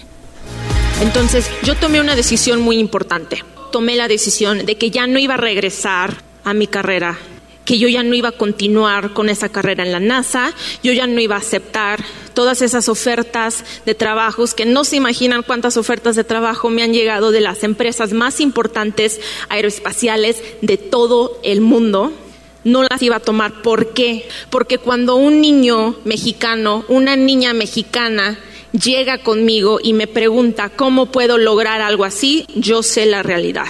Entonces, 1.02 1.46
yo 1.64 1.76
tomé 1.76 2.00
una 2.00 2.16
decisión 2.16 2.62
muy 2.62 2.78
importante. 2.78 3.44
Tomé 3.74 3.98
la 3.98 4.08
decisión 4.08 4.66
de 4.66 4.78
que 4.78 4.92
ya 4.92 5.08
no 5.08 5.20
iba 5.20 5.34
a 5.34 5.38
regresar 5.38 6.24
a 6.46 6.54
mi 6.54 6.68
carrera 6.68 7.20
que 7.66 7.78
yo 7.78 7.88
ya 7.88 8.04
no 8.04 8.14
iba 8.14 8.30
a 8.30 8.34
continuar 8.34 9.14
con 9.14 9.30
esa 9.30 9.50
carrera 9.50 9.84
en 9.84 9.92
la 9.92 10.00
NASA, 10.00 10.54
yo 10.84 10.92
ya 10.94 11.08
no 11.08 11.20
iba 11.20 11.36
a 11.36 11.40
aceptar 11.40 12.04
todas 12.34 12.62
esas 12.62 12.90
ofertas 12.90 13.64
de 13.86 13.96
trabajos 13.96 14.54
que 14.54 14.66
no 14.66 14.84
se 14.84 14.96
imaginan 14.96 15.44
cuántas 15.44 15.78
ofertas 15.78 16.16
de 16.16 16.24
trabajo 16.24 16.70
me 16.70 16.84
han 16.84 16.94
llegado 16.94 17.32
de 17.32 17.42
las 17.42 17.64
empresas 17.64 18.12
más 18.14 18.40
importantes 18.40 19.22
aeroespaciales 19.50 20.42
de 20.62 20.78
todo 20.78 21.40
el 21.44 21.62
mundo. 21.62 22.12
No 22.64 22.84
las 22.84 23.02
iba 23.02 23.18
a 23.18 23.22
tomar. 23.22 23.62
¿Por 23.62 23.94
qué? 23.94 24.28
Porque 24.50 24.78
cuando 24.78 25.16
un 25.16 25.42
niño 25.42 25.98
mexicano, 26.06 26.86
una 26.88 27.16
niña 27.16 27.54
mexicana, 27.54 28.40
llega 28.72 29.20
conmigo 29.20 29.80
y 29.82 29.94
me 29.94 30.08
pregunta 30.08 30.70
cómo 30.70 31.08
puedo 31.08 31.38
lograr 31.38 31.82
algo 31.82 32.06
así, 32.06 32.46
yo 32.56 32.82
sé 32.82 33.06
la 33.06 33.22
realidad. 33.22 33.68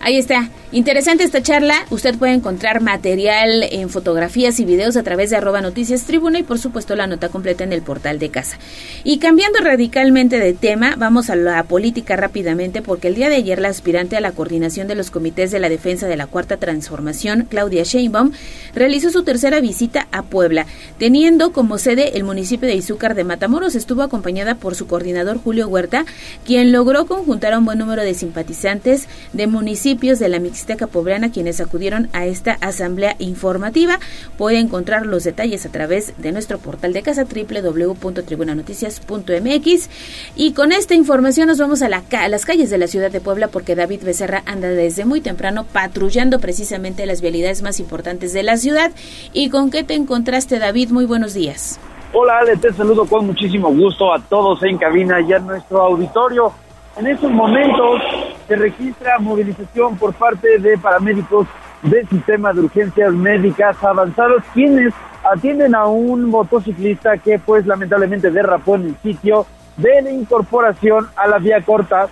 Ahí 0.00 0.18
está. 0.18 0.50
Interesante 0.74 1.22
esta 1.22 1.40
charla. 1.40 1.86
Usted 1.90 2.16
puede 2.16 2.32
encontrar 2.32 2.80
material 2.80 3.62
en 3.62 3.88
fotografías 3.88 4.58
y 4.58 4.64
videos 4.64 4.96
a 4.96 5.04
través 5.04 5.30
de 5.30 5.36
arroba 5.36 5.60
noticias 5.60 6.02
tribuna 6.02 6.40
y 6.40 6.42
por 6.42 6.58
supuesto 6.58 6.96
la 6.96 7.06
nota 7.06 7.28
completa 7.28 7.62
en 7.62 7.72
el 7.72 7.80
portal 7.80 8.18
de 8.18 8.30
casa. 8.30 8.58
Y 9.04 9.18
cambiando 9.18 9.60
radicalmente 9.60 10.40
de 10.40 10.52
tema, 10.52 10.96
vamos 10.98 11.30
a 11.30 11.36
la 11.36 11.62
política 11.62 12.16
rápidamente 12.16 12.82
porque 12.82 13.06
el 13.06 13.14
día 13.14 13.28
de 13.28 13.36
ayer 13.36 13.60
la 13.60 13.68
aspirante 13.68 14.16
a 14.16 14.20
la 14.20 14.32
coordinación 14.32 14.88
de 14.88 14.96
los 14.96 15.12
comités 15.12 15.52
de 15.52 15.60
la 15.60 15.68
defensa 15.68 16.08
de 16.08 16.16
la 16.16 16.26
cuarta 16.26 16.56
transformación, 16.56 17.46
Claudia 17.48 17.84
Sheinbaum, 17.84 18.32
realizó 18.74 19.10
su 19.10 19.22
tercera 19.22 19.60
visita 19.60 20.08
a 20.10 20.24
Puebla, 20.24 20.66
teniendo 20.98 21.52
como 21.52 21.78
sede 21.78 22.16
el 22.16 22.24
municipio 22.24 22.66
de 22.66 22.74
Izúcar 22.74 23.14
de 23.14 23.22
Matamoros. 23.22 23.76
Estuvo 23.76 24.02
acompañada 24.02 24.56
por 24.56 24.74
su 24.74 24.88
coordinador 24.88 25.38
Julio 25.38 25.68
Huerta, 25.68 26.04
quien 26.44 26.72
logró 26.72 27.06
conjuntar 27.06 27.52
a 27.52 27.60
un 27.60 27.64
buen 27.64 27.78
número 27.78 28.02
de 28.02 28.14
simpatizantes 28.14 29.06
de 29.32 29.46
municipios 29.46 30.18
de 30.18 30.28
la 30.28 30.40
Mixteca 30.64 30.86
Poblana 30.86 31.30
quienes 31.30 31.60
acudieron 31.60 32.08
a 32.14 32.24
esta 32.24 32.56
asamblea 32.62 33.16
informativa. 33.18 33.98
Puede 34.38 34.60
encontrar 34.60 35.04
los 35.04 35.24
detalles 35.24 35.66
a 35.66 35.68
través 35.68 36.14
de 36.16 36.32
nuestro 36.32 36.58
portal 36.58 36.94
de 36.94 37.02
casa 37.02 37.26
www.tribunanoticias.mx 37.26 39.90
y 40.36 40.54
con 40.54 40.72
esta 40.72 40.94
información 40.94 41.48
nos 41.48 41.58
vamos 41.58 41.82
a, 41.82 41.90
la, 41.90 42.02
a 42.18 42.28
las 42.30 42.46
calles 42.46 42.70
de 42.70 42.78
la 42.78 42.86
ciudad 42.86 43.10
de 43.10 43.20
Puebla 43.20 43.48
porque 43.48 43.74
David 43.74 44.04
Becerra 44.04 44.42
anda 44.46 44.68
desde 44.68 45.04
muy 45.04 45.20
temprano 45.20 45.66
patrullando 45.70 46.40
precisamente 46.40 47.04
las 47.04 47.20
vialidades 47.20 47.60
más 47.60 47.78
importantes 47.78 48.32
de 48.32 48.42
la 48.42 48.56
ciudad. 48.56 48.90
¿Y 49.34 49.50
con 49.50 49.70
qué 49.70 49.84
te 49.84 49.92
encontraste 49.92 50.58
David? 50.58 50.92
Muy 50.92 51.04
buenos 51.04 51.34
días. 51.34 51.78
Hola 52.14 52.38
Ale, 52.38 52.56
te 52.56 52.72
saludo 52.72 53.04
con 53.04 53.26
muchísimo 53.26 53.70
gusto 53.70 54.14
a 54.14 54.18
todos 54.18 54.62
en 54.62 54.78
cabina 54.78 55.20
y 55.20 55.30
en 55.30 55.46
nuestro 55.46 55.82
auditorio. 55.82 56.54
En 56.96 57.08
estos 57.08 57.30
momentos 57.32 58.00
se 58.46 58.54
registra 58.54 59.18
movilización 59.18 59.96
por 59.96 60.14
parte 60.14 60.58
de 60.60 60.78
paramédicos 60.78 61.48
del 61.82 62.08
sistema 62.08 62.52
de 62.52 62.60
urgencias 62.60 63.12
médicas 63.12 63.82
avanzados, 63.82 64.44
quienes 64.54 64.94
atienden 65.24 65.74
a 65.74 65.86
un 65.86 66.26
motociclista 66.26 67.18
que 67.18 67.40
pues 67.40 67.66
lamentablemente 67.66 68.30
derrapó 68.30 68.76
en 68.76 68.86
el 68.86 68.96
sitio 69.02 69.44
de 69.76 70.02
la 70.02 70.10
incorporación 70.12 71.08
a 71.16 71.26
la 71.26 71.38
vía 71.38 71.60
corta, 71.62 72.08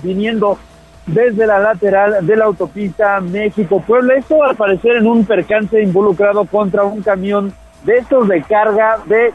viniendo 0.00 0.58
desde 1.06 1.44
la 1.44 1.58
lateral 1.58 2.24
de 2.24 2.36
la 2.36 2.44
autopista 2.44 3.20
México-Puebla. 3.20 4.14
Esto 4.14 4.44
al 4.44 4.54
parecer 4.54 4.96
en 4.96 5.08
un 5.08 5.24
percance 5.24 5.82
involucrado 5.82 6.44
contra 6.44 6.84
un 6.84 7.02
camión 7.02 7.52
de 7.82 7.96
estos 7.96 8.28
de 8.28 8.42
carga 8.42 8.98
de 9.06 9.32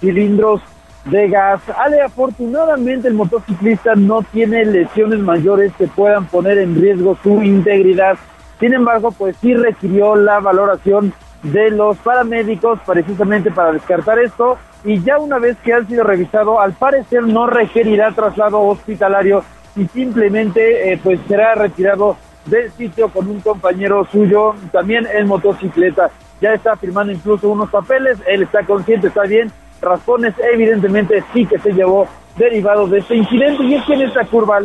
cilindros 0.00 0.62
de 1.04 1.28
gas. 1.28 1.60
Ale, 1.76 2.00
afortunadamente 2.00 3.08
el 3.08 3.14
motociclista 3.14 3.94
no 3.94 4.22
tiene 4.22 4.64
lesiones 4.64 5.20
mayores 5.20 5.72
que 5.76 5.86
puedan 5.86 6.26
poner 6.26 6.58
en 6.58 6.80
riesgo 6.80 7.16
su 7.22 7.42
integridad. 7.42 8.16
Sin 8.60 8.74
embargo, 8.74 9.10
pues 9.10 9.36
sí 9.38 9.54
requirió 9.54 10.14
la 10.14 10.40
valoración 10.40 11.12
de 11.42 11.70
los 11.70 11.96
paramédicos 11.98 12.78
precisamente 12.86 13.50
para 13.50 13.72
descartar 13.72 14.18
esto 14.20 14.58
y 14.84 15.02
ya 15.02 15.18
una 15.18 15.38
vez 15.38 15.56
que 15.58 15.72
han 15.72 15.86
sido 15.88 16.04
revisado, 16.04 16.60
al 16.60 16.72
parecer 16.72 17.22
no 17.24 17.46
requerirá 17.46 18.12
traslado 18.12 18.60
hospitalario 18.60 19.44
y 19.76 19.86
simplemente 19.86 20.92
eh, 20.92 21.00
pues 21.02 21.20
será 21.28 21.54
retirado 21.54 22.16
del 22.46 22.70
sitio 22.72 23.08
con 23.08 23.28
un 23.28 23.40
compañero 23.40 24.04
suyo, 24.10 24.54
también 24.72 25.06
en 25.12 25.28
motocicleta. 25.28 26.10
Ya 26.40 26.54
está 26.54 26.76
firmando 26.76 27.12
incluso 27.12 27.48
unos 27.48 27.70
papeles, 27.70 28.18
él 28.26 28.42
está 28.42 28.64
consciente, 28.64 29.08
está 29.08 29.22
bien, 29.22 29.52
raspones 29.82 30.34
evidentemente 30.52 31.22
sí 31.32 31.44
que 31.44 31.58
se 31.58 31.72
llevó 31.72 32.06
derivado 32.36 32.86
de 32.86 33.00
este 33.00 33.16
incidente. 33.16 33.64
Y 33.64 33.74
es 33.74 33.84
que 33.84 33.94
en 33.94 34.02
esta 34.02 34.24
curva, 34.24 34.58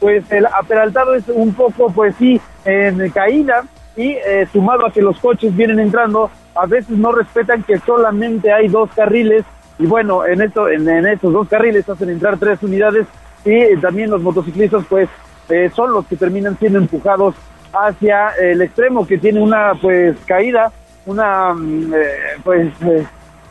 pues 0.00 0.24
el 0.32 0.46
aperaltado 0.46 1.14
es 1.14 1.28
un 1.28 1.54
poco, 1.54 1.92
pues 1.92 2.14
sí, 2.16 2.40
en 2.64 3.08
caída 3.10 3.64
y 3.96 4.10
eh, 4.12 4.46
sumado 4.52 4.86
a 4.86 4.90
que 4.90 5.02
los 5.02 5.18
coches 5.18 5.54
vienen 5.54 5.78
entrando, 5.78 6.30
a 6.54 6.66
veces 6.66 6.96
no 6.96 7.12
respetan 7.12 7.62
que 7.62 7.78
solamente 7.78 8.52
hay 8.52 8.68
dos 8.68 8.90
carriles. 8.94 9.44
Y 9.78 9.86
bueno, 9.86 10.24
en 10.26 10.42
esto, 10.42 10.68
en, 10.68 10.88
estos 11.06 11.32
dos 11.32 11.48
carriles 11.48 11.88
hacen 11.88 12.10
entrar 12.10 12.38
tres 12.38 12.62
unidades 12.62 13.06
y 13.44 13.76
también 13.76 14.10
los 14.10 14.22
motociclistas 14.22 14.84
pues 14.88 15.08
eh, 15.48 15.70
son 15.74 15.92
los 15.92 16.06
que 16.06 16.16
terminan 16.16 16.56
siendo 16.58 16.78
empujados 16.78 17.34
hacia 17.72 18.30
el 18.40 18.62
extremo 18.62 19.06
que 19.06 19.18
tiene 19.18 19.40
una 19.40 19.72
pues 19.80 20.16
caída, 20.26 20.70
una 21.06 21.52
mm, 21.54 21.94
eh, 21.94 22.08
pues 22.44 22.68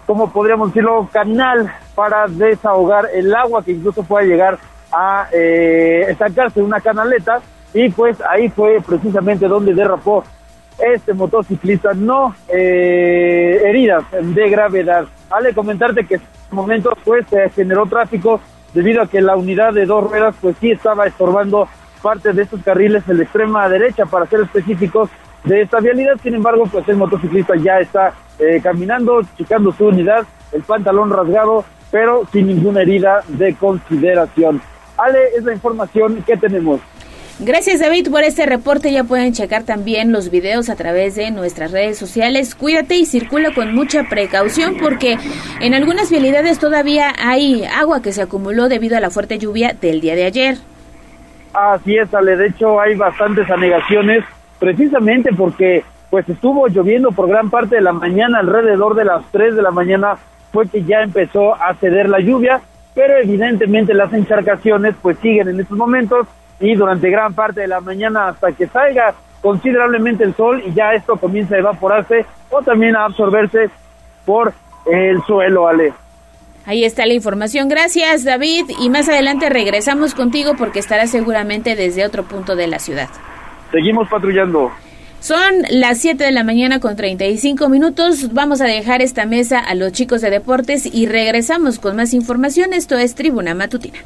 como 0.06 0.32
podríamos 0.32 0.69
decirlo, 0.69 1.07
canal 1.11 1.72
para 1.95 2.28
desahogar 2.28 3.07
el 3.14 3.34
agua 3.34 3.64
que 3.64 3.72
incluso 3.72 4.03
pueda 4.03 4.26
llegar 4.26 4.57
a 4.91 5.28
eh, 5.32 6.06
estancarse 6.10 6.60
en 6.60 6.65
una 6.65 6.82
canaleta 6.82 7.41
y 7.73 7.90
pues 7.90 8.18
ahí 8.30 8.49
fue 8.49 8.80
precisamente 8.86 9.48
donde 9.48 9.73
derrapó 9.73 10.23
este 10.80 11.14
motociclista, 11.14 11.94
no 11.94 12.36
eh, 12.48 13.61
heridas 13.65 14.03
de 14.11 14.49
gravedad. 14.49 15.06
Ale 15.30 15.53
comentarte 15.53 16.06
que 16.06 16.15
en 16.15 16.22
este 16.22 16.56
momento 16.56 16.91
pues 17.06 17.26
se 17.30 17.49
generó 17.52 17.86
tráfico 17.86 18.41
debido 18.73 19.02
a 19.02 19.07
que 19.07 19.22
la 19.22 19.36
unidad 19.36 19.73
de 19.73 19.86
dos 19.86 20.10
ruedas 20.10 20.36
pues 20.41 20.56
sí 20.60 20.72
estaba 20.72 21.06
estorbando 21.06 21.68
parte 22.02 22.34
de 22.34 22.44
estos 22.44 22.61
carriles 22.64 23.03
en 23.07 23.18
la 23.18 23.23
extrema 23.23 23.69
derecha 23.69 24.06
para 24.06 24.26
ser 24.26 24.41
específicos 24.41 25.10
de 25.44 25.61
esta 25.61 25.80
vialidad. 25.80 26.18
Sin 26.22 26.36
embargo, 26.36 26.65
pues 26.72 26.88
el 26.88 26.98
motociclista 26.98 27.56
ya 27.56 27.80
está 27.80 28.14
eh, 28.42 28.60
caminando, 28.62 29.22
checando 29.38 29.72
su 29.72 29.86
unidad, 29.86 30.26
el 30.52 30.64
pantalón 30.64 31.12
rasgado, 31.12 31.64
pero 31.92 32.24
sin 32.32 32.48
ninguna 32.48 32.82
herida 32.82 33.24
de 33.28 33.54
consideración. 33.56 34.62
Ale, 34.98 35.20
es 35.38 35.44
la 35.44 35.54
información 35.54 36.24
que 36.26 36.36
tenemos. 36.36 36.82
Gracias 37.40 37.80
David 37.80 38.10
por 38.12 38.24
este 38.24 38.46
reporte. 38.46 38.92
Ya 38.92 39.04
pueden 39.04 39.34
checar 39.34 39.64
también 39.64 40.12
los 40.12 40.30
videos 40.30 40.70
a 40.70 40.76
través 40.76 41.16
de 41.16 41.32
nuestras 41.32 41.72
redes 41.72 41.98
sociales. 41.98 42.54
Cuídate 42.54 42.98
y 42.98 43.06
circula 43.06 43.52
con 43.54 43.74
mucha 43.74 44.04
precaución 44.04 44.78
porque 44.80 45.18
en 45.60 45.74
algunas 45.74 46.12
vialidades 46.12 46.60
todavía 46.60 47.14
hay 47.18 47.64
agua 47.66 48.02
que 48.02 48.12
se 48.12 48.22
acumuló 48.22 48.70
debido 48.70 48.96
a 48.96 49.00
la 49.00 49.10
fuerte 49.10 49.40
lluvia 49.40 49.74
del 49.80 50.02
día 50.02 50.16
de 50.16 50.26
ayer. 50.26 50.58
Así 51.54 51.98
es, 51.98 52.14
Ale. 52.14 52.38
De 52.38 52.48
hecho, 52.48 52.80
hay 52.80 52.96
bastantes 52.96 53.50
anegaciones 53.50 54.24
precisamente 54.60 55.32
porque 55.36 55.84
pues 56.12 56.28
estuvo 56.28 56.68
lloviendo 56.68 57.12
por 57.14 57.28
gran 57.28 57.50
parte 57.50 57.76
de 57.76 57.82
la 57.82 57.94
mañana, 57.94 58.40
alrededor 58.40 58.96
de 58.96 59.06
las 59.06 59.24
3 59.32 59.56
de 59.56 59.62
la 59.62 59.72
mañana 59.72 60.18
fue 60.52 60.68
que 60.68 60.84
ya 60.84 61.02
empezó 61.02 61.56
a 61.56 61.74
ceder 61.76 62.10
la 62.10 62.20
lluvia, 62.20 62.62
pero 62.94 63.18
evidentemente 63.18 63.94
las 63.94 64.12
encharcaciones 64.12 64.94
pues 65.02 65.18
siguen 65.20 65.48
en 65.48 65.62
estos 65.62 65.78
momentos 65.78 66.28
y 66.60 66.76
durante 66.76 67.10
gran 67.10 67.34
parte 67.34 67.62
de 67.62 67.68
la 67.70 67.80
mañana 67.80 68.28
hasta 68.28 68.52
que 68.52 68.68
salga 68.68 69.16
considerablemente 69.42 70.26
el 70.26 70.36
sol 70.36 70.62
y 70.66 70.74
ya 70.74 70.94
esto 70.94 71.16
comienza 71.16 71.56
a 71.56 71.60
evaporarse 71.60 72.26
o 72.50 72.62
también 72.62 72.98
a 72.98 73.06
absorberse 73.06 73.70
por 74.26 74.54
el 74.86 75.22
suelo, 75.24 75.70
Ale. 75.70 75.94
Ahí 76.66 76.84
está 76.84 77.06
la 77.06 77.14
información. 77.14 77.70
Gracias, 77.70 78.26
David. 78.26 78.66
Y 78.80 78.90
más 78.90 79.08
adelante 79.08 79.50
regresamos 79.50 80.14
contigo 80.14 80.54
porque 80.58 80.80
estarás 80.80 81.10
seguramente 81.10 81.76
desde 81.76 82.06
otro 82.06 82.24
punto 82.24 82.56
de 82.58 82.68
la 82.68 82.80
ciudad. 82.80 83.08
Seguimos 83.72 84.10
patrullando. 84.10 84.72
Son 85.22 85.53
las 85.69 85.99
7 85.99 86.23
de 86.23 86.31
la 86.31 86.43
mañana 86.43 86.80
con 86.80 86.95
35 86.95 87.69
minutos. 87.69 88.34
Vamos 88.34 88.60
a 88.60 88.65
dejar 88.65 89.03
esta 89.03 89.27
mesa 89.27 89.60
a 89.60 89.76
los 89.76 89.91
chicos 89.91 90.22
de 90.22 90.31
deportes 90.31 90.89
y 90.91 91.06
regresamos 91.06 91.77
con 91.77 91.95
más 91.95 92.15
información. 92.15 92.73
Esto 92.73 92.98
es 92.98 93.14
Tribuna 93.14 93.53
Matutina. 93.53 93.99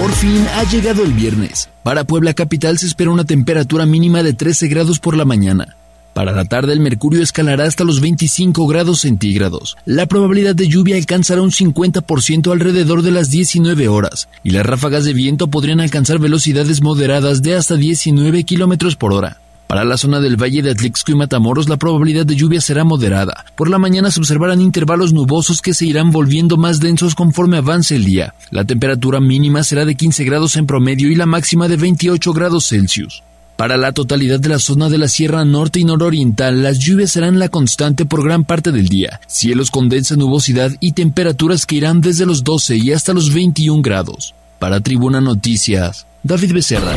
Por 0.00 0.10
fin 0.10 0.44
ha 0.56 0.64
llegado 0.64 1.04
el 1.04 1.12
viernes. 1.12 1.70
Para 1.84 2.02
Puebla 2.02 2.34
Capital 2.34 2.76
se 2.78 2.86
espera 2.86 3.12
una 3.12 3.24
temperatura 3.24 3.86
mínima 3.86 4.24
de 4.24 4.32
13 4.32 4.66
grados 4.66 4.98
por 4.98 5.16
la 5.16 5.24
mañana. 5.24 5.76
Para 6.12 6.32
la 6.32 6.44
tarde 6.44 6.72
el 6.72 6.80
mercurio 6.80 7.22
escalará 7.22 7.64
hasta 7.64 7.84
los 7.84 8.00
25 8.00 8.66
grados 8.66 9.02
centígrados. 9.02 9.76
La 9.84 10.06
probabilidad 10.06 10.56
de 10.56 10.66
lluvia 10.66 10.96
alcanzará 10.96 11.40
un 11.42 11.52
50% 11.52 12.50
alrededor 12.50 13.02
de 13.02 13.12
las 13.12 13.30
19 13.30 13.86
horas 13.86 14.28
y 14.42 14.50
las 14.50 14.66
ráfagas 14.66 15.04
de 15.04 15.12
viento 15.12 15.46
podrían 15.46 15.78
alcanzar 15.78 16.18
velocidades 16.18 16.82
moderadas 16.82 17.42
de 17.42 17.54
hasta 17.54 17.76
19 17.76 18.42
kilómetros 18.42 18.96
por 18.96 19.12
hora. 19.12 19.38
Para 19.68 19.84
la 19.84 19.98
zona 19.98 20.20
del 20.20 20.42
Valle 20.42 20.62
de 20.62 20.70
Atlixco 20.70 21.12
y 21.12 21.14
Matamoros 21.14 21.68
la 21.68 21.76
probabilidad 21.76 22.24
de 22.24 22.34
lluvia 22.34 22.62
será 22.62 22.84
moderada. 22.84 23.44
Por 23.54 23.68
la 23.68 23.76
mañana 23.76 24.10
se 24.10 24.18
observarán 24.18 24.62
intervalos 24.62 25.12
nubosos 25.12 25.60
que 25.60 25.74
se 25.74 25.84
irán 25.84 26.10
volviendo 26.10 26.56
más 26.56 26.80
densos 26.80 27.14
conforme 27.14 27.58
avance 27.58 27.94
el 27.94 28.06
día. 28.06 28.34
La 28.50 28.64
temperatura 28.64 29.20
mínima 29.20 29.62
será 29.62 29.84
de 29.84 29.94
15 29.94 30.24
grados 30.24 30.56
en 30.56 30.66
promedio 30.66 31.10
y 31.10 31.16
la 31.16 31.26
máxima 31.26 31.68
de 31.68 31.76
28 31.76 32.32
grados 32.32 32.68
Celsius. 32.68 33.22
Para 33.56 33.76
la 33.76 33.92
totalidad 33.92 34.40
de 34.40 34.48
la 34.48 34.58
zona 34.58 34.88
de 34.88 34.96
la 34.96 35.08
Sierra 35.08 35.44
Norte 35.44 35.80
y 35.80 35.84
Nororiental, 35.84 36.62
las 36.62 36.78
lluvias 36.78 37.10
serán 37.10 37.38
la 37.38 37.50
constante 37.50 38.06
por 38.06 38.24
gran 38.24 38.44
parte 38.44 38.72
del 38.72 38.88
día. 38.88 39.20
Cielos 39.26 39.70
con 39.70 39.90
densa 39.90 40.16
nubosidad 40.16 40.72
y 40.80 40.92
temperaturas 40.92 41.66
que 41.66 41.76
irán 41.76 42.00
desde 42.00 42.24
los 42.24 42.42
12 42.42 42.78
y 42.78 42.92
hasta 42.92 43.12
los 43.12 43.34
21 43.34 43.82
grados. 43.82 44.34
Para 44.58 44.80
Tribuna 44.80 45.20
Noticias, 45.20 46.06
David 46.22 46.54
Becerra. 46.54 46.96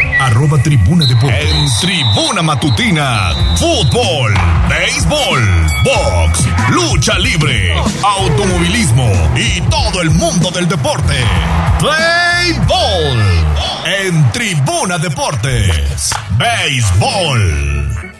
arroba 0.25 0.57
tribuna 0.61 1.05
deportes. 1.05 1.45
En 1.45 1.65
tribuna 1.79 2.41
matutina, 2.41 3.33
fútbol, 3.57 4.33
béisbol, 4.69 5.41
box, 5.83 6.47
lucha 6.69 7.17
libre, 7.19 7.73
automovilismo 8.03 9.09
y 9.35 9.61
todo 9.61 10.01
el 10.01 10.11
mundo 10.11 10.51
del 10.51 10.67
deporte. 10.67 11.15
Play. 11.79 12.21
En 13.85 14.31
tribuna 14.31 14.97
deportes, 14.97 16.11
béisbol. 16.37 18.10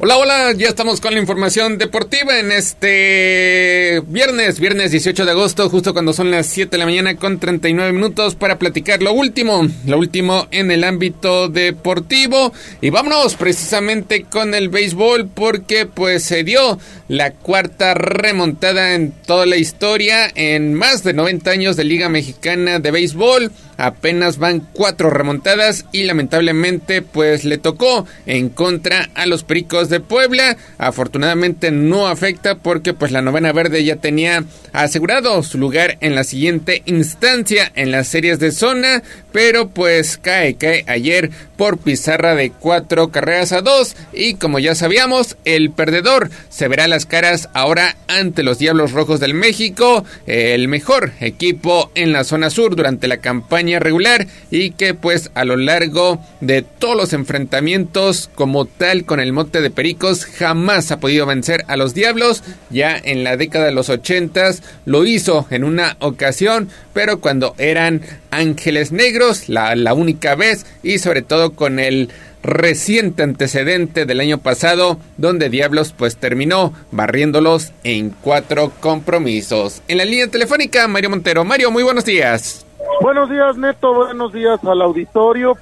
Hola, 0.00 0.16
hola, 0.16 0.52
ya 0.52 0.68
estamos 0.68 1.00
con 1.00 1.12
la 1.12 1.18
información 1.18 1.76
deportiva 1.76 2.38
en 2.38 2.52
este 2.52 4.00
viernes, 4.06 4.60
viernes 4.60 4.92
18 4.92 5.24
de 5.24 5.32
agosto, 5.32 5.68
justo 5.68 5.92
cuando 5.92 6.12
son 6.12 6.30
las 6.30 6.46
7 6.46 6.70
de 6.70 6.78
la 6.78 6.84
mañana 6.84 7.16
con 7.16 7.40
39 7.40 7.92
minutos 7.92 8.36
para 8.36 8.60
platicar 8.60 9.02
lo 9.02 9.12
último, 9.12 9.66
lo 9.86 9.98
último 9.98 10.46
en 10.52 10.70
el 10.70 10.84
ámbito 10.84 11.48
deportivo. 11.48 12.52
Y 12.80 12.90
vámonos 12.90 13.34
precisamente 13.34 14.22
con 14.22 14.54
el 14.54 14.68
béisbol 14.68 15.30
porque 15.34 15.86
pues 15.86 16.22
se 16.22 16.44
dio 16.44 16.78
la 17.08 17.32
cuarta 17.32 17.94
remontada 17.94 18.94
en 18.94 19.10
toda 19.10 19.46
la 19.46 19.56
historia 19.56 20.30
en 20.36 20.74
más 20.74 21.02
de 21.02 21.12
90 21.12 21.50
años 21.50 21.74
de 21.74 21.82
Liga 21.82 22.08
Mexicana 22.08 22.78
de 22.78 22.92
Béisbol 22.92 23.50
apenas 23.78 24.36
van 24.36 24.60
cuatro 24.60 25.08
remontadas 25.08 25.86
y 25.92 26.02
lamentablemente 26.02 27.00
pues 27.00 27.44
le 27.44 27.56
tocó 27.56 28.06
en 28.26 28.50
contra 28.50 29.08
a 29.14 29.24
los 29.24 29.44
Pericos 29.44 29.88
de 29.88 30.00
Puebla. 30.00 30.58
Afortunadamente 30.76 31.70
no 31.70 32.08
afecta 32.08 32.56
porque 32.56 32.92
pues 32.92 33.12
la 33.12 33.22
novena 33.22 33.52
verde 33.52 33.84
ya 33.84 33.96
tenía 33.96 34.44
asegurado 34.72 35.42
su 35.42 35.56
lugar 35.56 35.96
en 36.00 36.14
la 36.14 36.24
siguiente 36.24 36.82
instancia 36.84 37.72
en 37.74 37.92
las 37.92 38.08
series 38.08 38.38
de 38.40 38.50
zona, 38.50 39.02
pero 39.32 39.68
pues 39.68 40.18
cae, 40.18 40.54
cae 40.54 40.84
ayer 40.86 41.30
por 41.56 41.78
pizarra 41.78 42.34
de 42.34 42.50
cuatro 42.50 43.08
carreras 43.10 43.52
a 43.52 43.62
dos 43.62 43.96
y 44.12 44.34
como 44.34 44.58
ya 44.58 44.74
sabíamos 44.74 45.36
el 45.44 45.70
perdedor 45.70 46.30
se 46.48 46.68
verá 46.68 46.86
las 46.88 47.04
caras 47.04 47.48
ahora 47.52 47.96
ante 48.06 48.42
los 48.42 48.58
Diablos 48.58 48.92
Rojos 48.92 49.20
del 49.20 49.34
México, 49.34 50.04
el 50.26 50.68
mejor 50.68 51.12
equipo 51.20 51.90
en 51.94 52.12
la 52.12 52.24
zona 52.24 52.50
sur 52.50 52.76
durante 52.76 53.08
la 53.08 53.18
campaña 53.18 53.78
regular 53.78 54.26
y 54.50 54.70
que 54.70 54.94
pues 54.94 55.30
a 55.34 55.44
lo 55.44 55.56
largo 55.56 56.20
de 56.40 56.62
todos 56.62 56.96
los 56.96 57.12
enfrentamientos 57.12 58.30
como 58.34 58.64
tal 58.64 59.04
con 59.04 59.20
el 59.20 59.32
mote 59.32 59.60
de 59.60 59.70
Pericos 59.70 60.24
jamás 60.24 60.90
ha 60.90 61.00
podido 61.00 61.26
vencer 61.26 61.64
a 61.68 61.76
los 61.76 61.94
Diablos. 61.94 62.42
Ya 62.70 62.96
en 62.96 63.24
la 63.24 63.36
década 63.36 63.66
de 63.66 63.72
los 63.72 63.88
ochentas 63.88 64.62
lo 64.84 65.04
hizo 65.04 65.46
en 65.50 65.64
una 65.64 65.96
ocasión, 66.00 66.68
pero 66.92 67.20
cuando 67.20 67.54
eran 67.58 68.02
Ángeles 68.30 68.92
Negros, 68.92 69.17
la, 69.48 69.94
única 69.94 70.34
vez 70.34 70.66
y 70.82 70.98
sobre 70.98 71.22
todo 71.22 71.54
con 71.54 71.78
el 71.78 72.10
reciente 72.42 73.22
antecedente 73.22 74.06
del 74.06 74.20
año 74.20 74.38
pasado, 74.38 74.98
donde 75.16 75.50
Diablos 75.50 75.92
pues 75.96 76.16
terminó 76.16 76.72
barriéndolos 76.92 77.72
en 77.84 78.10
cuatro 78.10 78.70
compromisos. 78.80 79.82
En 79.88 79.98
la 79.98 80.04
línea 80.04 80.28
telefónica, 80.28 80.86
Mario 80.86 81.10
Montero. 81.10 81.44
Mario, 81.44 81.70
muy 81.70 81.82
buenos 81.82 82.04
días. 82.04 82.64
Buenos 83.00 83.28
días, 83.28 83.56
Neto. 83.56 83.94
Buenos 83.94 84.32
días 84.32 84.60
al 84.64 84.82
auditorio. 84.82 85.56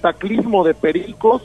Taclismo 0.00 0.64
de 0.64 0.74
Pericos, 0.74 1.42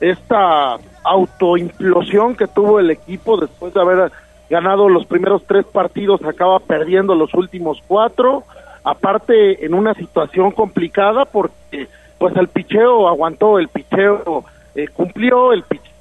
esta 0.00 0.78
autoimplosión 1.02 2.36
que 2.36 2.46
tuvo 2.46 2.78
el 2.78 2.90
equipo 2.90 3.36
después 3.36 3.74
de 3.74 3.80
haber 3.80 4.12
ganado 4.48 4.88
los 4.88 5.06
primeros 5.06 5.42
tres 5.46 5.64
partidos, 5.66 6.24
acaba 6.24 6.58
perdiendo 6.60 7.14
los 7.14 7.34
últimos 7.34 7.82
cuatro. 7.86 8.44
Aparte, 8.84 9.64
en 9.64 9.74
una 9.74 9.94
situación 9.94 10.52
complicada 10.52 11.24
porque 11.24 11.88
pues 12.18 12.36
el 12.36 12.48
picheo 12.48 13.08
aguantó, 13.08 13.58
el 13.58 13.68
picheo 13.68 14.44
eh, 14.74 14.88
cumplió, 14.88 15.52
el 15.52 15.62
picheo 15.64 15.92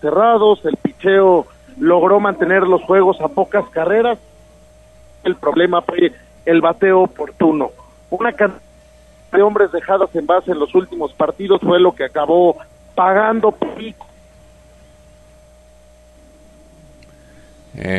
cerrados, 0.00 0.64
el 0.64 0.76
picheo 0.76 1.46
logró 1.78 2.20
mantener 2.20 2.64
los 2.64 2.82
juegos 2.82 3.20
a 3.20 3.28
pocas 3.28 3.66
carreras 3.70 4.18
el 5.24 5.36
problema 5.36 5.82
fue 5.82 6.12
el 6.44 6.60
bateo 6.60 7.02
oportuno. 7.02 7.70
Una 8.10 8.32
cantidad 8.32 8.60
de 9.32 9.42
hombres 9.42 9.72
dejados 9.72 10.14
en 10.14 10.26
base 10.26 10.52
en 10.52 10.60
los 10.60 10.74
últimos 10.74 11.12
partidos 11.14 11.60
fue 11.60 11.80
lo 11.80 11.94
que 11.94 12.04
acabó 12.04 12.58
pagando 12.94 13.50
Pico. 13.50 14.06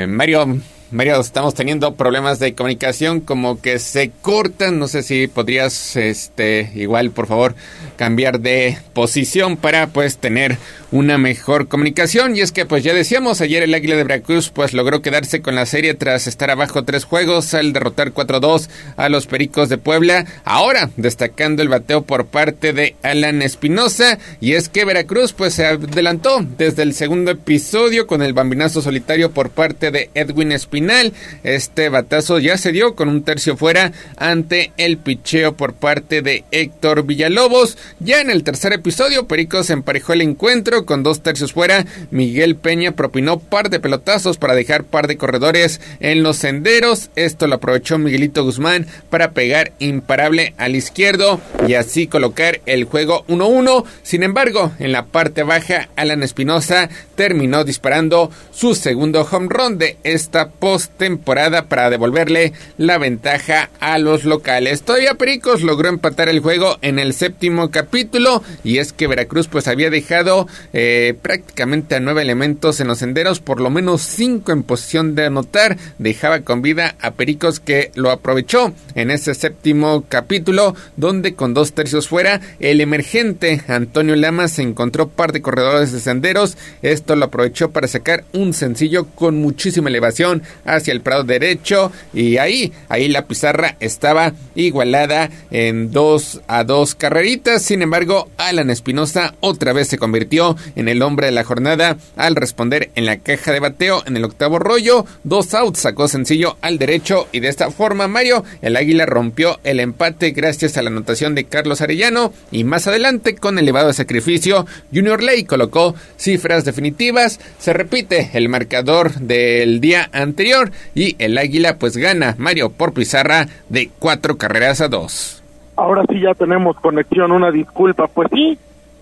Mario, 0.07 0.60
Mario, 0.95 1.19
estamos 1.19 1.53
teniendo 1.53 1.95
problemas 1.95 2.39
de 2.39 2.55
comunicación 2.55 3.19
como 3.19 3.59
que 3.59 3.80
se 3.80 4.11
cortan. 4.22 4.80
No 4.80 4.88
sé 4.88 5.03
si 5.03 5.27
podrías, 5.27 5.97
este, 5.97 6.72
igual, 6.73 7.11
por 7.11 7.27
favor, 7.27 7.53
cambiar 7.97 8.39
de 8.39 8.77
posición 8.93 9.57
para, 9.57 9.88
pues, 9.88 10.17
tener 10.19 10.57
una 10.91 11.17
mejor 11.17 11.67
comunicación. 11.67 12.38
Y 12.38 12.39
es 12.39 12.53
que, 12.53 12.65
pues 12.65 12.81
ya 12.81 12.93
decíamos, 12.93 13.41
ayer 13.41 13.61
el 13.61 13.73
Águila 13.73 13.97
de 13.97 14.03
Veracruz, 14.03 14.49
pues 14.49 14.73
logró 14.73 15.01
quedarse 15.01 15.41
con 15.41 15.55
la 15.55 15.65
serie 15.65 15.93
tras 15.95 16.27
estar 16.27 16.49
abajo 16.49 16.85
tres 16.85 17.03
juegos 17.03 17.53
al 17.53 17.73
derrotar 17.73 18.13
4-2 18.13 18.69
a 18.95 19.09
los 19.09 19.27
Pericos 19.27 19.67
de 19.67 19.77
Puebla. 19.77 20.26
Ahora, 20.45 20.91
destacando 20.95 21.61
el 21.61 21.67
bateo 21.67 22.03
por 22.03 22.27
parte 22.27 22.72
de 22.72 22.95
Alan 23.03 23.41
Espinosa. 23.41 24.17
Y 24.39 24.53
es 24.53 24.69
que 24.69 24.85
Veracruz, 24.85 25.34
pues 25.34 25.55
se 25.55 25.65
adelantó 25.65 26.39
desde 26.57 26.84
el 26.84 26.93
segundo 26.93 27.31
episodio 27.31 28.07
con 28.07 28.22
el 28.22 28.31
bambinazo 28.31 28.81
solitario 28.81 29.31
por 29.31 29.49
parte 29.49 29.91
de 29.91 30.09
Edwin 30.13 30.53
Espinal. 30.85 31.13
Este 31.43 31.89
batazo 31.89 32.39
ya 32.39 32.57
se 32.57 32.71
dio 32.71 32.95
con 32.95 33.09
un 33.09 33.23
tercio 33.23 33.57
fuera 33.57 33.91
ante 34.17 34.71
el 34.77 34.97
picheo 34.97 35.53
por 35.55 35.73
parte 35.73 36.21
de 36.21 36.43
Héctor 36.51 37.05
Villalobos. 37.05 37.77
Ya 37.99 38.21
en 38.21 38.29
el 38.29 38.43
tercer 38.43 38.73
episodio, 38.73 39.27
Pericos 39.27 39.69
emparejó 39.69 40.13
el 40.13 40.21
encuentro 40.21 40.85
con 40.85 41.03
dos 41.03 41.21
tercios 41.21 41.53
fuera, 41.53 41.85
Miguel 42.11 42.55
Peña 42.55 42.91
propinó 42.91 43.39
par 43.39 43.69
de 43.69 43.79
pelotazos 43.79 44.37
para 44.37 44.55
dejar 44.55 44.83
par 44.83 45.07
de 45.07 45.17
corredores 45.17 45.81
en 45.99 46.23
los 46.23 46.37
senderos. 46.37 47.09
Esto 47.15 47.47
lo 47.47 47.55
aprovechó 47.55 47.97
Miguelito 47.97 48.43
Guzmán 48.43 48.85
para 49.09 49.31
pegar 49.31 49.71
imparable 49.79 50.53
al 50.57 50.75
izquierdo 50.75 51.39
y 51.67 51.73
así 51.73 52.07
colocar 52.07 52.61
el 52.65 52.85
juego 52.85 53.25
1-1. 53.27 53.85
Sin 54.03 54.23
embargo, 54.23 54.71
en 54.79 54.91
la 54.91 55.05
parte 55.05 55.43
baja, 55.43 55.89
Alan 55.95 56.23
Espinosa 56.23 56.89
terminó 57.15 57.63
disparando 57.63 58.31
su 58.51 58.75
segundo 58.75 59.27
home 59.29 59.47
run 59.49 59.77
de 59.77 59.97
esta 60.03 60.49
postemporada 60.76 61.69
para 61.69 61.89
devolverle 61.89 62.52
la 62.77 62.97
ventaja 62.97 63.69
a 63.80 63.97
los 63.97 64.26
locales. 64.26 64.81
Todavía 64.81 65.14
Pericos 65.14 65.61
logró 65.61 65.88
empatar 65.88 66.27
el 66.27 66.41
juego 66.41 66.77
en 66.81 66.99
el 66.99 67.14
séptimo 67.14 67.72
capítulo 67.72 68.43
y 68.65 68.80
es 68.80 68.91
que 68.91 69.07
Veracruz 69.07 69.47
pues 69.47 69.69
había 69.69 69.89
dejado 69.89 70.49
eh, 70.73 71.15
prácticamente 71.22 71.95
a 71.95 72.02
nueve 72.02 72.23
elementos 72.23 72.81
en 72.81 72.89
los 72.89 72.97
senderos, 72.97 73.39
por 73.39 73.61
lo 73.61 73.69
menos 73.69 74.02
cinco 74.02 74.52
en 74.52 74.64
posición 74.64 75.15
de 75.15 75.27
anotar. 75.27 75.77
Dejaba 75.97 76.41
con 76.41 76.61
vida 76.61 76.95
a 76.99 77.11
Pericos 77.11 77.61
que 77.61 77.91
lo 77.95 78.11
aprovechó 78.11 78.73
en 78.95 79.11
ese 79.11 79.34
séptimo 79.34 80.03
capítulo, 80.10 80.76
donde 80.97 81.35
con 81.35 81.53
dos 81.53 81.72
tercios 81.72 82.10
fuera, 82.10 82.41
el 82.60 82.81
emergente 82.81 83.61
Antonio 83.69 84.18
Lamas 84.18 84.52
se 84.52 84.64
encontró 84.64 85.07
par 85.07 85.31
de 85.31 85.41
corredores 85.41 85.93
de 85.93 86.02
senderos. 86.02 86.57
Esto 86.81 87.15
lo 87.15 87.23
aprovechó 87.23 87.72
para 87.72 87.88
sacar 87.88 88.26
un 88.34 88.53
sencillo 88.53 89.06
con 89.06 89.38
muchísima 89.38 89.88
elevación 89.88 90.43
hacia 90.65 90.91
el 90.91 91.01
prado 91.01 91.23
derecho. 91.23 91.91
Y 92.13 92.37
ahí, 92.37 92.73
ahí 92.89 93.07
la 93.07 93.27
pizarra 93.27 93.77
estaba 93.79 94.33
igualada 94.55 95.29
en 95.51 95.91
dos 95.91 96.41
a 96.47 96.63
dos 96.63 96.95
carreritas. 96.95 97.61
Sin 97.61 97.81
embargo, 97.81 98.29
Alan 98.37 98.69
Espinosa 98.69 99.35
otra 99.39 99.73
vez 99.73 99.87
se 99.87 99.97
convirtió 99.97 100.57
en 100.75 100.89
el 100.89 101.01
hombre 101.01 101.27
de 101.27 101.31
la 101.31 101.43
jornada 101.43 101.97
al 102.15 102.35
responder 102.35 102.91
en 102.95 103.05
la 103.05 103.17
caja 103.17 103.51
de 103.51 103.59
bateo 103.59 104.03
en 104.05 104.17
el 104.17 104.25
octavo 104.25 104.59
rollo. 104.59 105.05
Dos 105.23 105.53
outs 105.53 105.79
sacó 105.79 106.07
sencillo 106.07 106.57
al 106.61 106.77
derecho 106.77 107.27
y 107.31 107.39
de 107.39 107.49
esta 107.49 107.71
forma 107.71 108.07
Mario, 108.07 108.43
el 108.61 108.75
águila 108.75 109.05
rompió 109.05 109.59
el 109.63 109.79
empate 109.79 110.31
gracias 110.31 110.77
a 110.77 110.81
la 110.81 110.89
anotación 110.89 111.35
de 111.35 111.45
Carlos 111.45 111.81
Arellano 111.81 112.33
y 112.51 112.63
más 112.63 112.87
adelante 112.87 113.35
con 113.35 113.59
elevado 113.59 113.93
sacrificio 113.93 114.65
Junior 114.93 115.21
Ley 115.21 115.43
colocó 115.43 115.95
cifras 116.17 116.65
definitivas. 116.65 117.39
Se 117.59 117.73
repite 117.73 118.31
el 118.33 118.49
marcador 118.49 119.13
del 119.15 119.79
día 119.81 120.09
anterior 120.11 120.55
y 120.94 121.15
el 121.19 121.38
águila 121.38 121.77
pues 121.77 121.98
gana 121.98 122.36
Mario 122.38 122.69
por 122.69 122.94
pizarra 122.94 123.48
de 123.69 123.90
cuatro 123.99 124.38
carreras 124.38 124.82
a 124.82 124.88
dos. 124.88 125.44
Ahora 125.76 126.03
sí 126.10 126.19
ya 126.22 126.34
tenemos 126.34 126.77
conexión, 126.77 127.32
una 127.32 127.52
disculpa. 127.52 128.07
Pues 128.07 128.30
sí, 128.34 128.57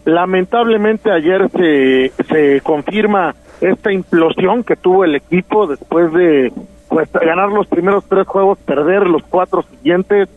Lamentablemente 0.06 1.12
ayer 1.12 1.50
se, 1.52 2.12
se 2.28 2.62
confirma 2.62 3.36
esta 3.62 3.92
implosión 3.92 4.64
que 4.64 4.76
tuvo 4.76 5.06
el 5.06 5.16
equipo 5.16 5.66
después 5.66 6.12
de 6.12 6.52
pues, 6.90 7.10
ganar 7.14 7.50
los 7.50 7.68
primeros 7.68 8.04
tres 8.10 8.28
juegos, 8.28 8.60
perder 8.60 9.08
los 9.08 9.24
cuatro 9.24 9.64
siguientes. 9.64 10.28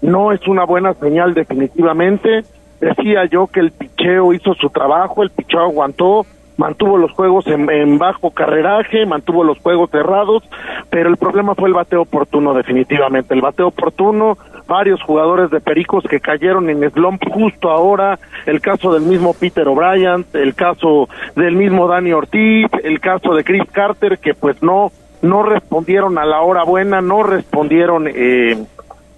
No 0.00 0.32
es 0.32 0.46
una 0.48 0.64
buena 0.64 0.94
señal 0.94 1.34
definitivamente. 1.34 2.44
Decía 2.80 3.26
yo 3.26 3.46
que 3.46 3.60
el 3.60 3.70
picheo 3.70 4.32
hizo 4.32 4.54
su 4.54 4.70
trabajo, 4.70 5.22
el 5.22 5.30
picheo 5.30 5.60
aguantó, 5.60 6.26
mantuvo 6.56 6.96
los 6.96 7.12
juegos 7.12 7.46
en, 7.46 7.98
bajo 7.98 8.30
carreraje, 8.30 9.06
mantuvo 9.06 9.44
los 9.44 9.58
juegos 9.58 9.90
cerrados, 9.90 10.42
pero 10.90 11.08
el 11.08 11.16
problema 11.16 11.54
fue 11.54 11.68
el 11.68 11.74
bateo 11.74 12.02
oportuno 12.02 12.54
definitivamente, 12.54 13.34
el 13.34 13.40
bateo 13.40 13.68
oportuno, 13.68 14.36
varios 14.66 15.02
jugadores 15.02 15.50
de 15.50 15.60
Pericos 15.60 16.04
que 16.08 16.20
cayeron 16.20 16.68
en 16.70 16.88
slump 16.90 17.22
justo 17.30 17.70
ahora, 17.70 18.18
el 18.46 18.60
caso 18.60 18.92
del 18.92 19.02
mismo 19.02 19.34
Peter 19.34 19.66
O'Brien, 19.66 20.24
el 20.32 20.54
caso 20.54 21.08
del 21.36 21.56
mismo 21.56 21.88
Dani 21.88 22.12
Ortiz, 22.12 22.68
el 22.84 23.00
caso 23.00 23.34
de 23.34 23.44
Chris 23.44 23.64
Carter 23.70 24.18
que 24.18 24.34
pues 24.34 24.62
no 24.62 24.92
no 25.22 25.44
respondieron 25.44 26.18
a 26.18 26.24
la 26.24 26.40
hora 26.40 26.64
buena, 26.64 27.00
no 27.00 27.22
respondieron 27.22 28.08
eh, 28.12 28.58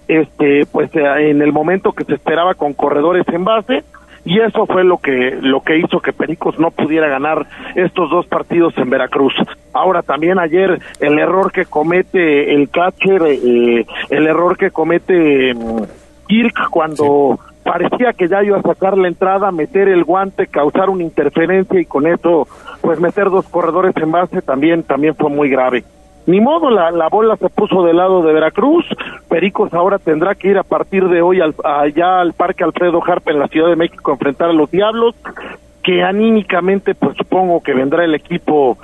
este 0.07 0.67
pues 0.71 0.91
en 0.93 1.41
el 1.41 1.51
momento 1.51 1.93
que 1.93 2.03
se 2.03 2.13
esperaba 2.13 2.53
con 2.53 2.73
corredores 2.73 3.27
en 3.27 3.43
base 3.43 3.83
y 4.25 4.39
eso 4.39 4.65
fue 4.65 4.83
lo 4.83 4.97
que 4.97 5.37
lo 5.39 5.61
que 5.61 5.77
hizo 5.77 5.99
que 5.99 6.11
Pericos 6.11 6.59
no 6.59 6.71
pudiera 6.71 7.07
ganar 7.07 7.45
estos 7.75 8.09
dos 8.09 8.25
partidos 8.25 8.75
en 8.77 8.89
Veracruz. 8.89 9.33
Ahora 9.71 10.01
también 10.01 10.39
ayer 10.39 10.79
el 10.99 11.19
error 11.19 11.51
que 11.51 11.65
comete 11.65 12.53
el 12.55 12.69
catcher, 12.69 13.21
eh, 13.27 13.85
el 14.09 14.27
error 14.27 14.57
que 14.57 14.71
comete 14.71 15.53
mm, 15.53 15.83
Kirk 16.27 16.69
cuando 16.71 17.39
parecía 17.63 18.13
que 18.13 18.27
ya 18.27 18.43
iba 18.43 18.57
a 18.57 18.63
sacar 18.63 18.97
la 18.97 19.07
entrada, 19.07 19.51
meter 19.51 19.87
el 19.89 20.03
guante, 20.03 20.47
causar 20.47 20.89
una 20.89 21.03
interferencia 21.03 21.79
y 21.79 21.85
con 21.85 22.07
eso 22.07 22.47
pues 22.81 22.99
meter 22.99 23.29
dos 23.29 23.47
corredores 23.47 23.95
en 23.97 24.11
base 24.11 24.41
también 24.41 24.83
también 24.83 25.15
fue 25.15 25.29
muy 25.29 25.49
grave 25.49 25.83
ni 26.27 26.41
modo, 26.41 26.69
la, 26.69 26.91
la 26.91 27.07
bola 27.07 27.35
se 27.37 27.49
puso 27.49 27.83
del 27.83 27.97
lado 27.97 28.23
de 28.23 28.33
Veracruz, 28.33 28.85
Pericos 29.29 29.73
ahora 29.73 29.99
tendrá 29.99 30.35
que 30.35 30.49
ir 30.49 30.57
a 30.57 30.63
partir 30.63 31.07
de 31.07 31.21
hoy 31.21 31.39
al, 31.41 31.53
allá 31.63 32.19
al 32.19 32.33
Parque 32.33 32.63
Alfredo 32.63 33.01
Harpe 33.05 33.31
en 33.31 33.39
la 33.39 33.47
Ciudad 33.47 33.69
de 33.69 33.75
México 33.75 34.11
a 34.11 34.15
enfrentar 34.15 34.49
a 34.49 34.53
los 34.53 34.71
Diablos, 34.71 35.15
que 35.83 36.01
anímicamente 36.01 36.95
pues 36.95 37.15
supongo 37.15 37.61
que 37.61 37.75
vendrá 37.75 38.03
el 38.03 38.15
equipo 38.15 38.77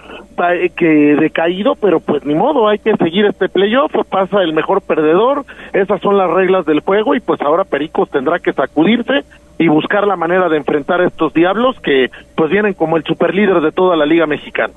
eh, 0.53 0.69
que 0.76 1.15
decaído, 1.15 1.76
pero 1.76 1.99
pues 1.99 2.23
ni 2.26 2.35
modo, 2.35 2.68
hay 2.68 2.77
que 2.77 2.95
seguir 2.97 3.26
este 3.26 3.49
playoff, 3.49 3.91
pasa 4.07 4.43
el 4.43 4.53
mejor 4.53 4.81
perdedor, 4.81 5.43
esas 5.73 5.99
son 6.01 6.18
las 6.18 6.30
reglas 6.30 6.65
del 6.68 6.81
juego 6.81 7.15
y 7.15 7.19
pues 7.19 7.41
ahora 7.41 7.63
Pericos 7.63 8.09
tendrá 8.11 8.38
que 8.38 8.53
sacudirse 8.53 9.23
y 9.57 9.68
buscar 9.68 10.05
la 10.05 10.15
manera 10.15 10.47
de 10.47 10.57
enfrentar 10.57 11.01
a 11.01 11.07
estos 11.07 11.34
diablos 11.34 11.80
que 11.80 12.11
pues 12.35 12.51
vienen 12.51 12.76
como 12.76 12.97
el 12.97 13.03
superlíder 13.03 13.61
de 13.61 13.72
toda 13.72 13.95
la 13.95 14.05
liga 14.05 14.27
mexicana. 14.27 14.73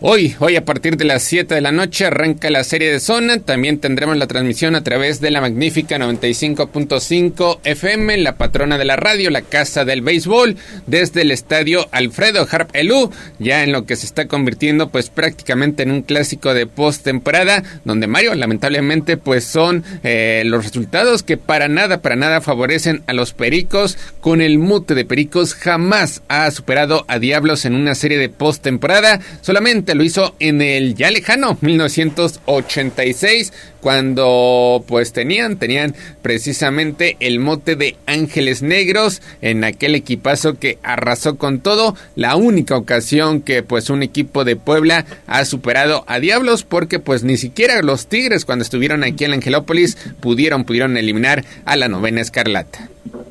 Hoy, 0.00 0.36
hoy 0.38 0.54
a 0.54 0.64
partir 0.64 0.96
de 0.96 1.04
las 1.04 1.24
7 1.24 1.56
de 1.56 1.60
la 1.60 1.72
noche 1.72 2.06
arranca 2.06 2.50
la 2.50 2.62
serie 2.62 2.92
de 2.92 3.00
zona. 3.00 3.40
También 3.40 3.80
tendremos 3.80 4.16
la 4.16 4.28
transmisión 4.28 4.76
a 4.76 4.84
través 4.84 5.20
de 5.20 5.32
la 5.32 5.40
magnífica 5.40 5.98
95.5 5.98 7.58
FM, 7.64 8.16
la 8.18 8.36
patrona 8.36 8.78
de 8.78 8.84
la 8.84 8.94
radio, 8.94 9.28
la 9.30 9.42
casa 9.42 9.84
del 9.84 10.02
béisbol, 10.02 10.54
desde 10.86 11.22
el 11.22 11.32
estadio 11.32 11.88
Alfredo 11.90 12.46
Harp 12.48 12.70
Elú, 12.74 13.10
ya 13.40 13.64
en 13.64 13.72
lo 13.72 13.86
que 13.86 13.96
se 13.96 14.06
está 14.06 14.28
convirtiendo 14.28 14.88
pues 14.90 15.10
prácticamente 15.10 15.82
en 15.82 15.90
un 15.90 16.02
clásico 16.02 16.54
de 16.54 16.68
postemporada, 16.68 17.64
donde 17.84 18.06
Mario 18.06 18.36
lamentablemente 18.36 19.16
pues 19.16 19.42
son 19.42 19.82
eh, 20.04 20.44
los 20.46 20.62
resultados 20.62 21.24
que 21.24 21.38
para 21.38 21.66
nada, 21.66 22.02
para 22.02 22.14
nada 22.14 22.40
favorecen 22.40 23.02
a 23.08 23.14
los 23.14 23.32
Pericos. 23.32 23.98
Con 24.20 24.42
el 24.42 24.60
mute 24.60 24.94
de 24.94 25.04
Pericos 25.04 25.54
jamás 25.54 26.22
ha 26.28 26.48
superado 26.52 27.04
a 27.08 27.18
Diablos 27.18 27.64
en 27.64 27.74
una 27.74 27.96
serie 27.96 28.18
de 28.18 28.28
postemporada. 28.28 29.18
Solamente 29.40 29.87
lo 29.94 30.04
hizo 30.04 30.34
en 30.38 30.62
el 30.62 30.94
ya 30.94 31.10
lejano 31.10 31.58
1986 31.60 33.52
cuando 33.80 34.84
pues 34.86 35.12
tenían 35.12 35.56
tenían 35.56 35.94
precisamente 36.22 37.16
el 37.20 37.40
mote 37.40 37.76
de 37.76 37.96
Ángeles 38.06 38.62
Negros 38.62 39.22
en 39.40 39.64
aquel 39.64 39.94
equipazo 39.94 40.58
que 40.58 40.78
arrasó 40.82 41.36
con 41.36 41.60
todo, 41.60 41.94
la 42.16 42.36
única 42.36 42.76
ocasión 42.76 43.42
que 43.42 43.62
pues 43.62 43.90
un 43.90 44.02
equipo 44.02 44.44
de 44.44 44.56
Puebla 44.56 45.04
ha 45.26 45.44
superado 45.44 46.04
a 46.06 46.20
Diablos 46.20 46.64
porque 46.64 46.98
pues 46.98 47.24
ni 47.24 47.36
siquiera 47.36 47.82
los 47.82 48.08
Tigres 48.08 48.44
cuando 48.44 48.62
estuvieron 48.62 49.04
aquí 49.04 49.24
en 49.24 49.32
Angelópolis 49.32 49.96
pudieron 50.20 50.64
pudieron 50.64 50.96
eliminar 50.96 51.44
a 51.64 51.76
la 51.76 51.88
novena 51.88 52.20
Escarlata. 52.20 52.88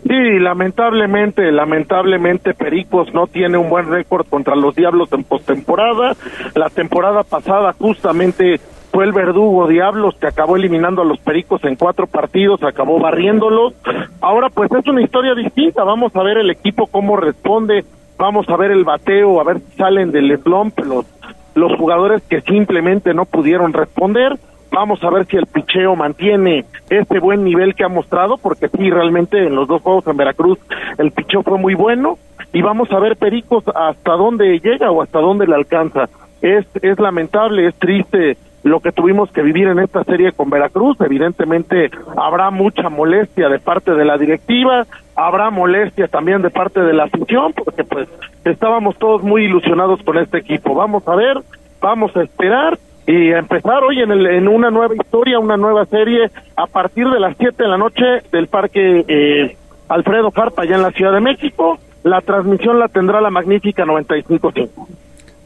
Sí, 0.07 0.39
lamentablemente, 0.39 1.51
lamentablemente 1.51 2.53
Pericos 2.53 3.13
no 3.13 3.27
tiene 3.27 3.57
un 3.57 3.69
buen 3.69 3.89
récord 3.89 4.25
contra 4.27 4.55
los 4.55 4.75
Diablos 4.75 5.11
en 5.11 5.23
postemporada. 5.23 6.15
La 6.55 6.69
temporada 6.69 7.23
pasada 7.23 7.73
justamente 7.73 8.59
fue 8.97 9.05
el 9.05 9.13
verdugo 9.13 9.67
Diablos 9.67 10.15
que 10.15 10.25
acabó 10.25 10.55
eliminando 10.55 11.03
a 11.03 11.05
los 11.05 11.19
Pericos 11.19 11.63
en 11.65 11.75
cuatro 11.75 12.07
partidos, 12.07 12.63
acabó 12.63 12.97
barriéndolos. 12.97 13.75
Ahora 14.21 14.49
pues 14.49 14.71
es 14.71 14.87
una 14.87 15.03
historia 15.03 15.35
distinta, 15.35 15.83
vamos 15.83 16.15
a 16.15 16.23
ver 16.23 16.39
el 16.39 16.49
equipo 16.49 16.87
cómo 16.87 17.15
responde, 17.15 17.85
vamos 18.17 18.49
a 18.49 18.57
ver 18.57 18.71
el 18.71 18.85
bateo, 18.85 19.39
a 19.39 19.43
ver 19.43 19.59
si 19.59 19.77
salen 19.77 20.11
del 20.11 20.35
slump 20.41 20.79
los, 20.79 21.05
los 21.53 21.77
jugadores 21.77 22.23
que 22.23 22.41
simplemente 22.41 23.13
no 23.13 23.25
pudieron 23.25 23.71
responder 23.71 24.39
Vamos 24.71 25.01
a 25.03 25.11
ver 25.11 25.27
si 25.27 25.37
el 25.37 25.45
picheo 25.45 25.95
mantiene 25.95 26.65
este 26.89 27.19
buen 27.19 27.43
nivel 27.43 27.75
que 27.75 27.83
ha 27.83 27.89
mostrado, 27.89 28.37
porque 28.37 28.67
sí, 28.67 28.89
realmente 28.89 29.45
en 29.45 29.55
los 29.55 29.67
dos 29.67 29.81
juegos 29.81 30.07
en 30.07 30.17
Veracruz 30.17 30.59
el 30.97 31.11
picheo 31.11 31.43
fue 31.43 31.59
muy 31.59 31.75
bueno. 31.75 32.17
Y 32.51 32.63
vamos 32.63 32.91
a 32.91 32.99
ver 32.99 33.15
Pericos 33.15 33.63
hasta 33.73 34.13
dónde 34.13 34.59
llega 34.59 34.91
o 34.91 35.03
hasta 35.03 35.19
dónde 35.19 35.45
le 35.45 35.55
alcanza. 35.55 36.09
Es, 36.41 36.65
es 36.81 36.99
lamentable, 36.99 37.67
es 37.67 37.75
triste 37.75 38.37
lo 38.67 38.79
que 38.79 38.91
tuvimos 38.91 39.31
que 39.31 39.41
vivir 39.41 39.67
en 39.67 39.79
esta 39.79 40.03
serie 40.03 40.31
con 40.31 40.49
Veracruz. 40.49 40.97
Evidentemente 41.01 41.89
habrá 42.15 42.51
mucha 42.51 42.89
molestia 42.89 43.49
de 43.49 43.59
parte 43.59 43.91
de 43.91 44.05
la 44.05 44.17
directiva, 44.17 44.85
habrá 45.15 45.49
molestia 45.49 46.07
también 46.07 46.41
de 46.41 46.49
parte 46.49 46.81
de 46.81 46.93
la 46.93 47.05
afición, 47.05 47.53
porque 47.53 47.83
pues 47.83 48.07
estábamos 48.45 48.97
todos 48.97 49.23
muy 49.23 49.45
ilusionados 49.45 50.01
con 50.03 50.17
este 50.17 50.39
equipo. 50.39 50.75
Vamos 50.75 51.07
a 51.07 51.15
ver, 51.15 51.41
vamos 51.81 52.15
a 52.15 52.23
esperar 52.23 52.77
y 53.07 53.31
empezar 53.31 53.83
hoy 53.83 54.01
en, 54.01 54.11
el, 54.11 54.27
en 54.27 54.47
una 54.47 54.69
nueva 54.69 54.93
historia, 54.93 55.39
una 55.39 55.55
nueva 55.55 55.85
serie 55.85 56.29
a 56.55 56.67
partir 56.67 57.07
de 57.09 57.19
las 57.19 57.37
7 57.37 57.63
de 57.63 57.69
la 57.69 57.77
noche 57.77 58.03
del 58.31 58.47
Parque 58.47 59.05
eh, 59.07 59.57
Alfredo 59.87 60.31
Carpa 60.31 60.63
allá 60.63 60.75
en 60.75 60.81
la 60.81 60.91
Ciudad 60.91 61.13
de 61.13 61.21
México. 61.21 61.79
La 62.03 62.21
transmisión 62.21 62.79
la 62.79 62.89
tendrá 62.89 63.21
la 63.21 63.29
magnífica 63.29 63.85
95.5. 63.85 64.87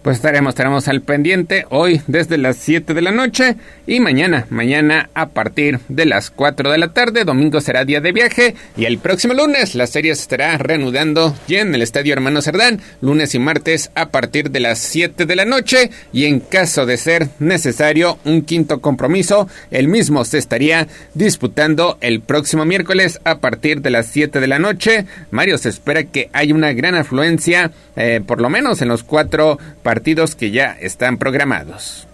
Pues 0.02 0.18
estaremos, 0.18 0.54
estaremos 0.54 0.88
al 0.88 1.02
pendiente 1.02 1.68
hoy 1.70 2.02
desde 2.08 2.40
las 2.40 2.58
7 2.58 2.96
de 2.96 3.04
la 3.04 3.12
noche 3.12 3.56
y 3.86 4.00
mañana, 4.00 4.48
mañana 4.50 5.12
a 5.14 5.28
partir 5.28 5.80
de 5.90 6.08
las 6.08 6.32
4 6.32 6.72
de 6.72 6.80
la 6.80 6.92
tarde. 6.92 7.24
Domingo 7.24 7.62
será 7.62 7.86
día 7.86 8.02
de 8.02 8.12
viaje 8.12 8.56
y 8.76 8.86
el 8.86 8.98
próximo 8.98 9.36
lunes 9.36 9.76
la 9.76 9.86
serie 9.86 10.16
se 10.16 10.24
estará 10.24 10.58
reanudando 10.58 11.36
ya 11.48 11.60
en 11.60 11.76
el 11.76 11.84
Estadio 11.84 12.14
Hermano 12.14 12.42
Cerdán, 12.42 12.82
lunes 13.00 13.36
y 13.36 13.40
martes 13.40 13.92
a 13.94 14.10
partir 14.10 14.50
de 14.50 14.60
las 14.62 14.80
7 14.80 15.28
de 15.28 15.36
la 15.36 15.46
noche 15.46 15.92
y 16.12 16.26
en 16.26 16.40
caso 16.40 16.88
de 16.88 16.98
ser 16.98 17.30
necesario 17.38 18.18
un 18.26 18.42
quinto 18.42 18.82
compromiso, 18.82 19.48
el 19.70 19.88
mismo 19.88 20.26
se 20.26 20.40
estaría 20.40 20.88
disputando 21.14 22.00
el 22.02 22.22
próximo 22.22 22.66
miércoles 22.66 23.20
a 23.24 23.38
partir 23.38 23.84
de 23.84 23.92
las 23.92 24.08
7 24.08 24.40
de 24.40 24.48
la 24.48 24.58
noche. 24.58 25.06
Mario 25.30 25.60
se 25.60 25.70
espera 25.70 26.06
que 26.06 26.32
haya 26.34 26.56
una 26.56 26.74
gran 26.74 26.96
afluencia, 26.96 27.72
eh, 27.96 28.20
por 28.26 28.42
lo 28.42 28.50
menos 28.50 28.82
en 28.82 28.88
los 28.88 29.04
cuatro 29.04 29.60
partidos 29.84 29.91
que 30.38 30.52
ya 30.52 30.76
están 30.80 31.18
programados. 31.18 32.08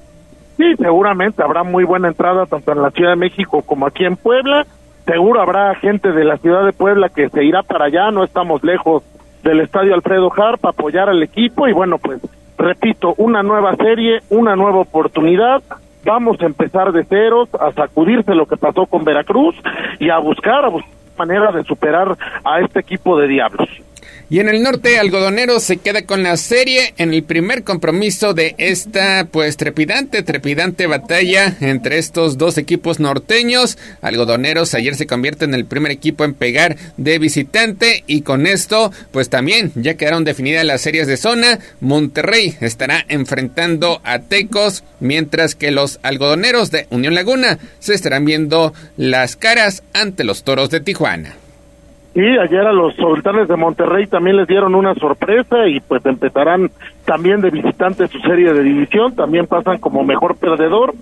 Sí, 0.58 0.76
seguramente 0.78 1.44
habrá 1.44 1.64
muy 1.64 1.84
buena 1.84 2.08
entrada 2.08 2.46
tanto 2.46 2.72
en 2.72 2.82
la 2.82 2.92
Ciudad 2.92 3.12
de 3.12 3.18
México 3.18 3.62
como 3.62 3.86
aquí 3.86 4.06
en 4.06 4.16
Puebla. 4.16 4.66
Seguro 5.06 5.42
habrá 5.42 5.76
gente 5.76 6.12
de 6.12 6.26
la 6.26 6.38
ciudad 6.38 6.66
de 6.66 6.74
Puebla 6.74 7.10
que 7.10 7.30
se 7.30 7.44
irá 7.44 7.64
para 7.64 7.86
allá, 7.86 8.12
no 8.12 8.24
estamos 8.24 8.64
lejos 8.64 9.04
del 9.44 9.62
estadio 9.62 9.94
Alfredo 9.94 10.32
Harp 10.36 10.66
apoyar 10.66 11.10
al 11.10 11.22
equipo 11.24 11.68
y 11.68 11.74
bueno, 11.74 11.98
pues 12.00 12.20
repito, 12.58 13.14
una 13.18 13.44
nueva 13.44 13.76
serie, 13.76 14.20
una 14.30 14.56
nueva 14.56 14.80
oportunidad. 14.80 15.62
Vamos 16.04 16.42
a 16.42 16.46
empezar 16.46 16.92
de 16.92 17.06
ceros, 17.06 17.50
a 17.54 17.72
sacudirse 17.74 18.34
lo 18.34 18.48
que 18.48 18.58
pasó 18.58 18.86
con 18.88 19.04
Veracruz 19.04 19.56
y 20.00 20.10
a 20.10 20.18
buscar, 20.18 20.66
a 20.66 20.70
buscar 20.70 20.98
manera 21.18 21.52
de 21.52 21.64
superar 21.64 22.18
a 22.44 22.60
este 22.60 22.80
equipo 22.80 23.20
de 23.20 23.28
diablos. 23.28 23.68
Y 24.30 24.42
en 24.42 24.50
el 24.50 24.62
norte, 24.62 25.00
Algodonero 25.00 25.62
se 25.62 25.78
queda 25.78 26.02
con 26.02 26.22
la 26.22 26.36
serie 26.36 26.94
en 26.98 27.14
el 27.14 27.24
primer 27.24 27.64
compromiso 27.64 28.34
de 28.34 28.56
esta, 28.58 29.26
pues, 29.32 29.56
trepidante, 29.56 30.22
trepidante 30.22 30.86
batalla 30.86 31.56
entre 31.62 31.98
estos 31.98 32.38
dos 32.38 32.58
equipos 32.58 33.00
norteños. 33.00 33.78
Algodoneros 34.02 34.74
ayer 34.74 34.96
se 34.96 35.08
convierte 35.08 35.46
en 35.46 35.54
el 35.54 35.64
primer 35.64 35.94
equipo 35.94 36.26
en 36.26 36.34
pegar 36.34 36.76
de 36.98 37.20
visitante 37.20 38.04
y 38.06 38.22
con 38.22 38.48
esto, 38.48 38.92
pues 39.12 39.30
también 39.30 39.72
ya 39.76 39.94
quedaron 39.94 40.26
definidas 40.26 40.66
las 40.66 40.82
series 40.82 41.08
de 41.08 41.16
zona. 41.16 41.60
Monterrey 41.80 42.58
estará 42.60 43.06
enfrentando 43.08 44.02
a 44.04 44.20
Tecos, 44.20 44.84
mientras 45.00 45.56
que 45.56 45.72
los 45.72 46.00
algodoneros 46.04 46.70
de 46.70 46.86
Unión 46.90 47.16
Laguna 47.16 47.60
se 47.80 47.94
estarán 47.94 48.26
viendo 48.26 48.74
las 48.98 49.38
caras 49.38 49.84
ante 49.94 50.26
los 50.26 50.44
toros 50.44 50.70
de 50.70 50.82
Tijuana. 50.82 51.47
Sí, 52.18 52.26
ayer 52.26 52.66
a 52.66 52.74
los 52.74 52.96
sultanes 52.96 53.48
de 53.48 53.56
Monterrey 53.56 54.08
también 54.08 54.38
les 54.38 54.48
dieron 54.48 54.74
una 54.74 54.96
sorpresa 54.96 55.68
y 55.68 55.80
pues 55.82 56.04
empezarán 56.04 56.72
también 57.06 57.42
de 57.42 57.52
visitante 57.52 58.08
su 58.08 58.18
serie 58.22 58.54
de 58.54 58.64
división, 58.64 59.16
también 59.16 59.46
pasan 59.46 59.78
como 59.78 60.04
mejor 60.04 60.36
perdedor. 60.36 60.96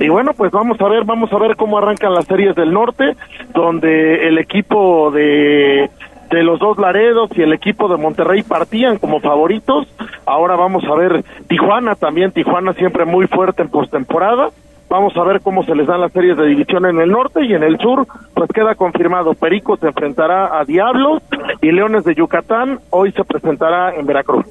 Y 0.00 0.08
bueno, 0.08 0.32
pues 0.36 0.50
vamos 0.50 0.80
a 0.80 0.88
ver, 0.88 1.04
vamos 1.04 1.32
a 1.32 1.38
ver 1.38 1.54
cómo 1.54 1.78
arrancan 1.78 2.12
las 2.12 2.24
series 2.24 2.56
del 2.56 2.72
norte, 2.72 3.14
donde 3.54 4.26
el 4.26 4.38
equipo 4.38 5.12
de 5.12 5.88
de 6.30 6.42
los 6.42 6.58
dos 6.58 6.76
Laredos 6.78 7.30
y 7.36 7.42
el 7.42 7.52
equipo 7.52 7.86
de 7.86 7.98
Monterrey 7.98 8.42
partían 8.42 8.98
como 8.98 9.20
favoritos. 9.20 9.86
Ahora 10.26 10.56
vamos 10.56 10.82
a 10.86 10.96
ver 10.96 11.22
Tijuana 11.46 11.94
también, 11.94 12.32
Tijuana 12.32 12.72
siempre 12.72 13.04
muy 13.04 13.28
fuerte 13.28 13.62
en 13.62 13.68
postemporada. 13.68 14.50
Vamos 14.96 15.14
a 15.18 15.24
ver 15.24 15.42
cómo 15.42 15.62
se 15.62 15.74
les 15.74 15.86
dan 15.86 16.00
las 16.00 16.10
series 16.10 16.38
de 16.38 16.46
división 16.46 16.86
en 16.86 16.98
el 16.98 17.10
norte 17.10 17.44
y 17.44 17.52
en 17.52 17.62
el 17.62 17.76
sur, 17.78 18.06
pues 18.32 18.48
queda 18.50 18.74
confirmado. 18.74 19.34
Perico 19.34 19.76
se 19.76 19.88
enfrentará 19.88 20.58
a 20.58 20.64
Diablos 20.64 21.22
y 21.60 21.70
Leones 21.70 22.04
de 22.04 22.14
Yucatán 22.14 22.80
hoy 22.88 23.12
se 23.12 23.22
presentará 23.22 23.94
en 23.94 24.06
Veracruz. 24.06 24.46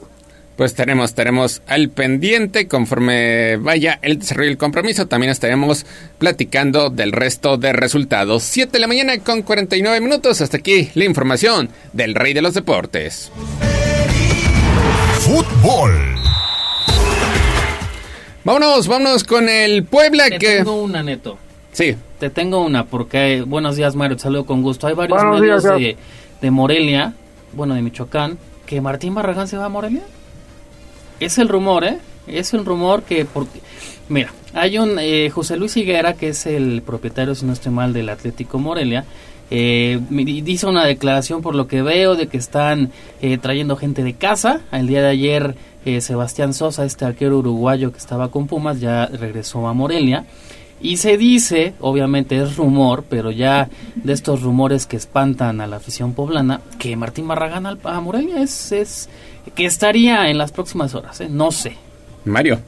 Pues 0.56 0.76
tenemos, 0.76 1.16
tenemos 1.16 1.64
al 1.68 1.90
pendiente 1.90 2.68
conforme 2.68 3.58
vaya 3.58 3.98
el 4.04 4.20
desarrollo 4.20 4.50
del 4.50 4.60
compromiso. 4.60 5.08
También 5.08 5.32
estaremos 5.32 5.88
platicando 6.20 6.92
del 6.92 7.12
resto 7.12 7.58
de 7.58 7.74
resultados. 7.74 8.44
7 8.44 8.72
de 8.72 8.80
la 8.80 8.88
mañana 8.88 9.18
con 9.26 9.42
49 9.42 10.00
minutos. 10.00 10.42
Hasta 10.42 10.58
aquí 10.58 10.92
la 10.94 11.06
información 11.06 11.70
del 11.92 12.14
Rey 12.14 12.34
de 12.34 12.44
los 12.44 12.54
Deportes. 12.54 13.32
Fútbol. 15.22 16.25
Vámonos, 18.46 18.88
vámonos 18.88 19.24
con 19.24 19.50
el 19.50 19.86
Puebla 19.86 20.30
Te 20.30 20.38
que... 20.38 20.58
tengo 20.58 20.80
una, 20.80 21.02
Neto. 21.02 21.36
Sí. 21.72 21.96
Te 22.20 22.30
tengo 22.30 22.64
una 22.64 22.86
porque... 22.86 23.42
Buenos 23.42 23.76
días, 23.76 23.96
Mario. 23.96 24.18
Te 24.18 24.22
saludo 24.22 24.46
con 24.46 24.62
gusto. 24.62 24.86
Hay 24.86 24.94
varios 24.94 25.18
Buenos 25.18 25.42
medios 25.42 25.64
días, 25.64 25.80
de, 25.80 25.98
de 26.42 26.52
Morelia, 26.52 27.16
bueno, 27.54 27.74
de 27.74 27.82
Michoacán, 27.82 28.38
que 28.68 28.82
Martín 28.82 29.16
Barragán 29.16 29.48
se 29.48 29.58
va 29.58 29.66
a 29.66 29.70
Morelia. 29.70 30.04
Es 31.20 31.40
el 31.40 31.50
rumor, 31.50 31.86
¿eh? 31.86 31.98
Es 32.28 32.54
el 32.54 32.66
rumor 32.66 33.02
que... 33.02 33.26
Porque, 33.26 33.62
mira, 34.10 34.32
hay 34.54 34.78
un... 34.78 35.00
eh, 35.00 35.32
José 35.32 35.58
Luis 35.58 35.76
Higuera, 35.76 36.14
que 36.14 36.30
es 36.30 36.46
el 36.46 36.84
propietario, 36.86 37.34
si 37.34 37.48
no 37.48 37.54
estoy 37.54 37.72
mal, 37.72 37.94
del 37.94 38.10
Atlético 38.10 38.60
Morelia, 38.60 39.06
eh, 39.52 40.00
hizo 40.12 40.70
una 40.70 40.86
declaración 40.86 41.42
por 41.42 41.56
lo 41.56 41.68
que 41.68 41.82
veo 41.82 42.16
de 42.16 42.28
que 42.28 42.38
están 42.38 42.92
eh, 43.22 43.38
trayendo 43.38 43.76
gente 43.76 44.04
de 44.04 44.14
casa. 44.14 44.62
El 44.72 44.88
día 44.88 45.02
de 45.02 45.10
ayer 45.10 45.56
eh, 45.86 46.02
Sebastián 46.02 46.54
Sosa, 46.54 46.84
este 46.86 47.06
arquero 47.06 47.38
uruguayo 47.40 47.92
que 47.92 47.98
estaba 48.00 48.30
con 48.32 48.48
Pumas, 48.48 48.80
ya 48.80 49.06
regresó 49.08 49.68
a 49.68 49.74
Morelia. 49.74 50.26
Y 50.82 50.98
se 50.98 51.18
dice, 51.18 51.74
obviamente 51.80 52.36
es 52.42 52.58
rumor, 52.58 53.06
pero 53.10 53.32
ya 53.32 53.70
de 53.96 54.12
estos 54.14 54.42
rumores 54.42 54.86
que 54.86 54.98
espantan 54.98 55.62
a 55.62 55.68
la 55.68 55.78
afición 55.78 56.14
poblana, 56.14 56.60
que 56.80 56.96
Martín 56.98 57.28
Barragán 57.28 57.66
al- 57.66 57.80
a 57.86 58.02
Morelia 58.02 58.42
es, 58.42 58.72
es 58.74 59.10
que 59.56 59.66
estaría 59.66 60.30
en 60.30 60.38
las 60.38 60.52
próximas 60.52 60.94
horas, 60.94 61.22
¿eh? 61.22 61.28
no 61.30 61.52
sé. 61.52 61.78
Mario. 62.26 62.60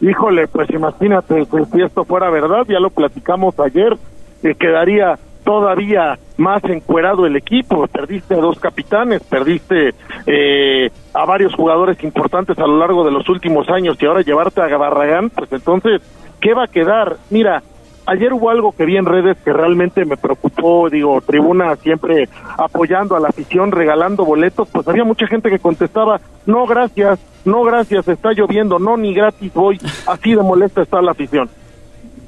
Híjole, 0.00 0.48
pues 0.48 0.68
imagínate, 0.70 1.44
pues, 1.46 1.68
si 1.72 1.80
esto 1.82 2.04
fuera 2.04 2.30
verdad, 2.30 2.64
ya 2.68 2.80
lo 2.80 2.90
platicamos 2.90 3.54
ayer, 3.60 3.96
que 4.40 4.54
quedaría 4.56 5.18
todavía 5.44 6.18
más 6.36 6.62
encuerado 6.64 7.26
el 7.26 7.36
equipo. 7.36 7.86
Perdiste 7.86 8.34
a 8.34 8.38
dos 8.38 8.58
capitanes, 8.58 9.22
perdiste 9.22 9.94
eh, 10.26 10.90
a 11.14 11.24
varios 11.24 11.54
jugadores 11.54 12.02
importantes 12.02 12.58
a 12.58 12.66
lo 12.66 12.78
largo 12.78 13.04
de 13.04 13.12
los 13.12 13.28
últimos 13.28 13.68
años 13.68 13.96
y 14.00 14.06
ahora 14.06 14.22
llevarte 14.22 14.60
a 14.60 14.76
Barragán, 14.76 15.30
pues 15.30 15.52
entonces, 15.52 16.02
¿qué 16.40 16.54
va 16.54 16.64
a 16.64 16.68
quedar? 16.68 17.16
Mira, 17.30 17.62
ayer 18.06 18.32
hubo 18.32 18.50
algo 18.50 18.72
que 18.72 18.84
vi 18.84 18.96
en 18.96 19.06
redes 19.06 19.36
que 19.44 19.52
realmente 19.52 20.04
me 20.04 20.16
preocupó, 20.16 20.88
digo, 20.90 21.20
tribuna 21.20 21.76
siempre 21.76 22.28
apoyando 22.58 23.16
a 23.16 23.20
la 23.20 23.28
afición, 23.28 23.72
regalando 23.72 24.24
boletos, 24.24 24.68
pues 24.70 24.86
había 24.88 25.04
mucha 25.04 25.26
gente 25.26 25.50
que 25.50 25.58
contestaba, 25.58 26.20
no 26.46 26.66
gracias, 26.66 27.20
no 27.44 27.62
gracias, 27.62 28.06
está 28.08 28.32
lloviendo, 28.32 28.78
no, 28.78 28.96
ni 28.96 29.14
gratis 29.14 29.52
voy, 29.54 29.78
así 30.06 30.34
de 30.34 30.42
molesta 30.42 30.82
está 30.82 31.00
la 31.00 31.12
afición. 31.12 31.48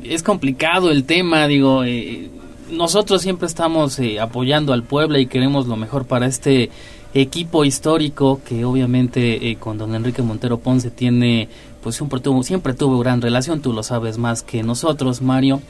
es 0.02 0.22
complicado 0.22 0.90
el 0.90 1.04
tema, 1.04 1.46
digo, 1.46 1.84
eh, 1.84 2.30
nosotros 2.74 3.22
siempre 3.22 3.46
estamos 3.46 3.98
eh, 3.98 4.20
apoyando 4.20 4.72
al 4.72 4.82
Puebla 4.82 5.18
y 5.18 5.26
queremos 5.26 5.66
lo 5.66 5.76
mejor 5.76 6.06
para 6.06 6.26
este 6.26 6.70
equipo 7.14 7.64
histórico 7.64 8.40
que 8.44 8.64
obviamente 8.64 9.50
eh, 9.50 9.56
con 9.56 9.78
don 9.78 9.94
Enrique 9.94 10.22
Montero 10.22 10.58
Ponce 10.58 10.90
tiene, 10.90 11.48
pues 11.82 11.96
siempre 11.96 12.20
tuvo, 12.20 12.42
siempre 12.42 12.74
tuvo 12.74 12.98
gran 12.98 13.22
relación, 13.22 13.60
tú 13.60 13.72
lo 13.72 13.82
sabes 13.82 14.18
más 14.18 14.42
que 14.42 14.62
nosotros, 14.62 15.22
Mario. 15.22 15.62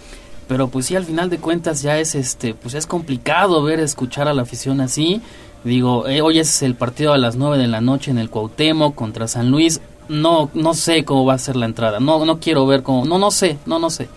Pero 0.49 0.69
pues 0.69 0.87
sí, 0.87 0.97
al 0.97 1.05
final 1.05 1.31
de 1.31 1.39
cuentas 1.39 1.83
ya 1.83 1.99
es 1.99 2.15
este, 2.15 2.55
pues 2.55 2.75
es 2.75 2.87
complicado 2.87 3.63
ver, 3.63 3.81
escuchar 3.81 4.29
a 4.29 4.35
la 4.35 4.43
afición 4.43 4.81
así. 4.81 5.23
Digo, 5.65 6.07
eh, 6.07 6.21
hoy 6.21 6.39
es 6.39 6.63
el 6.63 6.75
partido 6.75 7.15
a 7.15 7.19
las 7.19 7.37
9 7.37 7.57
de 7.57 7.69
la 7.69 7.81
noche 7.81 8.11
en 8.11 8.19
el 8.19 8.29
Cuauhtémoc 8.29 8.95
contra 8.95 9.29
San 9.29 9.51
Luis. 9.51 9.81
No, 10.09 10.51
no 10.53 10.75
sé 10.75 11.05
cómo 11.07 11.25
va 11.25 11.35
a 11.35 11.39
ser 11.39 11.57
la 11.57 11.65
entrada. 11.65 12.01
No, 12.01 12.23
no 12.27 12.39
quiero 12.39 12.67
ver 12.67 12.83
cómo. 12.83 13.07
No, 13.07 13.19
no 13.19 13.31
sé, 13.31 13.57
no, 13.65 13.79
no 13.79 13.89
sé. 13.89 14.09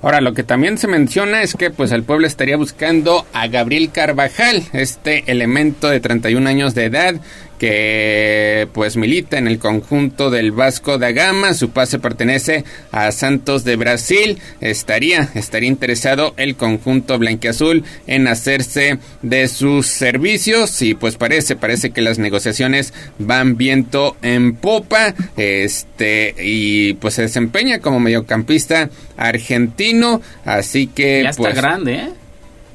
Ahora, 0.00 0.20
lo 0.20 0.32
que 0.32 0.44
también 0.44 0.78
se 0.78 0.86
menciona 0.86 1.42
es 1.42 1.54
que 1.54 1.70
pues 1.70 1.90
el 1.90 2.04
pueblo 2.04 2.26
estaría 2.26 2.56
buscando 2.56 3.26
a 3.32 3.48
Gabriel 3.48 3.90
Carvajal, 3.90 4.62
este 4.72 5.24
elemento 5.26 5.88
de 5.88 5.98
31 5.98 6.48
años 6.48 6.74
de 6.74 6.84
edad 6.84 7.16
que 7.58 8.68
pues 8.72 8.96
milita 8.96 9.38
en 9.38 9.48
el 9.48 9.58
conjunto 9.58 10.30
del 10.30 10.52
Vasco 10.52 10.98
da 10.98 11.12
Gama, 11.12 11.54
su 11.54 11.70
pase 11.70 11.98
pertenece 11.98 12.64
a 12.92 13.12
Santos 13.12 13.64
de 13.64 13.76
Brasil, 13.76 14.38
estaría 14.60 15.28
estaría 15.34 15.68
interesado 15.68 16.34
el 16.36 16.56
conjunto 16.56 17.18
blanquiazul 17.18 17.84
en 18.06 18.28
hacerse 18.28 18.98
de 19.22 19.48
sus 19.48 19.86
servicios 19.86 20.80
y 20.82 20.94
pues 20.94 21.16
parece 21.16 21.56
parece 21.56 21.90
que 21.90 22.02
las 22.02 22.18
negociaciones 22.18 22.94
van 23.18 23.56
viento 23.56 24.16
en 24.22 24.54
popa, 24.54 25.14
este 25.36 26.34
y 26.38 26.94
pues 26.94 27.14
se 27.14 27.22
desempeña 27.22 27.80
como 27.80 28.00
mediocampista 28.00 28.90
argentino, 29.16 30.22
así 30.44 30.86
que 30.86 31.22
Ya 31.24 31.30
está 31.30 31.42
pues 31.42 31.54
grande, 31.56 31.94
¿eh? 31.94 32.08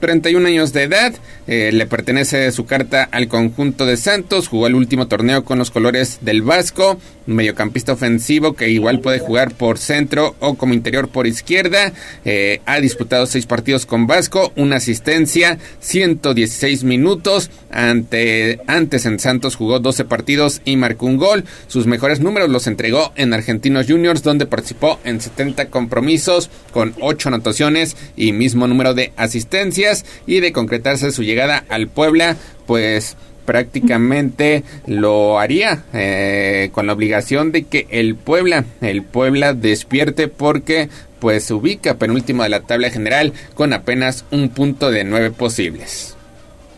31 0.03 0.45
años 0.45 0.73
de 0.73 0.83
edad, 0.83 1.13
eh, 1.47 1.71
le 1.73 1.85
pertenece 1.85 2.51
su 2.51 2.65
carta 2.65 3.07
al 3.11 3.27
conjunto 3.27 3.85
de 3.85 3.97
Santos, 3.97 4.47
jugó 4.47 4.67
el 4.67 4.75
último 4.75 5.07
torneo 5.07 5.43
con 5.43 5.57
los 5.57 5.71
colores 5.71 6.19
del 6.21 6.41
Vasco, 6.41 6.97
mediocampista 7.25 7.93
ofensivo 7.93 8.53
que 8.53 8.69
igual 8.69 8.99
puede 8.99 9.19
jugar 9.19 9.53
por 9.53 9.77
centro 9.77 10.35
o 10.39 10.55
como 10.55 10.73
interior 10.73 11.09
por 11.09 11.27
izquierda, 11.27 11.93
eh, 12.25 12.61
ha 12.65 12.79
disputado 12.79 13.25
seis 13.25 13.45
partidos 13.45 13.85
con 13.85 14.07
Vasco, 14.07 14.51
una 14.55 14.77
asistencia, 14.77 15.57
116 15.79 16.83
minutos, 16.83 17.49
ante, 17.71 18.59
antes 18.67 19.05
en 19.05 19.19
Santos 19.19 19.55
jugó 19.55 19.79
12 19.79 20.05
partidos 20.05 20.61
y 20.65 20.77
marcó 20.77 21.05
un 21.05 21.17
gol, 21.17 21.45
sus 21.67 21.87
mejores 21.87 22.19
números 22.19 22.49
los 22.49 22.67
entregó 22.67 23.11
en 23.15 23.33
Argentinos 23.33 23.87
Juniors 23.87 24.23
donde 24.23 24.45
participó 24.45 24.99
en 25.03 25.21
70 25.21 25.69
compromisos 25.69 26.49
con 26.71 26.93
8 26.99 27.29
anotaciones 27.29 27.95
y 28.15 28.31
mismo 28.31 28.67
número 28.67 28.93
de 28.93 29.13
asistencias. 29.17 30.05
Y 30.25 30.39
de 30.39 30.51
concretarse 30.51 31.11
su 31.11 31.23
llegada 31.23 31.32
al 31.41 31.87
Puebla, 31.87 32.35
pues 32.65 33.17
prácticamente 33.45 34.63
lo 34.87 35.39
haría 35.39 35.83
eh, 35.93 36.69
con 36.73 36.87
la 36.87 36.93
obligación 36.93 37.51
de 37.51 37.63
que 37.63 37.87
el 37.89 38.15
Puebla, 38.15 38.63
el 38.81 39.03
Puebla 39.03 39.53
despierte 39.53 40.27
porque 40.27 40.89
pues 41.19 41.45
se 41.45 41.53
ubica 41.53 41.95
penúltimo 41.95 42.43
de 42.43 42.49
la 42.49 42.61
tabla 42.61 42.89
general 42.89 43.33
con 43.55 43.73
apenas 43.73 44.25
un 44.31 44.49
punto 44.49 44.91
de 44.91 45.03
nueve 45.03 45.31
posibles. 45.31 46.17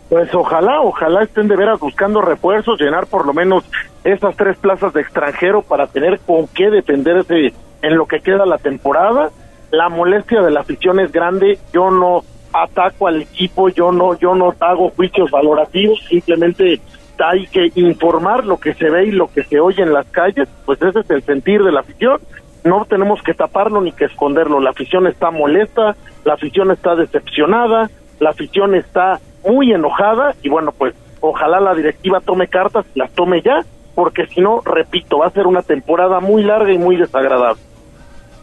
Pues 0.10 0.34
ojalá, 0.36 0.82
ojalá 0.82 1.24
estén 1.24 1.48
de 1.48 1.56
veras 1.56 1.80
buscando 1.80 2.22
refuerzos, 2.22 2.80
llenar 2.80 3.08
por 3.08 3.26
lo 3.26 3.34
menos 3.34 3.64
esas 4.04 4.36
tres 4.36 4.56
plazas 4.58 4.94
de 4.94 5.02
extranjero 5.02 5.64
para 5.64 5.88
tener 5.88 6.20
con 6.20 6.48
qué 6.48 6.70
defenderse 6.70 7.54
en 7.82 7.98
lo 7.98 8.06
que 8.06 8.20
queda 8.20 8.46
la 8.46 8.60
temporada. 8.60 9.32
La 9.72 9.90
molestia 9.90 10.42
de 10.42 10.52
la 10.52 10.60
afición 10.62 11.00
es 11.00 11.12
grande, 11.12 11.58
yo 11.74 11.90
no 11.90 12.24
ataco 12.64 13.08
al 13.08 13.22
equipo, 13.22 13.70
yo 13.70 13.92
no, 13.92 14.18
yo 14.18 14.36
no 14.36 14.54
hago 14.60 14.90
juicios 14.92 15.30
valorativos, 15.30 16.00
simplemente 16.08 16.80
hay 17.20 17.48
que 17.48 17.72
informar 17.76 18.46
lo 18.46 18.58
que 18.58 18.74
se 18.74 18.90
ve 18.90 19.08
y 19.08 19.12
lo 19.12 19.28
que 19.28 19.44
se 19.44 19.60
oye 19.60 19.84
en 19.84 19.94
las 19.94 20.06
calles, 20.08 20.48
pues 20.66 20.82
ese 20.82 21.00
es 21.00 21.10
el 21.10 21.24
sentir 21.24 21.64
de 21.64 21.72
la 21.72 21.82
afición, 21.82 22.20
no 22.64 22.86
tenemos 22.86 23.22
que 23.22 23.34
taparlo 23.34 23.82
ni 23.82 23.92
que 23.92 24.06
esconderlo, 24.06 24.60
la 24.60 24.72
afición 24.72 25.08
está 25.08 25.32
molesta, 25.32 25.96
la 26.24 26.34
afición 26.34 26.72
está 26.72 26.96
decepcionada, 26.96 27.90
la 28.20 28.32
afición 28.32 28.76
está 28.76 29.20
muy 29.48 29.72
enojada 29.72 30.34
y 30.42 30.50
bueno, 30.50 30.72
pues 30.72 30.96
ojalá 31.20 31.60
la 31.60 31.76
directiva 31.76 32.22
tome 32.22 32.48
cartas, 32.48 32.86
las 32.96 33.12
tome 33.12 33.42
ya, 33.42 33.62
porque 33.94 34.26
si 34.28 34.42
no, 34.42 34.62
repito, 34.62 35.20
va 35.20 35.28
a 35.28 35.32
ser 35.32 35.48
una 35.48 35.62
temporada 35.62 36.20
muy 36.20 36.44
larga 36.44 36.72
y 36.72 36.78
muy 36.78 36.98
desagradable. 36.98 37.62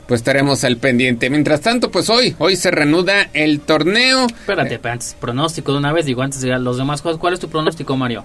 Pues 0.06 0.20
estaremos 0.20 0.64
al 0.64 0.76
pendiente. 0.76 1.30
Mientras 1.30 1.60
tanto, 1.60 1.90
pues 1.90 2.10
hoy, 2.10 2.34
hoy 2.38 2.56
se 2.56 2.70
reanuda 2.70 3.28
el 3.32 3.60
torneo. 3.60 4.26
Espérate, 4.26 4.78
pero 4.78 4.92
antes, 4.92 5.16
pronóstico 5.18 5.72
de 5.72 5.78
una 5.78 5.92
vez, 5.92 6.06
digo, 6.06 6.22
antes 6.22 6.40
de 6.40 6.58
los 6.58 6.76
demás 6.76 7.00
juegos, 7.00 7.20
¿cuál 7.20 7.34
es 7.34 7.40
tu 7.40 7.48
pronóstico, 7.48 7.96
Mario? 7.96 8.24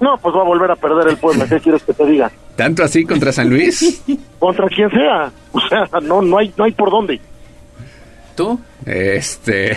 No, 0.00 0.18
pues 0.18 0.34
va 0.34 0.40
a 0.40 0.44
volver 0.44 0.70
a 0.70 0.76
perder 0.76 1.08
el 1.08 1.16
pueblo, 1.16 1.46
¿qué 1.48 1.58
quieres 1.58 1.82
que 1.82 1.94
te 1.94 2.04
diga? 2.04 2.30
¿Tanto 2.54 2.82
así 2.84 3.04
contra 3.04 3.32
San 3.32 3.48
Luis? 3.48 4.02
Contra 4.38 4.68
quien 4.68 4.90
sea, 4.90 5.30
o 5.52 5.60
sea, 5.60 5.88
no, 6.02 6.20
no 6.22 6.38
hay, 6.38 6.52
no 6.56 6.64
hay 6.64 6.72
por 6.72 6.90
dónde. 6.90 7.20
¿Tú? 8.34 8.60
Este. 8.84 9.76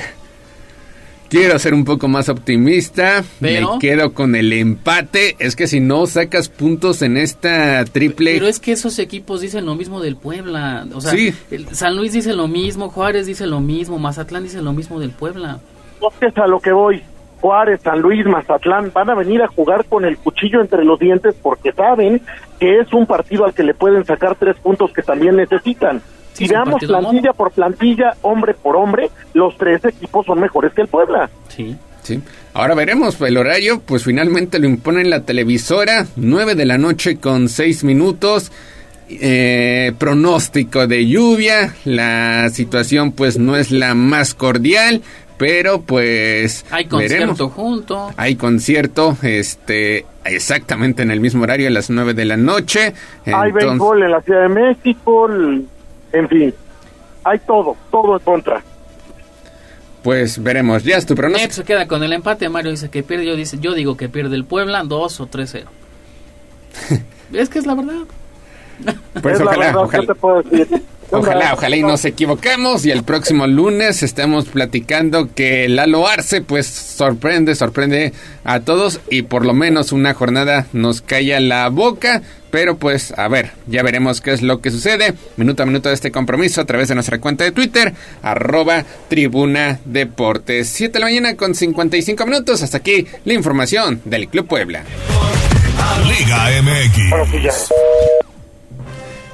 Quiero 1.29 1.59
ser 1.59 1.73
un 1.73 1.85
poco 1.85 2.07
más 2.07 2.27
optimista. 2.29 3.23
Pero- 3.39 3.73
Me 3.73 3.79
quedo 3.79 4.13
con 4.13 4.35
el 4.35 4.51
empate. 4.53 5.35
Es 5.39 5.55
que 5.55 5.67
si 5.67 5.79
no 5.79 6.05
sacas 6.07 6.49
puntos 6.49 7.01
en 7.01 7.17
esta 7.17 7.85
triple. 7.85 8.33
Pero 8.33 8.47
es 8.47 8.59
que 8.59 8.71
esos 8.71 8.97
equipos 8.99 9.41
dicen 9.41 9.65
lo 9.65 9.75
mismo 9.75 10.01
del 10.01 10.15
Puebla. 10.15 10.85
O 10.93 11.01
sea, 11.01 11.11
Sí. 11.11 11.33
el 11.51 11.67
San 11.75 11.95
Luis 11.95 12.13
dice 12.13 12.33
lo 12.33 12.47
mismo, 12.47 12.89
Juárez 12.89 13.27
dice 13.27 13.45
lo 13.45 13.59
mismo, 13.59 13.99
Mazatlán 13.99 14.43
dice 14.43 14.61
lo 14.61 14.73
mismo 14.73 14.99
del 14.99 15.11
Puebla. 15.11 15.59
No 16.01 16.07
es 16.27 16.37
a 16.37 16.47
lo 16.47 16.59
que 16.59 16.71
voy. 16.71 17.01
Juárez, 17.41 17.79
San 17.83 18.01
Luis, 18.01 18.25
Mazatlán 18.25 18.91
van 18.93 19.09
a 19.09 19.15
venir 19.15 19.41
a 19.41 19.47
jugar 19.47 19.85
con 19.85 20.03
el 20.03 20.17
cuchillo 20.17 20.59
entre 20.61 20.83
los 20.83 20.99
dientes 20.99 21.35
porque 21.41 21.71
saben 21.71 22.21
que 22.59 22.79
es 22.79 22.91
un 22.91 23.05
partido 23.05 23.45
al 23.45 23.53
que 23.53 23.63
le 23.63 23.73
pueden 23.73 24.03
sacar 24.05 24.35
tres 24.35 24.57
puntos 24.57 24.91
que 24.91 25.01
también 25.03 25.37
necesitan. 25.37 26.01
Si 26.45 26.47
veamos 26.47 26.81
plantilla 26.83 27.33
por 27.33 27.51
plantilla, 27.51 28.15
hombre 28.21 28.53
por 28.53 28.75
hombre, 28.75 29.09
los 29.33 29.57
tres 29.57 29.83
equipos 29.85 30.25
son 30.25 30.39
mejores 30.39 30.73
que 30.73 30.81
el 30.81 30.87
Puebla. 30.87 31.29
Sí. 31.49 31.75
Sí. 32.03 32.21
Ahora 32.53 32.75
veremos 32.75 33.19
el 33.21 33.37
horario, 33.37 33.81
pues 33.81 34.03
finalmente 34.03 34.57
lo 34.57 34.67
imponen 34.67 35.09
la 35.09 35.21
televisora, 35.21 36.07
9 36.15 36.55
de 36.55 36.65
la 36.65 36.77
noche 36.77 37.17
con 37.17 37.49
6 37.49 37.83
minutos. 37.83 38.51
Eh, 39.11 39.91
pronóstico 39.97 40.85
de 40.85 41.07
lluvia, 41.07 41.73
la 41.83 42.47
situación 42.51 43.11
pues 43.11 43.39
no 43.39 43.55
es 43.55 43.71
la 43.71 43.95
más 43.95 44.35
cordial, 44.35 45.01
pero 45.39 45.81
pues 45.81 46.63
hay 46.69 46.85
concierto 46.85 47.49
junto. 47.49 48.11
Hay 48.17 48.35
concierto, 48.35 49.17
este, 49.23 50.05
exactamente 50.25 51.01
en 51.01 51.09
el 51.09 51.21
mismo 51.21 51.43
horario 51.43 51.69
a 51.69 51.71
las 51.71 51.89
9 51.89 52.13
de 52.13 52.25
la 52.25 52.37
noche. 52.37 52.93
Hay 53.25 53.51
béisbol 53.51 54.03
en 54.03 54.11
la 54.11 54.21
Ciudad 54.21 54.43
de 54.43 54.49
México, 54.49 55.27
en 56.11 56.27
fin, 56.27 56.53
hay 57.23 57.39
todo, 57.39 57.75
todo 57.91 58.17
en 58.17 58.23
contra. 58.23 58.63
Pues 60.03 60.41
veremos, 60.41 60.83
ya 60.83 60.97
es 60.97 61.05
tu 61.05 61.15
pronóstico. 61.15 61.53
se 61.53 61.63
queda 61.63 61.87
con 61.87 62.03
el 62.03 62.13
empate, 62.13 62.47
Mario 62.47 62.71
dice 62.71 62.89
que 62.89 63.03
pierde, 63.03 63.25
yo, 63.25 63.35
dice, 63.35 63.57
yo 63.59 63.73
digo 63.73 63.97
que 63.97 64.07
pierde 64.07 64.35
el 64.35 64.45
Puebla 64.45 64.83
2 64.83 65.19
o 65.19 65.27
3-0. 65.27 65.65
es 67.33 67.49
que 67.49 67.59
es 67.59 67.65
la 67.65 67.75
verdad. 67.75 68.05
Pues 69.21 69.41
ojalá, 69.41 69.77
ojalá. 69.77 70.15
Ojalá, 71.11 71.53
ojalá 71.53 71.75
y 71.75 71.81
nos 71.81 72.05
equivocamos 72.05 72.85
y 72.85 72.91
el 72.91 73.03
próximo 73.03 73.47
lunes 73.47 74.03
estemos 74.03 74.45
platicando 74.45 75.33
que 75.33 75.67
Lalo 75.67 76.07
Arce 76.07 76.41
pues 76.41 76.67
sorprende, 76.67 77.55
sorprende 77.55 78.13
a 78.43 78.59
todos 78.59 78.99
y 79.09 79.23
por 79.23 79.43
lo 79.43 79.53
menos 79.53 79.91
una 79.91 80.13
jornada 80.13 80.67
nos 80.71 81.01
calla 81.01 81.39
la 81.39 81.67
boca. 81.69 82.21
Pero 82.51 82.77
pues 82.77 83.13
a 83.17 83.27
ver, 83.27 83.51
ya 83.67 83.83
veremos 83.83 84.21
qué 84.21 84.33
es 84.33 84.41
lo 84.41 84.61
que 84.61 84.71
sucede. 84.71 85.13
Minuto 85.37 85.63
a 85.63 85.65
minuto 85.65 85.89
de 85.89 85.95
este 85.95 86.11
compromiso 86.11 86.61
a 86.61 86.65
través 86.65 86.87
de 86.87 86.95
nuestra 86.95 87.19
cuenta 87.19 87.43
de 87.43 87.51
Twitter, 87.51 87.93
arroba 88.21 88.85
tribuna 89.07 89.79
deportes. 89.85 90.69
7 90.69 90.93
de 90.93 90.99
la 90.99 91.05
mañana 91.05 91.35
con 91.35 91.53
55 91.55 92.25
minutos. 92.25 92.61
Hasta 92.63 92.77
aquí 92.77 93.05
la 93.25 93.33
información 93.33 94.01
del 94.05 94.27
Club 94.27 94.47
Puebla. 94.47 94.83
Liga 96.07 96.49
MX. 96.61 97.69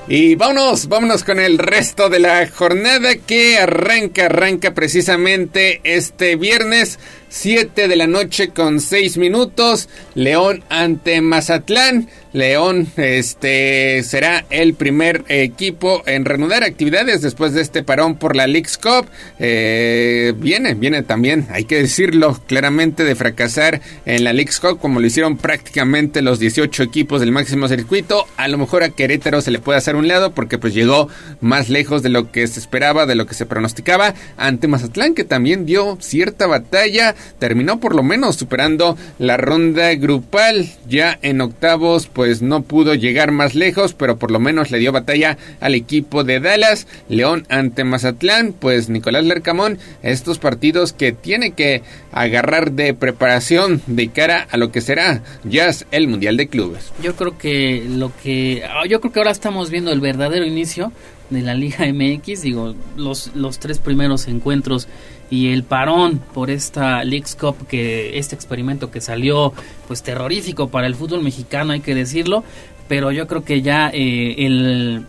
Y 0.07 0.35
vámonos, 0.35 0.87
vámonos 0.87 1.23
con 1.23 1.39
el 1.39 1.57
resto 1.57 2.09
de 2.09 2.19
la 2.19 2.47
jornada 2.47 3.15
que 3.15 3.57
arranca, 3.57 4.25
arranca 4.25 4.75
precisamente 4.75 5.81
este 5.83 6.35
viernes 6.35 6.99
7 7.29 7.87
de 7.87 7.95
la 7.95 8.05
noche 8.05 8.49
con 8.49 8.81
6 8.81 9.17
minutos. 9.17 9.89
León 10.13 10.63
ante 10.69 11.21
Mazatlán. 11.21 12.07
León 12.35 12.85
este 12.97 14.03
será 14.03 14.45
el 14.49 14.73
primer 14.73 15.23
equipo 15.29 16.03
en 16.05 16.25
reanudar 16.25 16.63
actividades 16.63 17.21
después 17.21 17.53
de 17.53 17.61
este 17.61 17.81
parón 17.81 18.17
por 18.17 18.35
la 18.35 18.45
League's 18.45 18.77
Cup. 18.77 19.07
Eh, 19.39 20.33
viene, 20.35 20.73
viene 20.73 21.01
también, 21.01 21.47
hay 21.49 21.63
que 21.63 21.77
decirlo 21.77 22.37
claramente, 22.45 23.05
de 23.05 23.15
fracasar 23.15 23.79
en 24.05 24.25
la 24.25 24.33
League's 24.33 24.59
Cup 24.59 24.79
como 24.81 24.99
lo 24.99 25.07
hicieron 25.07 25.37
prácticamente 25.37 26.21
los 26.21 26.37
18 26.37 26.83
equipos 26.83 27.21
del 27.21 27.31
máximo 27.31 27.69
circuito. 27.69 28.27
A 28.35 28.49
lo 28.49 28.57
mejor 28.57 28.83
a 28.83 28.89
Querétaro 28.89 29.39
se 29.39 29.51
le 29.51 29.59
puede 29.59 29.77
hacer 29.77 29.95
un 29.95 30.09
lado 30.09 30.33
porque 30.33 30.57
pues 30.57 30.73
llegó 30.73 31.07
más 31.39 31.69
lejos 31.69 32.03
de 32.03 32.09
lo 32.09 32.33
que 32.33 32.45
se 32.47 32.59
esperaba, 32.59 33.05
de 33.05 33.15
lo 33.15 33.27
que 33.27 33.33
se 33.33 33.45
pronosticaba 33.45 34.13
ante 34.35 34.67
Mazatlán 34.67 35.15
que 35.15 35.23
también 35.23 35.65
dio 35.65 35.97
cierta 36.01 36.47
batalla 36.47 37.15
terminó 37.39 37.79
por 37.79 37.95
lo 37.95 38.03
menos 38.03 38.35
superando 38.35 38.97
la 39.19 39.37
ronda 39.37 39.95
grupal. 39.95 40.69
Ya 40.89 41.17
en 41.21 41.39
octavos 41.39 42.07
pues 42.07 42.24
no 42.41 42.63
pudo 42.63 42.93
llegar 42.93 43.31
más 43.31 43.55
lejos, 43.55 43.93
pero 43.93 44.17
por 44.17 44.31
lo 44.31 44.39
menos 44.39 44.71
le 44.71 44.79
dio 44.79 44.91
batalla 44.91 45.37
al 45.59 45.75
equipo 45.75 46.23
de 46.23 46.39
Dallas. 46.39 46.87
León 47.09 47.45
ante 47.49 47.83
Mazatlán, 47.83 48.53
pues 48.53 48.89
Nicolás 48.89 49.25
Lercamón, 49.25 49.77
estos 50.03 50.39
partidos 50.39 50.93
que 50.93 51.11
tiene 51.11 51.51
que 51.51 51.83
agarrar 52.11 52.71
de 52.71 52.93
preparación 52.93 53.81
de 53.87 54.09
cara 54.09 54.47
a 54.49 54.57
lo 54.57 54.71
que 54.71 54.81
será 54.81 55.21
ya 55.43 55.65
el 55.91 56.07
Mundial 56.07 56.37
de 56.37 56.47
Clubes. 56.47 56.91
Yo 57.01 57.15
creo 57.15 57.37
que 57.37 57.83
lo 57.89 58.11
que 58.21 58.63
ah, 58.63 58.85
yo 58.87 59.01
creo 59.01 59.11
que 59.11 59.19
ahora 59.19 59.31
estamos 59.31 59.69
viendo 59.69 59.91
el 59.91 59.99
verdadero 59.99 60.45
inicio 60.45 60.91
de 61.29 61.41
la 61.41 61.55
Liga 61.55 61.85
MX, 61.91 62.41
digo, 62.43 62.75
los, 62.97 63.31
los 63.35 63.59
tres 63.59 63.79
primeros 63.79 64.27
encuentros 64.27 64.87
y 65.29 65.51
el 65.51 65.63
parón 65.63 66.21
por 66.33 66.49
esta 66.49 67.03
Leagues 67.03 67.35
Cup 67.35 67.67
que 67.67 68.17
este 68.17 68.35
experimento 68.35 68.91
que 68.91 69.01
salió 69.01 69.53
pues 69.87 70.03
terrorífico 70.03 70.69
para 70.69 70.87
el 70.87 70.95
fútbol 70.95 71.23
mexicano 71.23 71.73
hay 71.73 71.81
que 71.81 71.95
decirlo 71.95 72.43
pero 72.87 73.11
yo 73.11 73.27
creo 73.27 73.43
que 73.43 73.61
ya 73.61 73.89
eh, 73.93 74.45
el 74.45 75.05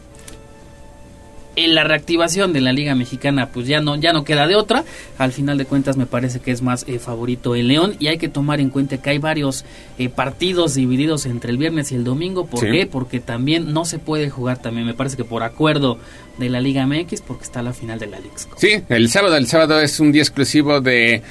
en 1.56 1.74
la 1.74 1.84
reactivación 1.84 2.52
de 2.52 2.60
la 2.60 2.72
Liga 2.72 2.94
Mexicana 2.94 3.48
pues 3.52 3.66
ya 3.66 3.80
no 3.80 3.96
ya 3.96 4.12
no 4.12 4.24
queda 4.24 4.46
de 4.46 4.56
otra. 4.56 4.84
Al 5.18 5.32
final 5.32 5.58
de 5.58 5.64
cuentas 5.64 5.96
me 5.96 6.06
parece 6.06 6.40
que 6.40 6.50
es 6.52 6.62
más 6.62 6.84
eh, 6.86 6.98
favorito 6.98 7.54
el 7.54 7.68
León. 7.68 7.96
Y 7.98 8.08
hay 8.08 8.18
que 8.18 8.28
tomar 8.28 8.60
en 8.60 8.70
cuenta 8.70 8.98
que 8.98 9.10
hay 9.10 9.18
varios 9.18 9.64
eh, 9.98 10.08
partidos 10.08 10.74
divididos 10.74 11.26
entre 11.26 11.50
el 11.50 11.58
viernes 11.58 11.92
y 11.92 11.96
el 11.96 12.04
domingo. 12.04 12.46
¿por 12.46 12.60
qué? 12.70 12.86
porque 12.86 13.20
también 13.20 13.72
no 13.72 13.84
se 13.84 13.98
puede 13.98 14.30
jugar 14.30 14.60
también 14.60 14.86
me 14.86 14.94
parece 14.94 15.16
que 15.16 15.24
por 15.24 15.42
acuerdo 15.42 15.98
de 16.38 16.48
la 16.48 16.60
Liga 16.60 16.86
MX 16.86 17.22
porque 17.22 17.44
está 17.44 17.62
la 17.62 17.72
final 17.72 17.98
de 17.98 18.06
la 18.06 18.18
Liga 18.18 18.34
sí 18.56 18.82
el 18.88 19.08
sábado 19.08 19.36
el 19.36 19.46
sábado 19.46 19.80
es 19.80 20.00
un 20.00 20.12
día 20.12 20.22
exclusivo 20.22 20.80
de 20.80 21.22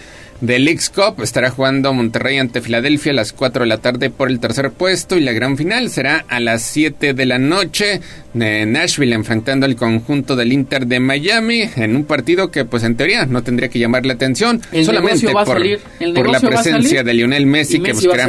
del 0.42 0.66
Leagues 0.66 0.90
Cup. 0.90 1.22
Estará 1.22 1.50
jugando 1.50 1.94
Monterrey 1.94 2.38
ante 2.38 2.62
Filadelfia 2.62 3.12
a 3.12 3.16
las 3.16 3.34
4 3.34 3.64
de 3.64 3.68
la 3.68 3.78
tarde 3.78 4.10
por 4.10 4.30
el 4.30 4.40
tercer 4.40 4.72
puesto 4.72 5.18
y 5.18 5.22
la 5.22 5.32
gran 5.32 5.58
final 5.58 5.90
será 5.90 6.26
a 6.28 6.40
las 6.40 6.62
7 6.64 7.14
de 7.14 7.26
la 7.26 7.40
noche 7.40 8.02
de 8.34 8.66
Nashville 8.66 9.16
enfrentando 9.16 9.66
al 9.66 9.76
conjunto 9.76 10.36
del 10.36 10.52
Inter 10.52 10.88
de 10.88 11.00
Miami 11.00 11.70
en 11.76 11.96
un 11.96 12.06
partido 12.06 12.52
que 12.52 12.66
pues 12.66 12.84
en 12.84 12.96
teoría 12.96 13.26
no 13.26 13.44
tendría 13.44 13.70
que 13.70 13.80
llamar 13.80 14.06
la 14.06 14.14
atención 14.14 14.62
solamente 14.84 15.32
por, 15.32 16.30
la 16.30 16.40
presencia 16.40 17.04
de 17.04 17.14
Lionel 17.14 17.46
Messi, 17.46 17.80
que 17.80 17.94
buscará 17.94 18.28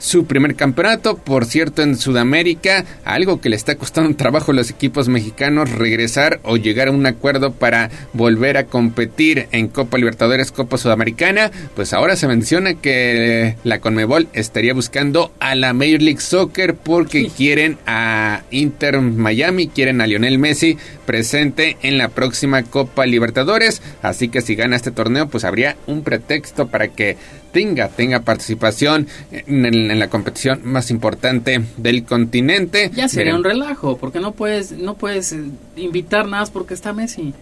su 0.00 0.24
primer 0.24 0.56
campeonato. 0.56 1.16
Por 1.16 1.44
cierto, 1.44 1.82
en 1.82 1.96
Sudamérica, 1.96 2.84
algo 3.04 3.40
que 3.40 3.48
le 3.48 3.56
está 3.56 3.76
costando 3.76 4.10
un 4.10 4.16
trabajo 4.16 4.50
a 4.50 4.54
los 4.54 4.70
equipos 4.70 5.08
mexicanos 5.08 5.70
regresar 5.70 6.40
o 6.42 6.56
llegar 6.56 6.88
a 6.88 6.90
un 6.90 7.06
acuerdo 7.06 7.52
para 7.52 7.90
volver 8.12 8.56
a 8.56 8.64
competir 8.64 9.46
en 9.52 9.68
Copa 9.68 9.98
Libertadores, 9.98 10.50
Copa 10.50 10.78
Sudamericana, 10.78 11.52
pues 11.76 11.92
ahora 11.92 12.16
se 12.16 12.26
menciona 12.26 12.74
que 12.74 13.56
la 13.62 13.78
Conmebol 13.80 14.26
estaría 14.32 14.74
buscando 14.74 15.32
a 15.38 15.54
la 15.54 15.72
Major 15.72 16.02
League 16.02 16.20
Soccer 16.20 16.74
porque 16.74 17.28
quieren 17.28 17.78
a 17.86 18.42
Inter 18.50 19.00
Miami, 19.00 19.68
quieren 19.68 20.00
a 20.00 20.06
Lionel 20.06 20.38
Messi 20.38 20.78
presente 21.06 21.76
en 21.82 21.98
la 21.98 22.08
próxima 22.08 22.62
Copa 22.62 23.04
Libertadores, 23.04 23.82
así 24.02 24.28
que 24.28 24.40
si 24.40 24.54
gana 24.54 24.76
este 24.76 24.90
torneo, 24.90 25.28
pues 25.28 25.44
habría 25.44 25.76
un 25.86 26.02
pretexto 26.02 26.68
para 26.68 26.88
que 26.88 27.16
tenga, 27.52 27.88
tenga 27.88 28.20
participación 28.20 29.06
en, 29.30 29.98
la 29.98 30.08
competición 30.08 30.60
más 30.64 30.90
importante 30.90 31.62
del 31.76 32.04
continente. 32.04 32.90
Ya 32.94 33.08
sería 33.08 33.34
un 33.34 33.44
relajo, 33.44 33.96
porque 33.96 34.20
no 34.20 34.32
puedes, 34.32 34.72
no 34.72 34.94
puedes 34.94 35.32
eh, 35.32 35.44
invitar 35.76 36.26
nada 36.26 36.40
más 36.40 36.50
porque 36.50 36.74
está 36.74 36.92
Messi. 36.92 37.34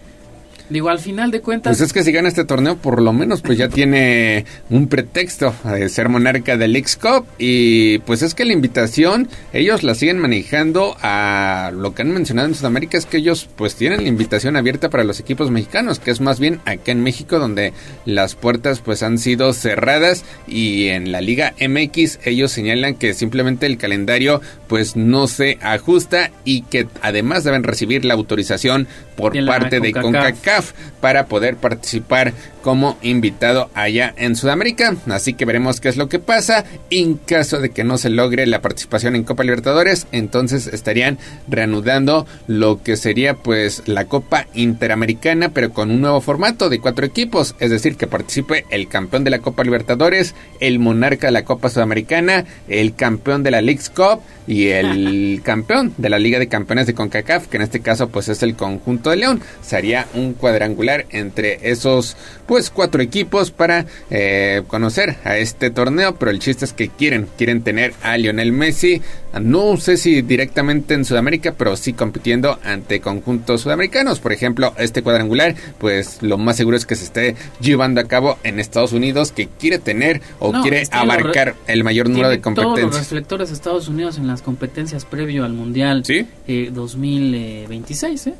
Digo, 0.69 0.89
al 0.89 0.99
final 0.99 1.31
de 1.31 1.41
cuentas... 1.41 1.77
Pues 1.77 1.81
es 1.81 1.93
que 1.93 2.03
si 2.03 2.11
gana 2.11 2.27
este 2.27 2.45
torneo, 2.45 2.77
por 2.77 3.01
lo 3.01 3.11
menos 3.13 3.41
pues 3.41 3.57
ya 3.57 3.69
tiene 3.69 4.45
un 4.69 4.87
pretexto 4.87 5.53
de 5.63 5.89
ser 5.89 6.09
monarca 6.09 6.57
del 6.57 6.75
X-Cup. 6.75 7.25
Y 7.37 7.99
pues 7.99 8.21
es 8.21 8.35
que 8.35 8.45
la 8.45 8.53
invitación, 8.53 9.27
ellos 9.53 9.83
la 9.83 9.95
siguen 9.95 10.19
manejando 10.19 10.95
a 11.01 11.71
lo 11.73 11.93
que 11.93 12.03
han 12.03 12.11
mencionado 12.11 12.47
en 12.47 12.55
Sudamérica, 12.55 12.97
es 12.97 13.05
que 13.05 13.17
ellos 13.17 13.49
pues 13.55 13.75
tienen 13.75 14.03
la 14.03 14.09
invitación 14.09 14.55
abierta 14.55 14.89
para 14.89 15.03
los 15.03 15.19
equipos 15.19 15.51
mexicanos, 15.51 15.99
que 15.99 16.11
es 16.11 16.21
más 16.21 16.39
bien 16.39 16.59
acá 16.65 16.91
en 16.91 17.01
México 17.01 17.39
donde 17.39 17.73
las 18.05 18.35
puertas 18.35 18.81
pues 18.81 19.03
han 19.03 19.17
sido 19.17 19.53
cerradas 19.53 20.23
y 20.47 20.87
en 20.87 21.11
la 21.11 21.21
Liga 21.21 21.53
MX 21.59 22.19
ellos 22.25 22.51
señalan 22.51 22.95
que 22.95 23.13
simplemente 23.13 23.65
el 23.65 23.77
calendario 23.77 24.41
pues 24.67 24.95
no 24.95 25.27
se 25.27 25.57
ajusta 25.61 26.31
y 26.43 26.61
que 26.63 26.87
además 27.01 27.43
deben 27.43 27.63
recibir 27.63 28.05
la 28.05 28.13
autorización 28.13 28.87
por 29.19 29.45
parte 29.45 29.79
de 29.79 29.91
CONCACAF 29.91 30.71
para 31.01 31.25
poder 31.27 31.57
participar 31.57 32.33
como 32.61 32.97
invitado 33.01 33.69
allá 33.73 34.13
en 34.17 34.35
Sudamérica. 34.35 34.95
Así 35.09 35.33
que 35.33 35.45
veremos 35.45 35.79
qué 35.79 35.89
es 35.89 35.97
lo 35.97 36.09
que 36.09 36.19
pasa. 36.19 36.65
En 36.89 37.15
caso 37.15 37.59
de 37.59 37.69
que 37.69 37.83
no 37.83 37.97
se 37.97 38.09
logre 38.09 38.45
la 38.47 38.61
participación 38.61 39.15
en 39.15 39.23
Copa 39.23 39.43
Libertadores, 39.43 40.07
entonces 40.11 40.67
estarían 40.67 41.17
reanudando 41.47 42.27
lo 42.47 42.81
que 42.83 42.97
sería 42.97 43.35
pues 43.35 43.83
la 43.85 44.05
Copa 44.05 44.47
Interamericana, 44.53 45.49
pero 45.49 45.71
con 45.71 45.91
un 45.91 46.01
nuevo 46.01 46.21
formato 46.21 46.69
de 46.69 46.79
cuatro 46.79 47.05
equipos. 47.05 47.55
Es 47.59 47.71
decir, 47.71 47.95
que 47.95 48.07
participe 48.07 48.65
el 48.69 48.87
campeón 48.87 49.23
de 49.23 49.31
la 49.31 49.39
Copa 49.39 49.63
Libertadores, 49.63 50.35
el 50.59 50.79
monarca 50.79 51.27
de 51.27 51.33
la 51.33 51.45
Copa 51.45 51.69
Sudamericana, 51.69 52.45
el 52.67 52.95
campeón 52.95 53.43
de 53.43 53.51
la 53.51 53.61
League's 53.61 53.89
Cup 53.89 54.21
y 54.47 54.67
el 54.67 55.41
campeón 55.43 55.93
de 55.97 56.09
la 56.09 56.19
Liga 56.19 56.39
de 56.39 56.47
Campeones 56.47 56.87
de 56.87 56.93
CONCACAF, 56.93 57.47
que 57.47 57.57
en 57.57 57.63
este 57.63 57.79
caso 57.79 58.09
pues 58.09 58.29
es 58.29 58.43
el 58.43 58.55
conjunto 58.55 59.08
de 59.09 59.17
León. 59.17 59.41
Sería 59.61 60.07
un 60.13 60.33
cuadrangular 60.33 61.05
entre 61.09 61.69
esos 61.69 62.15
pues 62.49 62.71
cuatro 62.71 63.01
equipos 63.01 63.51
para 63.51 63.85
eh, 64.09 64.63
conocer 64.67 65.17
a 65.23 65.37
este 65.37 65.69
torneo, 65.69 66.15
pero 66.15 66.31
el 66.31 66.39
chiste 66.39 66.65
es 66.65 66.73
que 66.73 66.89
quieren, 66.89 67.27
quieren 67.37 67.61
tener 67.61 67.93
a 68.01 68.17
Lionel 68.17 68.51
Messi, 68.51 69.03
no 69.39 69.77
sé 69.77 69.97
si 69.97 70.23
directamente 70.23 70.95
en 70.95 71.05
Sudamérica, 71.05 71.53
pero 71.55 71.77
sí 71.77 71.93
compitiendo 71.93 72.57
ante 72.63 73.01
conjuntos 73.01 73.61
sudamericanos. 73.61 74.19
Por 74.19 74.33
ejemplo, 74.33 74.73
este 74.79 75.03
cuadrangular, 75.03 75.53
pues 75.77 76.23
lo 76.23 76.39
más 76.39 76.57
seguro 76.57 76.75
es 76.75 76.87
que 76.87 76.95
se 76.95 77.03
esté 77.03 77.35
llevando 77.59 78.01
a 78.01 78.05
cabo 78.05 78.39
en 78.43 78.59
Estados 78.59 78.93
Unidos, 78.93 79.31
que 79.31 79.47
quiere 79.47 79.77
tener 79.77 80.21
o 80.39 80.51
quiere 80.63 80.83
abarcar 80.91 81.55
el 81.67 81.83
mayor 81.83 82.09
número 82.09 82.29
de 82.29 82.41
competencias. 82.41 82.79
Todos 82.79 82.93
los 82.93 82.99
reflectores 82.99 83.49
de 83.49 83.55
Estados 83.55 83.87
Unidos 83.87 84.17
en 84.17 84.25
las 84.25 84.41
competencias 84.41 85.05
previo 85.05 85.45
al 85.45 85.53
Mundial 85.53 86.03
¿Sí? 86.03 86.25
2026, 86.71 88.27
¿eh? 88.27 88.33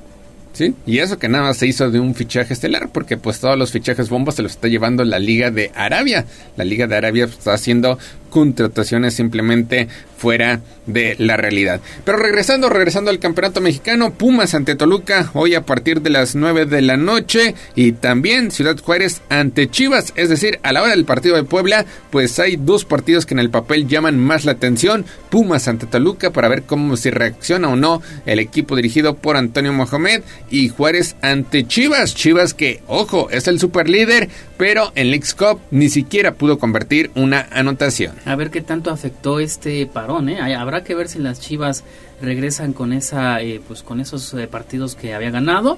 Sí, 0.52 0.74
y 0.86 0.98
eso 0.98 1.20
que 1.20 1.30
nada 1.30 1.46
más 1.46 1.58
se 1.58 1.68
hizo 1.68 1.90
de 1.92 2.00
un 2.00 2.16
fichaje 2.16 2.54
estelar, 2.54 2.90
porque 2.92 3.18
pues 3.18 3.40
todos 3.40 3.58
los 3.58 3.72
fichajes 3.72 4.10
bombos 4.10 4.36
se 4.36 4.42
los 4.42 4.54
está 4.54 4.68
llevando 4.68 5.04
la 5.06 5.20
Liga 5.20 5.52
de 5.52 5.72
Arabia. 5.76 6.26
La 6.58 6.66
Liga 6.66 6.88
de 6.88 6.96
Arabia 6.98 7.26
está 7.26 7.54
haciendo 7.54 7.98
contrataciones 8.30 9.14
simplemente 9.14 9.88
fuera 10.20 10.62
de 10.86 11.16
la 11.18 11.38
realidad. 11.38 11.80
Pero 12.04 12.18
regresando, 12.18 12.70
regresando 12.70 13.10
al 13.10 13.20
campeonato 13.20 13.62
mexicano, 13.62 14.12
Pumas 14.14 14.54
ante 14.54 14.76
Toluca 14.76 15.32
hoy 15.34 15.56
a 15.56 15.66
partir 15.66 16.02
de 16.02 16.10
las 16.10 16.36
9 16.36 16.66
de 16.66 16.82
la 16.82 16.98
noche 16.98 17.56
y 17.76 17.94
también 17.94 18.52
Ciudad 18.52 18.78
Juárez 18.78 19.22
ante 19.30 19.70
Chivas, 19.70 20.14
es 20.16 20.30
decir, 20.30 20.60
a 20.64 20.74
la 20.74 20.82
hora 20.82 20.92
del 20.92 21.06
partido 21.06 21.36
de 21.36 21.44
Puebla, 21.44 21.86
pues 22.12 22.38
hay 22.40 22.58
dos 22.58 22.86
partidos 22.86 23.26
que 23.26 23.34
en 23.34 23.40
el 23.40 23.50
papel 23.50 23.88
llaman 23.88 24.20
más 24.20 24.46
la 24.46 24.54
atención, 24.54 25.06
Pumas 25.30 25.68
ante 25.68 25.88
Toluca 25.88 26.32
para 26.32 26.50
ver 26.50 26.64
cómo 26.64 26.98
si 26.98 27.12
reacciona 27.12 27.70
o 27.70 27.76
no 27.76 28.02
el 28.26 28.40
equipo 28.40 28.76
dirigido 28.76 29.16
por 29.16 29.38
Antonio 29.38 29.72
Mohamed 29.74 30.24
y 30.50 30.70
Juárez 30.70 31.16
ante 31.22 31.66
Chivas, 31.66 32.14
Chivas 32.14 32.54
que, 32.54 32.82
ojo, 32.88 33.30
es 33.30 33.48
el 33.48 33.60
super 33.60 33.90
líder, 33.90 34.30
pero 34.58 34.92
en 34.96 35.12
Leagues 35.12 35.34
Cup 35.34 35.62
ni 35.72 35.90
siquiera 35.90 36.34
pudo 36.34 36.60
convertir 36.60 37.12
una 37.16 37.48
anotación. 37.52 38.14
A 38.26 38.36
ver 38.36 38.52
qué 38.52 38.62
tanto 38.62 38.92
afectó 38.92 39.40
este 39.40 39.86
parón, 39.88 40.30
¿eh? 40.30 40.56
Habrá 40.56 40.84
que 40.84 40.96
ver 40.96 41.08
si 41.08 41.20
las 41.20 41.40
Chivas 41.40 41.84
regresan 42.22 42.74
con 42.74 42.94
esa, 42.94 43.42
eh, 43.42 43.62
pues 43.66 43.82
con 43.82 44.00
esos 44.00 44.34
eh, 44.34 44.48
partidos 44.48 44.96
que 44.96 45.14
había 45.14 45.32
ganado. 45.32 45.78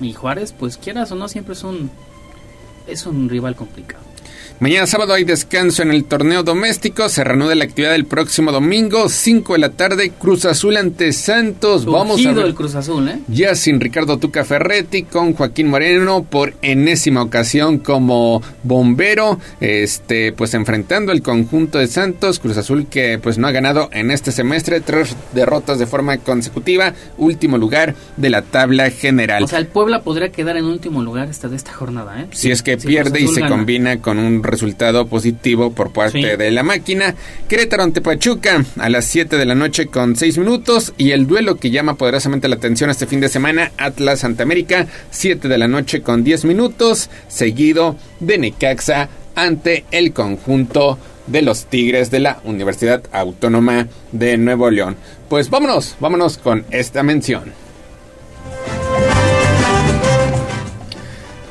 Y 0.00 0.12
Juárez, 0.12 0.52
pues 0.52 0.76
quieras 0.76 1.10
o 1.12 1.16
no, 1.16 1.28
siempre 1.28 1.54
es 1.54 1.64
un, 1.64 1.90
es 2.86 3.06
un 3.06 3.28
rival 3.28 3.56
complicado. 3.56 4.05
Mañana 4.58 4.86
sábado 4.86 5.12
hay 5.12 5.24
descanso 5.24 5.82
en 5.82 5.90
el 5.90 6.04
torneo 6.04 6.42
doméstico. 6.42 7.10
Se 7.10 7.22
reanuda 7.22 7.54
la 7.54 7.64
actividad 7.64 7.94
el 7.94 8.06
próximo 8.06 8.52
domingo, 8.52 9.10
5 9.10 9.52
de 9.52 9.58
la 9.58 9.68
tarde, 9.68 10.12
Cruz 10.18 10.46
Azul 10.46 10.78
ante 10.78 11.12
Santos. 11.12 11.84
Vamos 11.84 12.24
a 12.24 12.32
ver. 12.32 12.46
el 12.46 12.54
Cruz 12.54 12.74
Azul, 12.74 13.06
¿eh? 13.06 13.18
Ya 13.28 13.54
sin 13.54 13.80
Ricardo 13.80 14.16
Tuca 14.16 14.46
Ferretti, 14.46 15.02
con 15.02 15.34
Joaquín 15.34 15.68
Moreno 15.68 16.24
por 16.24 16.54
enésima 16.62 17.22
ocasión 17.22 17.76
como 17.80 18.40
bombero, 18.62 19.38
este, 19.60 20.32
pues 20.32 20.54
enfrentando 20.54 21.12
el 21.12 21.20
conjunto 21.20 21.78
de 21.78 21.86
Santos. 21.86 22.38
Cruz 22.38 22.56
Azul 22.56 22.86
que 22.86 23.18
pues 23.22 23.36
no 23.36 23.48
ha 23.48 23.52
ganado 23.52 23.90
en 23.92 24.10
este 24.10 24.32
semestre, 24.32 24.80
tres 24.80 25.14
derrotas 25.34 25.78
de 25.78 25.84
forma 25.84 26.16
consecutiva, 26.16 26.94
último 27.18 27.58
lugar 27.58 27.94
de 28.16 28.30
la 28.30 28.40
tabla 28.40 28.88
general. 28.88 29.44
O 29.44 29.48
sea, 29.48 29.58
el 29.58 29.66
Puebla 29.66 30.00
podría 30.00 30.32
quedar 30.32 30.56
en 30.56 30.64
último 30.64 31.02
lugar 31.02 31.28
esta 31.28 31.48
de 31.48 31.56
esta 31.56 31.74
jornada, 31.74 32.22
¿eh? 32.22 32.28
Si 32.30 32.50
es 32.50 32.62
que 32.62 32.78
pierde 32.78 33.20
y 33.20 33.28
se 33.28 33.46
combina 33.46 34.00
con 34.00 34.18
un 34.18 34.45
resultado 34.46 35.06
positivo 35.06 35.72
por 35.72 35.92
parte 35.92 36.36
de 36.36 36.50
la 36.50 36.62
máquina. 36.62 37.14
Querétaro 37.48 37.82
ante 37.82 38.00
Pachuca 38.00 38.64
a 38.78 38.88
las 38.88 39.04
7 39.06 39.36
de 39.36 39.44
la 39.44 39.54
noche 39.54 39.86
con 39.86 40.16
6 40.16 40.38
minutos 40.38 40.94
y 40.96 41.10
el 41.10 41.26
duelo 41.26 41.56
que 41.56 41.70
llama 41.70 41.96
poderosamente 41.96 42.48
la 42.48 42.56
atención 42.56 42.90
este 42.90 43.06
fin 43.06 43.20
de 43.20 43.28
semana, 43.28 43.72
Atlas 43.78 44.24
ante 44.24 44.42
América, 44.42 44.86
7 45.10 45.48
de 45.48 45.58
la 45.58 45.68
noche 45.68 46.02
con 46.02 46.24
10 46.24 46.44
minutos, 46.44 47.10
seguido 47.28 47.96
de 48.20 48.38
Necaxa 48.38 49.08
ante 49.34 49.84
el 49.90 50.12
conjunto 50.12 50.98
de 51.26 51.42
los 51.42 51.66
Tigres 51.66 52.10
de 52.10 52.20
la 52.20 52.40
Universidad 52.44 53.02
Autónoma 53.12 53.88
de 54.12 54.36
Nuevo 54.38 54.70
León. 54.70 54.96
Pues 55.28 55.50
vámonos, 55.50 55.96
vámonos 56.00 56.38
con 56.38 56.64
esta 56.70 57.02
mención. 57.02 57.65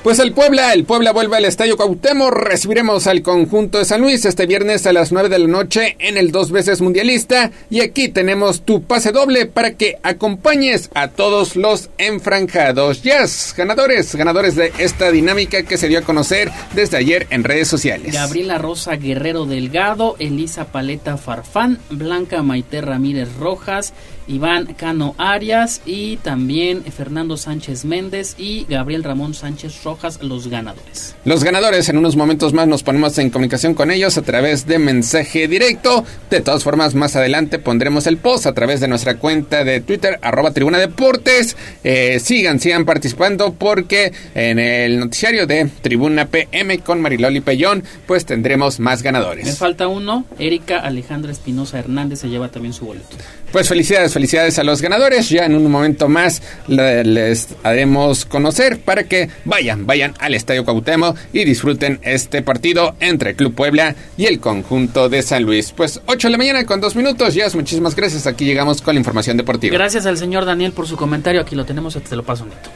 Pues 0.05 0.19
el 0.19 0.33
Puebla, 0.33 0.71
el 0.73 0.83
Puebla 0.83 1.13
vuelve 1.13 1.37
al 1.37 1.45
Estadio 1.45 1.77
Cuauhtémoc. 1.77 2.31
Recibiremos 2.31 3.07
al 3.07 3.23
conjunto 3.23 3.79
de 3.79 3.85
San 3.85 4.01
Luis 4.01 4.23
este 4.25 4.45
viernes 4.45 4.85
a 4.85 4.93
las 4.93 5.11
9 5.11 5.29
de 5.29 5.39
la 5.39 5.47
noche 5.47 5.95
en 5.97 6.15
el 6.17 6.31
dos 6.31 6.51
veces 6.51 6.79
mundialista. 6.79 7.49
Y 7.71 7.81
aquí 7.81 8.09
tenemos 8.09 8.61
tu 8.61 8.83
pase 8.83 9.11
doble 9.11 9.47
para 9.47 9.71
que 9.71 9.97
acompañes 10.03 10.91
a 10.93 11.07
todos 11.07 11.55
los 11.55 11.89
enfranjados. 11.97 13.01
Yes, 13.01 13.55
ganadores, 13.57 14.13
ganadores 14.13 14.55
de 14.55 14.71
esta 14.77 15.09
dinámica 15.09 15.63
que 15.63 15.75
se 15.75 15.87
dio 15.87 15.97
a 15.97 16.03
conocer 16.03 16.51
desde 16.75 16.97
ayer 16.97 17.25
en 17.31 17.43
redes 17.43 17.67
sociales. 17.67 18.13
Gabriela 18.13 18.59
Rosa 18.59 18.97
Guerrero 18.97 19.47
Delgado, 19.47 20.17
Elisa 20.19 20.65
Paleta 20.65 21.17
Farfán, 21.17 21.79
Blanca 21.89 22.43
Maite 22.43 22.79
Ramírez 22.81 23.35
Rojas, 23.39 23.91
Iván 24.27 24.73
Cano 24.73 25.15
Arias 25.17 25.81
y 25.85 26.17
también 26.17 26.83
Fernando 26.83 27.37
Sánchez 27.37 27.85
Méndez 27.85 28.35
y 28.37 28.65
Gabriel 28.69 29.03
Ramón 29.03 29.33
Sánchez 29.33 29.83
Rojas, 29.83 30.21
los 30.21 30.47
ganadores. 30.47 31.15
Los 31.25 31.43
ganadores, 31.43 31.89
en 31.89 31.97
unos 31.97 32.15
momentos 32.15 32.53
más 32.53 32.67
nos 32.67 32.83
ponemos 32.83 33.17
en 33.17 33.29
comunicación 33.29 33.73
con 33.73 33.91
ellos 33.91 34.17
a 34.17 34.21
través 34.21 34.65
de 34.65 34.79
mensaje 34.79 35.47
directo. 35.47 36.03
De 36.29 36.41
todas 36.41 36.63
formas, 36.63 36.95
más 36.95 37.15
adelante 37.15 37.59
pondremos 37.59 38.07
el 38.07 38.17
post 38.17 38.45
a 38.45 38.53
través 38.53 38.79
de 38.79 38.87
nuestra 38.87 39.17
cuenta 39.17 39.63
de 39.63 39.81
Twitter, 39.81 40.19
arroba 40.21 40.51
Tribuna 40.51 40.77
Deportes. 40.77 41.55
Eh, 41.83 42.19
sigan, 42.19 42.59
sigan 42.59 42.85
participando 42.85 43.53
porque 43.53 44.11
en 44.33 44.59
el 44.59 44.99
noticiario 44.99 45.47
de 45.47 45.69
Tribuna 45.81 46.27
PM 46.27 46.79
con 46.79 47.01
Mariloli 47.01 47.41
Pellón, 47.41 47.83
pues 48.05 48.25
tendremos 48.25 48.79
más 48.79 49.03
ganadores. 49.03 49.45
Me 49.45 49.53
falta 49.53 49.87
uno, 49.87 50.25
Erika 50.39 50.79
Alejandra 50.79 51.31
Espinosa 51.31 51.79
Hernández 51.79 52.19
se 52.19 52.29
lleva 52.29 52.49
también 52.49 52.73
su 52.73 52.85
boleto. 52.85 53.15
Pues 53.55 53.69
felicidades, 53.69 54.11
felicidades 54.11 54.59
a 54.59 54.65
los 54.65 54.81
ganadores. 54.81 55.29
Ya 55.29 55.45
en 55.45 55.55
un 55.55 55.71
momento 55.71 56.09
más 56.09 56.41
les 56.67 57.47
haremos 57.63 58.25
conocer 58.25 58.81
para 58.81 59.05
que 59.05 59.29
vayan, 59.45 59.85
vayan 59.85 60.13
al 60.19 60.33
Estadio 60.33 60.65
Cuauhtémoc 60.65 61.17
y 61.31 61.45
disfruten 61.45 62.01
este 62.01 62.41
partido 62.41 62.97
entre 62.99 63.33
Club 63.33 63.55
Puebla 63.55 63.95
y 64.17 64.25
el 64.25 64.41
conjunto 64.41 65.07
de 65.07 65.21
San 65.21 65.43
Luis. 65.43 65.71
Pues 65.71 66.01
8 66.05 66.27
de 66.27 66.31
la 66.33 66.37
mañana 66.37 66.65
con 66.65 66.81
dos 66.81 66.97
minutos. 66.97 67.33
Ya, 67.33 67.47
muchísimas 67.53 67.95
gracias. 67.95 68.27
Aquí 68.27 68.43
llegamos 68.43 68.81
con 68.81 68.95
la 68.95 68.99
información 68.99 69.37
deportiva. 69.37 69.73
Gracias 69.73 70.05
al 70.05 70.17
señor 70.17 70.43
Daniel 70.43 70.73
por 70.73 70.85
su 70.85 70.97
comentario. 70.97 71.39
Aquí 71.39 71.55
lo 71.55 71.63
tenemos, 71.63 71.93
te 71.93 72.15
lo 72.17 72.23
paso 72.23 72.43
neto. 72.43 72.69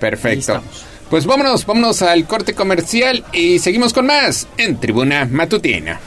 Perfecto. 0.00 0.60
Pues 1.08 1.24
vámonos, 1.24 1.64
vámonos 1.64 2.02
al 2.02 2.26
corte 2.26 2.52
comercial 2.52 3.24
y 3.32 3.60
seguimos 3.60 3.92
con 3.92 4.06
más 4.06 4.48
en 4.56 4.80
Tribuna 4.80 5.28
Matutina. 5.30 6.00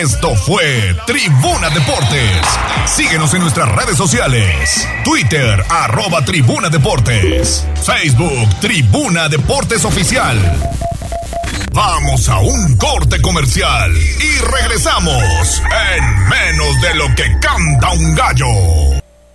Esto 0.00 0.34
fue 0.34 0.96
Tribuna 1.06 1.68
Deportes. 1.68 2.46
Síguenos 2.86 3.34
en 3.34 3.42
nuestras 3.42 3.68
redes 3.68 3.98
sociales. 3.98 4.88
Twitter, 5.04 5.62
arroba 5.68 6.24
Tribuna 6.24 6.70
Deportes. 6.70 7.66
Facebook, 7.84 8.48
Tribuna 8.62 9.28
Deportes 9.28 9.84
Oficial. 9.84 10.38
Vamos 11.74 12.30
a 12.30 12.38
un 12.38 12.78
corte 12.78 13.20
comercial 13.20 13.94
y 13.94 14.38
regresamos 14.38 15.62
en 15.92 16.28
menos 16.30 16.80
de 16.80 16.94
lo 16.94 17.14
que 17.14 17.38
canta 17.38 17.90
un 17.90 18.14
gallo. 18.14 18.99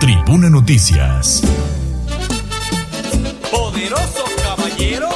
Tribuna 0.00 0.50
Noticias. 0.50 1.42
Poderoso 3.50 4.24
caballero 4.42 5.15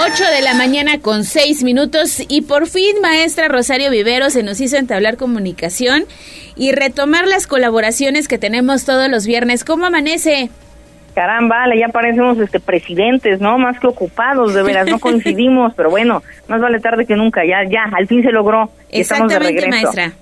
8 0.00 0.24
de 0.32 0.42
la 0.42 0.54
mañana 0.54 1.00
con 1.00 1.24
6 1.24 1.64
minutos 1.64 2.22
y 2.28 2.42
por 2.42 2.68
fin 2.68 3.00
maestra 3.02 3.48
Rosario 3.48 3.90
Vivero 3.90 4.30
se 4.30 4.44
nos 4.44 4.60
hizo 4.60 4.76
entablar 4.76 5.16
comunicación 5.16 6.04
y 6.54 6.70
retomar 6.70 7.26
las 7.26 7.48
colaboraciones 7.48 8.28
que 8.28 8.38
tenemos 8.38 8.84
todos 8.84 9.10
los 9.10 9.26
viernes. 9.26 9.64
¿Cómo 9.64 9.86
amanece? 9.86 10.50
Caramba, 11.16 11.64
ya 11.74 11.88
parecemos 11.88 12.38
este 12.38 12.60
presidentes, 12.60 13.40
¿no? 13.40 13.58
Más 13.58 13.80
que 13.80 13.88
ocupados, 13.88 14.54
de 14.54 14.62
veras, 14.62 14.86
no 14.88 14.98
coincidimos, 15.00 15.74
pero 15.74 15.90
bueno, 15.90 16.22
más 16.46 16.60
vale 16.60 16.78
tarde 16.78 17.04
que 17.04 17.16
nunca, 17.16 17.44
ya, 17.44 17.68
ya, 17.68 17.90
al 17.92 18.06
fin 18.06 18.22
se 18.22 18.30
logró. 18.30 18.70
Y 18.92 19.00
estamos 19.00 19.32
de 19.32 19.66
maestra. 19.68 20.12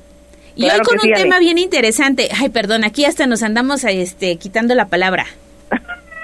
Y 0.55 0.65
hoy 0.65 0.81
con 0.81 0.99
un 1.03 1.13
tema 1.13 1.39
bien 1.39 1.59
interesante. 1.59 2.31
Ay, 2.35 2.49
perdón, 2.49 2.83
aquí 2.83 3.05
hasta 3.05 3.27
nos 3.27 3.43
andamos 3.43 3.85
este, 3.85 4.37
quitando 4.37 4.75
la 4.75 4.87
palabra. 4.87 5.27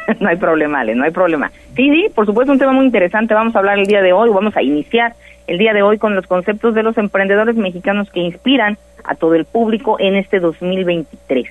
no 0.21 0.29
hay 0.29 0.37
problema, 0.37 0.81
Ale, 0.81 0.95
no 0.95 1.05
hay 1.05 1.11
problema. 1.11 1.51
Sí, 1.75 1.91
sí, 1.91 2.07
por 2.15 2.27
supuesto, 2.27 2.53
un 2.53 2.59
tema 2.59 2.73
muy 2.73 2.85
interesante. 2.85 3.35
Vamos 3.35 3.55
a 3.55 3.59
hablar 3.59 3.79
el 3.79 3.87
día 3.87 4.03
de 4.03 4.13
hoy, 4.13 4.31
vamos 4.31 4.57
a 4.57 4.63
iniciar 4.63 5.15
el 5.47 5.59
día 5.59 5.73
de 5.73 5.83
hoy 5.83 5.99
con 5.99 6.15
los 6.15 6.27
conceptos 6.27 6.75
de 6.75 6.83
los 6.83 6.97
emprendedores 6.99 7.57
mexicanos 7.57 8.11
que 8.11 8.21
inspiran 8.21 8.79
a 9.05 9.15
todo 9.15 9.35
el 9.35 9.45
público 9.45 9.97
en 9.99 10.15
este 10.17 10.39
2023. 10.39 11.47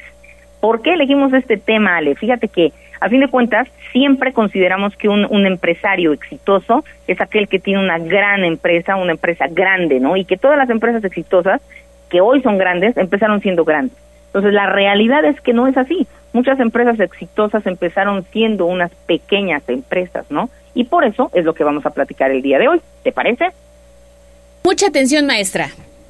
¿Por 0.60 0.82
qué 0.82 0.94
elegimos 0.94 1.34
este 1.34 1.58
tema, 1.58 1.98
Ale? 1.98 2.16
Fíjate 2.16 2.48
que, 2.48 2.72
a 3.00 3.10
fin 3.10 3.20
de 3.20 3.28
cuentas, 3.28 3.68
siempre 3.92 4.32
consideramos 4.32 4.96
que 4.96 5.10
un, 5.10 5.26
un 5.30 5.46
empresario 5.46 6.14
exitoso 6.14 6.86
es 7.08 7.20
aquel 7.20 7.48
que 7.48 7.60
tiene 7.60 7.84
una 7.84 7.98
gran 7.98 8.44
empresa, 8.44 8.96
una 8.96 9.14
empresa 9.14 9.48
grande, 9.50 10.00
¿no? 10.00 10.16
Y 10.16 10.26
que 10.26 10.38
todas 10.38 10.58
las 10.58 10.70
empresas 10.70 11.04
exitosas, 11.04 11.62
que 12.10 12.22
hoy 12.22 12.42
son 12.42 12.58
grandes, 12.58 12.96
empezaron 12.98 13.42
siendo 13.42 13.66
grandes. 13.66 13.98
Entonces, 14.32 14.54
la 14.54 14.68
realidad 14.68 15.26
es 15.26 15.40
que 15.42 15.54
no 15.54 15.68
es 15.68 15.78
así. 15.78 16.08
Muchas 16.34 16.60
empresas 16.62 17.00
exitosas 17.00 17.66
empezaron 17.68 18.24
siendo 18.32 18.66
unas 18.66 18.92
pequeñas 19.06 19.62
empresas, 19.68 20.26
¿no? 20.30 20.50
Y 20.74 20.86
por 20.86 21.04
eso 21.04 21.30
es 21.34 21.44
lo 21.44 21.54
que 21.54 21.66
vamos 21.66 21.86
a 21.86 21.90
platicar 21.90 22.32
el 22.32 22.42
día 22.42 22.58
de 22.58 22.70
hoy. 22.70 22.82
¿Te 23.04 23.12
parece? 23.12 23.50
Mucha 24.64 24.88
atención, 24.88 25.26
maestra. 25.26 25.70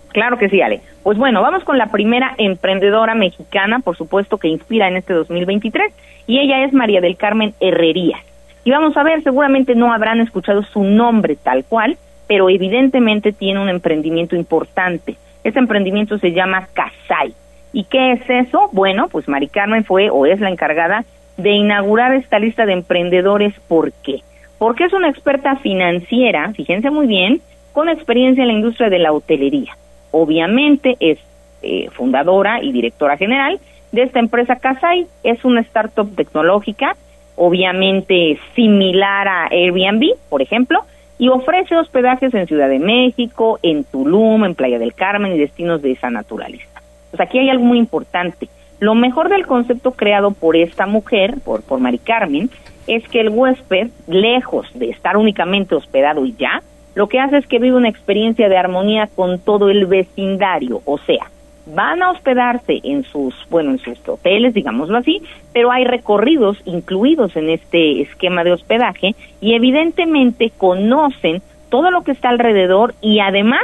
Claro 0.10 0.38
que 0.38 0.49
sí, 0.49 0.61
Ale. 0.61 0.81
Pues 1.03 1.18
bueno, 1.18 1.41
vamos 1.41 1.64
con 1.64 1.77
la 1.77 1.88
primera 1.88 2.35
emprendedora 2.38 3.15
mexicana, 3.15 3.80
por 3.80 3.98
supuesto, 3.98 4.38
que 4.38 4.49
inspira 4.49 4.88
en 4.88 4.98
este 4.98 5.14
2023, 5.14 5.91
y 6.27 6.39
ella 6.39 6.64
es 6.64 6.73
María 6.73 7.02
del 7.02 7.18
Carmen 7.18 7.56
Herrerías. 7.60 8.22
Y 8.64 8.72
vamos 8.72 8.95
a 8.95 9.03
ver, 9.03 9.23
seguramente 9.23 9.73
no 9.73 9.91
habrán 9.91 10.22
escuchado 10.22 10.61
su 10.64 10.84
nombre 10.84 11.35
tal 11.35 11.65
cual, 11.65 11.98
pero 12.27 12.49
evidentemente 12.49 13.31
tiene 13.31 13.60
un 13.60 13.69
emprendimiento 13.69 14.35
importante. 14.35 15.15
Este 15.43 15.60
emprendimiento 15.60 16.19
se 16.19 16.31
llama 16.34 16.68
Casai. 16.73 17.34
¿Y 17.73 17.85
qué 17.85 18.14
es 18.14 18.30
eso? 18.30 18.69
Bueno, 18.73 19.07
pues 19.10 19.27
Mari 19.27 19.48
Carmen 19.48 19.85
fue 19.85 20.10
o 20.10 20.26
es 20.26 20.39
la 20.39 20.49
encargada 20.49 21.06
de 21.38 21.52
inaugurar 21.52 22.14
esta 22.14 22.39
lista 22.39 22.65
de 22.65 22.73
emprendedores. 22.73 23.53
¿Por 23.68 23.93
qué? 23.93 24.22
Porque 24.57 24.84
es 24.85 24.93
una 24.93 25.10
experta 25.10 25.56
financiera, 25.56 26.52
fíjense 26.53 26.89
muy 26.89 27.07
bien, 27.07 27.41
con 27.73 27.89
experiencia 27.89 28.41
en 28.43 28.49
la 28.49 28.53
industria 28.53 28.89
de 28.89 28.99
la 28.99 29.14
hotelería. 29.14 29.76
Obviamente 30.11 30.98
es 30.99 31.18
eh, 31.61 31.89
fundadora 31.91 32.61
y 32.61 32.72
directora 32.72 33.18
general 33.18 33.60
de 33.91 34.03
esta 34.03 34.19
empresa 34.19 34.57
Casai. 34.57 35.07
Es 35.23 35.45
una 35.45 35.61
startup 35.61 36.14
tecnológica, 36.15 36.95
obviamente 37.35 38.38
similar 38.56 39.27
a 39.27 39.48
Airbnb, 39.48 40.15
por 40.30 40.41
ejemplo, 40.41 40.81
y 41.18 41.30
ofrece 41.30 41.76
hospedajes 41.76 42.34
en 42.34 42.48
Ciudad 42.48 42.68
de 42.68 42.80
México, 42.80 43.60
en 43.64 43.84
Tulum, 43.84 44.43
en 44.43 44.56
Playa 44.56 44.80
del 44.80 44.93
Carmen 44.93 45.34
y 45.34 45.38
destinos 45.38 45.81
de 45.81 45.91
esa 45.91 46.10
naturaleza. 46.10 46.80
Pues 47.11 47.21
aquí 47.21 47.39
hay 47.39 47.49
algo 47.49 47.63
muy 47.63 47.77
importante. 47.77 48.49
Lo 48.79 48.95
mejor 48.95 49.29
del 49.29 49.45
concepto 49.45 49.91
creado 49.91 50.31
por 50.31 50.55
esta 50.55 50.88
mujer, 50.88 51.35
por, 51.43 51.61
por 51.61 51.79
Mari 51.79 51.99
Carmen, 51.99 52.49
es 52.88 53.07
que 53.07 53.21
el 53.21 53.29
huésped, 53.29 53.89
lejos 54.07 54.67
de 54.73 54.89
estar 54.89 55.17
únicamente 55.17 55.75
hospedado 55.75 56.25
y 56.25 56.33
ya, 56.33 56.63
lo 56.95 57.07
que 57.07 57.19
hace 57.19 57.38
es 57.38 57.47
que 57.47 57.59
vive 57.59 57.77
una 57.77 57.89
experiencia 57.89 58.49
de 58.49 58.57
armonía 58.57 59.07
con 59.07 59.39
todo 59.39 59.69
el 59.69 59.85
vecindario, 59.85 60.81
o 60.85 60.97
sea, 60.97 61.29
van 61.67 62.01
a 62.03 62.11
hospedarse 62.11 62.79
en 62.83 63.03
sus, 63.03 63.33
bueno, 63.49 63.71
en 63.71 63.79
sus 63.79 63.97
hoteles, 64.07 64.53
digámoslo 64.53 64.97
así, 64.97 65.21
pero 65.53 65.71
hay 65.71 65.85
recorridos 65.85 66.57
incluidos 66.65 67.35
en 67.35 67.49
este 67.49 68.01
esquema 68.01 68.43
de 68.43 68.51
hospedaje 68.51 69.15
y 69.39 69.53
evidentemente 69.53 70.51
conocen 70.57 71.41
todo 71.69 71.91
lo 71.91 72.01
que 72.03 72.11
está 72.11 72.29
alrededor 72.29 72.93
y 72.99 73.19
además, 73.19 73.61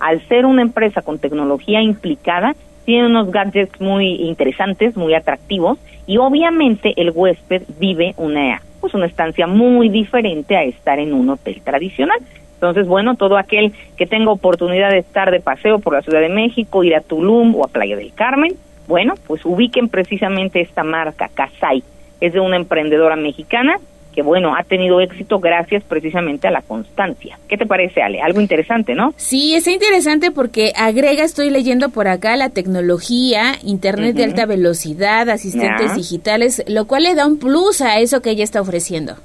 al 0.00 0.20
ser 0.28 0.44
una 0.44 0.62
empresa 0.62 1.02
con 1.02 1.18
tecnología 1.18 1.80
implicada, 1.80 2.54
tiene 2.86 3.06
unos 3.06 3.30
gadgets 3.30 3.78
muy 3.80 4.14
interesantes, 4.14 4.96
muy 4.96 5.12
atractivos 5.12 5.78
y 6.06 6.16
obviamente 6.16 6.94
el 6.96 7.10
huésped 7.10 7.64
vive 7.78 8.14
una 8.16 8.62
pues 8.80 8.94
una 8.94 9.06
estancia 9.06 9.46
muy 9.46 9.88
diferente 9.88 10.56
a 10.56 10.62
estar 10.62 10.98
en 11.00 11.12
un 11.12 11.28
hotel 11.28 11.60
tradicional. 11.62 12.18
Entonces, 12.54 12.86
bueno, 12.86 13.16
todo 13.16 13.36
aquel 13.36 13.72
que 13.96 14.06
tenga 14.06 14.30
oportunidad 14.30 14.90
de 14.90 14.98
estar 14.98 15.30
de 15.30 15.40
paseo 15.40 15.80
por 15.80 15.92
la 15.92 16.02
Ciudad 16.02 16.20
de 16.20 16.28
México, 16.28 16.84
ir 16.84 16.94
a 16.94 17.00
Tulum 17.00 17.56
o 17.56 17.64
a 17.64 17.68
Playa 17.68 17.96
del 17.96 18.12
Carmen, 18.14 18.54
bueno, 18.86 19.14
pues 19.26 19.44
ubiquen 19.44 19.88
precisamente 19.88 20.60
esta 20.60 20.84
marca, 20.84 21.28
Casai. 21.34 21.82
Es 22.20 22.32
de 22.32 22.40
una 22.40 22.56
emprendedora 22.56 23.16
mexicana 23.16 23.78
que 24.16 24.22
bueno, 24.22 24.56
ha 24.56 24.64
tenido 24.64 25.02
éxito 25.02 25.38
gracias 25.40 25.84
precisamente 25.84 26.48
a 26.48 26.50
la 26.50 26.62
constancia. 26.62 27.38
¿Qué 27.48 27.58
te 27.58 27.66
parece, 27.66 28.00
Ale? 28.00 28.22
Algo 28.22 28.40
interesante, 28.40 28.94
¿no? 28.94 29.12
Sí, 29.16 29.54
es 29.54 29.66
interesante 29.66 30.30
porque 30.30 30.72
agrega, 30.74 31.22
estoy 31.22 31.50
leyendo 31.50 31.90
por 31.90 32.08
acá, 32.08 32.34
la 32.36 32.48
tecnología, 32.48 33.56
Internet 33.62 34.16
de 34.16 34.24
alta 34.24 34.46
velocidad, 34.46 35.28
asistentes 35.28 35.94
digitales, 35.94 36.64
lo 36.66 36.86
cual 36.86 37.02
le 37.02 37.14
da 37.14 37.26
un 37.26 37.38
plus 37.38 37.82
a 37.82 37.98
eso 37.98 38.22
que 38.22 38.30
ella 38.30 38.42
está 38.42 38.62
ofreciendo. 38.62 39.16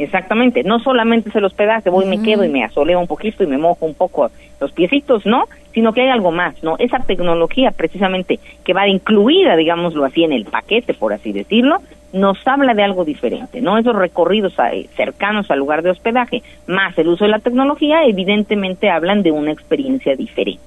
Exactamente, 0.00 0.64
no 0.64 0.78
solamente 0.78 1.28
es 1.28 1.36
el 1.36 1.44
hospedaje, 1.44 1.90
voy, 1.90 2.06
y 2.06 2.08
me 2.08 2.22
quedo 2.22 2.42
y 2.42 2.48
me 2.48 2.64
asoleo 2.64 2.98
un 2.98 3.06
poquito 3.06 3.44
y 3.44 3.46
me 3.46 3.58
mojo 3.58 3.84
un 3.84 3.92
poco 3.92 4.30
los 4.58 4.72
piecitos, 4.72 5.26
¿no? 5.26 5.44
Sino 5.74 5.92
que 5.92 6.00
hay 6.00 6.08
algo 6.08 6.30
más, 6.32 6.54
¿no? 6.62 6.76
Esa 6.78 7.00
tecnología 7.00 7.70
precisamente 7.70 8.40
que 8.64 8.72
va 8.72 8.88
incluida, 8.88 9.56
digámoslo 9.56 10.06
así, 10.06 10.24
en 10.24 10.32
el 10.32 10.46
paquete, 10.46 10.94
por 10.94 11.12
así 11.12 11.32
decirlo, 11.32 11.80
nos 12.14 12.38
habla 12.46 12.72
de 12.72 12.82
algo 12.82 13.04
diferente, 13.04 13.60
¿no? 13.60 13.76
Esos 13.76 13.94
recorridos 13.94 14.54
eh, 14.72 14.88
cercanos 14.96 15.50
al 15.50 15.58
lugar 15.58 15.82
de 15.82 15.90
hospedaje, 15.90 16.42
más 16.66 16.96
el 16.96 17.08
uso 17.08 17.26
de 17.26 17.32
la 17.32 17.38
tecnología, 17.38 18.04
evidentemente 18.04 18.88
hablan 18.88 19.22
de 19.22 19.32
una 19.32 19.52
experiencia 19.52 20.16
diferente. 20.16 20.62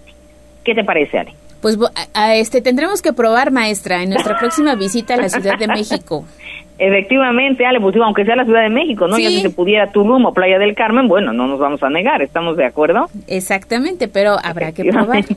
¿Qué 0.63 0.75
te 0.75 0.83
parece, 0.83 1.17
Ale? 1.17 1.33
Pues 1.59 1.79
a 2.13 2.35
este 2.35 2.61
tendremos 2.61 3.01
que 3.01 3.13
probar, 3.13 3.51
maestra, 3.51 4.03
en 4.03 4.09
nuestra 4.11 4.37
próxima 4.39 4.75
visita 4.75 5.15
a 5.15 5.17
la 5.17 5.29
Ciudad 5.29 5.57
de 5.57 5.67
México. 5.67 6.23
Efectivamente, 6.79 7.65
Ale, 7.65 7.79
pues 7.79 7.95
aunque 7.97 8.25
sea 8.25 8.35
la 8.35 8.45
Ciudad 8.45 8.63
de 8.63 8.69
México, 8.69 9.07
¿no? 9.07 9.17
Ya 9.19 9.29
si 9.29 9.41
se 9.41 9.49
pudiera 9.49 9.91
Tulum 9.91 10.25
o 10.25 10.33
Playa 10.33 10.57
del 10.57 10.75
Carmen, 10.75 11.07
bueno, 11.07 11.31
no 11.31 11.47
nos 11.47 11.59
vamos 11.59 11.83
a 11.83 11.89
negar, 11.89 12.21
¿estamos 12.21 12.57
de 12.57 12.65
acuerdo? 12.65 13.07
Exactamente, 13.27 14.07
pero 14.07 14.37
habrá 14.43 14.71
que 14.71 14.85
probar. 14.85 15.23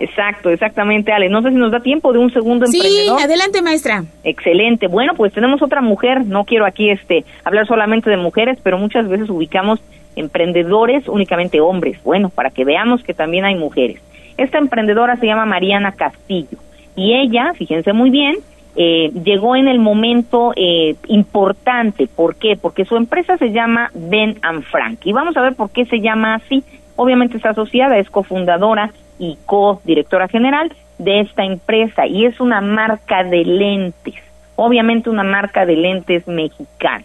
Exacto, 0.00 0.50
exactamente, 0.50 1.12
Ale. 1.12 1.28
No 1.28 1.40
sé 1.40 1.50
si 1.50 1.54
nos 1.54 1.70
da 1.70 1.78
tiempo 1.78 2.12
de 2.12 2.18
un 2.18 2.30
segundo 2.32 2.66
sí, 2.66 2.78
emprendedor. 2.78 3.16
Sí, 3.16 3.24
adelante, 3.24 3.62
maestra. 3.62 4.04
Excelente. 4.24 4.88
Bueno, 4.88 5.14
pues 5.16 5.32
tenemos 5.32 5.62
otra 5.62 5.80
mujer. 5.80 6.26
No 6.26 6.44
quiero 6.44 6.66
aquí 6.66 6.90
este 6.90 7.24
hablar 7.44 7.66
solamente 7.66 8.10
de 8.10 8.16
mujeres, 8.16 8.58
pero 8.60 8.76
muchas 8.76 9.08
veces 9.08 9.30
ubicamos 9.30 9.80
emprendedores 10.16 11.08
únicamente 11.08 11.60
hombres. 11.60 12.02
Bueno, 12.02 12.28
para 12.28 12.50
que 12.50 12.64
veamos 12.64 13.04
que 13.04 13.14
también 13.14 13.44
hay 13.44 13.54
mujeres. 13.54 14.00
Esta 14.36 14.58
emprendedora 14.58 15.16
se 15.16 15.26
llama 15.26 15.46
Mariana 15.46 15.92
Castillo 15.92 16.58
y 16.96 17.14
ella, 17.14 17.52
fíjense 17.54 17.92
muy 17.92 18.10
bien, 18.10 18.36
eh, 18.76 19.10
llegó 19.24 19.56
en 19.56 19.68
el 19.68 19.78
momento 19.78 20.52
eh, 20.56 20.96
importante. 21.08 22.08
¿Por 22.08 22.36
qué? 22.36 22.56
Porque 22.60 22.84
su 22.84 22.96
empresa 22.96 23.36
se 23.38 23.52
llama 23.52 23.90
Ben 23.94 24.38
and 24.42 24.64
Frank. 24.64 25.00
Y 25.04 25.12
vamos 25.12 25.36
a 25.36 25.42
ver 25.42 25.54
por 25.54 25.70
qué 25.70 25.84
se 25.84 26.00
llama 26.00 26.34
así. 26.34 26.64
Obviamente 26.96 27.36
está 27.36 27.50
asociada, 27.50 27.98
es 27.98 28.10
cofundadora 28.10 28.90
y 29.18 29.38
co-directora 29.46 30.28
general 30.28 30.72
de 30.98 31.20
esta 31.20 31.44
empresa 31.44 32.06
y 32.06 32.24
es 32.24 32.40
una 32.40 32.60
marca 32.60 33.24
de 33.24 33.44
lentes. 33.44 34.14
Obviamente 34.56 35.10
una 35.10 35.24
marca 35.24 35.66
de 35.66 35.76
lentes 35.76 36.26
mexicana. 36.26 37.04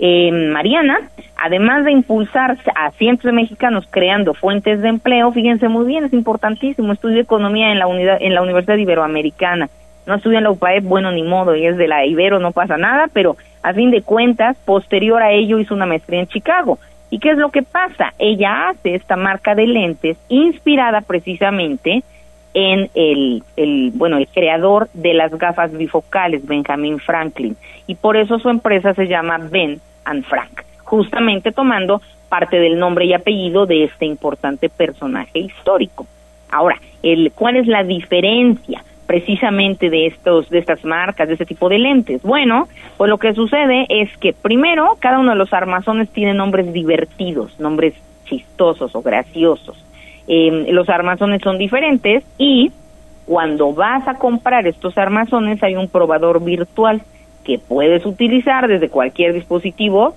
Eh, 0.00 0.30
Mariana, 0.52 1.10
además 1.36 1.84
de 1.84 1.90
impulsar 1.90 2.56
a 2.76 2.90
cientos 2.92 3.24
de 3.24 3.32
mexicanos 3.32 3.84
creando 3.90 4.32
fuentes 4.32 4.80
de 4.80 4.88
empleo, 4.88 5.32
fíjense 5.32 5.68
muy 5.68 5.86
bien, 5.86 6.04
es 6.04 6.12
importantísimo, 6.12 6.92
estudió 6.92 7.20
economía 7.20 7.72
en 7.72 7.80
la, 7.80 7.88
unidad, 7.88 8.18
en 8.20 8.32
la 8.32 8.42
Universidad 8.42 8.76
Iberoamericana, 8.76 9.68
no 10.08 10.14
estudia 10.14 10.38
en 10.38 10.44
la 10.44 10.50
UPAEP, 10.50 10.84
bueno, 10.84 11.12
ni 11.12 11.22
modo, 11.22 11.54
y 11.54 11.66
es 11.66 11.76
de 11.76 11.86
la 11.86 12.06
Ibero, 12.06 12.40
no 12.40 12.52
pasa 12.52 12.78
nada, 12.78 13.08
pero 13.12 13.36
a 13.62 13.74
fin 13.74 13.90
de 13.90 14.02
cuentas, 14.02 14.56
posterior 14.64 15.22
a 15.22 15.32
ello 15.32 15.58
hizo 15.58 15.74
una 15.74 15.84
maestría 15.84 16.20
en 16.20 16.26
Chicago. 16.26 16.78
¿Y 17.10 17.18
qué 17.18 17.30
es 17.30 17.36
lo 17.38 17.50
que 17.50 17.62
pasa? 17.62 18.14
Ella 18.18 18.70
hace 18.70 18.94
esta 18.94 19.16
marca 19.16 19.54
de 19.54 19.66
lentes 19.66 20.16
inspirada 20.28 21.02
precisamente 21.02 22.02
en 22.54 22.88
el, 22.94 23.42
el, 23.56 23.92
bueno, 23.94 24.16
el 24.16 24.28
creador 24.28 24.88
de 24.94 25.12
las 25.12 25.30
gafas 25.36 25.76
bifocales, 25.76 26.46
Benjamin 26.46 26.98
Franklin, 26.98 27.56
y 27.86 27.94
por 27.94 28.16
eso 28.16 28.38
su 28.38 28.48
empresa 28.48 28.94
se 28.94 29.08
llama 29.08 29.38
Ben 29.38 29.78
and 30.06 30.24
Frank, 30.24 30.62
justamente 30.84 31.52
tomando 31.52 32.00
parte 32.30 32.58
del 32.58 32.78
nombre 32.78 33.04
y 33.04 33.12
apellido 33.12 33.66
de 33.66 33.84
este 33.84 34.06
importante 34.06 34.70
personaje 34.70 35.38
histórico. 35.38 36.06
Ahora, 36.50 36.80
el, 37.02 37.30
¿cuál 37.34 37.56
es 37.56 37.66
la 37.66 37.84
diferencia 37.84 38.82
precisamente 39.08 39.88
de 39.88 40.06
estos 40.06 40.50
de 40.50 40.58
estas 40.58 40.84
marcas, 40.84 41.26
de 41.26 41.32
este 41.32 41.46
tipo 41.46 41.70
de 41.70 41.78
lentes? 41.78 42.22
Bueno, 42.22 42.68
pues 42.98 43.08
lo 43.08 43.16
que 43.16 43.32
sucede 43.32 43.86
es 43.88 44.14
que 44.18 44.34
primero 44.34 44.98
cada 45.00 45.18
uno 45.18 45.30
de 45.30 45.38
los 45.38 45.54
armazones 45.54 46.10
tiene 46.10 46.34
nombres 46.34 46.70
divertidos, 46.74 47.58
nombres 47.58 47.94
chistosos 48.26 48.94
o 48.94 49.00
graciosos. 49.00 49.82
Eh, 50.28 50.66
los 50.72 50.90
armazones 50.90 51.40
son 51.40 51.56
diferentes 51.56 52.22
y 52.36 52.70
cuando 53.24 53.72
vas 53.72 54.06
a 54.06 54.14
comprar 54.14 54.66
estos 54.66 54.98
armazones 54.98 55.62
hay 55.62 55.74
un 55.74 55.88
probador 55.88 56.44
virtual 56.44 57.00
que 57.44 57.58
puedes 57.58 58.04
utilizar 58.04 58.68
desde 58.68 58.90
cualquier 58.90 59.32
dispositivo, 59.32 60.14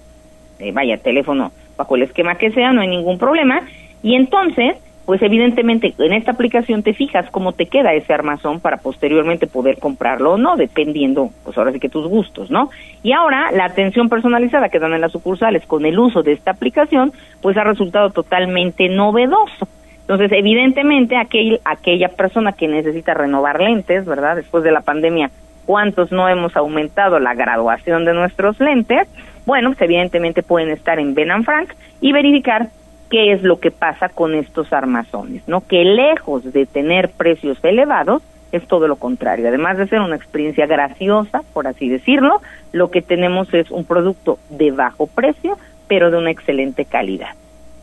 eh, 0.60 0.74
vaya 0.74 0.98
teléfono, 0.98 1.54
bajo 1.78 1.96
el 1.96 2.04
esquema 2.04 2.36
que 2.36 2.52
sea, 2.52 2.74
no 2.74 2.82
hay 2.82 2.90
ningún 2.90 3.18
problema. 3.18 3.62
Y 4.04 4.16
entonces, 4.16 4.76
pues 5.12 5.24
evidentemente 5.24 5.94
en 5.98 6.14
esta 6.14 6.32
aplicación 6.32 6.84
te 6.84 6.94
fijas 6.94 7.30
cómo 7.32 7.52
te 7.52 7.66
queda 7.66 7.94
ese 7.94 8.14
armazón 8.14 8.62
para 8.62 8.78
posteriormente 8.78 9.46
poder 9.46 9.78
comprarlo 9.78 10.36
o 10.36 10.38
no, 10.38 10.56
dependiendo, 10.56 11.32
pues 11.44 11.58
ahora 11.58 11.74
sí 11.74 11.82
que 11.82 11.90
tus 11.90 12.08
gustos, 12.08 12.50
¿no? 12.50 12.70
Y 13.04 13.12
ahora 13.12 13.52
la 13.52 13.66
atención 13.66 14.08
personalizada 14.08 14.70
que 14.70 14.80
dan 14.80 14.94
en 14.94 15.02
las 15.02 15.12
sucursales 15.12 15.66
con 15.66 15.86
el 15.86 16.00
uso 16.00 16.24
de 16.24 16.32
esta 16.32 16.52
aplicación, 16.52 17.12
pues 17.42 17.58
ha 17.58 17.66
resultado 17.66 18.12
totalmente 18.12 18.88
novedoso. 18.88 19.68
Entonces, 20.00 20.32
evidentemente, 20.32 21.18
aquel, 21.18 21.60
aquella 21.66 22.08
persona 22.08 22.54
que 22.54 22.70
necesita 22.70 23.14
renovar 23.14 23.60
lentes, 23.60 24.06
¿verdad? 24.06 24.38
Después 24.38 24.64
de 24.64 24.72
la 24.72 24.80
pandemia, 24.80 25.30
¿cuántos 25.66 26.14
no 26.14 26.30
hemos 26.30 26.56
aumentado 26.56 27.20
la 27.20 27.34
graduación 27.34 28.06
de 28.06 28.14
nuestros 28.14 28.62
lentes? 28.62 29.10
Bueno, 29.46 29.72
pues 29.72 29.82
evidentemente 29.82 30.42
pueden 30.42 30.70
estar 30.70 31.00
en 31.00 31.16
Ben 31.16 31.44
Frank 31.44 31.74
y 32.00 32.14
verificar 32.14 32.70
qué 33.12 33.34
es 33.34 33.44
lo 33.44 33.60
que 33.60 33.70
pasa 33.70 34.10
con 34.10 34.34
estos 34.34 34.74
armazones, 34.74 35.44
¿no? 35.46 35.62
Que 35.68 35.84
lejos 35.84 36.52
de 36.52 36.66
tener 36.66 37.10
precios 37.10 37.60
elevados, 37.64 38.24
es 38.52 38.66
todo 38.68 38.88
lo 38.88 38.96
contrario. 38.96 39.48
Además 39.48 39.78
de 39.78 39.88
ser 39.88 40.00
una 40.02 40.16
experiencia 40.16 40.66
graciosa, 40.66 41.42
por 41.54 41.68
así 41.68 41.90
decirlo, 41.90 42.42
lo 42.72 42.90
que 42.90 43.02
tenemos 43.02 43.54
es 43.54 43.70
un 43.70 43.86
producto 43.86 44.40
de 44.50 44.72
bajo 44.72 45.08
precio, 45.08 45.58
pero 45.88 46.10
de 46.10 46.18
una 46.18 46.32
excelente 46.32 46.86
calidad. 46.86 47.36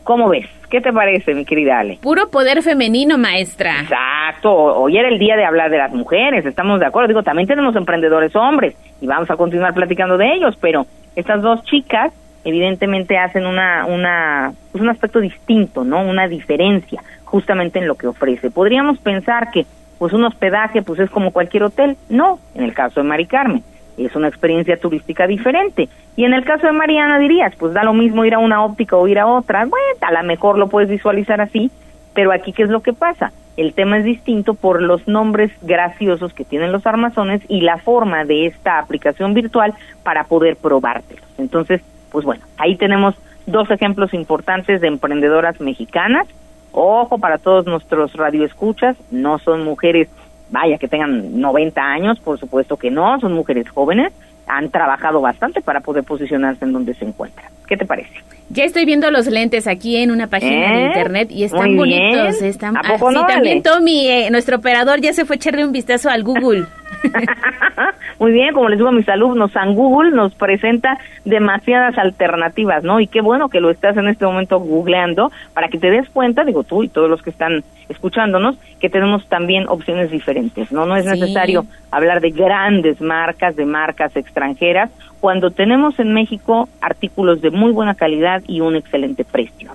¿Cómo 0.03 0.29
ves? 0.29 0.47
¿Qué 0.69 0.81
te 0.81 0.91
parece, 0.91 1.35
mi 1.35 1.45
querida 1.45 1.79
Ale? 1.79 1.99
Puro 2.01 2.29
poder 2.29 2.61
femenino, 2.63 3.17
maestra. 3.17 3.81
Exacto. 3.81 4.51
Hoy 4.51 4.97
era 4.97 5.09
el 5.09 5.19
día 5.19 5.35
de 5.35 5.45
hablar 5.45 5.69
de 5.69 5.77
las 5.77 5.91
mujeres, 5.91 6.45
estamos 6.45 6.79
de 6.79 6.87
acuerdo. 6.87 7.09
Digo, 7.09 7.23
también 7.23 7.47
tenemos 7.47 7.75
emprendedores 7.75 8.35
hombres 8.35 8.75
y 9.01 9.07
vamos 9.07 9.29
a 9.29 9.35
continuar 9.35 9.73
platicando 9.73 10.17
de 10.17 10.33
ellos, 10.33 10.55
pero 10.59 10.85
estas 11.15 11.41
dos 11.41 11.63
chicas 11.63 12.11
evidentemente 12.43 13.17
hacen 13.17 13.45
una, 13.45 13.85
una, 13.85 14.53
pues 14.71 14.81
un 14.81 14.89
aspecto 14.89 15.19
distinto, 15.19 15.83
¿no? 15.83 16.01
Una 16.01 16.27
diferencia 16.27 17.01
justamente 17.25 17.79
en 17.79 17.87
lo 17.87 17.95
que 17.95 18.07
ofrece. 18.07 18.49
Podríamos 18.49 18.97
pensar 18.99 19.51
que 19.51 19.65
pues 19.97 20.13
un 20.13 20.23
hospedaje 20.23 20.81
pues 20.81 20.99
es 20.99 21.09
como 21.09 21.31
cualquier 21.31 21.63
hotel. 21.63 21.97
No, 22.09 22.39
en 22.55 22.63
el 22.63 22.73
caso 22.73 23.01
de 23.01 23.07
Mari 23.07 23.25
Carmen 23.25 23.63
es 24.05 24.15
una 24.15 24.27
experiencia 24.27 24.77
turística 24.77 25.27
diferente. 25.27 25.89
Y 26.15 26.25
en 26.25 26.33
el 26.33 26.43
caso 26.43 26.67
de 26.67 26.73
Mariana 26.73 27.19
dirías, 27.19 27.55
pues 27.57 27.73
da 27.73 27.83
lo 27.83 27.93
mismo 27.93 28.25
ir 28.25 28.33
a 28.33 28.39
una 28.39 28.63
óptica 28.63 28.95
o 28.95 29.07
ir 29.07 29.19
a 29.19 29.27
otra, 29.27 29.65
bueno, 29.65 29.85
a 30.01 30.11
lo 30.11 30.23
mejor 30.23 30.57
lo 30.57 30.69
puedes 30.69 30.89
visualizar 30.89 31.41
así, 31.41 31.71
pero 32.13 32.31
aquí 32.31 32.53
qué 32.53 32.63
es 32.63 32.69
lo 32.69 32.81
que 32.81 32.93
pasa? 32.93 33.31
El 33.57 33.73
tema 33.73 33.97
es 33.97 34.05
distinto 34.05 34.53
por 34.53 34.81
los 34.81 35.05
nombres 35.07 35.51
graciosos 35.61 36.33
que 36.33 36.45
tienen 36.45 36.71
los 36.71 36.85
armazones 36.87 37.41
y 37.49 37.61
la 37.61 37.77
forma 37.77 38.23
de 38.23 38.45
esta 38.45 38.79
aplicación 38.79 39.33
virtual 39.33 39.73
para 40.03 40.23
poder 40.23 40.55
probártelos. 40.55 41.25
Entonces, 41.37 41.81
pues 42.11 42.25
bueno, 42.25 42.43
ahí 42.57 42.75
tenemos 42.75 43.15
dos 43.45 43.69
ejemplos 43.71 44.13
importantes 44.13 44.81
de 44.81 44.87
emprendedoras 44.87 45.59
mexicanas. 45.59 46.27
Ojo 46.71 47.17
para 47.17 47.39
todos 47.39 47.65
nuestros 47.65 48.13
radioescuchas, 48.13 48.95
no 49.11 49.39
son 49.39 49.63
mujeres 49.63 50.07
vaya, 50.49 50.77
que 50.77 50.87
tengan 50.87 51.39
90 51.39 51.81
años, 51.81 52.19
por 52.19 52.39
supuesto 52.39 52.77
que 52.77 52.91
no, 52.91 53.19
son 53.19 53.33
mujeres 53.33 53.69
jóvenes, 53.69 54.13
han 54.47 54.69
trabajado 54.69 55.21
bastante 55.21 55.61
para 55.61 55.81
poder 55.81 56.03
posicionarse 56.03 56.65
en 56.65 56.73
donde 56.73 56.93
se 56.95 57.05
encuentran. 57.05 57.51
¿Qué 57.69 57.77
te 57.77 57.85
parece? 57.85 58.09
Ya 58.49 58.63
estoy 58.63 58.83
viendo 58.85 59.11
los 59.11 59.27
lentes 59.27 59.67
aquí 59.67 59.97
en 59.97 60.09
una 60.09 60.25
página 60.25 60.71
de 60.73 60.81
¿Eh? 60.81 60.85
internet 60.87 61.27
y 61.31 61.43
están 61.43 61.75
Muy 61.75 61.77
bonitos. 61.77 62.39
bien. 62.39 62.49
Están, 62.49 62.75
¿A 62.77 62.81
poco 62.81 63.09
Ah, 63.09 63.11
sí, 63.11 63.15
no, 63.15 63.25
también 63.27 63.57
Ale? 63.59 63.61
Tommy, 63.61 64.07
eh, 64.09 64.29
nuestro 64.31 64.57
operador, 64.57 64.99
ya 65.01 65.13
se 65.13 65.23
fue 65.23 65.35
a 65.35 65.37
echarle 65.37 65.63
un 65.63 65.71
vistazo 65.71 66.09
al 66.09 66.23
Google. 66.23 66.65
Muy 68.19 68.31
bien, 68.31 68.53
como 68.53 68.67
les 68.67 68.77
digo 68.79 68.89
a 68.89 68.91
mis 68.91 69.07
alumnos, 69.07 69.51
San 69.51 69.75
Google 69.75 70.11
nos 70.11 70.33
presenta 70.33 70.97
demasiadas 71.25 71.97
alternativas, 71.97 72.83
¿no? 72.83 72.99
Y 72.99 73.07
qué 73.07 73.21
bueno 73.21 73.49
que 73.49 73.61
lo 73.61 73.69
estás 73.69 73.95
en 73.97 74.07
este 74.09 74.25
momento 74.25 74.59
googleando 74.59 75.31
para 75.53 75.67
que 75.69 75.77
te 75.77 75.89
des 75.91 76.09
cuenta, 76.09 76.43
digo 76.43 76.63
tú 76.63 76.83
y 76.83 76.89
todos 76.89 77.09
los 77.09 77.21
que 77.21 77.29
están 77.29 77.63
escuchándonos, 77.87 78.57
que 78.79 78.89
tenemos 78.89 79.27
también 79.29 79.67
opciones 79.69 80.11
diferentes, 80.11 80.71
¿no? 80.71 80.85
No 80.85 80.95
es 80.97 81.05
Sí. 81.05 81.11
necesario 81.11 81.65
hablar 81.91 82.19
de 82.19 82.31
grandes 82.31 82.99
marcas, 82.99 83.55
de 83.55 83.65
marcas 83.65 84.15
extranjeras, 84.17 84.89
cuando 85.19 85.51
tenemos 85.51 85.99
en 85.99 86.13
México 86.13 86.69
artículos 86.81 87.41
de 87.41 87.51
muy 87.51 87.71
buena 87.71 87.95
calidad 87.95 88.41
y 88.47 88.61
un 88.61 88.75
excelente 88.75 89.23
precio. 89.23 89.71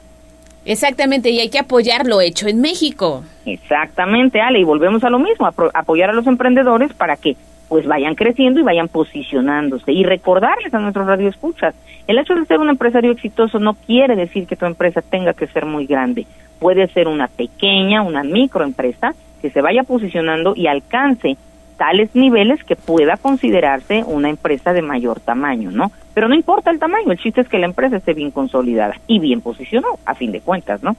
Exactamente, 0.64 1.30
y 1.30 1.40
hay 1.40 1.50
que 1.50 1.58
apoyar 1.58 2.06
lo 2.06 2.20
hecho 2.20 2.48
en 2.48 2.60
México. 2.60 3.22
Exactamente, 3.44 4.40
Ale, 4.40 4.60
y 4.60 4.64
volvemos 4.64 5.04
a 5.04 5.10
lo 5.10 5.18
mismo, 5.18 5.46
a 5.46 5.54
apoyar 5.74 6.10
a 6.10 6.14
los 6.14 6.26
emprendedores 6.26 6.92
para 6.94 7.16
que 7.16 7.36
pues 7.68 7.86
vayan 7.86 8.14
creciendo 8.14 8.60
y 8.60 8.62
vayan 8.62 8.88
posicionándose 8.88 9.92
y 9.92 10.04
recordarles 10.04 10.72
a 10.72 10.78
nuestros 10.78 11.06
radioescuchas, 11.06 11.74
el 12.06 12.18
hecho 12.18 12.34
de 12.34 12.44
ser 12.44 12.58
un 12.58 12.68
empresario 12.68 13.10
exitoso 13.10 13.58
no 13.58 13.74
quiere 13.74 14.16
decir 14.16 14.46
que 14.46 14.56
tu 14.56 14.66
empresa 14.66 15.02
tenga 15.02 15.32
que 15.32 15.46
ser 15.46 15.66
muy 15.66 15.86
grande, 15.86 16.26
puede 16.58 16.86
ser 16.88 17.08
una 17.08 17.26
pequeña, 17.26 18.02
una 18.02 18.22
microempresa 18.22 19.14
que 19.40 19.50
se 19.50 19.60
vaya 19.60 19.82
posicionando 19.82 20.54
y 20.54 20.66
alcance 20.66 21.36
tales 21.76 22.10
niveles 22.14 22.62
que 22.64 22.76
pueda 22.76 23.16
considerarse 23.16 24.04
una 24.06 24.30
empresa 24.30 24.72
de 24.72 24.82
mayor 24.82 25.20
tamaño, 25.20 25.70
¿no? 25.70 25.90
Pero 26.14 26.28
no 26.28 26.34
importa 26.34 26.70
el 26.70 26.78
tamaño, 26.78 27.12
el 27.12 27.18
chiste 27.18 27.40
es 27.40 27.48
que 27.48 27.58
la 27.58 27.66
empresa 27.66 27.96
esté 27.96 28.14
bien 28.14 28.30
consolidada 28.30 28.94
y 29.06 29.18
bien 29.18 29.40
posicionada, 29.40 29.94
a 30.06 30.14
fin 30.14 30.32
de 30.32 30.40
cuentas, 30.40 30.82
¿no? 30.82 30.96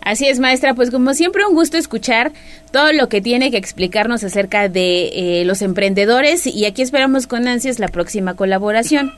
Así 0.00 0.26
es, 0.26 0.40
maestra, 0.40 0.74
pues 0.74 0.90
como 0.90 1.12
siempre 1.12 1.44
un 1.46 1.54
gusto 1.54 1.76
escuchar 1.76 2.32
todo 2.70 2.92
lo 2.92 3.08
que 3.08 3.20
tiene 3.20 3.50
que 3.50 3.58
explicarnos 3.58 4.24
acerca 4.24 4.68
de 4.68 5.40
eh, 5.40 5.44
los 5.44 5.60
emprendedores 5.60 6.46
y 6.46 6.64
aquí 6.64 6.82
esperamos 6.82 7.26
con 7.26 7.46
ansias 7.46 7.78
la 7.78 7.88
próxima 7.88 8.34
colaboración. 8.34 9.12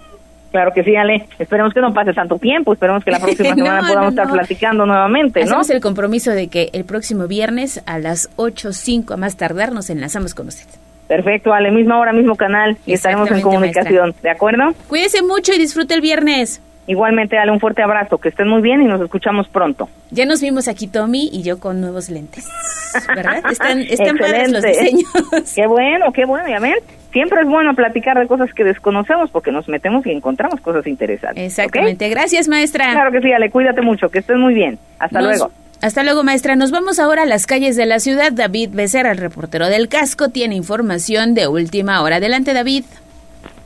Claro 0.50 0.72
que 0.74 0.82
sí, 0.82 0.96
Ale. 0.96 1.26
Esperemos 1.38 1.72
que 1.72 1.80
no 1.80 1.92
pase 1.94 2.12
tanto 2.12 2.36
tiempo. 2.38 2.72
Esperemos 2.72 3.04
que 3.04 3.12
la 3.12 3.20
próxima 3.20 3.50
No, 3.54 3.54
semana 3.56 3.82
no, 3.82 3.88
podamos 3.88 4.10
estar 4.10 4.26
no. 4.26 4.32
platicando 4.32 4.84
nuevamente, 4.86 5.40
¿no? 5.40 5.46
Hacemos 5.46 5.70
el 5.70 5.80
compromiso 5.80 6.32
de 6.32 6.48
que 6.48 6.70
el 6.72 6.84
próximo 6.84 7.28
viernes 7.28 7.82
a 7.86 8.00
las 8.00 8.28
8.05 8.36 9.14
a 9.14 9.16
más 9.16 9.36
tardar 9.36 9.72
nos 9.72 9.90
enlazamos 9.90 10.34
con 10.34 10.48
usted. 10.48 10.66
Perfecto, 11.10 11.52
Ale. 11.52 11.72
Misma 11.72 11.98
hora, 11.98 12.12
mismo 12.12 12.36
canal. 12.36 12.78
Y 12.86 12.92
estaremos 12.92 13.28
en 13.32 13.40
comunicación. 13.40 14.14
¿De 14.22 14.30
acuerdo? 14.30 14.72
Cuídese 14.88 15.24
mucho 15.24 15.52
y 15.52 15.58
disfrute 15.58 15.92
el 15.94 16.00
viernes. 16.00 16.62
Igualmente, 16.86 17.36
Ale, 17.36 17.50
un 17.50 17.58
fuerte 17.58 17.82
abrazo. 17.82 18.18
Que 18.18 18.28
estén 18.28 18.46
muy 18.46 18.62
bien 18.62 18.80
y 18.80 18.84
nos 18.84 19.00
escuchamos 19.00 19.48
pronto. 19.48 19.88
Ya 20.12 20.24
nos 20.24 20.40
vimos 20.40 20.68
aquí 20.68 20.86
Tommy 20.86 21.28
y 21.32 21.42
yo 21.42 21.58
con 21.58 21.80
nuevos 21.80 22.10
lentes, 22.10 22.48
¿verdad? 23.08 23.42
Están, 23.50 23.80
están 23.80 24.18
padres 24.18 24.52
los 24.52 24.62
diseños. 24.62 25.10
Qué 25.52 25.66
bueno, 25.66 26.12
qué 26.12 26.26
bueno. 26.26 26.48
Ya 26.48 26.60
ven, 26.60 26.76
siempre 27.12 27.40
es 27.40 27.48
bueno 27.48 27.74
platicar 27.74 28.16
de 28.16 28.28
cosas 28.28 28.54
que 28.54 28.62
desconocemos 28.62 29.30
porque 29.32 29.50
nos 29.50 29.68
metemos 29.68 30.06
y 30.06 30.12
encontramos 30.12 30.60
cosas 30.60 30.86
interesantes. 30.86 31.42
Exactamente. 31.44 32.08
Gracias, 32.08 32.46
maestra. 32.46 32.92
Claro 32.92 33.10
que 33.10 33.20
sí, 33.20 33.32
Ale. 33.32 33.50
Cuídate 33.50 33.82
mucho. 33.82 34.10
Que 34.10 34.20
estés 34.20 34.36
muy 34.36 34.54
bien. 34.54 34.78
Hasta 35.00 35.20
Nos- 35.20 35.28
luego. 35.28 35.50
Hasta 35.82 36.02
luego, 36.02 36.22
maestra. 36.22 36.56
Nos 36.56 36.70
vamos 36.70 36.98
ahora 36.98 37.22
a 37.22 37.26
las 37.26 37.46
calles 37.46 37.74
de 37.74 37.86
la 37.86 38.00
ciudad. 38.00 38.32
David 38.32 38.70
Becerra, 38.72 39.12
el 39.12 39.18
reportero 39.18 39.66
del 39.68 39.88
casco, 39.88 40.28
tiene 40.28 40.54
información 40.54 41.32
de 41.32 41.48
última 41.48 42.02
hora. 42.02 42.16
Adelante, 42.16 42.52
David. 42.52 42.84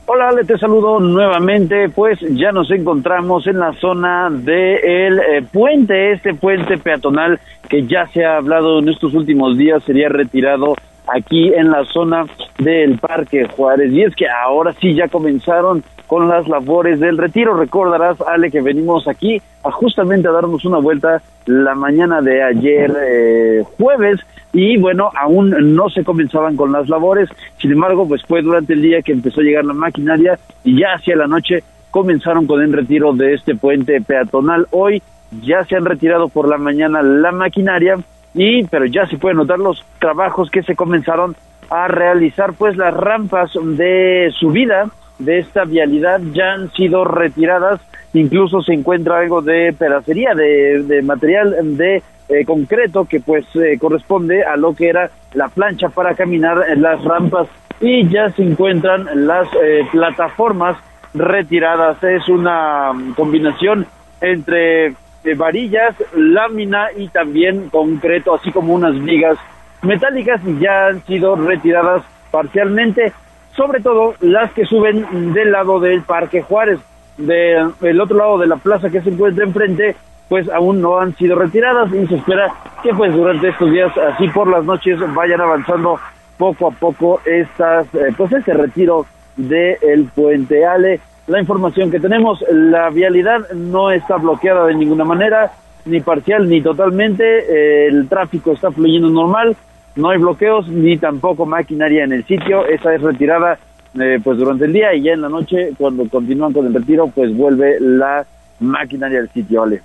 Hola, 0.05 0.29
Ale, 0.29 0.45
te 0.45 0.57
saludo 0.57 0.99
nuevamente. 0.99 1.89
Pues 1.89 2.19
ya 2.21 2.53
nos 2.53 2.71
encontramos 2.71 3.47
en 3.47 3.59
la 3.59 3.73
zona 3.73 4.29
del 4.29 5.19
puente, 5.51 6.13
este 6.13 6.33
puente 6.35 6.77
peatonal 6.77 7.39
que 7.67 7.85
ya 7.85 8.05
se 8.13 8.23
ha 8.23 8.37
hablado 8.37 8.79
en 8.79 8.87
estos 8.89 9.13
últimos 9.13 9.57
días 9.57 9.83
sería 9.83 10.07
retirado 10.07 10.75
aquí 11.07 11.53
en 11.53 11.71
la 11.71 11.83
zona 11.85 12.25
del 12.57 12.97
Parque 12.97 13.45
Juárez. 13.45 13.91
Y 13.91 14.03
es 14.03 14.15
que 14.15 14.27
ahora 14.29 14.73
sí 14.79 14.93
ya 14.95 15.07
comenzaron 15.07 15.83
con 16.07 16.27
las 16.27 16.47
labores 16.47 16.99
del 16.99 17.17
retiro. 17.17 17.55
Recordarás, 17.55 18.21
Ale, 18.21 18.51
que 18.51 18.61
venimos 18.61 19.07
aquí 19.07 19.41
a 19.63 19.71
justamente 19.71 20.27
a 20.27 20.31
darnos 20.31 20.65
una 20.65 20.77
vuelta 20.77 21.21
la 21.45 21.75
mañana 21.75 22.21
de 22.21 22.43
ayer 22.43 22.95
eh, 22.99 23.63
jueves 23.77 24.19
y 24.53 24.77
bueno, 24.77 25.11
aún 25.19 25.75
no 25.75 25.89
se 25.89 26.05
comenzaban 26.05 26.55
con 26.55 26.71
las 26.71 26.87
labores, 26.87 27.27
sin 27.59 27.73
embargo, 27.73 28.07
pues 28.07 28.23
fue 28.23 28.41
durante 28.41 28.71
el 28.71 28.81
día 28.81 29.01
que 29.01 29.11
empezó 29.11 29.41
a 29.41 29.43
llegar 29.43 29.65
la 29.65 29.73
maquinaria 29.73 30.39
y 30.63 30.79
ya 30.79 30.93
hacia 30.93 31.17
la 31.17 31.27
noche 31.27 31.61
comenzaron 31.91 32.47
con 32.47 32.61
el 32.61 32.71
retiro 32.71 33.11
de 33.13 33.33
este 33.33 33.55
puente 33.55 33.99
peatonal. 33.99 34.65
Hoy 34.71 35.03
ya 35.41 35.65
se 35.65 35.75
han 35.75 35.83
retirado 35.83 36.29
por 36.29 36.47
la 36.47 36.57
mañana 36.57 37.01
la 37.01 37.33
maquinaria 37.33 37.97
y 38.35 38.65
pero 38.65 38.85
ya 38.85 39.07
se 39.07 39.17
pueden 39.17 39.37
notar 39.37 39.57
los 39.57 39.83
trabajos 39.99 40.51
que 40.51 40.61
se 40.61 40.75
comenzaron 40.75 41.35
a 41.69 41.87
realizar, 41.87 42.53
pues 42.53 42.77
las 42.77 42.93
rampas 42.93 43.51
de 43.55 44.31
subida 44.37 44.89
de 45.17 45.39
esta 45.39 45.63
vialidad 45.63 46.19
ya 46.33 46.53
han 46.53 46.71
sido 46.73 47.05
retiradas, 47.05 47.79
incluso 48.13 48.61
se 48.61 48.73
encuentra 48.73 49.19
algo 49.19 49.41
de 49.41 49.73
pedacería, 49.73 50.35
de, 50.35 51.01
material 51.03 51.77
de 51.77 52.03
eh, 52.27 52.45
concreto 52.45 53.05
que 53.05 53.19
pues 53.21 53.45
eh, 53.55 53.77
corresponde 53.79 54.43
a 54.43 54.57
lo 54.57 54.75
que 54.75 54.89
era 54.89 55.09
la 55.33 55.47
plancha 55.47 55.89
para 55.89 56.15
caminar 56.15 56.65
las 56.77 57.03
rampas 57.03 57.47
y 57.79 58.07
ya 58.09 58.29
se 58.31 58.43
encuentran 58.43 59.27
las 59.27 59.47
eh, 59.61 59.87
plataformas 59.91 60.77
retiradas. 61.13 62.03
Es 62.03 62.27
una 62.29 62.93
mm, 62.93 63.13
combinación 63.13 63.85
entre 64.21 64.95
varillas, 65.33 65.95
lámina 66.13 66.89
y 66.95 67.07
también 67.07 67.69
concreto, 67.69 68.35
así 68.35 68.51
como 68.51 68.73
unas 68.73 69.01
vigas 69.03 69.37
metálicas 69.81 70.41
ya 70.59 70.87
han 70.87 71.03
sido 71.05 71.35
retiradas 71.35 72.03
parcialmente, 72.31 73.13
sobre 73.55 73.79
todo 73.81 74.15
las 74.19 74.51
que 74.51 74.65
suben 74.65 75.33
del 75.33 75.51
lado 75.51 75.79
del 75.79 76.01
Parque 76.01 76.41
Juárez, 76.41 76.79
del 77.17 78.01
otro 78.01 78.17
lado 78.17 78.37
de 78.37 78.47
la 78.47 78.57
plaza 78.57 78.89
que 78.89 79.01
se 79.01 79.09
encuentra 79.09 79.45
enfrente, 79.45 79.95
pues 80.27 80.49
aún 80.49 80.81
no 80.81 80.99
han 80.99 81.15
sido 81.15 81.35
retiradas 81.35 81.93
y 81.93 82.05
se 82.07 82.15
espera 82.15 82.51
que 82.83 82.93
pues 82.93 83.13
durante 83.13 83.49
estos 83.49 83.71
días, 83.71 83.91
así 83.97 84.27
por 84.29 84.47
las 84.47 84.65
noches, 84.65 84.99
vayan 85.13 85.41
avanzando 85.41 85.99
poco 86.37 86.67
a 86.67 86.71
poco 86.71 87.21
estas, 87.25 87.85
eh, 87.95 88.13
pues 88.17 88.31
este 88.33 88.53
retiro 88.53 89.05
del 89.37 89.77
el 89.81 90.05
puente 90.05 90.65
Ale. 90.65 90.99
La 91.27 91.39
información 91.39 91.89
que 91.89 91.99
tenemos, 91.99 92.43
la 92.51 92.89
vialidad 92.91 93.49
no 93.51 93.89
está 93.89 94.17
bloqueada 94.17 94.67
de 94.67 94.75
ninguna 94.75 95.05
manera, 95.05 95.51
ni 95.85 95.99
parcial 95.99 96.47
ni 96.47 96.61
totalmente, 96.61 97.23
eh, 97.23 97.87
el 97.87 98.07
tráfico 98.07 98.51
está 98.51 98.71
fluyendo 98.71 99.09
normal, 99.09 99.55
no 99.95 100.09
hay 100.09 100.19
bloqueos 100.19 100.67
ni 100.67 100.97
tampoco 100.97 101.45
maquinaria 101.45 102.03
en 102.03 102.13
el 102.13 102.25
sitio, 102.25 102.67
esa 102.67 102.93
es 102.93 103.01
retirada 103.01 103.57
eh, 103.99 104.19
pues 104.23 104.37
durante 104.37 104.65
el 104.65 104.73
día 104.73 104.93
y 104.93 105.01
ya 105.01 105.13
en 105.13 105.21
la 105.21 105.29
noche 105.29 105.71
cuando 105.77 106.07
continúan 106.09 106.53
con 106.53 106.67
el 106.67 106.73
retiro 106.73 107.07
pues 107.07 107.35
vuelve 107.35 107.79
la 107.79 108.25
maquinaria 108.59 109.19
al 109.19 109.29
sitio, 109.29 109.63
Ale. 109.63 109.81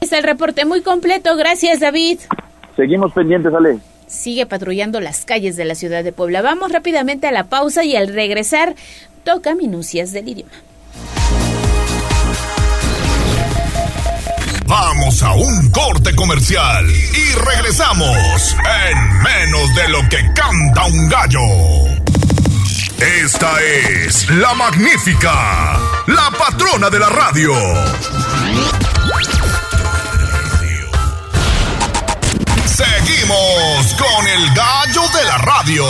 Es 0.00 0.12
el 0.12 0.22
reporte 0.22 0.64
muy 0.64 0.82
completo, 0.82 1.36
gracias 1.36 1.80
David. 1.80 2.20
Seguimos 2.76 3.12
pendientes, 3.12 3.52
Ale. 3.52 3.78
Sigue 4.06 4.46
patrullando 4.46 5.00
las 5.00 5.24
calles 5.24 5.56
de 5.56 5.64
la 5.64 5.74
ciudad 5.74 6.04
de 6.04 6.12
Puebla. 6.12 6.42
Vamos 6.42 6.72
rápidamente 6.72 7.26
a 7.26 7.32
la 7.32 7.44
pausa 7.44 7.84
y 7.84 7.96
al 7.96 8.08
regresar 8.08 8.74
toca 9.24 9.54
minucias 9.54 10.12
del 10.12 10.28
idioma. 10.28 10.52
Vamos 14.66 15.22
a 15.22 15.32
un 15.34 15.70
corte 15.70 16.14
comercial 16.14 16.86
y 16.88 17.32
regresamos 17.34 18.56
en 18.90 19.22
menos 19.22 19.74
de 19.74 19.88
lo 19.88 20.08
que 20.08 20.18
canta 20.34 20.84
un 20.84 21.08
gallo. 21.08 21.40
Esta 22.98 23.60
es 23.62 24.30
la 24.30 24.54
magnífica, 24.54 25.78
la 26.06 26.30
patrona 26.38 26.88
de 26.88 26.98
la 26.98 27.08
radio. 27.08 27.52
Seguimos 33.04 33.94
con 33.98 34.26
el 34.26 34.46
gallo 34.54 35.02
de 35.12 35.24
la 35.26 35.38
radio. 35.38 35.84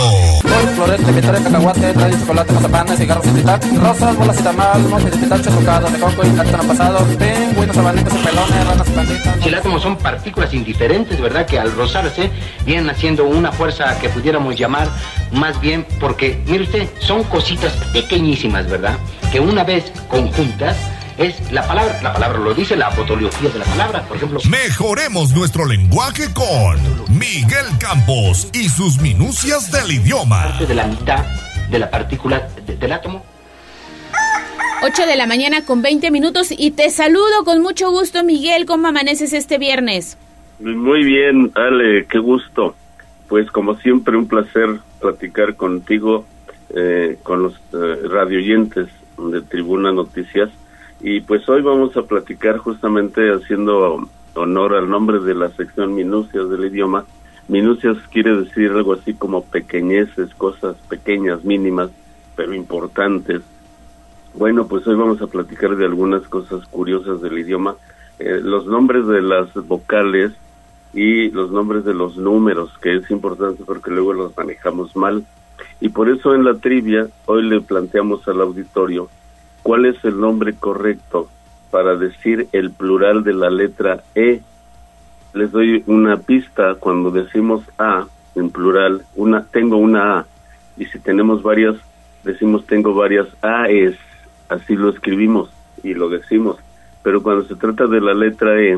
Florete, 0.75 1.11
vitores, 1.13 1.41
cacahuate, 1.41 1.93
trae 1.93 2.11
chocolate, 2.11 2.53
mazapanes, 2.53 2.99
cigarros 2.99 3.25
y 3.25 3.77
rosas, 3.77 4.15
bolas 4.17 4.37
y 4.37 5.15
y 5.15 5.19
pitacho 5.19 5.49
tocado, 5.49 5.89
de 5.89 5.99
coco 5.99 6.25
y 6.25 6.29
plátano 6.31 6.63
pasado, 6.63 7.05
pingüinos, 7.05 7.77
abanicos 7.77 8.13
y 8.13 8.17
pelones, 8.17 8.67
ranas 8.67 8.87
y 8.87 8.91
panditas. 8.91 9.35
Si 9.41 9.47
el 9.47 9.55
átomo 9.55 9.79
son 9.79 9.95
partículas 9.97 10.53
indiferentes, 10.53 11.21
¿verdad? 11.21 11.45
Que 11.45 11.57
al 11.57 11.71
rozarse 11.73 12.29
vienen 12.65 12.89
haciendo 12.89 13.23
una 13.23 13.53
fuerza 13.53 13.97
que 13.99 14.09
pudiéramos 14.09 14.57
llamar 14.57 14.89
más 15.31 15.59
bien 15.61 15.85
porque, 16.01 16.41
mire 16.47 16.65
usted, 16.65 16.89
son 16.99 17.23
cositas 17.23 17.71
pequeñísimas, 17.93 18.69
¿verdad? 18.69 18.97
Que 19.31 19.39
una 19.39 19.63
vez 19.63 19.91
conjuntas 20.09 20.75
es 21.17 21.51
la 21.51 21.65
palabra, 21.67 21.99
la 22.01 22.13
palabra 22.13 22.39
lo 22.39 22.53
dice, 22.53 22.75
la 22.75 22.91
fotología 22.91 23.49
de 23.49 23.59
la 23.59 23.65
palabra, 23.65 24.01
por 24.07 24.17
ejemplo. 24.17 24.39
Mejoremos 24.49 25.31
nuestro 25.33 25.65
lenguaje 25.65 26.33
con 26.33 26.77
Miguel 27.17 27.65
Campos 27.79 28.49
y 28.53 28.67
sus 28.69 28.99
minucias 28.99 29.71
del 29.71 29.91
idioma. 29.91 30.43
Parte 30.43 30.65
de 30.65 30.75
la 30.75 30.87
mitad 30.87 31.23
de 31.69 31.79
la 31.79 31.89
partícula 31.89 32.47
de- 32.65 32.75
del 32.75 32.91
átomo. 32.91 33.23
8 34.83 35.05
de 35.07 35.15
la 35.15 35.25
mañana 35.25 35.63
con 35.65 35.81
20 35.81 36.11
minutos 36.11 36.49
y 36.55 36.71
te 36.71 36.89
saludo 36.89 37.43
con 37.45 37.61
mucho 37.61 37.89
gusto 37.91 38.23
Miguel, 38.23 38.65
¿cómo 38.65 38.87
amaneces 38.89 39.33
este 39.33 39.57
viernes? 39.57 40.17
Muy 40.59 41.03
bien, 41.03 41.51
Ale, 41.55 42.05
qué 42.07 42.19
gusto. 42.19 42.75
Pues 43.27 43.49
como 43.51 43.75
siempre, 43.79 44.15
un 44.15 44.27
placer 44.27 44.79
platicar 45.01 45.55
contigo, 45.55 46.25
eh, 46.75 47.17
con 47.23 47.41
los 47.41 47.53
eh, 47.73 48.07
radioyentes 48.09 48.87
de 49.17 49.41
Tribuna 49.41 49.91
Noticias. 49.91 50.49
Y 51.07 51.21
pues 51.21 51.47
hoy 51.47 51.61
vamos 51.61 51.95
a 51.97 52.01
platicar 52.01 52.57
justamente 52.57 53.31
haciendo 53.31 54.09
honor 54.33 54.73
al 54.73 54.89
nombre 54.89 55.19
de 55.19 55.35
la 55.35 55.51
sección 55.51 55.93
Minucias 55.93 56.49
del 56.49 56.65
idioma. 56.65 57.05
Minucias 57.47 57.95
quiere 58.11 58.35
decir 58.35 58.71
algo 58.71 58.93
así 58.93 59.13
como 59.13 59.43
pequeñeces, 59.43 60.33
cosas 60.33 60.75
pequeñas, 60.89 61.45
mínimas, 61.45 61.91
pero 62.35 62.55
importantes. 62.55 63.43
Bueno, 64.33 64.67
pues 64.67 64.87
hoy 64.87 64.95
vamos 64.95 65.21
a 65.21 65.27
platicar 65.27 65.75
de 65.75 65.85
algunas 65.85 66.23
cosas 66.23 66.65
curiosas 66.69 67.21
del 67.21 67.37
idioma. 67.37 67.75
Eh, 68.17 68.39
los 68.41 68.65
nombres 68.65 69.05
de 69.05 69.21
las 69.21 69.53
vocales 69.53 70.31
y 70.91 71.29
los 71.29 71.51
nombres 71.51 71.85
de 71.85 71.93
los 71.93 72.17
números, 72.17 72.71
que 72.81 72.95
es 72.95 73.11
importante 73.11 73.61
porque 73.63 73.91
luego 73.91 74.11
los 74.11 74.35
manejamos 74.35 74.95
mal. 74.95 75.23
Y 75.79 75.89
por 75.89 76.09
eso 76.09 76.33
en 76.33 76.45
la 76.45 76.55
trivia 76.55 77.07
hoy 77.27 77.43
le 77.43 77.61
planteamos 77.61 78.27
al 78.27 78.41
auditorio 78.41 79.07
cuál 79.65 79.87
es 79.87 79.95
el 80.05 80.19
nombre 80.19 80.53
correcto 80.53 81.27
para 81.71 81.95
decir 81.95 82.47
el 82.51 82.69
plural 82.69 83.23
de 83.23 83.33
la 83.33 83.49
letra 83.49 84.03
E. 84.13 84.41
Les 85.33 85.51
doy 85.51 85.83
una 85.87 86.17
pista 86.17 86.75
cuando 86.75 87.09
decimos 87.09 87.63
A 87.79 88.05
en 88.35 88.51
plural, 88.51 89.01
una 89.15 89.43
tengo 89.43 89.77
una 89.77 90.19
A 90.19 90.25
y 90.77 90.85
si 90.85 90.99
tenemos 90.99 91.41
varias 91.41 91.77
decimos 92.23 92.67
tengo 92.67 92.93
varias 92.93 93.27
A's, 93.41 93.95
así 94.49 94.75
lo 94.75 94.91
escribimos 94.91 95.49
y 95.81 95.95
lo 95.95 96.09
decimos. 96.09 96.57
Pero 97.01 97.23
cuando 97.23 97.45
se 97.45 97.55
trata 97.55 97.87
de 97.87 98.01
la 98.01 98.13
letra 98.13 98.61
E, 98.61 98.77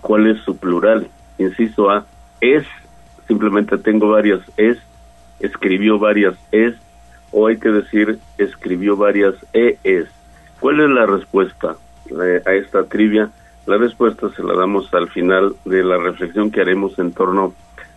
¿cuál 0.00 0.28
es 0.28 0.40
su 0.44 0.56
plural? 0.56 1.08
Inciso 1.36 1.90
A, 1.90 2.06
es, 2.40 2.64
simplemente 3.28 3.76
tengo 3.76 4.08
varias 4.08 4.40
es, 4.56 4.78
escribió 5.40 5.98
varias 5.98 6.36
es, 6.52 6.74
o 7.30 7.46
hay 7.46 7.58
que 7.58 7.70
decir 7.70 8.18
escribió 8.38 8.96
varias 8.96 9.34
ES. 9.52 10.08
¿Cuál 10.60 10.80
es 10.80 10.90
la 10.90 11.06
respuesta 11.06 11.76
eh, 12.10 12.42
a 12.44 12.52
esta 12.52 12.84
trivia? 12.84 13.30
La 13.66 13.76
respuesta 13.76 14.28
se 14.30 14.42
la 14.42 14.54
damos 14.54 14.92
al 14.94 15.08
final 15.08 15.54
de 15.64 15.82
la 15.82 15.98
reflexión 15.98 16.50
que 16.50 16.60
haremos 16.60 16.98
en 16.98 17.12
torno 17.12 17.54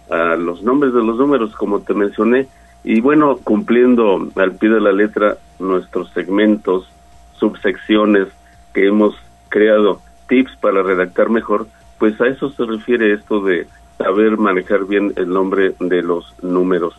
a 0.10 0.36
los 0.36 0.64
nombres 0.64 0.94
de 0.94 1.04
los 1.04 1.18
números, 1.18 1.56
como 1.56 1.82
te 1.82 1.94
mencioné, 1.94 2.48
y 2.84 3.02
bueno, 3.02 3.38
cumpliendo 3.44 4.30
al 4.36 4.54
pie 4.54 4.70
de 4.70 4.82
la 4.82 4.92
letra 4.92 5.38
nuestros 5.60 6.10
segmentos, 6.12 6.90
subsecciones 7.34 8.28
que 8.74 8.88
hemos 8.88 9.16
creado, 9.50 10.02
tips 10.28 10.56
para 10.58 10.82
redactar 10.82 11.30
mejor, 11.30 11.68
pues 11.98 12.20
a 12.22 12.28
eso 12.28 12.50
se 12.52 12.66
refiere 12.66 13.14
esto 13.14 13.42
de 13.42 13.68
saber 13.98 14.38
manejar 14.38 14.86
bien 14.86 15.14
el 15.18 15.30
nombre 15.30 15.74
de 15.80 16.02
los 16.02 16.34
números. 16.42 16.96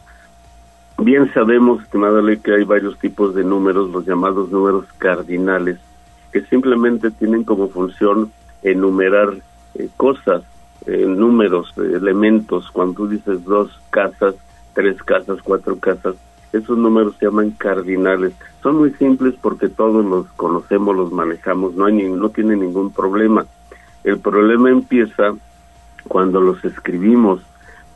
Bien 1.02 1.32
sabemos, 1.32 1.82
estimada 1.82 2.20
ley, 2.20 2.36
que 2.38 2.52
hay 2.54 2.64
varios 2.64 2.98
tipos 2.98 3.34
de 3.34 3.42
números, 3.42 3.90
los 3.90 4.04
llamados 4.06 4.50
números 4.50 4.84
cardinales, 4.98 5.78
que 6.30 6.42
simplemente 6.42 7.10
tienen 7.10 7.42
como 7.44 7.68
función 7.68 8.30
enumerar 8.62 9.34
eh, 9.76 9.88
cosas, 9.96 10.42
eh, 10.86 11.06
números, 11.06 11.72
eh, 11.78 11.92
elementos. 11.96 12.70
Cuando 12.70 12.94
tú 12.94 13.08
dices 13.08 13.42
dos 13.44 13.80
casas, 13.88 14.34
tres 14.74 15.02
casas, 15.02 15.38
cuatro 15.42 15.76
casas, 15.78 16.16
esos 16.52 16.76
números 16.76 17.14
se 17.18 17.26
llaman 17.26 17.52
cardinales. 17.52 18.34
Son 18.62 18.76
muy 18.76 18.90
simples 18.94 19.34
porque 19.40 19.68
todos 19.70 20.04
los 20.04 20.26
conocemos, 20.32 20.94
los 20.94 21.12
manejamos, 21.12 21.74
no 21.76 21.86
hay 21.86 21.94
ni- 21.94 22.10
no 22.10 22.28
tiene 22.28 22.56
ningún 22.56 22.92
problema. 22.92 23.46
El 24.04 24.18
problema 24.18 24.68
empieza 24.70 25.32
cuando 26.08 26.40
los 26.42 26.62
escribimos, 26.64 27.40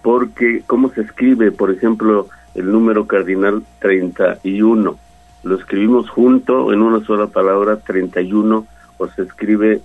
porque 0.02 0.62
¿cómo 0.66 0.89
se 0.90 1.02
escribe? 1.02 1.51
Por 1.52 1.70
ejemplo, 1.70 2.28
el 2.55 2.70
número 2.70 3.06
cardinal 3.06 3.62
31. 3.81 4.98
Lo 5.43 5.55
escribimos 5.56 6.09
junto 6.10 6.72
en 6.72 6.82
una 6.82 7.05
sola 7.05 7.26
palabra 7.26 7.76
31 7.76 8.66
o 8.98 9.09
se 9.09 9.22
escribe 9.22 9.81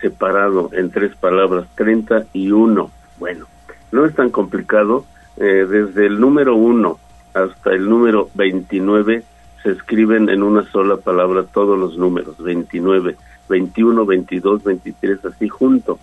separado 0.00 0.70
en 0.72 0.90
tres 0.90 1.14
palabras 1.16 1.66
31. 1.76 2.90
Bueno, 3.18 3.46
no 3.92 4.04
es 4.04 4.14
tan 4.14 4.30
complicado. 4.30 5.04
eh, 5.38 5.66
desde 5.68 6.06
el 6.06 6.18
número 6.18 6.56
1 6.56 6.98
hasta 7.34 7.70
el 7.74 7.88
número 7.90 8.30
29 8.34 9.22
se 9.62 9.70
escriben 9.70 10.30
en 10.30 10.42
una 10.42 10.62
sola 10.70 10.96
palabra 10.96 11.42
todos 11.42 11.78
los 11.78 11.98
números, 11.98 12.42
29, 12.42 13.16
21, 13.48 14.06
22, 14.06 14.64
23, 14.64 15.24
así 15.26 15.48
junto. 15.48 15.98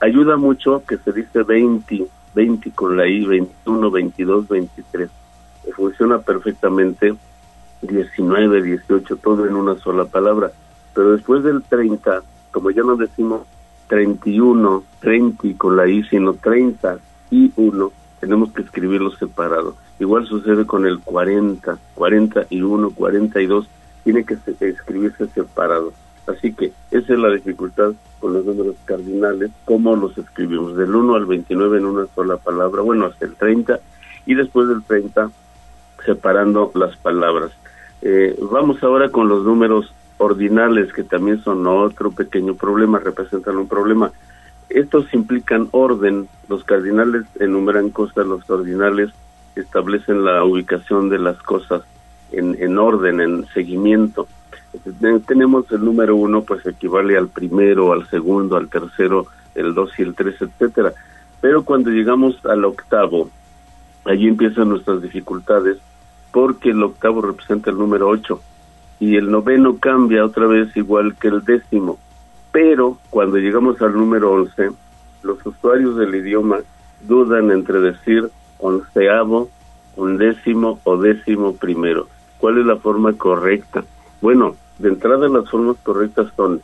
Ayuda 0.00 0.36
mucho 0.36 0.82
que 0.84 0.96
se 0.98 1.12
dice 1.12 1.44
20 1.44 2.08
20 2.34 2.70
con 2.72 2.96
la 2.96 3.06
I, 3.06 3.24
21, 3.24 3.90
22, 3.90 4.48
23. 4.48 5.10
Funciona 5.74 6.18
perfectamente 6.18 7.14
19, 7.82 8.62
18, 8.62 9.16
todo 9.16 9.46
en 9.46 9.54
una 9.54 9.76
sola 9.76 10.04
palabra. 10.04 10.52
Pero 10.94 11.12
después 11.12 11.42
del 11.42 11.62
30, 11.62 12.22
como 12.50 12.70
ya 12.70 12.82
no 12.82 12.96
decimos 12.96 13.42
31, 13.88 14.84
30 15.00 15.58
con 15.58 15.76
la 15.76 15.88
I, 15.88 16.02
sino 16.04 16.34
30 16.34 16.98
y 17.30 17.52
1, 17.56 17.92
tenemos 18.20 18.52
que 18.52 18.62
escribirlo 18.62 19.10
separado. 19.16 19.76
Igual 19.98 20.26
sucede 20.26 20.66
con 20.66 20.86
el 20.86 21.00
40, 21.00 21.78
41, 21.94 22.90
42, 22.90 23.68
tiene 24.04 24.24
que 24.24 24.36
escribirse 24.60 25.26
separado. 25.28 25.92
Así 26.26 26.52
que 26.52 26.72
esa 26.90 27.12
es 27.12 27.18
la 27.18 27.30
dificultad 27.30 27.92
con 28.20 28.32
los 28.32 28.44
números 28.44 28.76
cardinales, 28.84 29.50
cómo 29.64 29.96
los 29.96 30.16
escribimos, 30.16 30.76
del 30.76 30.94
1 30.94 31.14
al 31.16 31.26
29 31.26 31.78
en 31.78 31.86
una 31.86 32.06
sola 32.14 32.36
palabra, 32.36 32.82
bueno, 32.82 33.06
hasta 33.06 33.24
el 33.24 33.34
30, 33.34 33.80
y 34.26 34.34
después 34.34 34.68
del 34.68 34.84
30 34.84 35.30
separando 36.04 36.70
las 36.74 36.96
palabras. 36.96 37.52
Eh, 38.02 38.36
vamos 38.50 38.82
ahora 38.82 39.10
con 39.10 39.28
los 39.28 39.44
números 39.44 39.92
ordinales, 40.18 40.92
que 40.92 41.04
también 41.04 41.42
son 41.42 41.66
otro 41.66 42.10
pequeño 42.10 42.54
problema, 42.54 42.98
representan 42.98 43.56
un 43.56 43.68
problema. 43.68 44.12
Estos 44.68 45.12
implican 45.12 45.68
orden, 45.72 46.28
los 46.48 46.64
cardinales 46.64 47.24
enumeran 47.38 47.90
cosas, 47.90 48.26
los 48.26 48.48
ordinales 48.48 49.10
establecen 49.54 50.24
la 50.24 50.44
ubicación 50.44 51.10
de 51.10 51.18
las 51.18 51.36
cosas 51.42 51.82
en, 52.30 52.56
en 52.58 52.78
orden, 52.78 53.20
en 53.20 53.46
seguimiento. 53.52 54.26
Tenemos 55.26 55.70
el 55.70 55.84
número 55.84 56.16
uno, 56.16 56.42
pues 56.42 56.64
equivale 56.64 57.18
al 57.18 57.28
primero, 57.28 57.92
al 57.92 58.08
segundo, 58.08 58.56
al 58.56 58.68
tercero, 58.68 59.26
el 59.54 59.74
dos 59.74 59.90
y 59.98 60.02
el 60.02 60.14
tres, 60.14 60.40
etcétera. 60.40 60.94
Pero 61.42 61.64
cuando 61.64 61.90
llegamos 61.90 62.42
al 62.46 62.64
octavo, 62.64 63.28
allí 64.06 64.28
empiezan 64.28 64.70
nuestras 64.70 65.02
dificultades, 65.02 65.76
porque 66.32 66.70
el 66.70 66.82
octavo 66.82 67.20
representa 67.20 67.70
el 67.70 67.78
número 67.78 68.08
ocho 68.08 68.40
y 68.98 69.16
el 69.16 69.30
noveno 69.30 69.78
cambia 69.78 70.24
otra 70.24 70.46
vez 70.46 70.76
igual 70.76 71.16
que 71.16 71.28
el 71.28 71.44
décimo. 71.44 71.98
Pero 72.50 72.98
cuando 73.10 73.36
llegamos 73.38 73.80
al 73.82 73.94
número 73.94 74.32
once, 74.32 74.70
los 75.22 75.44
usuarios 75.44 75.96
del 75.96 76.14
idioma 76.14 76.58
dudan 77.02 77.50
entre 77.50 77.80
decir 77.80 78.30
onceavo, 78.58 79.50
undécimo 79.96 80.80
o 80.84 80.96
décimo 80.96 81.56
primero. 81.56 82.08
¿Cuál 82.38 82.58
es 82.58 82.66
la 82.66 82.76
forma 82.76 83.12
correcta? 83.12 83.84
Bueno, 84.20 84.56
de 84.78 84.88
entrada 84.88 85.28
las 85.28 85.50
formas 85.50 85.76
correctas 85.82 86.28
son 86.36 86.60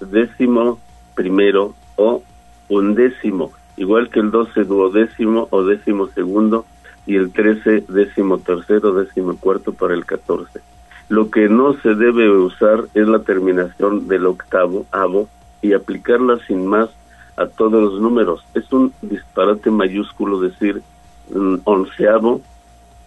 décimo 0.00 0.78
primero 1.14 1.74
o 1.96 2.22
undécimo, 2.68 3.52
igual 3.76 4.10
que 4.10 4.20
el 4.20 4.30
doce 4.30 4.64
duodécimo 4.64 5.48
o 5.50 5.64
décimo 5.64 6.08
segundo 6.08 6.66
y 7.06 7.16
el 7.16 7.30
trece 7.30 7.84
décimo 7.88 8.38
tercero, 8.38 8.92
décimo 8.92 9.36
cuarto 9.36 9.72
para 9.72 9.94
el 9.94 10.04
catorce. 10.04 10.60
Lo 11.08 11.30
que 11.30 11.48
no 11.48 11.74
se 11.74 11.94
debe 11.94 12.28
usar 12.28 12.84
es 12.94 13.06
la 13.06 13.20
terminación 13.20 14.08
del 14.08 14.26
octavo, 14.26 14.86
avo, 14.90 15.28
y 15.62 15.72
aplicarla 15.72 16.38
sin 16.46 16.66
más 16.66 16.90
a 17.36 17.46
todos 17.46 17.82
los 17.82 18.00
números. 18.00 18.44
Es 18.54 18.72
un 18.72 18.92
disparate 19.02 19.70
mayúsculo 19.70 20.40
decir 20.40 20.82
mm, 21.34 21.56
onceavo, 21.64 22.40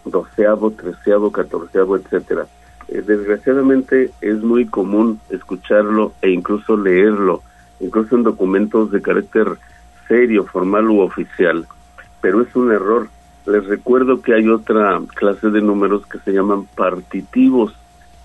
doceavo, 0.04 0.70
treceavo, 0.72 1.30
catorceavo, 1.30 1.96
etcétera. 1.96 2.46
Eh, 2.88 3.02
desgraciadamente 3.06 4.10
es 4.20 4.40
muy 4.42 4.66
común 4.66 5.20
escucharlo 5.30 6.12
e 6.22 6.30
incluso 6.30 6.76
leerlo, 6.76 7.42
incluso 7.80 8.16
en 8.16 8.22
documentos 8.22 8.90
de 8.90 9.02
carácter 9.02 9.58
serio, 10.08 10.44
formal 10.44 10.88
u 10.90 11.00
oficial, 11.00 11.66
pero 12.20 12.42
es 12.42 12.54
un 12.56 12.72
error. 12.72 13.08
Les 13.46 13.64
recuerdo 13.66 14.20
que 14.20 14.34
hay 14.34 14.48
otra 14.48 15.00
clase 15.14 15.50
de 15.50 15.62
números 15.62 16.06
que 16.06 16.18
se 16.18 16.32
llaman 16.32 16.66
partitivos, 16.66 17.74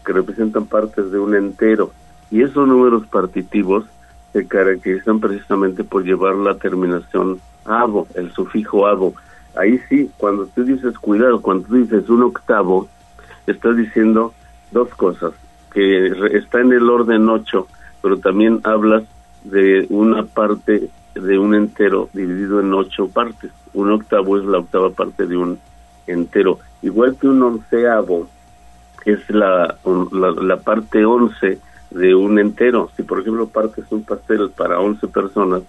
que 0.06 0.14
representan 0.14 0.66
partes 0.66 1.12
de 1.12 1.20
un 1.20 1.36
entero, 1.36 1.92
y 2.32 2.42
esos 2.42 2.68
números 2.68 3.06
partitivos 3.08 3.86
se 4.34 4.48
caracterizan 4.48 5.20
precisamente 5.20 5.84
por 5.84 6.04
llevar 6.04 6.36
la 6.36 6.58
terminación 6.58 7.40
avo, 7.64 8.08
el 8.16 8.32
sufijo 8.34 8.88
avo. 8.88 9.14
Ahí 9.56 9.80
sí, 9.88 10.12
cuando 10.18 10.46
tú 10.48 10.64
dices 10.64 10.98
cuidado, 11.00 11.42
cuando 11.42 11.68
tú 11.68 11.76
dices 11.76 12.10
un 12.10 12.24
octavo, 12.24 12.90
estás 13.48 13.78
diciendo 13.78 14.34
dos 14.72 14.90
cosas, 14.96 15.32
que 15.72 16.08
está 16.38 16.60
en 16.60 16.74
el 16.74 16.90
orden 16.90 17.30
8, 17.30 17.68
pero 18.02 18.18
también 18.18 18.60
hablas 18.64 19.04
de 19.46 19.86
una 19.90 20.24
parte 20.24 20.90
de 21.16 21.40
un 21.40 21.56
entero 21.56 22.10
dividido 22.14 22.60
en 22.60 22.74
ocho 22.74 23.08
partes. 23.08 23.52
Un 23.74 23.92
octavo 23.92 24.38
es 24.38 24.46
la 24.46 24.60
octava 24.60 24.90
parte 24.92 25.26
de 25.26 25.38
un 25.38 25.60
entero. 26.08 26.60
Igual 26.82 27.18
que 27.18 27.28
un 27.28 27.42
onceavo 27.42 28.28
es 29.06 29.30
la, 29.30 29.78
la, 30.12 30.58
parte 30.58 31.06
once 31.06 31.60
de 31.92 32.16
un 32.16 32.40
entero. 32.40 32.90
Si 32.96 33.04
por 33.04 33.22
ejemplo 33.22 33.48
partes 33.48 33.86
un 33.90 34.04
pastel 34.04 34.50
para 34.56 34.80
once 34.80 35.08
personas, 35.08 35.64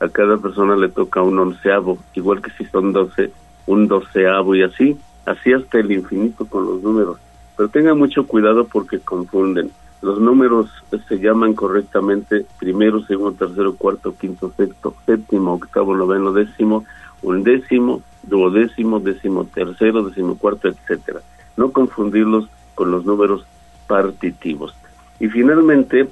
a 0.00 0.08
cada 0.08 0.36
persona 0.36 0.76
le 0.76 0.88
toca 0.88 1.22
un 1.22 1.38
onceavo, 1.38 1.98
igual 2.14 2.42
que 2.42 2.50
si 2.52 2.64
son 2.66 2.92
doce, 2.92 3.32
un 3.66 3.88
doceavo 3.88 4.54
y 4.54 4.62
así, 4.62 4.98
así 5.26 5.52
hasta 5.52 5.78
el 5.78 5.92
infinito 5.92 6.46
con 6.46 6.66
los 6.66 6.82
números. 6.82 7.18
Pero 7.56 7.68
tengan 7.68 7.98
mucho 7.98 8.26
cuidado 8.26 8.66
porque 8.66 8.98
confunden. 8.98 9.70
Los 10.02 10.18
números 10.18 10.68
se 11.08 11.18
llaman 11.20 11.54
correctamente 11.54 12.44
primero, 12.58 13.04
segundo, 13.06 13.46
tercero, 13.46 13.76
cuarto, 13.76 14.14
quinto, 14.16 14.52
sexto, 14.56 14.94
séptimo, 15.06 15.54
octavo, 15.54 15.96
noveno, 15.96 16.32
décimo, 16.32 16.84
undécimo, 17.22 18.02
duodécimo, 18.24 18.98
décimo 18.98 19.44
tercero, 19.44 20.02
décimo 20.02 20.36
cuarto, 20.36 20.68
etcétera. 20.68 21.20
No 21.56 21.70
confundirlos 21.70 22.48
con 22.74 22.90
los 22.90 23.04
números 23.04 23.46
partitivos. 23.86 24.74
Y 25.20 25.28
finalmente, 25.28 26.08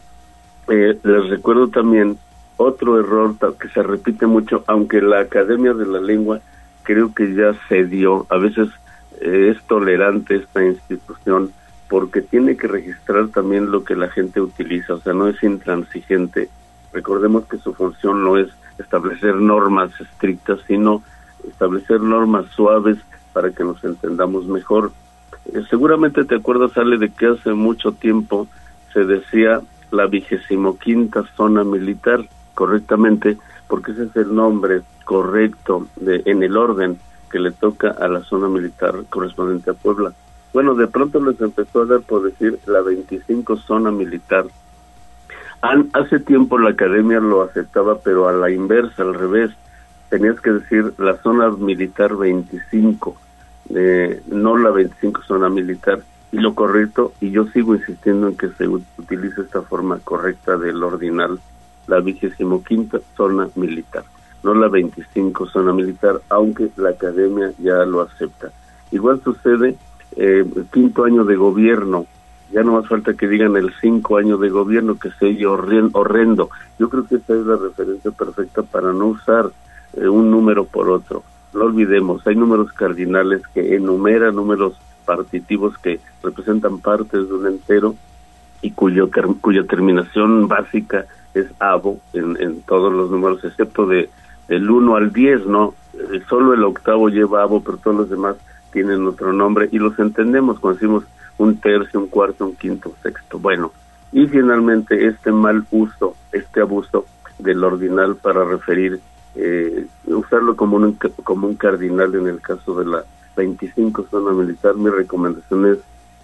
eh, 0.68 0.98
les 1.02 1.28
recuerdo 1.28 1.68
también 1.68 2.16
otro 2.56 3.00
error 3.00 3.34
que 3.58 3.68
se 3.70 3.82
repite 3.82 4.26
mucho, 4.26 4.62
aunque 4.68 5.02
la 5.02 5.20
Academia 5.20 5.74
de 5.74 5.86
la 5.86 6.00
Lengua 6.00 6.40
creo 6.84 7.12
que 7.12 7.34
ya 7.34 7.54
se 7.68 7.84
dio, 7.86 8.26
a 8.28 8.36
veces 8.36 8.68
es 9.20 9.60
tolerante 9.64 10.36
esta 10.36 10.64
institución 10.64 11.52
porque 11.90 12.22
tiene 12.22 12.56
que 12.56 12.68
registrar 12.68 13.28
también 13.28 13.72
lo 13.72 13.82
que 13.82 13.96
la 13.96 14.08
gente 14.08 14.40
utiliza, 14.40 14.94
o 14.94 15.00
sea, 15.00 15.12
no 15.12 15.26
es 15.26 15.42
intransigente. 15.42 16.48
Recordemos 16.92 17.46
que 17.46 17.58
su 17.58 17.74
función 17.74 18.22
no 18.22 18.38
es 18.38 18.48
establecer 18.78 19.34
normas 19.34 19.90
estrictas, 20.00 20.60
sino 20.68 21.02
establecer 21.48 22.00
normas 22.00 22.46
suaves 22.54 22.96
para 23.32 23.50
que 23.50 23.64
nos 23.64 23.82
entendamos 23.82 24.46
mejor. 24.46 24.92
Eh, 25.46 25.62
seguramente 25.68 26.24
te 26.24 26.36
acuerdas, 26.36 26.78
Ale, 26.78 26.96
de 26.96 27.10
que 27.10 27.26
hace 27.26 27.54
mucho 27.54 27.90
tiempo 27.90 28.46
se 28.92 29.04
decía 29.04 29.60
la 29.90 30.06
vigésimo 30.06 30.78
quinta 30.78 31.24
zona 31.36 31.64
militar, 31.64 32.24
correctamente, 32.54 33.36
porque 33.66 33.90
ese 33.90 34.04
es 34.04 34.14
el 34.14 34.32
nombre 34.32 34.82
correcto 35.04 35.88
de, 35.96 36.22
en 36.26 36.44
el 36.44 36.56
orden 36.56 37.00
que 37.32 37.40
le 37.40 37.50
toca 37.50 37.90
a 37.90 38.06
la 38.06 38.20
zona 38.20 38.46
militar 38.46 38.94
correspondiente 39.10 39.70
a 39.70 39.74
Puebla. 39.74 40.14
Bueno, 40.52 40.74
de 40.74 40.86
pronto 40.88 41.24
les 41.24 41.40
empezó 41.40 41.82
a 41.82 41.86
dar 41.86 42.00
por 42.00 42.22
decir 42.22 42.58
la 42.66 42.80
25 42.80 43.56
zona 43.58 43.90
militar. 43.90 44.46
hace 45.60 46.18
tiempo 46.20 46.58
la 46.58 46.70
academia 46.70 47.20
lo 47.20 47.42
aceptaba, 47.42 47.98
pero 47.98 48.28
a 48.28 48.32
la 48.32 48.50
inversa, 48.50 49.02
al 49.02 49.14
revés. 49.14 49.50
Tenías 50.08 50.40
que 50.40 50.50
decir 50.50 50.92
la 50.98 51.16
zona 51.18 51.50
militar 51.50 52.16
25, 52.16 53.16
eh, 53.74 54.20
no 54.26 54.56
la 54.56 54.70
25 54.70 55.22
zona 55.22 55.48
militar. 55.48 56.00
Y 56.32 56.38
lo 56.38 56.54
correcto, 56.54 57.12
y 57.20 57.30
yo 57.30 57.46
sigo 57.46 57.74
insistiendo 57.74 58.28
en 58.28 58.36
que 58.36 58.48
se 58.50 58.66
utilice 58.66 59.42
esta 59.42 59.62
forma 59.62 59.98
correcta 60.00 60.56
del 60.56 60.82
ordinal, 60.82 61.38
la 61.86 62.00
vigésimo 62.00 62.62
quinta 62.64 62.98
zona 63.16 63.48
militar 63.54 64.04
no 64.42 64.54
la 64.54 64.68
25 64.68 65.46
zona 65.46 65.72
militar, 65.72 66.20
aunque 66.28 66.70
la 66.76 66.90
academia 66.90 67.52
ya 67.58 67.84
lo 67.84 68.02
acepta. 68.02 68.50
Igual 68.90 69.22
sucede 69.22 69.76
eh, 70.16 70.44
quinto 70.72 71.04
año 71.04 71.24
de 71.24 71.36
gobierno, 71.36 72.06
ya 72.52 72.62
no 72.62 72.72
más 72.72 72.88
falta 72.88 73.14
que 73.14 73.28
digan 73.28 73.56
el 73.56 73.72
cinco 73.80 74.16
año 74.16 74.36
de 74.36 74.48
gobierno, 74.48 74.98
que 74.98 75.10
se 75.12 75.26
oye 75.26 75.46
horrendo. 75.46 76.50
Yo 76.78 76.88
creo 76.88 77.06
que 77.06 77.16
esta 77.16 77.34
es 77.34 77.46
la 77.46 77.56
referencia 77.56 78.10
perfecta 78.10 78.62
para 78.62 78.92
no 78.92 79.06
usar 79.06 79.50
eh, 79.94 80.08
un 80.08 80.30
número 80.30 80.64
por 80.64 80.90
otro. 80.90 81.22
No 81.54 81.64
olvidemos, 81.64 82.26
hay 82.26 82.36
números 82.36 82.72
cardinales 82.72 83.42
que 83.54 83.74
enumeran 83.74 84.36
números 84.36 84.74
partitivos 85.04 85.76
que 85.78 86.00
representan 86.22 86.78
partes 86.78 87.28
de 87.28 87.34
un 87.34 87.46
entero 87.46 87.94
y 88.62 88.72
cuyo, 88.72 89.08
cuya 89.40 89.64
terminación 89.64 90.46
básica 90.46 91.06
es 91.34 91.46
avo 91.58 92.00
en, 92.12 92.36
en 92.40 92.62
todos 92.62 92.92
los 92.92 93.10
números, 93.10 93.42
excepto 93.44 93.86
de 93.86 94.10
del 94.50 94.68
1 94.68 94.96
al 94.96 95.12
10, 95.12 95.46
¿no? 95.46 95.74
Eh, 95.94 96.20
solo 96.28 96.54
el 96.54 96.64
octavo 96.64 97.08
lleva 97.08 97.42
abo, 97.42 97.62
pero 97.62 97.78
todos 97.78 97.96
los 97.96 98.10
demás 98.10 98.34
tienen 98.72 99.06
otro 99.06 99.32
nombre 99.32 99.68
y 99.72 99.78
los 99.78 99.98
entendemos 99.98 100.58
cuando 100.58 100.78
decimos 100.78 101.04
un 101.38 101.56
tercio, 101.58 102.00
un 102.00 102.08
cuarto, 102.08 102.46
un 102.46 102.56
quinto, 102.56 102.90
un 102.90 102.96
sexto. 103.02 103.38
Bueno, 103.38 103.72
y 104.12 104.26
finalmente 104.26 105.06
este 105.06 105.32
mal 105.32 105.64
uso, 105.70 106.16
este 106.32 106.60
abuso 106.60 107.06
del 107.38 107.64
ordinal 107.64 108.16
para 108.16 108.44
referir 108.44 109.00
eh, 109.36 109.86
usarlo 110.06 110.56
como 110.56 110.76
un, 110.76 110.98
como 111.22 111.46
un 111.46 111.54
cardinal 111.54 112.14
en 112.14 112.26
el 112.26 112.40
caso 112.40 112.74
de 112.78 112.84
la 112.86 113.04
25 113.36 114.06
zona 114.10 114.32
militar. 114.32 114.74
Mi 114.74 114.90
recomendación 114.90 115.66
es 115.66 115.78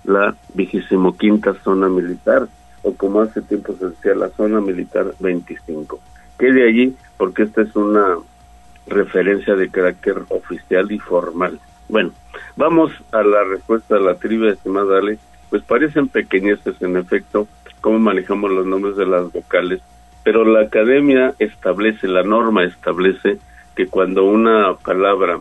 la 0.04 0.34
vigésimo 0.54 1.16
quinta 1.16 1.54
zona 1.64 1.88
militar 1.88 2.48
o 2.82 2.92
como 2.94 3.20
hace 3.20 3.42
tiempo 3.42 3.74
se 3.78 3.88
decía 3.88 4.14
la 4.14 4.28
zona 4.30 4.60
militar 4.60 5.14
25. 5.18 5.98
Quede 6.38 6.68
allí 6.68 6.96
porque 7.16 7.44
esta 7.44 7.62
es 7.62 7.74
una 7.74 8.18
referencia 8.86 9.56
de 9.56 9.68
carácter 9.68 10.22
oficial 10.28 10.90
y 10.92 10.98
formal. 10.98 11.58
Bueno, 11.88 12.12
vamos 12.56 12.92
a 13.12 13.22
la 13.22 13.44
respuesta 13.44 13.96
a 13.96 14.00
la 14.00 14.16
trivia, 14.16 14.52
estimada 14.52 14.98
Ale. 14.98 15.18
Pues 15.50 15.62
parecen 15.62 16.08
pequeñeces 16.08 16.80
en 16.82 16.96
efecto, 16.96 17.46
cómo 17.80 17.98
manejamos 17.98 18.50
los 18.50 18.66
nombres 18.66 18.96
de 18.96 19.06
las 19.06 19.32
vocales, 19.32 19.80
pero 20.24 20.44
la 20.44 20.62
academia 20.62 21.34
establece, 21.38 22.08
la 22.08 22.24
norma 22.24 22.64
establece 22.64 23.38
que 23.76 23.86
cuando 23.86 24.24
una 24.24 24.74
palabra 24.74 25.40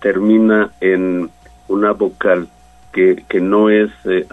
termina 0.00 0.70
en 0.80 1.30
una 1.66 1.92
vocal 1.92 2.46
que, 2.92 3.24
que 3.28 3.40
no 3.40 3.68
es 3.68 3.90
eh, 4.04 4.26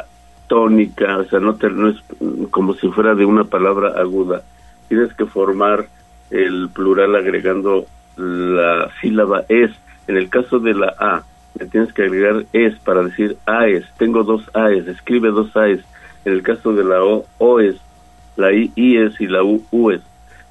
tónica, 0.47 1.17
o 1.17 1.23
sea, 1.25 1.39
no, 1.39 1.53
no 1.53 1.89
es 1.89 1.97
como 2.51 2.75
si 2.75 2.87
fuera 2.89 3.15
de 3.15 3.25
una 3.25 3.45
palabra 3.45 3.99
aguda, 3.99 4.43
tienes 4.87 5.11
que 5.15 5.25
formar 5.25 5.87
el 6.29 6.69
plural 6.69 7.15
agregando 7.15 7.87
la 8.17 8.91
sílaba 9.01 9.43
es. 9.49 9.71
En 10.07 10.17
el 10.17 10.29
caso 10.29 10.59
de 10.59 10.73
la 10.73 10.93
A, 10.99 11.23
le 11.59 11.67
tienes 11.67 11.93
que 11.93 12.03
agregar 12.03 12.45
es 12.53 12.77
para 12.79 13.03
decir 13.03 13.37
AES. 13.45 13.85
Tengo 13.97 14.23
dos 14.23 14.43
AES, 14.53 14.87
escribe 14.87 15.29
dos 15.29 15.55
AES. 15.55 15.81
En 16.25 16.33
el 16.33 16.43
caso 16.43 16.73
de 16.73 16.83
la 16.83 17.03
O, 17.03 17.25
O 17.37 17.59
es. 17.59 17.75
La 18.35 18.51
I, 18.51 18.71
I 18.75 18.97
es 18.97 19.21
y 19.21 19.27
la 19.27 19.43
U, 19.43 19.63
U 19.71 19.91
es. 19.91 20.01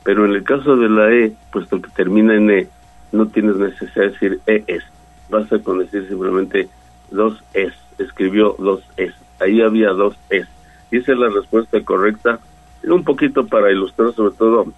Pero 0.04 0.24
en 0.24 0.32
el 0.32 0.44
caso 0.44 0.76
de 0.76 0.88
la 0.88 1.12
E, 1.12 1.32
puesto 1.50 1.80
que 1.80 1.90
termina 1.90 2.34
en 2.34 2.50
E, 2.50 2.68
no 3.10 3.26
tienes 3.26 3.56
necesidad 3.56 4.04
de 4.04 4.10
decir 4.10 4.40
E 4.46 4.64
es. 4.66 4.84
Basta 5.28 5.58
con 5.58 5.78
decir 5.78 6.06
simplemente 6.08 6.68
dos 7.10 7.42
es. 7.52 7.72
Escribió 7.98 8.54
dos 8.58 8.82
es. 8.96 9.12
Ahí 9.40 9.60
había 9.60 9.90
dos 9.90 10.16
es. 10.30 10.46
Y 10.90 10.98
esa 10.98 11.12
es 11.12 11.18
la 11.18 11.28
respuesta 11.28 11.80
correcta. 11.82 12.38
Un 12.84 13.04
poquito 13.04 13.46
para 13.46 13.70
ilustrar, 13.70 14.12
sobre 14.12 14.34
todo, 14.34 14.72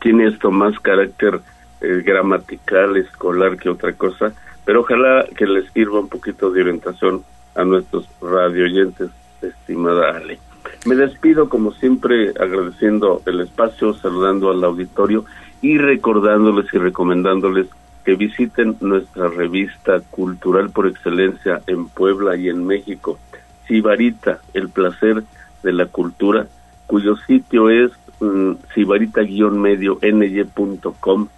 tiene 0.00 0.28
esto 0.28 0.50
más 0.50 0.78
carácter 0.80 1.40
eh, 1.80 2.02
gramatical, 2.04 2.96
escolar 2.96 3.56
que 3.56 3.70
otra 3.70 3.92
cosa, 3.92 4.32
pero 4.64 4.80
ojalá 4.80 5.26
que 5.36 5.46
les 5.46 5.70
sirva 5.72 6.00
un 6.00 6.08
poquito 6.08 6.50
de 6.50 6.62
orientación 6.62 7.24
a 7.54 7.64
nuestros 7.64 8.08
radioyentes, 8.20 9.10
estimada 9.42 10.16
Ale. 10.16 10.38
Me 10.86 10.94
despido 10.94 11.48
como 11.48 11.72
siempre 11.72 12.30
agradeciendo 12.38 13.22
el 13.26 13.40
espacio, 13.40 13.94
saludando 13.94 14.50
al 14.50 14.62
auditorio 14.62 15.24
y 15.62 15.78
recordándoles 15.78 16.72
y 16.72 16.78
recomendándoles 16.78 17.66
que 18.04 18.14
visiten 18.14 18.76
nuestra 18.80 19.28
revista 19.28 20.00
cultural 20.10 20.70
por 20.70 20.86
excelencia 20.86 21.62
en 21.66 21.86
Puebla 21.86 22.36
y 22.36 22.48
en 22.48 22.66
México, 22.66 23.18
Sibarita, 23.66 24.40
el 24.54 24.68
placer 24.68 25.22
de 25.62 25.72
la 25.72 25.86
cultura, 25.86 26.46
cuyo 26.86 27.16
sitio 27.16 27.68
es 27.68 27.92
mm, 28.20 28.52
sibarita-medio 28.74 29.98
ny.com 30.02 31.28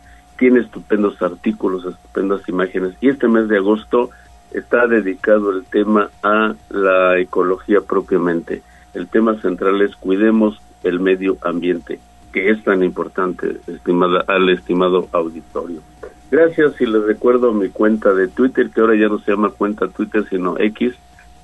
tiene 0.43 0.59
estupendos 0.59 1.23
artículos, 1.23 1.85
estupendas 1.85 2.49
imágenes 2.49 2.95
y 3.01 3.11
este 3.11 3.29
mes 3.29 3.47
de 3.47 3.59
agosto 3.59 4.11
está 4.51 4.89
dedicado 4.89 5.53
el 5.53 5.63
tema 5.63 6.11
a 6.21 6.57
la 6.69 7.17
ecología 7.21 7.81
propiamente. 7.81 8.61
El 8.93 9.07
tema 9.07 9.41
central 9.41 9.81
es 9.83 9.95
cuidemos 9.95 10.61
el 10.83 10.99
medio 10.99 11.37
ambiente, 11.43 12.01
que 12.33 12.51
es 12.51 12.61
tan 12.65 12.83
importante, 12.83 13.59
estimada, 13.69 14.25
al 14.27 14.49
estimado 14.49 15.09
auditorio. 15.13 15.79
Gracias 16.29 16.81
y 16.81 16.87
les 16.87 17.05
recuerdo 17.05 17.53
mi 17.53 17.69
cuenta 17.69 18.13
de 18.13 18.27
Twitter, 18.27 18.69
que 18.71 18.81
ahora 18.81 18.97
ya 18.97 19.07
no 19.07 19.21
se 19.21 19.31
llama 19.31 19.51
cuenta 19.51 19.87
Twitter, 19.87 20.27
sino 20.29 20.59
X, 20.59 20.93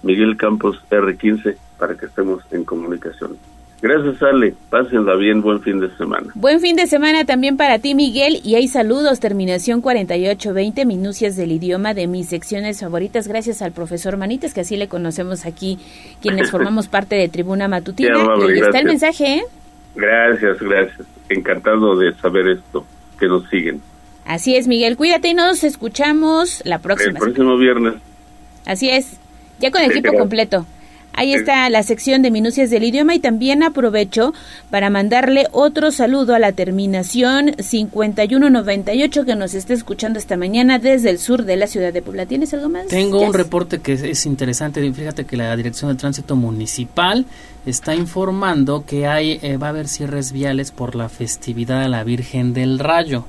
Miguel 0.02 0.36
Campos 0.36 0.82
R15, 0.90 1.56
para 1.78 1.96
que 1.96 2.06
estemos 2.06 2.42
en 2.50 2.64
comunicación. 2.64 3.36
Gracias, 3.80 4.20
Ale. 4.22 4.54
Pásenla 4.70 5.14
bien. 5.14 5.40
Buen 5.40 5.60
fin 5.60 5.78
de 5.78 5.88
semana. 5.96 6.26
Buen 6.34 6.60
fin 6.60 6.74
de 6.74 6.86
semana 6.86 7.24
también 7.24 7.56
para 7.56 7.78
ti, 7.78 7.94
Miguel. 7.94 8.40
Y 8.42 8.56
hay 8.56 8.66
saludos. 8.66 9.20
Terminación 9.20 9.80
4820, 9.82 10.84
minucias 10.84 11.36
del 11.36 11.52
idioma 11.52 11.94
de 11.94 12.08
mis 12.08 12.28
secciones 12.28 12.80
favoritas. 12.80 13.28
Gracias 13.28 13.62
al 13.62 13.72
profesor 13.72 14.16
Manitas, 14.16 14.52
que 14.52 14.62
así 14.62 14.76
le 14.76 14.88
conocemos 14.88 15.46
aquí, 15.46 15.78
quienes 16.20 16.50
formamos 16.52 16.88
parte 16.88 17.14
de 17.14 17.28
Tribuna 17.28 17.68
Matutina. 17.68 18.18
y 18.18 18.52
ahí 18.52 18.58
está 18.58 18.80
el 18.80 18.86
mensaje, 18.86 19.36
¿eh? 19.36 19.42
Gracias, 19.94 20.58
gracias. 20.60 21.06
Encantado 21.28 21.96
de 21.96 22.12
saber 22.14 22.48
esto, 22.48 22.84
que 23.18 23.26
nos 23.26 23.48
siguen. 23.48 23.80
Así 24.24 24.56
es, 24.56 24.66
Miguel. 24.66 24.96
Cuídate 24.96 25.28
y 25.28 25.34
nos 25.34 25.62
escuchamos 25.64 26.62
la 26.64 26.80
próxima. 26.80 27.18
El 27.18 27.24
próximo 27.24 27.56
viernes. 27.56 27.94
Así 28.66 28.90
es. 28.90 29.18
Ya 29.60 29.70
con 29.70 29.82
el 29.82 29.90
equipo 29.90 30.12
completo. 30.14 30.66
Ahí 31.18 31.34
está 31.34 31.68
la 31.68 31.82
sección 31.82 32.22
de 32.22 32.30
minucias 32.30 32.70
del 32.70 32.84
idioma 32.84 33.12
y 33.12 33.18
también 33.18 33.64
aprovecho 33.64 34.32
para 34.70 34.88
mandarle 34.88 35.48
otro 35.50 35.90
saludo 35.90 36.32
a 36.32 36.38
la 36.38 36.52
terminación 36.52 37.56
5198 37.58 39.24
que 39.24 39.34
nos 39.34 39.54
está 39.54 39.74
escuchando 39.74 40.20
esta 40.20 40.36
mañana 40.36 40.78
desde 40.78 41.10
el 41.10 41.18
sur 41.18 41.44
de 41.44 41.56
la 41.56 41.66
ciudad 41.66 41.92
de 41.92 42.02
Puebla. 42.02 42.26
¿Tienes 42.26 42.54
algo 42.54 42.68
más? 42.68 42.86
Tengo 42.86 43.20
un 43.20 43.34
reporte 43.34 43.80
que 43.80 43.94
es, 43.94 44.26
interesante. 44.26 44.92
Fíjate 44.92 45.24
que 45.24 45.36
la 45.36 45.56
Dirección 45.56 45.88
del 45.88 45.96
Tránsito 45.96 46.36
Municipal 46.36 47.26
está 47.66 47.96
informando 47.96 48.84
que 48.86 49.08
hay 49.08 49.40
eh, 49.42 49.56
va 49.56 49.66
a 49.66 49.70
haber 49.70 49.88
cierres 49.88 50.30
viales 50.30 50.70
por 50.70 50.94
la 50.94 51.08
festividad 51.08 51.82
a 51.82 51.88
la 51.88 52.04
Virgen 52.04 52.54
del 52.54 52.78
Rayo 52.78 53.24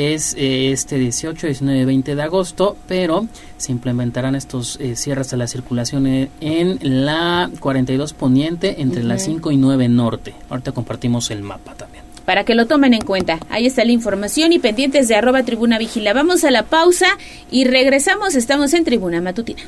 es 0.00 0.34
eh, 0.38 0.72
este 0.72 0.96
18, 0.96 1.46
19 1.46 1.80
y 1.80 1.84
20 1.84 2.14
de 2.14 2.22
agosto, 2.22 2.76
pero 2.88 3.26
se 3.56 3.72
implementarán 3.72 4.34
estos 4.34 4.78
eh, 4.80 4.96
cierres 4.96 5.30
de 5.30 5.36
la 5.36 5.46
circulación 5.46 6.06
en, 6.06 6.78
la 6.80 7.50
42 7.60 8.12
Poniente 8.14 8.80
entre 8.80 9.02
las 9.02 9.24
5 9.24 9.50
y 9.50 9.56
9 9.56 9.88
Norte. 9.88 10.34
Ahorita 10.48 10.72
compartimos 10.72 11.30
el 11.30 11.42
mapa 11.42 11.74
también. 11.74 12.04
Para 12.24 12.44
que 12.44 12.54
lo 12.54 12.66
tomen 12.66 12.94
en 12.94 13.02
cuenta. 13.02 13.38
Ahí 13.48 13.66
está 13.66 13.84
la 13.84 13.92
información 13.92 14.52
y 14.52 14.58
pendientes 14.58 15.08
de 15.08 15.16
arroba 15.16 15.42
tribuna 15.42 15.78
vigila. 15.78 16.12
Vamos 16.12 16.44
a 16.44 16.50
la 16.50 16.64
pausa 16.64 17.18
y 17.50 17.64
regresamos. 17.64 18.34
Estamos 18.34 18.72
en 18.74 18.84
tribuna 18.84 19.20
matutina. 19.20 19.62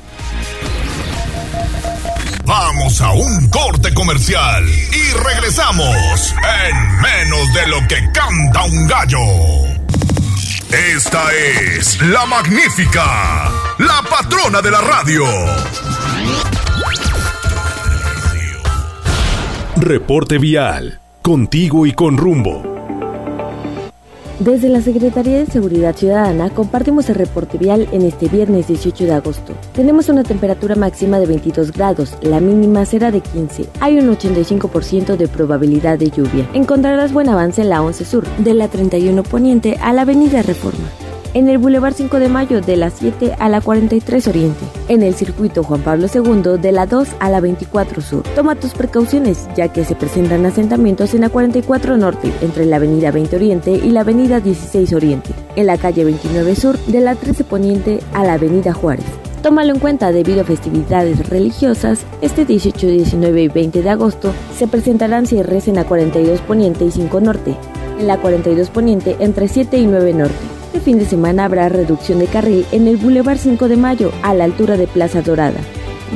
Vamos 2.45 3.01
a 3.01 3.11
un 3.13 3.49
corte 3.49 3.93
comercial 3.93 4.65
y 4.67 5.17
regresamos 5.23 6.35
en 6.67 7.01
menos 7.01 7.53
de 7.53 7.67
lo 7.67 7.87
que 7.87 7.95
canta 8.11 8.63
un 8.65 8.87
gallo. 8.87 9.82
Esta 10.73 11.31
es 11.35 12.01
la 12.01 12.25
magnífica, 12.25 13.47
la 13.77 14.01
patrona 14.09 14.59
de 14.59 14.71
la 14.71 14.81
radio. 14.81 15.23
Reporte 19.75 20.39
vial, 20.39 20.99
contigo 21.21 21.85
y 21.85 21.93
con 21.93 22.17
rumbo. 22.17 22.72
Desde 24.43 24.67
la 24.67 24.81
Secretaría 24.81 25.37
de 25.37 25.45
Seguridad 25.45 25.95
Ciudadana 25.95 26.49
compartimos 26.49 27.07
el 27.07 27.15
reporte 27.15 27.57
vial 27.57 27.87
en 27.93 28.01
este 28.01 28.27
viernes 28.27 28.67
18 28.67 29.05
de 29.05 29.13
agosto. 29.13 29.53
Tenemos 29.73 30.09
una 30.09 30.23
temperatura 30.23 30.75
máxima 30.75 31.17
de 31.17 31.27
22 31.27 31.71
grados, 31.71 32.17
la 32.21 32.41
mínima 32.41 32.83
será 32.83 33.09
de 33.09 33.21
15. 33.21 33.69
Hay 33.79 33.97
un 33.97 34.09
85% 34.09 35.15
de 35.15 35.29
probabilidad 35.29 35.97
de 35.97 36.09
lluvia. 36.09 36.45
Encontrarás 36.53 37.13
buen 37.13 37.29
avance 37.29 37.61
en 37.61 37.69
la 37.69 37.81
11 37.81 38.03
Sur, 38.03 38.27
de 38.39 38.53
la 38.53 38.67
31 38.67 39.23
Poniente 39.23 39.77
a 39.81 39.93
la 39.93 40.01
Avenida 40.01 40.41
Reforma 40.41 40.89
en 41.33 41.49
el 41.49 41.57
Boulevard 41.57 41.93
5 41.93 42.19
de 42.19 42.29
Mayo 42.29 42.61
de 42.61 42.77
la 42.77 42.89
7 42.89 43.35
a 43.39 43.49
la 43.49 43.61
43 43.61 44.27
Oriente, 44.27 44.65
en 44.87 45.03
el 45.03 45.15
circuito 45.15 45.63
Juan 45.63 45.81
Pablo 45.81 46.07
II 46.13 46.61
de 46.61 46.71
la 46.71 46.85
2 46.85 47.07
a 47.19 47.29
la 47.29 47.39
24 47.39 48.01
Sur. 48.01 48.23
Toma 48.35 48.55
tus 48.55 48.73
precauciones, 48.73 49.47
ya 49.55 49.71
que 49.71 49.83
se 49.83 49.95
presentan 49.95 50.45
asentamientos 50.45 51.13
en 51.13 51.21
la 51.21 51.29
44 51.29 51.97
Norte, 51.97 52.31
entre 52.41 52.65
la 52.65 52.77
Avenida 52.77 53.11
20 53.11 53.35
Oriente 53.35 53.71
y 53.71 53.89
la 53.89 54.01
Avenida 54.01 54.39
16 54.39 54.93
Oriente, 54.93 55.31
en 55.55 55.67
la 55.67 55.77
calle 55.77 56.03
29 56.03 56.55
Sur 56.55 56.77
de 56.77 56.99
la 57.01 57.15
13 57.15 57.43
Poniente 57.43 57.99
a 58.13 58.23
la 58.23 58.33
Avenida 58.33 58.73
Juárez. 58.73 59.05
Tómalo 59.41 59.73
en 59.73 59.79
cuenta 59.79 60.13
debido 60.13 60.41
a 60.41 60.45
festividades 60.45 61.27
religiosas, 61.27 62.05
este 62.21 62.45
18, 62.45 62.87
19 62.87 63.43
y 63.43 63.47
20 63.49 63.81
de 63.81 63.89
agosto 63.89 64.33
se 64.57 64.67
presentarán 64.67 65.25
cierres 65.25 65.67
en 65.67 65.75
la 65.75 65.83
42 65.83 66.39
Poniente 66.41 66.85
y 66.85 66.91
5 66.91 67.19
Norte, 67.19 67.57
en 67.99 68.07
la 68.07 68.17
42 68.17 68.69
Poniente 68.69 69.17
entre 69.19 69.49
7 69.49 69.77
y 69.77 69.85
9 69.85 70.13
Norte 70.13 70.52
este 70.73 70.85
fin 70.85 70.97
de 70.97 71.05
semana 71.05 71.45
habrá 71.45 71.69
reducción 71.69 72.17
de 72.17 72.25
carril 72.25 72.65
en 72.71 72.87
el 72.87 72.97
Boulevard 72.97 73.37
5 73.37 73.67
de 73.67 73.77
Mayo 73.77 74.11
a 74.23 74.33
la 74.33 74.45
altura 74.45 74.75
de 74.75 74.87
Plaza 74.87 75.21
Dorada, 75.21 75.59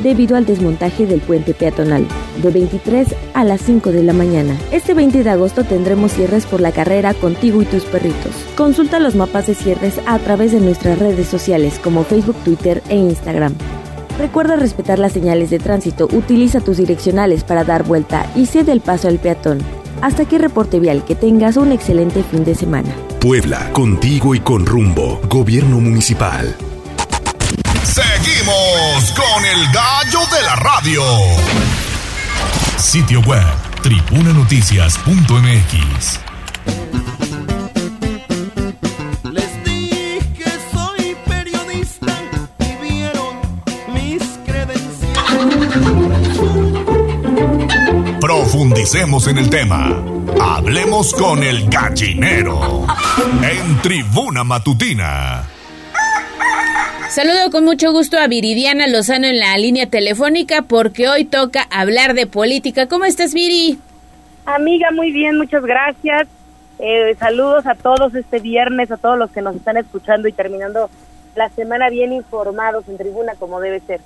debido 0.02 0.36
al 0.36 0.46
desmontaje 0.46 1.06
del 1.06 1.20
puente 1.20 1.54
peatonal, 1.54 2.04
de 2.42 2.50
23 2.50 3.06
a 3.34 3.44
las 3.44 3.60
5 3.60 3.92
de 3.92 4.02
la 4.02 4.12
mañana. 4.12 4.58
Este 4.72 4.94
20 4.94 5.22
de 5.22 5.30
agosto 5.30 5.62
tendremos 5.62 6.12
cierres 6.12 6.44
por 6.44 6.60
la 6.60 6.72
carrera 6.72 7.14
contigo 7.14 7.62
y 7.62 7.66
tus 7.66 7.84
perritos. 7.84 8.32
Consulta 8.56 8.98
los 8.98 9.14
mapas 9.14 9.46
de 9.46 9.54
cierres 9.54 9.94
a 10.06 10.18
través 10.18 10.50
de 10.50 10.58
nuestras 10.58 10.98
redes 10.98 11.28
sociales 11.28 11.78
como 11.78 12.02
Facebook, 12.02 12.36
Twitter 12.44 12.82
e 12.88 12.96
Instagram. 12.96 13.54
Recuerda 14.18 14.56
respetar 14.56 14.98
las 14.98 15.12
señales 15.12 15.50
de 15.50 15.60
tránsito, 15.60 16.08
utiliza 16.10 16.60
tus 16.60 16.78
direccionales 16.78 17.44
para 17.44 17.62
dar 17.62 17.84
vuelta 17.84 18.26
y 18.34 18.46
cede 18.46 18.72
el 18.72 18.80
paso 18.80 19.06
al 19.06 19.20
peatón. 19.20 19.60
Hasta 20.00 20.22
aquí 20.22 20.38
reporte 20.38 20.80
vial, 20.80 21.04
que 21.04 21.14
tengas 21.14 21.56
un 21.56 21.72
excelente 21.72 22.22
fin 22.22 22.44
de 22.44 22.54
semana. 22.54 22.94
Puebla, 23.20 23.70
contigo 23.72 24.34
y 24.34 24.40
con 24.40 24.64
rumbo, 24.66 25.20
Gobierno 25.28 25.80
Municipal. 25.80 26.56
Seguimos 27.82 29.12
con 29.12 29.44
el 29.44 29.66
gallo 29.72 30.20
de 30.30 30.42
la 30.44 30.56
radio. 30.56 31.02
Sitio 32.76 33.20
web, 33.22 33.46
tribunanoticias.mx. 33.82 36.27
Profundicemos 48.50 49.28
en 49.28 49.36
el 49.36 49.50
tema. 49.50 50.02
Hablemos 50.40 51.12
con 51.12 51.42
el 51.42 51.68
gallinero. 51.68 52.86
En 53.42 53.82
Tribuna 53.82 54.42
Matutina. 54.42 55.42
Saludo 57.10 57.50
con 57.50 57.66
mucho 57.66 57.92
gusto 57.92 58.16
a 58.18 58.26
Viridiana 58.26 58.86
Lozano 58.86 59.26
en 59.26 59.38
la 59.38 59.58
línea 59.58 59.90
telefónica 59.90 60.62
porque 60.62 61.10
hoy 61.10 61.26
toca 61.26 61.66
hablar 61.70 62.14
de 62.14 62.26
política. 62.26 62.86
¿Cómo 62.86 63.04
estás, 63.04 63.34
Viri? 63.34 63.78
Amiga, 64.46 64.92
muy 64.92 65.12
bien, 65.12 65.36
muchas 65.36 65.62
gracias. 65.62 66.26
Eh, 66.78 67.14
saludos 67.20 67.66
a 67.66 67.74
todos 67.74 68.14
este 68.14 68.38
viernes, 68.38 68.90
a 68.90 68.96
todos 68.96 69.18
los 69.18 69.30
que 69.30 69.42
nos 69.42 69.56
están 69.56 69.76
escuchando 69.76 70.26
y 70.26 70.32
terminando 70.32 70.88
la 71.36 71.50
semana 71.50 71.90
bien 71.90 72.14
informados 72.14 72.88
en 72.88 72.96
tribuna 72.96 73.34
como 73.38 73.60
debe 73.60 73.80
ser. 73.80 74.00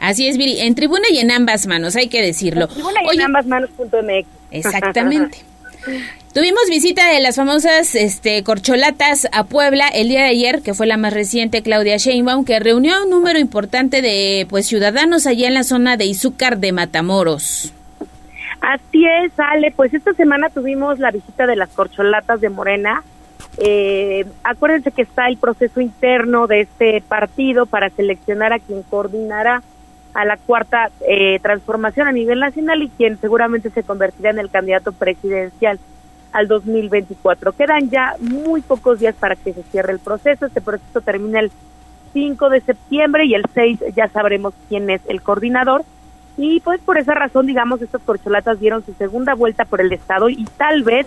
Así 0.00 0.26
es, 0.26 0.38
Viri, 0.38 0.60
en 0.60 0.74
tribuna 0.74 1.04
y 1.12 1.18
en 1.18 1.30
ambas 1.30 1.66
manos, 1.66 1.94
hay 1.94 2.08
que 2.08 2.22
decirlo. 2.22 2.62
En 2.62 2.68
tribuna 2.74 3.00
y 3.12 3.16
en 3.16 3.22
ambas 3.22 3.46
manos.mx. 3.46 4.26
Exactamente. 4.50 5.38
Tuvimos 6.32 6.62
visita 6.70 7.08
de 7.12 7.20
las 7.20 7.36
famosas 7.36 7.94
este, 7.96 8.44
corcholatas 8.44 9.26
a 9.32 9.44
Puebla 9.44 9.88
el 9.88 10.08
día 10.08 10.20
de 10.20 10.28
ayer, 10.28 10.62
que 10.62 10.74
fue 10.74 10.86
la 10.86 10.96
más 10.96 11.12
reciente, 11.12 11.62
Claudia 11.62 11.96
Sheinbaum, 11.96 12.44
que 12.44 12.60
reunió 12.60 12.94
a 12.94 13.02
un 13.02 13.10
número 13.10 13.38
importante 13.38 14.00
de 14.00 14.46
pues 14.48 14.66
ciudadanos 14.66 15.26
allá 15.26 15.48
en 15.48 15.54
la 15.54 15.64
zona 15.64 15.96
de 15.96 16.04
Izúcar 16.04 16.58
de 16.58 16.70
Matamoros. 16.72 17.74
Así 18.60 19.04
es, 19.06 19.32
Ale. 19.38 19.72
Pues 19.74 19.92
esta 19.92 20.12
semana 20.12 20.50
tuvimos 20.50 20.98
la 20.98 21.10
visita 21.10 21.46
de 21.46 21.56
las 21.56 21.70
corcholatas 21.70 22.40
de 22.40 22.48
Morena. 22.48 23.02
Eh, 23.58 24.24
acuérdense 24.44 24.92
que 24.92 25.02
está 25.02 25.26
el 25.26 25.36
proceso 25.36 25.80
interno 25.80 26.46
de 26.46 26.60
este 26.60 27.02
partido 27.02 27.66
para 27.66 27.90
seleccionar 27.90 28.52
a 28.52 28.60
quien 28.60 28.82
coordinará 28.84 29.62
a 30.14 30.24
la 30.24 30.36
cuarta 30.36 30.90
eh, 31.06 31.38
transformación 31.40 32.08
a 32.08 32.12
nivel 32.12 32.40
nacional 32.40 32.82
y 32.82 32.88
quien 32.88 33.18
seguramente 33.20 33.70
se 33.70 33.82
convertirá 33.82 34.30
en 34.30 34.38
el 34.38 34.50
candidato 34.50 34.92
presidencial 34.92 35.78
al 36.32 36.48
2024. 36.48 37.52
Quedan 37.52 37.90
ya 37.90 38.14
muy 38.20 38.60
pocos 38.62 39.00
días 39.00 39.14
para 39.14 39.36
que 39.36 39.52
se 39.52 39.62
cierre 39.64 39.92
el 39.92 39.98
proceso. 39.98 40.46
Este 40.46 40.60
proceso 40.60 41.00
termina 41.00 41.40
el 41.40 41.50
5 42.12 42.48
de 42.50 42.60
septiembre 42.60 43.24
y 43.26 43.34
el 43.34 43.44
6 43.52 43.80
ya 43.94 44.08
sabremos 44.08 44.54
quién 44.68 44.90
es 44.90 45.00
el 45.06 45.22
coordinador. 45.22 45.84
Y 46.36 46.60
pues 46.60 46.80
por 46.80 46.98
esa 46.98 47.14
razón, 47.14 47.46
digamos, 47.46 47.82
estas 47.82 48.02
corcholatas 48.02 48.60
dieron 48.60 48.84
su 48.84 48.94
segunda 48.94 49.34
vuelta 49.34 49.64
por 49.64 49.80
el 49.80 49.92
Estado 49.92 50.28
y 50.30 50.44
tal 50.56 50.82
vez 50.82 51.06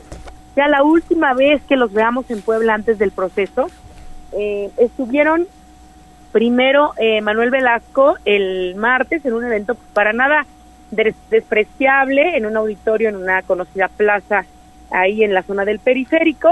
sea 0.53 0.67
la 0.67 0.83
última 0.83 1.33
vez 1.33 1.61
que 1.63 1.75
los 1.75 1.91
veamos 1.93 2.29
en 2.29 2.41
Puebla 2.41 2.73
antes 2.73 2.99
del 2.99 3.11
proceso. 3.11 3.67
Eh, 4.33 4.69
estuvieron 4.77 5.47
primero 6.33 6.91
eh, 6.97 7.21
Manuel 7.21 7.49
Velasco 7.51 8.17
el 8.25 8.75
martes 8.75 9.23
en 9.25 9.33
un 9.33 9.45
evento 9.45 9.75
para 9.93 10.11
nada 10.11 10.45
des- 10.91 11.15
despreciable 11.29 12.35
en 12.35 12.45
un 12.45 12.57
auditorio 12.57 13.07
en 13.07 13.15
una 13.15 13.41
conocida 13.43 13.87
plaza 13.87 14.43
ahí 14.91 15.23
en 15.23 15.33
la 15.33 15.43
zona 15.43 15.63
del 15.63 15.79
periférico. 15.79 16.51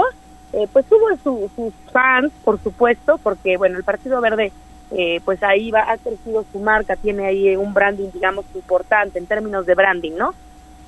Eh, 0.54 0.66
pues 0.72 0.86
tuvo 0.86 1.06
su- 1.22 1.50
sus 1.54 1.72
fans, 1.92 2.32
por 2.44 2.58
supuesto, 2.62 3.18
porque 3.22 3.56
bueno, 3.58 3.76
el 3.76 3.84
Partido 3.84 4.20
Verde 4.20 4.52
eh, 4.94 5.20
pues 5.24 5.42
ahí 5.42 5.70
va, 5.70 5.90
ha 5.90 5.96
crecido 5.96 6.44
su 6.52 6.58
marca, 6.60 6.96
tiene 6.96 7.24
ahí 7.26 7.56
un 7.56 7.72
branding, 7.72 8.10
digamos, 8.12 8.44
importante 8.54 9.18
en 9.18 9.26
términos 9.26 9.64
de 9.64 9.74
branding, 9.74 10.12
¿no? 10.18 10.34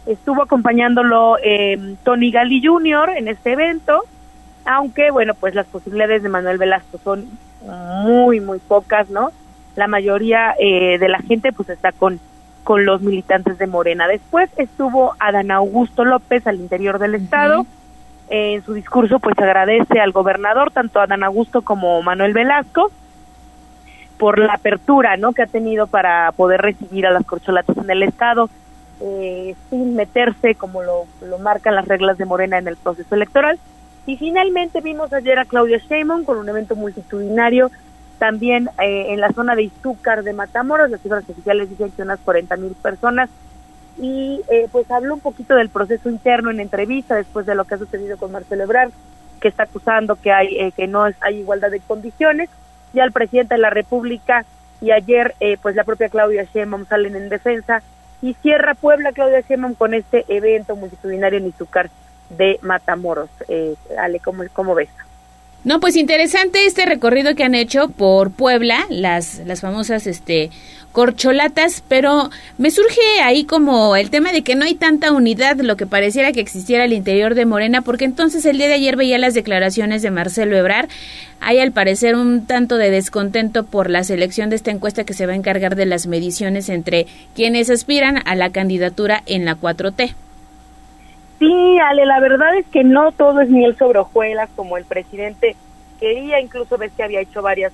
Estuvo 0.04 0.42
acompañándolo 0.42 1.38
eh, 1.42 1.96
Tony 2.04 2.30
Gali 2.30 2.62
Jr. 2.62 3.10
en 3.16 3.28
este 3.28 3.52
evento, 3.52 4.02
aunque 4.66 5.10
bueno, 5.10 5.32
pues 5.32 5.54
las 5.54 5.66
posibilidades 5.66 6.22
de 6.22 6.28
Manuel 6.28 6.58
Velasco 6.58 6.98
son 7.02 7.26
muy, 7.64 8.40
muy 8.40 8.58
pocas, 8.58 9.10
¿no? 9.10 9.30
La 9.76 9.88
mayoría 9.88 10.54
eh, 10.58 10.98
de 10.98 11.08
la 11.08 11.18
gente 11.18 11.52
pues 11.52 11.68
está 11.68 11.92
con, 11.92 12.20
con 12.62 12.84
los 12.84 13.02
militantes 13.02 13.58
de 13.58 13.66
Morena. 13.66 14.06
Después 14.06 14.50
estuvo 14.56 15.14
Adán 15.18 15.50
Augusto 15.50 16.04
López 16.04 16.46
al 16.46 16.56
interior 16.56 16.98
del 16.98 17.14
estado. 17.14 17.66
Eh, 18.30 18.54
en 18.54 18.64
su 18.64 18.72
discurso 18.72 19.18
pues 19.18 19.38
agradece 19.38 20.00
al 20.00 20.12
gobernador, 20.12 20.70
tanto 20.70 21.00
Adán 21.00 21.24
Augusto 21.24 21.62
como 21.62 22.00
Manuel 22.02 22.32
Velasco, 22.32 22.90
por 24.18 24.38
la 24.38 24.54
apertura, 24.54 25.16
¿no? 25.16 25.32
Que 25.32 25.42
ha 25.42 25.46
tenido 25.46 25.86
para 25.88 26.32
poder 26.32 26.60
recibir 26.62 27.06
a 27.06 27.10
las 27.10 27.26
corcholatas 27.26 27.76
en 27.76 27.90
el 27.90 28.02
estado. 28.02 28.48
eh, 29.00 29.54
sin 29.70 29.96
meterse 29.96 30.54
como 30.54 30.82
lo, 30.82 31.06
lo 31.20 31.38
marcan 31.38 31.74
las 31.74 31.86
reglas 31.86 32.18
de 32.18 32.24
Morena 32.24 32.58
en 32.58 32.68
el 32.68 32.76
proceso 32.76 33.14
electoral. 33.14 33.58
Y 34.06 34.16
finalmente 34.16 34.80
vimos 34.80 35.12
ayer 35.12 35.38
a 35.38 35.44
Claudia 35.44 35.78
Sheinbaum 35.78 36.24
con 36.24 36.36
un 36.36 36.48
evento 36.48 36.76
multitudinario 36.76 37.70
también 38.18 38.68
eh, 38.80 39.06
en 39.12 39.20
la 39.20 39.32
zona 39.32 39.54
de 39.54 39.64
Izúcar 39.64 40.22
de 40.22 40.32
Matamoros, 40.32 40.90
las 40.90 41.00
cifras 41.00 41.28
oficiales 41.28 41.68
dicen 41.68 41.90
que 41.90 42.02
unas 42.02 42.20
40 42.20 42.56
mil 42.56 42.72
personas, 42.72 43.28
y 43.98 44.40
eh, 44.50 44.68
pues 44.70 44.90
habló 44.90 45.14
un 45.14 45.20
poquito 45.20 45.54
del 45.54 45.68
proceso 45.68 46.08
interno 46.08 46.50
en 46.50 46.60
entrevista 46.60 47.16
después 47.16 47.46
de 47.46 47.54
lo 47.54 47.64
que 47.64 47.74
ha 47.74 47.78
sucedido 47.78 48.16
con 48.16 48.32
Marcelo 48.32 48.64
Ebrard, 48.64 48.90
que 49.40 49.48
está 49.48 49.64
acusando 49.64 50.16
que 50.16 50.32
hay 50.32 50.58
eh, 50.58 50.72
que 50.72 50.86
no 50.86 51.04
hay 51.04 51.36
igualdad 51.36 51.70
de 51.70 51.80
condiciones, 51.80 52.50
y 52.92 53.00
al 53.00 53.12
presidente 53.12 53.54
de 53.54 53.60
la 53.60 53.70
República, 53.70 54.44
y 54.80 54.90
ayer 54.90 55.34
eh, 55.40 55.58
pues 55.60 55.74
la 55.74 55.84
propia 55.84 56.08
Claudia 56.08 56.44
Sheinbaum 56.44 56.86
salen 56.86 57.16
en 57.16 57.28
defensa, 57.28 57.82
y 58.22 58.34
cierra 58.34 58.74
Puebla 58.74 59.12
Claudia 59.12 59.40
Sheinbaum 59.40 59.74
con 59.74 59.92
este 59.92 60.24
evento 60.28 60.76
multitudinario 60.76 61.38
en 61.38 61.48
Izúcar 61.48 61.90
de 62.30 62.58
Matamoros. 62.62 63.30
Eh, 63.48 63.74
Ale, 63.98 64.20
¿cómo, 64.20 64.44
¿cómo 64.52 64.74
ves? 64.74 64.88
No, 65.64 65.80
pues 65.80 65.96
interesante 65.96 66.66
este 66.66 66.84
recorrido 66.84 67.34
que 67.34 67.42
han 67.42 67.54
hecho 67.54 67.88
por 67.88 68.30
Puebla, 68.30 68.84
las, 68.90 69.38
las 69.46 69.62
famosas 69.62 70.06
este 70.06 70.50
corcholatas, 70.92 71.82
pero 71.88 72.30
me 72.56 72.70
surge 72.70 73.00
ahí 73.24 73.44
como 73.44 73.96
el 73.96 74.10
tema 74.10 74.30
de 74.30 74.42
que 74.42 74.54
no 74.54 74.64
hay 74.64 74.76
tanta 74.76 75.10
unidad, 75.10 75.56
lo 75.56 75.76
que 75.76 75.86
pareciera 75.86 76.30
que 76.30 76.40
existiera 76.40 76.84
al 76.84 76.92
interior 76.92 77.34
de 77.34 77.46
Morena, 77.46 77.82
porque 77.82 78.04
entonces 78.04 78.46
el 78.46 78.58
día 78.58 78.68
de 78.68 78.74
ayer 78.74 78.94
veía 78.94 79.18
las 79.18 79.34
declaraciones 79.34 80.02
de 80.02 80.12
Marcelo 80.12 80.56
Ebrar, 80.56 80.88
hay 81.40 81.58
al 81.58 81.72
parecer 81.72 82.14
un 82.14 82.46
tanto 82.46 82.76
de 82.76 82.90
descontento 82.90 83.64
por 83.64 83.90
la 83.90 84.04
selección 84.04 84.50
de 84.50 84.56
esta 84.56 84.70
encuesta 84.70 85.02
que 85.02 85.14
se 85.14 85.26
va 85.26 85.32
a 85.32 85.36
encargar 85.36 85.74
de 85.74 85.86
las 85.86 86.06
mediciones 86.06 86.68
entre 86.68 87.08
quienes 87.34 87.70
aspiran 87.70 88.22
a 88.24 88.36
la 88.36 88.50
candidatura 88.50 89.24
en 89.26 89.44
la 89.44 89.56
4T. 89.56 90.14
Sí, 91.38 91.78
Ale, 91.78 92.06
la 92.06 92.20
verdad 92.20 92.56
es 92.56 92.66
que 92.66 92.84
no 92.84 93.12
todo 93.12 93.40
es 93.40 93.50
miel 93.50 93.76
sobre 93.76 93.98
hojuelas 93.98 94.48
como 94.54 94.76
el 94.76 94.84
presidente 94.84 95.56
quería, 95.98 96.40
incluso 96.40 96.78
ves 96.78 96.92
que 96.96 97.02
había 97.02 97.20
hecho 97.20 97.42
varias, 97.42 97.72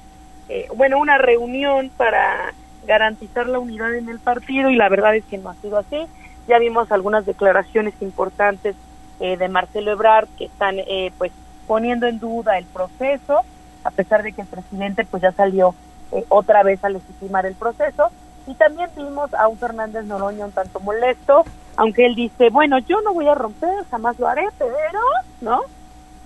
eh, 0.49 0.67
bueno, 0.75 0.99
una 0.99 1.19
reunión 1.19 1.91
para 1.97 2.53
garantizar 2.87 3.47
la 3.47 3.59
unidad 3.59 3.95
en 3.95 4.09
el 4.09 4.19
partido 4.19 4.71
y 4.71 4.77
la 4.77 4.89
verdad 4.89 5.15
es 5.15 5.25
que 5.25 5.39
no 5.39 5.51
ha 5.51 5.55
sido 5.57 5.79
así. 5.79 6.07
Ya 6.49 6.59
vimos 6.59 6.91
algunas 6.91 7.27
declaraciones 7.27 7.95
importantes 8.01 8.75
eh, 9.21 9.37
de 9.37 9.49
Marcelo 9.49 9.93
Ebrard 9.93 10.29
que 10.39 10.47
están 10.47 10.79
eh, 10.79 11.13
pues 11.19 11.31
poniendo 11.67 12.07
en 12.07 12.19
duda 12.19 12.59
el 12.59 12.65
proceso, 12.65 13.43
a 13.85 13.91
pesar 13.91 14.23
de 14.23 14.33
que 14.33 14.41
el 14.41 14.49
presidente 14.49 15.05
pues 15.05 15.23
ya 15.23 15.33
salió 15.33 15.75
eh, 16.11 16.25
otra 16.29 16.63
vez 16.63 16.83
a 16.83 16.89
legitimar 16.89 17.47
el 17.47 17.55
proceso. 17.55 18.11
Y 18.47 18.55
también 18.55 18.91
vimos 18.97 19.33
a 19.35 19.47
un 19.47 19.59
Fernández 19.59 20.05
Noroña 20.07 20.47
un 20.47 20.53
tanto 20.53 20.81
molesto, 20.81 21.45
aunque 21.81 22.05
él 22.05 22.15
dice, 22.15 22.51
bueno, 22.51 22.79
yo 22.81 23.01
no 23.01 23.15
voy 23.15 23.27
a 23.27 23.35
romper, 23.35 23.71
jamás 23.91 24.19
lo 24.19 24.29
haré, 24.29 24.47
pero, 24.59 25.01
¿no? 25.41 25.63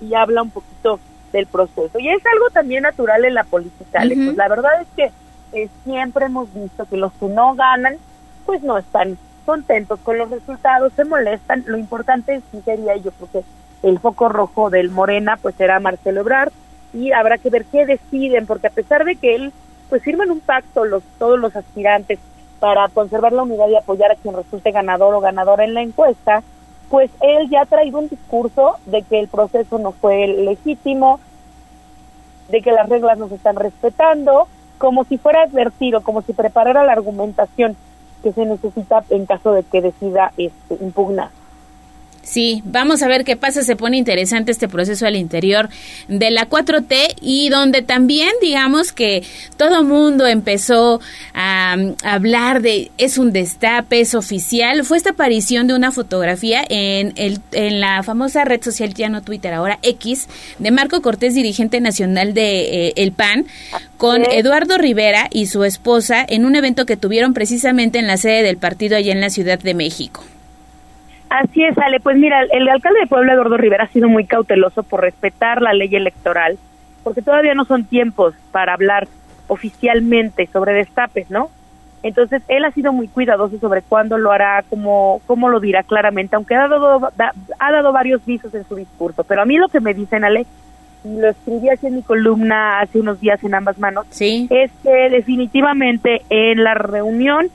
Y 0.01 0.13
habla 0.15 0.43
un 0.43 0.51
poquito 0.51 0.99
del 1.33 1.47
proceso. 1.47 1.97
Y 2.01 2.09
es 2.09 2.27
algo 2.27 2.51
también 2.51 2.83
natural 2.83 3.25
en 3.25 3.35
la 3.35 3.45
política, 3.45 4.01
Ale. 4.01 4.17
Ujú. 4.17 4.25
Pues 4.25 4.37
la 4.37 4.49
verdad 4.49 4.83
es 4.83 4.89
que 4.97 5.13
eh, 5.53 5.69
siempre 5.85 6.27
hemos 6.27 6.53
visto 6.53 6.87
que 6.87 6.97
los 6.97 7.13
que 7.13 7.27
no 7.27 7.55
ganan, 7.55 7.99
pues 8.45 8.65
no 8.65 8.79
están 8.79 9.17
contentos 9.47 10.01
con 10.01 10.19
los 10.19 10.29
resultados, 10.29 10.93
se 10.97 11.05
molestan. 11.05 11.63
Lo 11.69 11.79
importante 11.79 12.43
sí 12.51 12.61
sería, 12.65 12.97
yo 12.97 13.13
creo 13.13 13.31
que 13.31 13.89
el 13.89 14.01
foco 14.01 14.29
rojo 14.29 14.71
del 14.71 14.91
Morena, 14.91 15.37
pues 15.41 15.55
será 15.55 15.79
Marcelo 15.79 16.23
Ebrard, 16.23 16.51
y 16.93 17.13
habrá 17.13 17.39
que 17.39 17.51
ver 17.51 17.65
qué 17.67 17.87
deciden, 17.87 18.47
porque 18.47 18.67
a 18.67 18.71
pesar 18.71 19.05
de 19.05 19.15
que 19.15 19.37
él, 19.37 19.53
pues 19.89 20.03
firman 20.03 20.33
un 20.33 20.41
pacto 20.41 20.85
los 20.85 21.05
todos 21.21 21.39
los 21.39 21.55
aspirantes 21.55 22.19
para 22.61 22.89
conservar 22.89 23.33
la 23.33 23.43
unidad 23.43 23.69
y 23.69 23.77
apoyar 23.77 24.13
a 24.13 24.17
quien 24.17 24.35
resulte 24.35 24.73
ganador 24.73 25.15
o 25.15 25.21
ganadora 25.21 25.65
en 25.65 25.75
la 25.75 25.83
encuesta, 25.83 26.43
pues 26.89 27.11
él 27.21 27.49
ya 27.51 27.63
ha 27.63 27.67
traído 27.67 27.99
un 27.99 28.09
discurso 28.09 28.77
de 28.87 29.03
que 29.03 29.21
el 29.21 29.29
proceso 29.29 29.79
no 29.79 29.93
fue 29.93 30.27
legítimo, 30.27 31.21
de 32.49 32.63
que 32.63 32.73
las 32.73 32.89
reglas 32.89 33.19
no 33.19 33.29
se 33.29 33.37
están 33.37 33.57
respetando, 33.57 34.49
como 34.79 35.05
si 35.05 35.19
fuera 35.19 35.43
advertido, 35.43 36.03
como 36.03 36.23
si 36.23 36.33
preparara 36.33 36.85
la 36.85 36.93
argumentación 36.93 37.77
que 38.23 38.33
se 38.33 38.45
necesita 38.47 39.05
en 39.11 39.27
caso 39.27 39.53
de 39.53 39.63
que 39.63 39.83
decida 39.83 40.33
este, 40.37 40.77
impugnar. 40.81 41.31
Sí, 42.25 42.63
vamos 42.65 43.03
a 43.03 43.09
ver 43.09 43.25
qué 43.25 43.37
pasa. 43.37 43.63
Se 43.63 43.77
pone 43.77 43.97
interesante 43.97 44.51
este 44.51 44.69
proceso 44.69 45.07
al 45.07 45.17
interior 45.17 45.69
de 46.09 46.31
la 46.31 46.49
4T 46.49 47.17
y 47.21 47.51
donde 47.51 47.83
también, 47.83 48.31
digamos 48.41 48.93
que 48.93 49.23
todo 49.57 49.85
mundo 49.85 50.27
empezó 50.27 51.01
a, 51.35 51.77
a 52.03 52.13
hablar 52.15 52.63
de 52.63 52.91
es 52.99 53.19
un 53.19 53.33
destape, 53.33 54.01
es 54.01 54.15
oficial. 54.15 54.85
Fue 54.85 54.97
esta 54.97 55.11
aparición 55.11 55.67
de 55.67 55.75
una 55.75 55.93
fotografía 55.93 56.65
en, 56.69 57.13
el, 57.17 57.41
en 57.53 57.81
la 57.81 58.03
famosa 58.03 58.45
red 58.45 58.63
social, 58.63 58.95
ya 58.95 59.09
no 59.09 59.23
Twitter, 59.23 59.53
ahora 59.53 59.79
X, 59.83 60.29
de 60.59 60.71
Marco 60.71 61.03
Cortés, 61.03 61.35
dirigente 61.35 61.81
nacional 61.81 62.35
de 62.35 62.89
eh, 62.89 62.93
El 62.97 63.13
PAN, 63.13 63.47
con 63.97 64.25
Eduardo 64.25 64.79
Rivera 64.79 65.29
y 65.31 65.47
su 65.47 65.65
esposa 65.65 66.25
en 66.27 66.45
un 66.45 66.57
evento 66.57 66.87
que 66.87 66.97
tuvieron 66.97 67.35
precisamente 67.35 67.99
en 67.99 68.07
la 68.07 68.17
sede 68.17 68.43
del 68.43 68.57
partido 68.57 68.97
allá 68.97 69.13
en 69.13 69.21
la 69.21 69.31
Ciudad 69.31 69.59
de 69.59 69.75
México. 69.75 70.25
Así 71.35 71.65
es, 71.65 71.77
Ale. 71.79 71.99
Pues 71.99 72.17
mira, 72.17 72.43
el 72.53 72.69
alcalde 72.69 73.01
de 73.01 73.07
Puebla, 73.09 73.33
Eduardo 73.33 73.57
Rivera, 73.57 73.85
ha 73.85 73.89
sido 73.89 74.09
muy 74.09 74.25
cauteloso 74.25 74.85
por 74.85 75.01
respetar 75.01 75.61
la 75.63 75.73
ley 75.73 75.93
electoral, 75.93 76.57
porque 77.03 77.23
todavía 77.23 77.55
no 77.55 77.65
son 77.65 77.85
tiempos 77.87 78.35
para 78.53 78.75
hablar 78.75 79.09
oficialmente 79.49 80.47
sobre 80.53 80.75
destapes, 80.75 81.29
¿no? 81.31 81.51
Entonces, 82.05 82.43
él 82.47 82.65
ha 82.65 82.71
sido 82.71 82.93
muy 82.93 83.09
cuidadoso 83.09 83.59
sobre 83.59 83.83
cuándo 83.83 84.17
lo 84.17 84.31
hará, 84.31 84.63
cómo, 84.71 85.23
cómo 85.27 85.49
lo 85.49 85.59
dirá 85.59 85.83
claramente, 85.83 86.37
aunque 86.37 86.55
ha 86.55 86.69
dado, 86.69 87.11
ha 87.59 87.73
dado 87.73 87.93
varios 87.93 88.25
visos 88.25 88.55
en 88.55 88.65
su 88.69 88.77
discurso. 88.77 89.25
Pero 89.25 89.43
a 89.43 89.45
mí 89.45 89.57
lo 89.59 89.67
que 89.67 89.81
me 89.81 89.93
dicen, 89.93 90.23
Ale, 90.23 90.47
y 91.03 91.17
lo 91.17 91.31
escribí 91.31 91.69
aquí 91.69 91.89
en 91.89 91.97
mi 91.97 92.03
columna 92.03 92.79
hace 92.79 93.01
unos 93.01 93.21
días 93.21 93.43
en 93.43 93.57
ambas 93.57 93.77
manos, 93.81 94.07
¿Sí? 94.11 94.47
es 94.51 94.71
que 94.85 95.11
definitivamente 95.11 96.23
en 96.31 96.63
la 96.63 96.75
reunión 96.75 97.51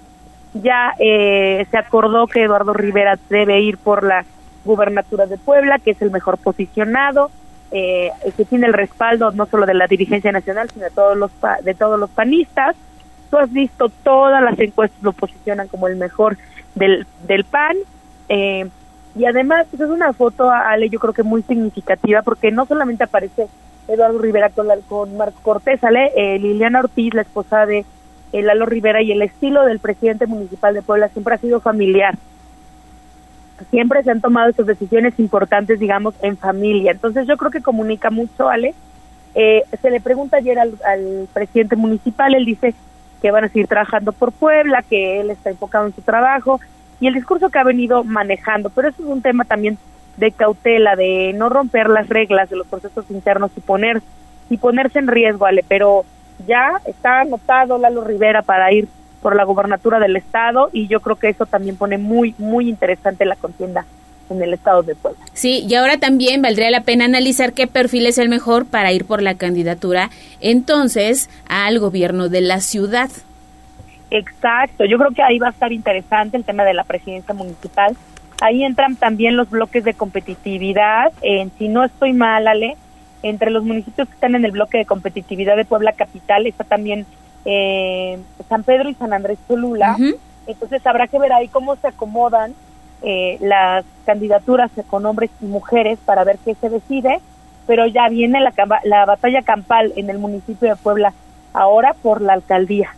ya 0.53 0.93
eh, 0.99 1.65
se 1.69 1.77
acordó 1.77 2.27
que 2.27 2.43
Eduardo 2.43 2.73
Rivera 2.73 3.17
debe 3.29 3.61
ir 3.61 3.77
por 3.77 4.03
la 4.03 4.25
gubernatura 4.65 5.25
de 5.25 5.37
Puebla, 5.37 5.79
que 5.79 5.91
es 5.91 6.01
el 6.01 6.11
mejor 6.11 6.37
posicionado, 6.37 7.31
eh, 7.71 8.11
que 8.35 8.45
tiene 8.45 8.67
el 8.67 8.73
respaldo 8.73 9.31
no 9.31 9.45
solo 9.45 9.65
de 9.65 9.73
la 9.75 9.87
dirigencia 9.87 10.31
nacional, 10.31 10.69
sino 10.69 10.85
de 10.85 10.91
todos 10.91 11.17
los 11.17 11.31
de 11.63 11.73
todos 11.75 11.99
los 11.99 12.09
panistas. 12.09 12.75
Tú 13.29 13.37
has 13.37 13.51
visto 13.51 13.89
todas 14.03 14.43
las 14.43 14.59
encuestas 14.59 15.01
lo 15.03 15.13
posicionan 15.13 15.67
como 15.67 15.87
el 15.87 15.95
mejor 15.95 16.37
del, 16.75 17.05
del 17.27 17.43
PAN. 17.43 17.77
Eh, 18.27 18.67
y 19.15 19.25
además 19.25 19.67
pues, 19.69 19.81
es 19.81 19.89
una 19.89 20.13
foto, 20.13 20.49
Ale, 20.49 20.89
yo 20.89 20.99
creo 20.99 21.13
que 21.13 21.23
muy 21.23 21.43
significativa, 21.43 22.21
porque 22.21 22.51
no 22.51 22.65
solamente 22.65 23.03
aparece 23.03 23.47
Eduardo 23.87 24.19
Rivera 24.19 24.49
con, 24.49 24.67
la, 24.67 24.77
con 24.87 25.17
Marco 25.17 25.39
Cortés, 25.41 25.83
Ale, 25.83 26.11
eh, 26.15 26.39
Liliana 26.39 26.79
Ortiz, 26.79 27.13
la 27.13 27.23
esposa 27.23 27.65
de 27.65 27.85
el 28.31 28.45
Lalo 28.45 28.65
Rivera 28.65 29.01
y 29.01 29.11
el 29.11 29.21
estilo 29.21 29.65
del 29.65 29.79
presidente 29.79 30.27
municipal 30.27 30.73
de 30.73 30.81
Puebla 30.81 31.09
siempre 31.09 31.35
ha 31.35 31.37
sido 31.37 31.59
familiar. 31.59 32.15
Siempre 33.69 34.03
se 34.03 34.11
han 34.11 34.21
tomado 34.21 34.49
esas 34.49 34.65
decisiones 34.65 35.19
importantes, 35.19 35.79
digamos, 35.79 36.15
en 36.21 36.37
familia. 36.37 36.91
Entonces 36.91 37.27
yo 37.27 37.35
creo 37.37 37.51
que 37.51 37.61
comunica 37.61 38.09
mucho, 38.09 38.49
Ale. 38.49 38.73
Eh, 39.35 39.63
se 39.81 39.89
le 39.89 39.99
pregunta 39.99 40.37
ayer 40.37 40.57
al, 40.57 40.73
al 40.85 41.27
presidente 41.33 41.75
municipal, 41.75 42.33
él 42.33 42.45
dice 42.45 42.73
que 43.21 43.31
van 43.31 43.43
a 43.43 43.49
seguir 43.49 43.67
trabajando 43.67 44.11
por 44.11 44.31
Puebla, 44.31 44.83
que 44.83 45.19
él 45.19 45.29
está 45.29 45.49
enfocado 45.49 45.85
en 45.85 45.93
su 45.93 46.01
trabajo 46.01 46.59
y 46.99 47.07
el 47.07 47.13
discurso 47.13 47.49
que 47.49 47.59
ha 47.59 47.63
venido 47.63 48.03
manejando. 48.03 48.69
Pero 48.69 48.89
eso 48.89 49.03
es 49.03 49.09
un 49.09 49.21
tema 49.21 49.43
también 49.45 49.77
de 50.17 50.31
cautela, 50.31 50.95
de 50.95 51.33
no 51.35 51.49
romper 51.49 51.89
las 51.89 52.09
reglas 52.09 52.49
de 52.49 52.57
los 52.57 52.67
procesos 52.67 53.05
internos 53.09 53.51
y 53.55 53.61
poner 53.61 54.01
y 54.49 54.57
ponerse 54.57 54.99
en 54.99 55.07
riesgo, 55.07 55.45
Ale. 55.45 55.63
Pero 55.67 56.05
ya 56.47 56.79
está 56.85 57.21
anotado 57.21 57.77
Lalo 57.77 58.03
Rivera 58.03 58.41
para 58.41 58.71
ir 58.71 58.87
por 59.21 59.35
la 59.35 59.43
gobernatura 59.43 59.99
del 59.99 60.15
estado 60.15 60.69
y 60.71 60.87
yo 60.87 61.01
creo 61.01 61.17
que 61.17 61.29
eso 61.29 61.45
también 61.45 61.75
pone 61.75 61.97
muy 61.97 62.33
muy 62.37 62.69
interesante 62.69 63.25
la 63.25 63.35
contienda 63.35 63.85
en 64.29 64.41
el 64.41 64.53
estado 64.53 64.83
de 64.83 64.95
Puebla. 64.95 65.19
Sí, 65.33 65.65
y 65.67 65.75
ahora 65.75 65.97
también 65.97 66.41
valdría 66.41 66.69
la 66.69 66.83
pena 66.83 67.05
analizar 67.05 67.53
qué 67.53 67.67
perfil 67.67 68.05
es 68.05 68.17
el 68.17 68.29
mejor 68.29 68.65
para 68.65 68.91
ir 68.91 69.05
por 69.05 69.21
la 69.21 69.35
candidatura 69.35 70.09
entonces 70.39 71.29
al 71.47 71.79
gobierno 71.79 72.29
de 72.29 72.41
la 72.41 72.61
ciudad. 72.61 73.09
Exacto, 74.11 74.85
yo 74.85 74.97
creo 74.97 75.11
que 75.11 75.21
ahí 75.21 75.37
va 75.37 75.47
a 75.47 75.51
estar 75.51 75.71
interesante 75.71 76.37
el 76.37 76.43
tema 76.43 76.63
de 76.63 76.73
la 76.73 76.83
presidencia 76.83 77.33
municipal. 77.33 77.95
Ahí 78.41 78.63
entran 78.63 78.95
también 78.95 79.35
los 79.35 79.49
bloques 79.49 79.83
de 79.83 79.93
competitividad. 79.93 81.11
En, 81.21 81.51
si 81.57 81.67
no 81.67 81.83
estoy 81.83 82.13
mal, 82.13 82.47
Ale, 82.47 82.77
entre 83.23 83.51
los 83.51 83.63
municipios 83.63 84.07
que 84.07 84.13
están 84.13 84.35
en 84.35 84.45
el 84.45 84.51
bloque 84.51 84.77
de 84.77 84.85
competitividad 84.85 85.55
de 85.57 85.65
Puebla 85.65 85.93
Capital 85.93 86.47
está 86.47 86.63
también 86.63 87.05
eh, 87.45 88.19
San 88.47 88.63
Pedro 88.63 88.89
y 88.89 88.93
San 88.95 89.13
Andrés 89.13 89.37
Cholula. 89.47 89.97
Entonces 90.47 90.85
habrá 90.85 91.07
que 91.07 91.19
ver 91.19 91.31
ahí 91.33 91.47
cómo 91.47 91.75
se 91.75 91.87
acomodan 91.87 92.53
eh, 93.01 93.37
las 93.39 93.85
candidaturas 94.05 94.71
con 94.89 95.05
hombres 95.05 95.29
y 95.41 95.45
mujeres 95.45 95.99
para 96.03 96.23
ver 96.23 96.37
qué 96.43 96.55
se 96.55 96.69
decide. 96.69 97.19
Pero 97.67 97.85
ya 97.85 98.09
viene 98.09 98.39
la, 98.41 98.51
la 98.83 99.05
batalla 99.05 99.41
campal 99.43 99.93
en 99.95 100.09
el 100.09 100.17
municipio 100.17 100.69
de 100.69 100.75
Puebla 100.75 101.13
ahora 101.53 101.93
por 102.01 102.21
la 102.21 102.33
alcaldía. 102.33 102.95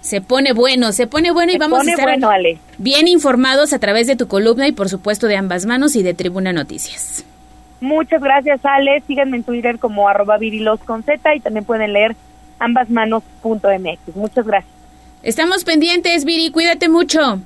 Se 0.00 0.20
pone 0.20 0.52
bueno, 0.52 0.92
se 0.92 1.08
pone 1.08 1.32
bueno 1.32 1.50
y 1.50 1.54
Se 1.54 1.58
vamos 1.58 1.86
a 1.86 1.90
estar 1.90 2.04
bueno, 2.04 2.30
Ale. 2.30 2.58
bien 2.78 3.08
informados 3.08 3.72
a 3.72 3.80
través 3.80 4.06
de 4.06 4.14
tu 4.14 4.28
columna 4.28 4.68
y 4.68 4.72
por 4.72 4.88
supuesto 4.88 5.26
de 5.26 5.36
ambas 5.36 5.66
manos 5.66 5.96
y 5.96 6.04
de 6.04 6.14
Tribuna 6.14 6.52
Noticias. 6.52 7.24
Muchas 7.86 8.20
gracias, 8.20 8.64
Ale. 8.64 9.00
Síganme 9.06 9.36
en 9.36 9.44
Twitter 9.44 9.78
como 9.78 10.08
arroba 10.08 10.38
virilos 10.38 10.80
con 10.80 11.04
Z 11.04 11.36
y 11.36 11.40
también 11.40 11.64
pueden 11.64 11.92
leer 11.92 12.16
ambasmanos.mx. 12.58 14.16
Muchas 14.16 14.44
gracias. 14.44 14.72
Estamos 15.22 15.62
pendientes, 15.62 16.24
Viri, 16.24 16.50
cuídate 16.50 16.88
mucho. 16.88 17.40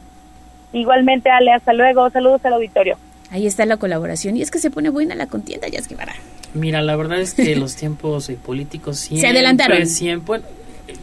Igualmente, 0.73 1.29
Ale, 1.29 1.53
hasta 1.53 1.75
luego. 1.75 2.09
Saludos 2.09 2.43
al 2.45 2.55
auditorio. 2.55 2.97
Ahí 3.31 3.47
está 3.47 3.67
la 3.67 3.77
colaboración 3.77 4.37
y 4.39 4.43
es 4.43 4.51
que 4.51 4.59
se 4.59 4.71
pone 4.71 4.89
buena 4.89 5.15
la 5.15 5.27
contienda, 5.27 5.69
ya 5.69 5.79
es 5.79 5.89
que 5.89 5.95
para. 5.95 6.15
Mira, 6.55 6.81
la 6.81 6.97
verdad 6.97 7.21
es 7.21 7.35
que 7.35 7.55
los 7.55 7.77
tiempos 7.77 8.33
políticos 8.45 8.99
siempre... 8.99 9.29
adelantaron. 9.29 9.87
Siempre, 9.87 10.41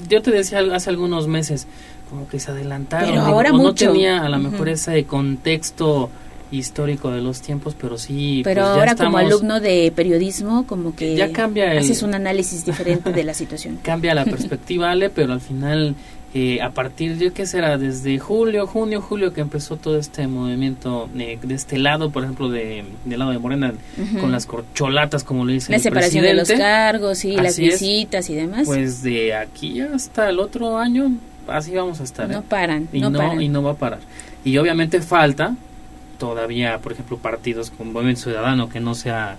yo 0.09 0.22
te 0.24 0.32
decía 0.32 0.61
hace 0.74 0.90
algunos 0.90 1.27
meses, 1.27 1.67
como 2.09 2.27
que 2.27 2.40
se 2.40 2.49
adelantaron. 2.49 3.09
Pero 3.09 3.22
digo, 3.22 3.35
ahora 3.35 3.51
o 3.51 3.57
no 3.57 3.64
mucho. 3.64 3.91
tenía 3.91 4.25
a 4.25 4.30
lo 4.30 4.40
mejor 4.40 4.67
ese 4.69 5.06
contexto 5.06 6.09
histórico 6.51 7.11
de 7.11 7.22
los 7.22 7.42
tiempos, 7.42 7.76
pero 7.80 7.98
sí. 7.98 8.42
Pero 8.43 8.61
pues 8.61 8.74
ya 8.76 8.80
ahora 8.80 8.95
como 8.95 9.17
alumno 9.17 9.59
de 9.59 9.92
periodismo, 9.95 10.66
como 10.66 10.95
que 10.95 11.16
Ya 11.16 11.32
cambia 11.32 11.72
el- 11.72 11.80
haces 11.80 12.03
un 12.03 12.14
análisis 12.16 12.66
diferente 12.66 13.11
de 13.11 13.24
la 13.24 13.34
situación. 13.34 13.80
cambia 13.84 14.14
la 14.16 14.26
perspectiva, 14.26 14.92
Ale, 14.92 15.09
pero 15.09 15.34
al 15.34 15.42
final, 15.42 15.95
eh, 16.34 16.61
a 16.61 16.69
partir 16.72 17.17
de, 17.17 17.32
¿qué 17.32 17.45
será? 17.45 17.77
Desde 17.77 18.17
julio, 18.19 18.66
junio, 18.67 19.01
julio, 19.01 19.34
que 19.34 19.42
empezó 19.42 19.76
todo 19.77 19.98
este 19.98 20.27
movimiento 20.27 21.09
eh, 21.17 21.38
de 21.42 21.56
este 21.56 21.77
lado, 21.80 22.11
por 22.11 22.24
ejemplo, 22.24 22.50
de, 22.50 22.85
del 23.06 23.19
lado 23.19 23.32
de 23.32 23.40
Morena, 23.40 23.74
con 24.22 24.32
las 24.32 24.45
corcholatas, 24.45 25.24
como 25.24 25.45
le 25.45 25.53
dice 25.53 25.72
La 25.72 25.77
el 25.77 25.82
separación 25.84 26.24
de 26.24 26.34
los 26.34 26.48
presidente. 26.48 26.64
cargos 26.64 27.26
y 27.26 27.32
las 27.35 27.58
es. 27.59 27.80
visitas 27.82 28.30
y 28.30 28.35
demás. 28.35 28.64
Pues 28.67 29.03
de 29.03 29.34
aquí 29.34 29.82
hasta 29.82 30.30
el 30.30 30.40
otro 30.40 30.77
año, 30.77 31.11
así 31.48 31.72
vamos 31.76 32.00
a 32.00 32.03
estar. 32.03 32.30
no 32.30 32.40
¿eh? 32.40 32.43
paran, 32.48 32.88
y 32.93 33.00
no, 33.01 33.09
no, 33.09 33.19
paran. 33.19 33.42
y 33.42 33.50
no 33.50 33.64
va 33.64 33.72
a 33.72 33.76
parar. 33.76 34.00
Y 34.45 34.58
obviamente 34.58 35.01
falta 35.01 35.56
todavía, 36.18 36.80
por 36.80 36.94
ejemplo, 36.94 37.18
partidos 37.18 37.72
como 37.72 37.92
Movimiento 37.92 38.24
Ciudadano 38.24 38.70
que 38.70 38.80
no 38.80 38.96
se 38.96 39.10
ha, 39.12 39.38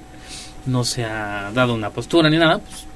no 0.66 0.84
se 0.84 1.04
ha 1.04 1.50
dado 1.54 1.74
una 1.74 1.90
postura 1.90 2.30
ni 2.30 2.36
nada, 2.38 2.58
pues 2.58 2.86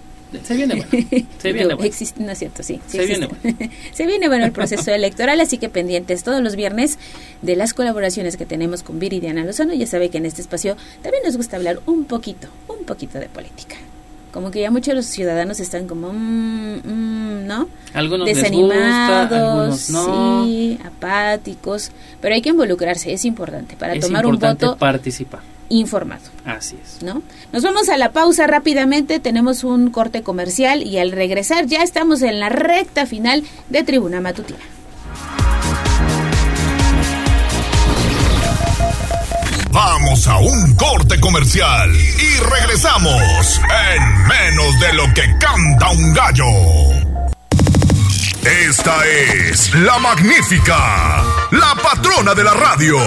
se 0.46 0.56
viene 0.56 0.74
bueno. 0.76 0.88
Se 1.42 1.52
viene 1.52 1.74
bueno. 1.74 1.84
existe- 1.90 2.20
no 2.24 2.32
es 2.32 2.38
cierto, 2.38 2.62
sí. 2.62 2.80
sí 2.86 2.96
Se 2.96 3.04
viene 3.06 3.26
existe. 3.26 3.70
se 3.92 4.06
viene 4.06 4.28
bueno 4.28 4.46
el 4.46 4.52
proceso 4.52 4.90
electoral, 4.90 5.38
así 5.42 5.58
que 5.58 5.68
pendientes 5.68 6.22
todos 6.24 6.40
los 6.42 6.56
viernes 6.56 6.98
de 7.42 7.54
las 7.54 7.74
colaboraciones 7.74 8.38
que 8.38 8.46
tenemos 8.46 8.82
con 8.82 8.98
Viridiana 8.98 9.44
Lozano. 9.44 9.74
Ya 9.74 9.86
sabe 9.86 10.08
que 10.08 10.16
en 10.18 10.24
este 10.24 10.40
espacio 10.40 10.76
también 11.02 11.22
nos 11.24 11.36
gusta 11.36 11.56
hablar 11.58 11.80
un 11.84 12.04
poquito, 12.06 12.48
un 12.68 12.86
poquito 12.86 13.18
de 13.18 13.26
política. 13.26 13.76
Como 14.32 14.50
que 14.50 14.62
ya 14.62 14.70
muchos 14.70 14.86
de 14.92 14.94
los 14.94 15.04
ciudadanos 15.04 15.60
están 15.60 15.86
como, 15.86 16.10
mm, 16.14 16.76
mm, 16.82 17.11
¿no? 17.58 17.68
Algunos 17.94 18.26
les 18.26 18.36
gusta, 18.36 18.48
Desanimados, 18.48 19.32
algunos 19.32 19.90
no. 19.90 20.44
sí, 20.46 20.78
apáticos, 20.84 21.90
pero 22.20 22.34
hay 22.34 22.42
que 22.42 22.48
involucrarse, 22.50 23.12
es 23.12 23.24
importante 23.24 23.76
para 23.76 23.94
es 23.94 24.00
tomar 24.00 24.24
un 24.26 24.38
voto 24.38 24.76
participar. 24.76 25.40
informado. 25.68 26.22
Así 26.44 26.76
es. 26.82 27.02
¿no? 27.02 27.22
Nos 27.52 27.62
vamos 27.62 27.88
a 27.88 27.96
la 27.98 28.12
pausa 28.12 28.46
rápidamente, 28.46 29.20
tenemos 29.20 29.62
un 29.64 29.90
corte 29.90 30.22
comercial 30.22 30.82
y 30.82 30.98
al 30.98 31.12
regresar 31.12 31.66
ya 31.66 31.82
estamos 31.82 32.22
en 32.22 32.40
la 32.40 32.48
recta 32.48 33.04
final 33.06 33.44
de 33.68 33.82
Tribuna 33.84 34.20
Matutina. 34.20 34.58
Vamos 39.70 40.26
a 40.28 40.36
un 40.38 40.74
corte 40.76 41.18
comercial 41.18 41.90
y 41.94 42.40
regresamos 42.42 43.60
en 43.94 44.26
menos 44.28 44.80
de 44.80 44.92
lo 44.92 45.04
que 45.14 45.22
canta 45.38 45.90
un 45.92 46.12
gallo. 46.12 47.11
Esta 48.44 49.06
es 49.06 49.72
la 49.74 49.98
magnífica, 50.00 51.22
la 51.52 51.76
patrona 51.80 52.34
de 52.34 52.42
la 52.42 52.52
radio. 52.54 52.98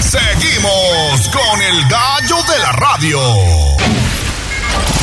Seguimos 0.00 1.28
con 1.28 1.60
el 1.60 1.86
gallo 1.86 2.36
de 2.50 2.58
la 2.60 2.72
radio. 2.72 3.20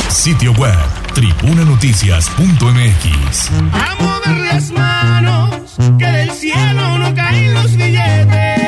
Sitio 0.08 0.50
web 0.52 0.76
tribunanoticias.mx. 1.14 3.50
A 3.72 3.94
mover 4.02 4.36
las 4.52 4.72
manos, 4.72 5.76
que 5.96 6.06
del 6.06 6.32
cielo 6.32 6.98
no 6.98 7.14
caen 7.14 7.54
los 7.54 7.76
billetes. 7.76 8.59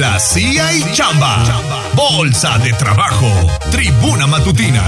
Puebla 0.00 0.18
sí 0.18 0.58
hay 0.58 0.82
chamba. 0.94 1.44
Bolsa 1.94 2.56
de 2.60 2.72
trabajo. 2.72 3.26
Tribuna 3.70 4.26
matutina. 4.26 4.82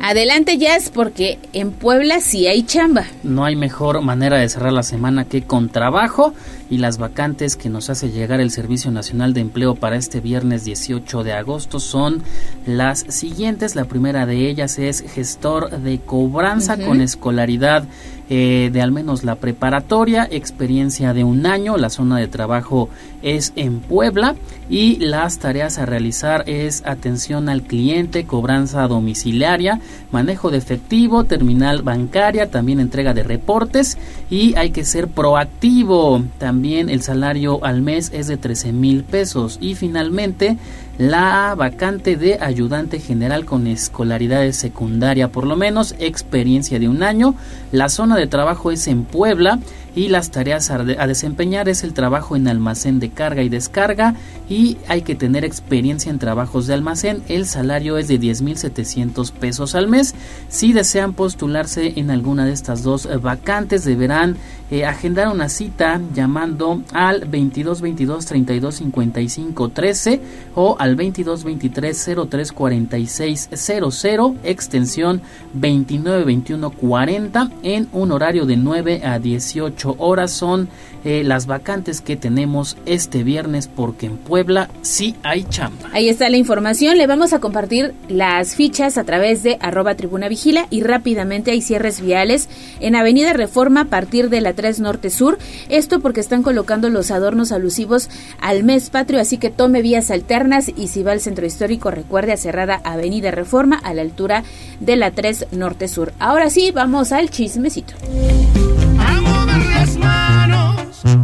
Adelante, 0.00 0.56
Jazz, 0.56 0.88
porque 0.88 1.38
en 1.52 1.72
Puebla 1.72 2.20
sí 2.20 2.46
hay 2.46 2.62
chamba. 2.62 3.04
No 3.22 3.44
hay 3.44 3.54
mejor 3.54 4.00
manera 4.00 4.38
de 4.38 4.48
cerrar 4.48 4.72
la 4.72 4.82
semana 4.82 5.26
que 5.26 5.42
con 5.42 5.68
trabajo 5.68 6.32
y 6.70 6.78
las 6.78 6.98
vacantes 6.98 7.56
que 7.56 7.68
nos 7.68 7.90
hace 7.90 8.10
llegar 8.10 8.40
el 8.40 8.50
Servicio 8.50 8.90
Nacional 8.90 9.34
de 9.34 9.40
Empleo 9.40 9.74
para 9.74 9.96
este 9.96 10.20
viernes 10.20 10.64
18 10.64 11.24
de 11.24 11.32
agosto 11.32 11.80
son 11.80 12.22
las 12.66 13.00
siguientes. 13.08 13.76
La 13.76 13.84
primera 13.84 14.26
de 14.26 14.48
ellas 14.48 14.78
es 14.78 15.02
gestor 15.02 15.70
de 15.80 16.00
cobranza 16.00 16.76
con 16.78 17.00
escolaridad 17.00 17.86
eh, 18.30 18.70
de 18.72 18.80
al 18.80 18.90
menos 18.90 19.22
la 19.22 19.34
preparatoria, 19.34 20.26
experiencia 20.30 21.12
de 21.12 21.24
un 21.24 21.44
año, 21.44 21.76
la 21.76 21.90
zona 21.90 22.16
de 22.18 22.26
trabajo 22.26 22.88
es 23.20 23.52
en 23.54 23.80
Puebla 23.80 24.34
y 24.70 24.96
las 24.96 25.38
tareas 25.38 25.78
a 25.78 25.84
realizar 25.84 26.42
es 26.46 26.82
atención 26.86 27.50
al 27.50 27.62
cliente, 27.62 28.24
cobranza 28.24 28.88
domiciliaria, 28.88 29.80
manejo 30.10 30.50
de 30.50 30.56
efectivo, 30.56 31.24
terminal 31.24 31.82
bancaria, 31.82 32.50
también 32.50 32.80
entrega 32.80 33.12
de 33.12 33.24
reportes 33.24 33.98
y 34.30 34.54
hay 34.56 34.70
que 34.70 34.84
ser 34.84 35.08
proactivo. 35.08 36.24
También 36.38 36.53
el 36.62 37.02
salario 37.02 37.64
al 37.64 37.82
mes 37.82 38.10
es 38.14 38.28
de 38.28 38.36
13 38.36 38.72
mil 38.72 39.02
pesos 39.02 39.58
y 39.60 39.74
finalmente 39.74 40.56
la 40.98 41.54
vacante 41.56 42.16
de 42.16 42.38
ayudante 42.40 43.00
general 43.00 43.44
con 43.44 43.66
escolaridad 43.66 44.40
de 44.40 44.52
secundaria, 44.52 45.32
por 45.32 45.46
lo 45.46 45.56
menos 45.56 45.96
experiencia 45.98 46.78
de 46.78 46.88
un 46.88 47.02
año. 47.02 47.34
La 47.72 47.88
zona 47.88 48.16
de 48.16 48.28
trabajo 48.28 48.70
es 48.70 48.86
en 48.86 49.04
Puebla 49.04 49.58
y 49.94 50.08
las 50.08 50.30
tareas 50.30 50.70
a, 50.70 50.78
de- 50.84 50.98
a 50.98 51.06
desempeñar 51.06 51.68
es 51.68 51.84
el 51.84 51.94
trabajo 51.94 52.36
en 52.36 52.48
almacén 52.48 52.98
de 53.00 53.10
carga 53.10 53.42
y 53.42 53.48
descarga 53.48 54.14
y 54.48 54.76
hay 54.88 55.02
que 55.02 55.14
tener 55.14 55.44
experiencia 55.44 56.10
en 56.10 56.18
trabajos 56.18 56.66
de 56.66 56.74
almacén. 56.74 57.22
El 57.28 57.46
salario 57.46 57.96
es 57.98 58.08
de 58.08 58.18
10.700 58.20 59.32
pesos 59.32 59.74
al 59.74 59.88
mes. 59.88 60.14
Si 60.48 60.72
desean 60.72 61.12
postularse 61.14 61.94
en 61.96 62.10
alguna 62.10 62.44
de 62.46 62.52
estas 62.52 62.82
dos 62.82 63.06
eh, 63.06 63.16
vacantes 63.16 63.84
deberán 63.84 64.36
eh, 64.70 64.84
agendar 64.86 65.28
una 65.28 65.48
cita 65.48 66.00
llamando 66.14 66.82
al 66.92 67.26
22 67.26 67.80
22 67.80 68.26
32 68.26 68.74
55 68.76 69.68
13 69.68 70.20
o 70.54 70.76
al 70.78 70.96
22 70.96 71.44
23 71.44 72.10
03 72.28 72.52
46 72.52 73.48
00 73.54 74.34
extensión 74.42 75.22
29 75.52 76.24
21 76.24 76.70
40 76.70 77.50
en 77.62 77.88
un 77.92 78.12
horario 78.12 78.46
de 78.46 78.56
9 78.56 79.02
a 79.04 79.18
18 79.18 79.83
horas 79.98 80.30
son 80.30 80.68
eh, 81.04 81.22
las 81.24 81.46
vacantes 81.46 82.00
que 82.00 82.16
tenemos 82.16 82.76
este 82.86 83.22
viernes 83.22 83.68
porque 83.68 84.06
en 84.06 84.16
Puebla 84.16 84.70
sí 84.82 85.14
hay 85.22 85.44
chamba. 85.44 85.90
Ahí 85.92 86.08
está 86.08 86.28
la 86.30 86.36
información. 86.36 86.96
Le 86.96 87.06
vamos 87.06 87.32
a 87.32 87.40
compartir 87.40 87.94
las 88.08 88.54
fichas 88.54 88.96
a 88.96 89.04
través 89.04 89.42
de 89.42 89.58
arroba 89.60 89.94
tribuna 89.96 90.28
vigila 90.28 90.66
y 90.70 90.82
rápidamente 90.82 91.50
hay 91.50 91.60
cierres 91.60 92.00
viales 92.00 92.48
en 92.80 92.96
Avenida 92.96 93.32
Reforma 93.32 93.82
a 93.82 93.84
partir 93.86 94.30
de 94.30 94.40
la 94.40 94.54
3 94.54 94.80
Norte 94.80 95.10
Sur. 95.10 95.38
Esto 95.68 96.00
porque 96.00 96.20
están 96.20 96.42
colocando 96.42 96.88
los 96.88 97.10
adornos 97.10 97.52
alusivos 97.52 98.08
al 98.40 98.64
mes 98.64 98.90
patrio, 98.90 99.20
así 99.20 99.38
que 99.38 99.50
tome 99.50 99.82
vías 99.82 100.10
alternas 100.10 100.70
y 100.74 100.88
si 100.88 101.02
va 101.02 101.12
al 101.12 101.20
centro 101.20 101.46
histórico 101.46 101.90
recuerde 101.90 102.32
a 102.32 102.36
cerrada 102.36 102.80
Avenida 102.84 103.30
Reforma 103.30 103.76
a 103.76 103.94
la 103.94 104.02
altura 104.02 104.42
de 104.80 104.96
la 104.96 105.10
3 105.10 105.48
Norte 105.52 105.88
Sur. 105.88 106.12
Ahora 106.18 106.50
sí, 106.50 106.70
vamos 106.70 107.12
al 107.12 107.30
chismecito. 107.30 107.94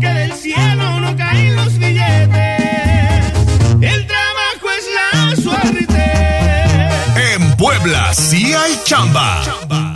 Que 0.01 0.07
del 0.07 0.33
cielo 0.35 1.01
no 1.01 1.17
caen 1.17 1.57
los 1.57 1.79
billetes. 1.79 3.33
El 3.81 4.07
trabajo 4.07 4.69
es 4.79 4.85
la 4.95 5.37
suerte. 5.37 6.13
En 7.35 7.57
Puebla 7.57 8.13
sí 8.15 8.53
hay 8.53 8.79
chamba. 8.85 9.43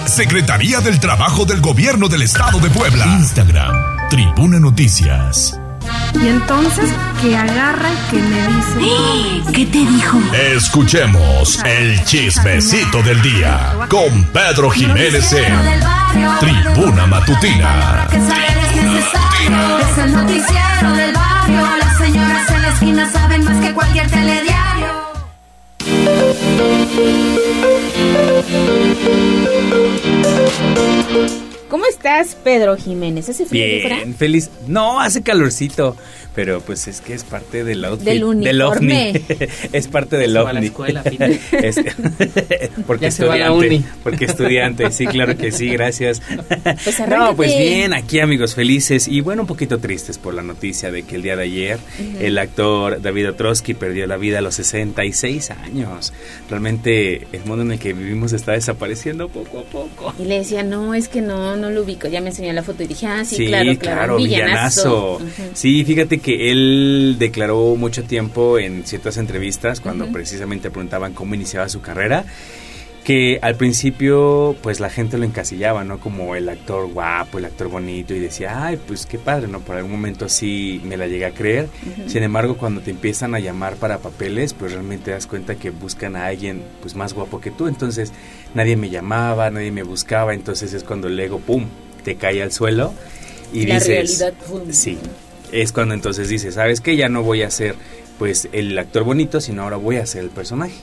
Secretaría 0.06 0.80
del 0.80 1.00
Trabajo 1.00 1.44
del 1.44 1.60
Gobierno 1.60 2.08
del 2.08 2.22
Estado 2.22 2.58
de 2.60 2.70
Puebla. 2.70 3.04
Instagram, 3.06 3.74
Tribuna 4.10 4.58
Noticias. 4.60 5.58
Y 6.22 6.28
entonces 6.28 6.90
que 7.20 7.36
agarra 7.36 7.88
y 7.90 8.10
que 8.10 8.22
me 8.22 8.46
dice. 8.48 9.52
¿Qué 9.52 9.66
te 9.66 9.78
dijo? 9.78 10.18
Escuchemos 10.54 11.58
el 11.64 12.04
chismecito 12.04 13.02
del 13.02 13.20
día 13.22 13.74
con 13.88 14.24
Pedro 14.32 14.70
Jiménez 14.70 15.32
en 15.32 15.54
Tribuna 16.40 17.06
Matutina. 17.06 18.08
Es 18.10 19.98
el 19.98 20.12
noticiero 20.12 20.92
del 20.92 21.12
barrio. 21.12 21.76
Las 21.78 21.98
señoras 21.98 22.50
en 22.50 22.62
la 22.62 22.68
esquina 22.68 23.12
saben 23.12 23.44
más 23.44 23.56
que 23.58 23.72
cualquier 23.72 24.10
telediario. 24.10 24.54
¿Cómo 31.68 31.86
estás, 31.86 32.36
Pedro 32.42 32.76
Jiménez? 32.76 33.28
¿Hace 33.28 33.46
frío? 33.46 33.64
Bien, 33.64 34.14
feliz. 34.14 34.50
No, 34.68 35.00
hace 35.00 35.22
calorcito, 35.22 35.96
pero 36.34 36.60
pues 36.60 36.86
es 36.86 37.00
que 37.00 37.14
es 37.14 37.24
parte 37.24 37.64
del 37.64 37.84
outfit. 37.84 38.06
Del 38.06 38.22
uniforme. 38.24 39.10
ovni. 39.10 39.24
es 39.72 39.88
parte 39.88 40.16
del 40.16 40.32
se 40.32 40.38
va 40.38 40.50
a 40.50 40.52
la 40.52 40.58
ovni. 40.60 40.66
escuela. 40.66 41.02
Es- 41.52 41.76
porque 42.86 43.06
Ya 43.06 43.10
se 43.10 43.24
va 43.24 43.34
a 43.34 43.36
la 43.38 43.46
estudiante. 43.46 43.76
uni. 43.76 43.84
Porque 44.02 44.24
estudiante, 44.26 44.90
sí, 44.92 45.06
claro 45.06 45.36
que 45.36 45.50
sí, 45.52 45.68
gracias. 45.70 46.22
Pues 46.84 47.00
no, 47.08 47.34
pues 47.34 47.56
bien, 47.56 47.92
aquí 47.92 48.20
amigos 48.20 48.54
felices 48.54 49.08
y 49.08 49.20
bueno, 49.20 49.42
un 49.42 49.48
poquito 49.48 49.78
tristes 49.78 50.18
por 50.18 50.34
la 50.34 50.42
noticia 50.42 50.90
de 50.92 51.02
que 51.04 51.16
el 51.16 51.22
día 51.22 51.36
de 51.36 51.44
ayer 51.44 51.78
el 52.20 52.38
actor 52.38 53.00
David 53.02 53.30
Otrosky 53.30 53.74
perdió 53.74 54.06
la 54.06 54.16
vida 54.16 54.38
a 54.38 54.42
los 54.42 54.54
66 54.56 55.50
años. 55.50 56.12
Realmente 56.50 57.26
el 57.32 57.44
mundo 57.46 57.62
en 57.62 57.72
el 57.72 57.78
que 57.78 57.92
vivimos 57.94 58.32
está 58.32 58.52
desapareciendo 58.52 59.28
poco 59.28 59.60
a 59.60 59.64
poco. 59.64 60.14
Y 60.18 60.24
le 60.26 60.38
decía, 60.38 60.62
no, 60.62 60.94
es 60.94 61.08
que 61.08 61.20
no, 61.20 61.56
no 61.56 61.63
lo 61.70 61.82
ubico. 61.82 62.08
Ya 62.08 62.20
me 62.20 62.28
enseñó 62.28 62.52
la 62.52 62.62
foto 62.62 62.82
y 62.82 62.86
dije, 62.86 63.06
ah, 63.06 63.24
sí, 63.24 63.36
Sí, 63.36 63.46
claro, 63.46 63.78
claro, 63.78 64.16
villanazo. 64.16 65.20
Sí, 65.52 65.84
fíjate 65.84 66.18
que 66.18 66.50
él 66.50 67.16
declaró 67.18 67.76
mucho 67.76 68.04
tiempo 68.04 68.58
en 68.58 68.84
ciertas 68.86 69.16
entrevistas 69.16 69.80
cuando 69.80 70.06
precisamente 70.06 70.70
preguntaban 70.70 71.12
cómo 71.12 71.34
iniciaba 71.34 71.68
su 71.68 71.80
carrera 71.80 72.24
que 73.04 73.38
al 73.42 73.54
principio 73.56 74.56
pues 74.62 74.80
la 74.80 74.88
gente 74.88 75.18
lo 75.18 75.24
encasillaba, 75.24 75.84
¿no? 75.84 76.00
Como 76.00 76.34
el 76.34 76.48
actor 76.48 76.90
guapo, 76.90 77.36
el 77.36 77.44
actor 77.44 77.68
bonito 77.68 78.14
y 78.14 78.18
decía, 78.18 78.64
ay, 78.66 78.78
pues 78.88 79.04
qué 79.04 79.18
padre, 79.18 79.46
¿no? 79.46 79.60
Por 79.60 79.76
algún 79.76 79.92
momento 79.92 80.28
sí 80.30 80.80
me 80.84 80.96
la 80.96 81.06
llegué 81.06 81.26
a 81.26 81.32
creer. 81.32 81.68
Sin 82.06 82.22
embargo, 82.22 82.56
cuando 82.56 82.80
te 82.80 82.90
empiezan 82.90 83.34
a 83.34 83.40
llamar 83.40 83.76
para 83.76 83.98
papeles, 83.98 84.54
pues 84.54 84.72
realmente 84.72 85.04
te 85.06 85.10
das 85.10 85.26
cuenta 85.26 85.56
que 85.56 85.68
buscan 85.68 86.16
a 86.16 86.26
alguien 86.26 86.62
pues 86.80 86.96
más 86.96 87.12
guapo 87.12 87.42
que 87.42 87.50
tú. 87.50 87.68
Entonces 87.68 88.10
nadie 88.54 88.76
me 88.76 88.88
llamaba, 88.88 89.50
nadie 89.50 89.70
me 89.70 89.82
buscaba, 89.82 90.32
entonces 90.32 90.72
es 90.72 90.82
cuando 90.82 91.08
el 91.08 91.20
ego, 91.20 91.40
¡pum!, 91.40 91.66
te 92.04 92.16
cae 92.16 92.42
al 92.42 92.52
suelo 92.52 92.94
y 93.52 93.66
La 93.66 93.74
dices... 93.74 94.18
realidad, 94.18 94.32
pum. 94.48 94.62
Sí, 94.70 94.98
es 95.52 95.72
cuando 95.72 95.92
entonces 95.92 96.30
dices, 96.30 96.54
¿sabes 96.54 96.80
qué? 96.80 96.96
Ya 96.96 97.10
no 97.10 97.22
voy 97.22 97.42
a 97.42 97.50
ser 97.50 97.74
pues 98.18 98.48
el 98.52 98.78
actor 98.78 99.04
bonito, 99.04 99.42
sino 99.42 99.62
ahora 99.62 99.76
voy 99.76 99.96
a 99.96 100.06
ser 100.06 100.24
el 100.24 100.30
personaje. 100.30 100.76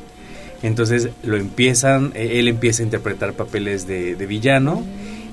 Entonces 0.64 1.09
lo 1.23 1.38
empiezan, 1.38 2.11
eh, 2.15 2.40
él 2.40 2.48
empieza 2.48 2.83
a 2.83 2.85
interpretar 2.85 3.33
papeles 3.33 3.88
de, 3.88 4.15
de 4.15 4.25
villano 4.25 4.83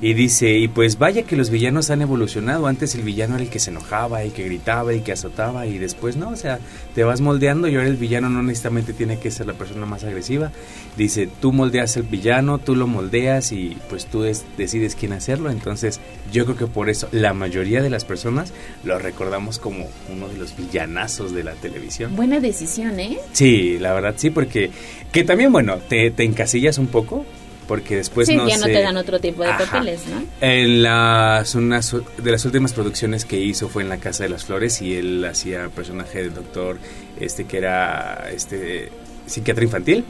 y 0.01 0.15
dice, 0.15 0.53
y 0.57 0.69
pues 0.69 0.97
vaya 0.99 1.23
que 1.25 1.35
los 1.37 1.51
villanos 1.51 1.91
han 1.91 2.03
evolucionado. 2.03 2.67
Antes 2.69 2.95
el 2.95 3.03
villano 3.03 3.35
era 3.35 3.43
el 3.45 3.51
que 3.51 3.59
se 3.59 3.71
enojaba 3.71 4.25
y 4.25 4.31
que 4.31 4.45
gritaba 4.45 4.95
y 4.95 5.01
que 5.01 5.13
azotaba 5.13 5.67
y 5.67 5.79
después 5.79 6.17
no, 6.17 6.29
o 6.31 6.37
sea, 6.37 6.61
te 6.95 7.03
vas 7.03 7.21
moldeando 7.21 7.67
y 7.67 7.75
ahora 7.75 7.89
el 7.89 7.97
villano 7.97 8.29
no 8.29 8.43
necesariamente 8.43 8.93
tiene 8.93 9.19
que 9.19 9.31
ser 9.33 9.47
la 9.47 9.55
persona 9.55 9.87
más 9.87 10.05
agresiva. 10.05 10.53
Dice, 10.97 11.29
tú 11.41 11.53
moldeas 11.53 11.97
el 11.97 12.05
villano, 12.05 12.59
tú 12.59 12.77
lo 12.77 12.87
moldeas 12.87 13.51
y 13.53 13.77
pues 13.89 14.07
tú 14.07 14.23
des- 14.23 14.45
decides 14.57 14.95
quién 14.95 15.13
hacerlo. 15.13 15.51
Entonces 15.51 16.01
yo 16.33 16.45
creo 16.45 16.57
que 16.57 16.67
por 16.69 16.89
eso 16.91 17.09
la 17.11 17.35
mayoría 17.35 17.83
de 17.83 17.91
las 17.91 18.05
personas 18.05 18.53
lo 18.85 18.99
recordamos 18.99 19.59
como 19.59 19.89
uno 20.13 20.29
de 20.29 20.39
los 20.39 20.57
villanazos 20.57 21.33
de 21.35 21.43
la 21.45 21.55
televisión. 21.55 22.15
Buena 22.15 22.39
decisión, 22.41 23.01
¿eh? 23.01 23.19
Sí, 23.33 23.79
la 23.81 23.95
verdad 23.95 24.15
sí, 24.17 24.31
porque 24.31 24.71
que 25.11 25.25
también, 25.25 25.51
bueno, 25.51 25.79
te, 25.89 26.11
te 26.13 26.23
encasillas 26.23 26.79
un 26.79 26.87
poco, 26.87 27.25
porque 27.69 27.97
después 27.97 28.27
sí, 28.27 28.35
no 28.35 28.49
ya 28.49 28.57
no 28.57 28.65
te 28.65 28.81
dan 28.83 28.97
otro 28.97 29.21
tipo 29.21 29.45
de 29.45 29.51
Ajá. 29.51 29.65
papeles, 29.65 30.01
¿no? 30.07 30.25
En 30.41 30.83
las 30.83 31.55
unas 31.55 31.95
de 32.17 32.31
las 32.33 32.45
últimas 32.45 32.73
producciones 32.73 33.25
que 33.25 33.39
hizo 33.39 33.69
fue 33.69 33.83
en 33.83 33.91
La 33.91 33.99
Casa 33.99 34.25
de 34.25 34.31
las 34.31 34.47
Flores 34.47 34.83
y 34.83 34.97
él 34.97 35.25
hacía 35.25 35.69
personaje 35.69 36.23
del 36.23 36.35
doctor 36.35 36.79
este 37.21 37.45
que 37.45 37.59
era 37.59 38.29
este 38.33 38.91
psiquiatra 39.27 39.63
infantil. 39.63 40.05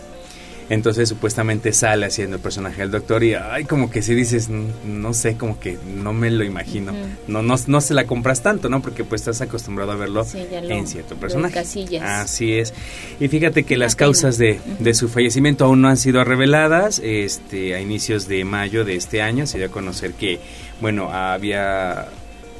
Entonces 0.70 1.08
supuestamente 1.08 1.72
sale 1.72 2.06
haciendo 2.06 2.36
el 2.36 2.42
personaje 2.42 2.82
del 2.82 2.90
doctor 2.90 3.24
y 3.24 3.34
ay 3.34 3.64
como 3.64 3.90
que 3.90 4.02
si 4.02 4.14
dices 4.14 4.50
"Mm, 4.50 4.66
no 5.00 5.14
sé 5.14 5.36
como 5.36 5.58
que 5.58 5.78
no 5.96 6.12
me 6.12 6.30
lo 6.30 6.44
imagino 6.44 6.92
no 7.26 7.42
no 7.42 7.54
no 7.66 7.80
se 7.80 7.94
la 7.94 8.04
compras 8.06 8.42
tanto 8.42 8.68
no 8.68 8.82
porque 8.82 9.02
pues 9.02 9.22
estás 9.22 9.40
acostumbrado 9.40 9.92
a 9.92 9.96
verlo 9.96 10.24
Sí, 10.24 10.44
ya 10.50 10.60
lo- 10.60 10.68
en 10.70 10.86
cierto 10.86 11.16
personaje. 11.16 11.54
así 12.02 12.52
es. 12.52 12.74
Y 13.18 13.28
fíjate 13.28 13.64
que 13.64 13.76
las 13.78 13.96
causas 13.96 14.36
de, 14.36 14.60
de 14.78 14.92
su 14.94 15.08
fallecimiento 15.08 15.64
aún 15.64 15.80
no 15.80 15.88
han 15.88 15.96
sido 15.96 16.22
reveladas 16.22 17.00
este 17.02 17.74
a 17.74 17.80
inicios 17.80 18.28
de 18.28 18.44
mayo 18.44 18.84
de 18.84 18.96
este 18.96 19.22
año. 19.22 19.46
Se 19.46 19.56
dio 19.58 19.68
a 19.68 19.70
conocer 19.70 20.12
que 20.12 20.38
bueno 20.82 21.10
había 21.12 22.08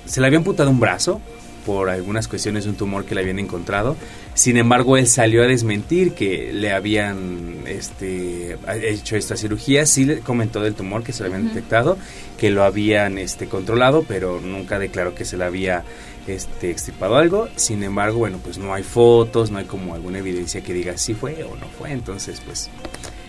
se 0.07 0.21
le 0.23 0.27
había 0.27 0.39
amputado 0.39 0.71
un 0.71 0.81
brazo 0.81 1.21
por 1.69 1.91
algunas 1.91 2.29
cuestiones 2.29 2.65
de 2.65 2.71
un 2.71 2.77
tumor 2.77 3.05
que 3.05 3.15
le 3.15 3.21
habían 3.21 3.39
encontrado. 3.39 3.95
Sin 4.33 4.57
embargo, 4.57 4.97
él 4.97 5.07
salió 5.07 5.43
a 5.43 5.47
desmentir 5.47 6.13
que 6.15 6.51
le 6.55 6.73
habían 6.73 7.59
este, 7.67 8.57
hecho 8.83 9.17
esta 9.17 9.37
cirugía. 9.37 9.85
Sí 9.85 10.07
le 10.07 10.21
comentó 10.21 10.63
del 10.63 10.73
tumor 10.75 11.03
que 11.03 11.13
se 11.13 11.23
le 11.23 11.29
habían 11.29 11.49
detectado, 11.49 11.99
que 12.39 12.49
lo 12.51 12.65
habían 12.65 13.19
este, 13.19 13.49
controlado, 13.49 14.03
pero 14.09 14.41
nunca 14.41 14.79
declaró 14.79 15.15
que 15.15 15.27
se 15.27 15.37
le 15.37 15.45
había 15.45 15.85
este, 16.27 16.71
extirpado 16.71 17.17
algo. 17.17 17.49
Sin 17.57 17.83
embargo, 17.83 18.17
bueno, 18.19 18.39
pues 18.43 18.57
no 18.57 18.73
hay 18.73 18.83
fotos, 18.83 19.51
no 19.51 19.59
hay 19.59 19.67
como 19.67 19.95
alguna 19.95 20.21
evidencia 20.21 20.63
que 20.63 20.73
diga 20.73 20.97
si 20.97 21.13
fue 21.13 21.45
o 21.45 21.55
no 21.57 21.67
fue. 21.79 21.93
Entonces, 21.93 22.41
pues 22.41 22.71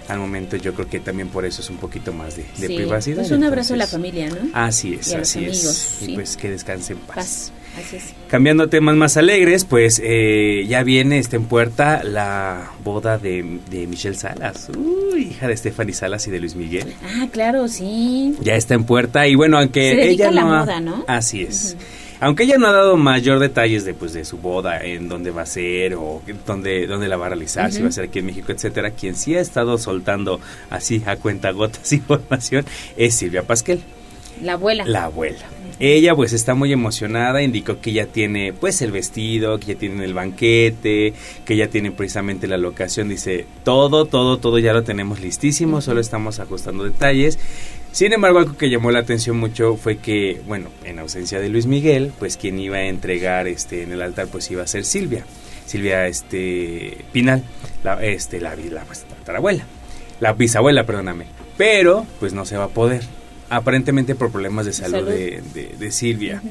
al 0.07 0.17
momento 0.19 0.55
yo 0.55 0.73
creo 0.73 0.87
que 0.87 1.01
también 1.01 1.27
por 1.27 1.43
eso 1.45 1.61
es 1.61 1.69
un 1.69 1.77
poquito 1.77 2.13
más 2.13 2.37
de, 2.37 2.43
de 2.57 2.67
Sí, 2.67 2.75
privacidad. 2.77 3.17
pues 3.17 3.31
un 3.31 3.43
abrazo 3.43 3.73
a 3.73 3.77
la 3.77 3.85
familia, 3.85 4.29
¿no? 4.29 4.37
Así 4.53 4.93
es, 4.93 5.09
Y 5.09 5.13
a 5.15 5.17
los 5.19 5.27
así 5.29 5.39
amigos, 5.39 5.65
es. 5.65 5.75
sí. 5.99 6.11
Y 6.13 6.15
pues 6.15 6.37
que 6.37 6.49
descanse 6.49 6.93
en 6.93 6.99
paz. 6.99 7.15
Paz, 7.15 7.51
así 7.77 7.97
es. 7.97 8.13
Cambiando 8.29 8.63
a 8.63 8.67
temas 8.67 8.95
más 8.95 9.17
alegres, 9.17 9.65
pues 9.65 10.01
eh, 10.03 10.65
ya 10.67 10.83
viene 10.83 11.19
está 11.19 11.35
en 11.35 11.45
puerta 11.45 12.03
la 12.03 12.71
boda 12.83 13.17
de, 13.17 13.59
de 13.69 13.87
Michelle 13.87 14.15
Salas, 14.15 14.69
Uy, 14.75 15.29
hija 15.31 15.47
de 15.47 15.57
Stephanie 15.57 15.93
Salas 15.93 16.27
y 16.27 16.31
de 16.31 16.39
Luis 16.39 16.55
Miguel. 16.55 16.93
Ah, 17.03 17.27
claro, 17.31 17.67
sí. 17.67 18.35
Ya 18.41 18.55
está 18.55 18.73
en 18.75 18.83
puerta 18.85 19.27
y 19.27 19.35
bueno, 19.35 19.57
aunque 19.57 19.91
Se 19.91 20.09
ella 20.09 20.29
a 20.29 20.31
la 20.31 20.41
no 20.41 20.53
ha- 20.53 20.59
moda, 20.61 20.79
¿no? 20.79 21.03
Así 21.07 21.41
es. 21.43 21.75
Aunque 22.21 22.43
ella 22.43 22.57
no 22.57 22.67
ha 22.67 22.73
dado 22.73 22.97
mayor 22.97 23.39
detalles 23.39 23.85
de, 23.85 23.93
pues, 23.93 24.11
de 24.11 24.25
su 24.25 24.37
boda, 24.39 24.83
en 24.83 25.07
dónde 25.07 25.31
va 25.31 25.43
a 25.43 25.45
ser 25.45 25.93
o 25.95 26.21
dónde, 26.45 26.85
dónde 26.85 27.07
la 27.07 27.15
va 27.15 27.27
a 27.27 27.29
realizar, 27.29 27.71
si 27.71 27.81
va 27.81 27.87
a 27.87 27.91
ser 27.93 28.03
aquí 28.05 28.19
en 28.19 28.25
México, 28.25 28.51
etcétera, 28.51 28.91
quien 28.91 29.15
sí 29.15 29.35
ha 29.35 29.39
estado 29.39 29.77
soltando 29.77 30.41
así 30.69 31.01
a 31.05 31.15
cuenta 31.15 31.51
gotas 31.51 31.93
información 31.93 32.65
es 32.97 33.15
Silvia 33.15 33.43
Pasquel. 33.43 33.79
La 34.43 34.53
abuela. 34.53 34.83
La 34.85 35.05
abuela. 35.05 35.45
Ella 35.79 36.13
pues 36.13 36.33
está 36.33 36.55
muy 36.55 36.73
emocionada, 36.73 37.41
indicó 37.41 37.79
que 37.79 37.93
ya 37.93 38.05
tiene 38.05 38.51
pues 38.51 38.81
el 38.81 38.91
vestido, 38.91 39.59
que 39.59 39.73
ya 39.73 39.79
tienen 39.79 40.01
el 40.01 40.13
banquete, 40.13 41.13
que 41.45 41.55
ya 41.55 41.67
tienen 41.67 41.93
precisamente 41.93 42.47
la 42.47 42.57
locación, 42.57 43.07
dice, 43.07 43.45
todo, 43.63 44.05
todo, 44.05 44.39
todo 44.39 44.59
ya 44.59 44.73
lo 44.73 44.83
tenemos 44.83 45.21
listísimo, 45.21 45.79
solo 45.79 46.01
estamos 46.01 46.39
ajustando 46.39 46.83
detalles. 46.83 47.39
Sin 47.93 48.11
embargo, 48.11 48.39
algo 48.39 48.57
que 48.57 48.69
llamó 48.69 48.91
la 48.91 48.99
atención 48.99 49.37
mucho 49.37 49.75
fue 49.77 49.97
que, 49.97 50.41
bueno, 50.45 50.69
en 50.83 50.99
ausencia 50.99 51.39
de 51.39 51.49
Luis 51.49 51.65
Miguel, 51.65 52.11
pues 52.19 52.35
quien 52.35 52.59
iba 52.59 52.77
a 52.77 52.87
entregar 52.87 53.47
este 53.47 53.83
en 53.83 53.91
el 53.91 54.01
altar 54.01 54.27
pues 54.27 54.51
iba 54.51 54.63
a 54.63 54.67
ser 54.67 54.83
Silvia. 54.83 55.25
Silvia 55.65 56.07
este 56.07 56.97
Pinal, 57.13 57.43
la 57.83 58.03
este 58.03 58.41
la, 58.41 58.55
la 58.55 58.83
pues, 58.83 59.05
la 60.19 60.33
bisabuela, 60.33 60.85
perdóname. 60.85 61.25
Pero 61.57 62.05
pues 62.19 62.33
no 62.33 62.45
se 62.45 62.57
va 62.57 62.65
a 62.65 62.69
poder. 62.69 63.18
Aparentemente 63.49 64.15
por 64.15 64.31
problemas 64.31 64.65
de 64.65 64.73
salud, 64.73 64.97
Salud. 64.97 65.07
De, 65.09 65.41
de- 65.53 65.75
de 65.79 65.91
Silvia. 65.91 66.41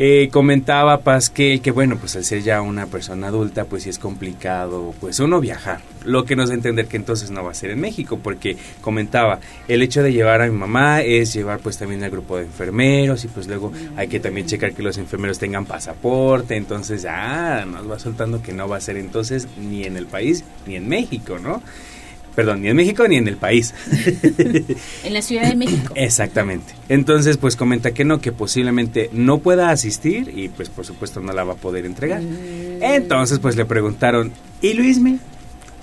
Eh, 0.00 0.28
comentaba 0.30 1.00
Pasquel 1.00 1.60
que 1.60 1.72
bueno, 1.72 1.96
pues 1.98 2.14
al 2.14 2.22
ser 2.24 2.42
ya 2.44 2.62
una 2.62 2.86
persona 2.86 3.26
adulta, 3.26 3.64
pues 3.64 3.82
sí 3.82 3.90
es 3.90 3.98
complicado, 3.98 4.94
pues 5.00 5.18
uno 5.18 5.40
viajar. 5.40 5.80
Lo 6.04 6.24
que 6.24 6.36
nos 6.36 6.50
da 6.50 6.52
a 6.52 6.54
entender 6.54 6.86
que 6.86 6.96
entonces 6.96 7.32
no 7.32 7.42
va 7.42 7.50
a 7.50 7.54
ser 7.54 7.70
en 7.70 7.80
México, 7.80 8.20
porque 8.22 8.56
comentaba, 8.80 9.40
el 9.66 9.82
hecho 9.82 10.04
de 10.04 10.12
llevar 10.12 10.40
a 10.40 10.46
mi 10.46 10.56
mamá 10.56 11.02
es 11.02 11.32
llevar 11.34 11.58
pues 11.58 11.78
también 11.78 12.04
al 12.04 12.10
grupo 12.12 12.36
de 12.36 12.44
enfermeros 12.44 13.24
y 13.24 13.28
pues 13.28 13.48
luego 13.48 13.72
hay 13.96 14.06
que 14.06 14.20
también 14.20 14.46
checar 14.46 14.72
que 14.72 14.84
los 14.84 14.98
enfermeros 14.98 15.40
tengan 15.40 15.64
pasaporte, 15.66 16.54
entonces 16.54 17.04
ah, 17.10 17.64
nos 17.68 17.90
va 17.90 17.98
soltando 17.98 18.40
que 18.40 18.52
no 18.52 18.68
va 18.68 18.76
a 18.76 18.80
ser 18.80 18.98
entonces 18.98 19.48
ni 19.60 19.82
en 19.82 19.96
el 19.96 20.06
país 20.06 20.44
ni 20.64 20.76
en 20.76 20.88
México, 20.88 21.40
¿no? 21.40 21.60
Perdón, 22.38 22.62
ni 22.62 22.68
en 22.68 22.76
México 22.76 23.08
ni 23.08 23.16
en 23.16 23.26
el 23.26 23.36
país. 23.36 23.74
En 25.02 25.12
la 25.12 25.22
Ciudad 25.22 25.48
de 25.48 25.56
México. 25.56 25.92
Exactamente. 25.96 26.72
Entonces, 26.88 27.36
pues 27.36 27.56
comenta 27.56 27.90
que 27.90 28.04
no, 28.04 28.20
que 28.20 28.30
posiblemente 28.30 29.10
no 29.12 29.38
pueda 29.38 29.70
asistir 29.70 30.32
y 30.36 30.48
pues 30.48 30.68
por 30.68 30.86
supuesto 30.86 31.18
no 31.18 31.32
la 31.32 31.42
va 31.42 31.54
a 31.54 31.56
poder 31.56 31.84
entregar. 31.84 32.22
Mm. 32.22 32.80
Entonces, 32.80 33.40
pues 33.40 33.56
le 33.56 33.64
preguntaron, 33.64 34.30
¿y 34.62 34.74
Luismi? 34.74 35.18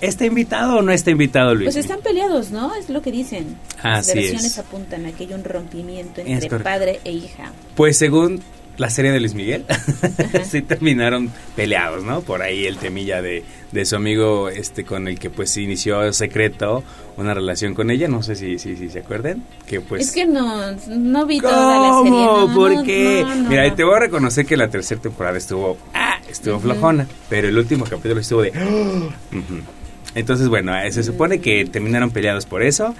¿Está 0.00 0.24
invitado 0.24 0.78
o 0.78 0.82
no 0.82 0.92
está 0.92 1.10
invitado 1.10 1.54
Luis? 1.54 1.66
Pues 1.66 1.76
están 1.76 2.00
peleados, 2.00 2.50
¿no? 2.52 2.74
Es 2.74 2.88
lo 2.88 3.02
que 3.02 3.12
dicen. 3.12 3.58
Las 3.84 4.08
Así 4.08 4.18
versiones 4.18 4.46
es. 4.46 4.58
apuntan 4.58 5.04
a 5.04 5.12
que 5.12 5.24
hay 5.24 5.34
un 5.34 5.44
rompimiento 5.44 6.22
entre 6.24 6.58
padre 6.60 7.00
e 7.04 7.12
hija. 7.12 7.52
Pues 7.74 7.98
según 7.98 8.40
la 8.78 8.90
serie 8.90 9.12
de 9.12 9.20
Luis 9.20 9.34
Miguel, 9.34 9.64
sí 10.44 10.62
terminaron 10.62 11.30
peleados, 11.54 12.04
¿no? 12.04 12.20
Por 12.20 12.42
ahí 12.42 12.66
el 12.66 12.76
temilla 12.76 13.22
de, 13.22 13.44
de 13.72 13.84
su 13.84 13.96
amigo 13.96 14.48
este 14.48 14.84
con 14.84 15.08
el 15.08 15.18
que 15.18 15.30
pues 15.30 15.56
inició 15.56 16.12
secreto 16.12 16.84
una 17.16 17.34
relación 17.34 17.74
con 17.74 17.90
ella, 17.90 18.08
no 18.08 18.22
sé 18.22 18.36
si, 18.36 18.58
si, 18.58 18.76
si 18.76 18.88
se 18.88 18.98
acuerdan, 19.00 19.42
que 19.66 19.80
pues... 19.80 20.08
es 20.08 20.12
que 20.12 20.26
no, 20.26 20.72
no 20.88 21.26
vi 21.26 21.40
toda 21.40 21.80
la 21.80 22.02
serie. 22.02 22.10
No, 22.10 22.54
¿Por 22.54 22.74
no, 22.74 22.84
qué? 22.84 23.24
no, 23.24 23.48
Mira, 23.48 23.74
te 23.74 23.84
voy 23.84 23.94
a 23.94 24.00
reconocer 24.00 24.44
que 24.44 24.56
la 24.56 24.68
tercera 24.68 25.00
temporada 25.00 25.38
estuvo, 25.38 25.78
ah, 25.94 26.18
estuvo 26.28 26.60
flojona, 26.60 27.06
pero 27.30 27.48
el 27.48 27.56
último 27.56 27.84
capítulo 27.84 28.20
estuvo 28.20 28.42
de, 28.42 28.52
entonces 30.14 30.48
bueno, 30.48 30.76
eh, 30.76 30.92
se 30.92 31.02
supone 31.02 31.40
que 31.40 31.64
terminaron 31.64 32.10
peleados 32.10 32.44
por 32.44 32.62
eso 32.62 32.94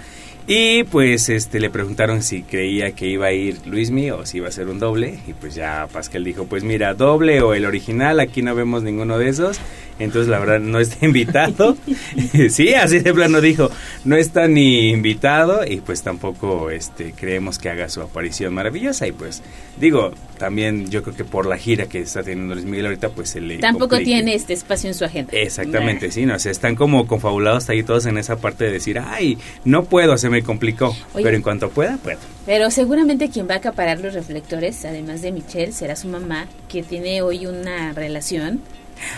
y 0.48 0.84
pues 0.84 1.28
este 1.28 1.58
le 1.58 1.70
preguntaron 1.70 2.22
si 2.22 2.42
creía 2.42 2.92
que 2.92 3.06
iba 3.08 3.26
a 3.26 3.32
ir 3.32 3.66
Luismi 3.66 4.12
o 4.12 4.24
si 4.24 4.38
iba 4.38 4.48
a 4.48 4.52
ser 4.52 4.68
un 4.68 4.78
doble. 4.78 5.18
Y 5.26 5.32
pues 5.32 5.54
ya 5.54 5.88
Pascal 5.92 6.22
dijo, 6.22 6.44
pues 6.46 6.62
mira, 6.62 6.94
doble 6.94 7.42
o 7.42 7.54
el 7.54 7.64
original, 7.64 8.20
aquí 8.20 8.42
no 8.42 8.54
vemos 8.54 8.84
ninguno 8.84 9.18
de 9.18 9.28
esos, 9.28 9.58
entonces 9.98 10.28
la 10.28 10.38
verdad 10.38 10.60
no 10.60 10.78
está 10.80 11.04
invitado. 11.06 11.76
sí, 12.50 12.74
así 12.74 12.98
de 13.00 13.14
plano 13.14 13.40
dijo, 13.40 13.70
no 14.04 14.16
está 14.16 14.48
ni 14.48 14.90
invitado 14.90 15.66
y 15.66 15.76
pues 15.80 16.02
tampoco 16.02 16.70
este 16.70 17.12
creemos 17.12 17.58
que 17.58 17.68
haga 17.70 17.88
su 17.88 18.00
aparición 18.02 18.54
maravillosa 18.54 19.06
y 19.06 19.12
pues 19.12 19.42
digo, 19.80 20.12
también 20.38 20.90
yo 20.90 21.02
creo 21.02 21.16
que 21.16 21.24
por 21.24 21.46
la 21.46 21.56
gira 21.56 21.86
que 21.86 22.00
está 22.00 22.22
teniendo 22.22 22.54
Luis 22.54 22.66
Miguel 22.66 22.86
ahorita 22.86 23.10
pues 23.10 23.30
se 23.30 23.40
le 23.40 23.58
Tampoco 23.58 23.90
complique. 23.90 24.12
tiene 24.12 24.34
este 24.34 24.52
espacio 24.52 24.88
en 24.88 24.94
su 24.94 25.04
agenda. 25.04 25.32
Exactamente, 25.32 26.10
sí, 26.10 26.26
no, 26.26 26.34
o 26.34 26.38
sea, 26.38 26.52
están 26.52 26.74
como 26.76 27.06
confabulados 27.06 27.68
ahí 27.70 27.82
todos 27.82 28.06
en 28.06 28.18
esa 28.18 28.36
parte 28.36 28.64
de 28.64 28.72
decir, 28.72 28.98
ay, 28.98 29.38
no 29.64 29.84
puedo, 29.84 30.16
se 30.18 30.28
me 30.30 30.42
complicó, 30.42 30.94
Oye. 31.14 31.24
pero 31.24 31.36
en 31.36 31.42
cuanto 31.42 31.70
pueda, 31.70 31.96
puedo. 31.98 32.18
Pero 32.44 32.70
seguramente 32.70 33.28
quien 33.30 33.48
va 33.48 33.54
a 33.54 33.58
acaparar 33.58 34.00
los 34.00 34.14
reflectores, 34.14 34.84
además 34.84 35.22
de 35.22 35.32
Michelle, 35.32 35.72
será 35.72 35.96
su 35.96 36.08
mamá, 36.08 36.46
que 36.68 36.82
tiene 36.82 37.22
hoy 37.22 37.46
una 37.46 37.92
relación 37.92 38.60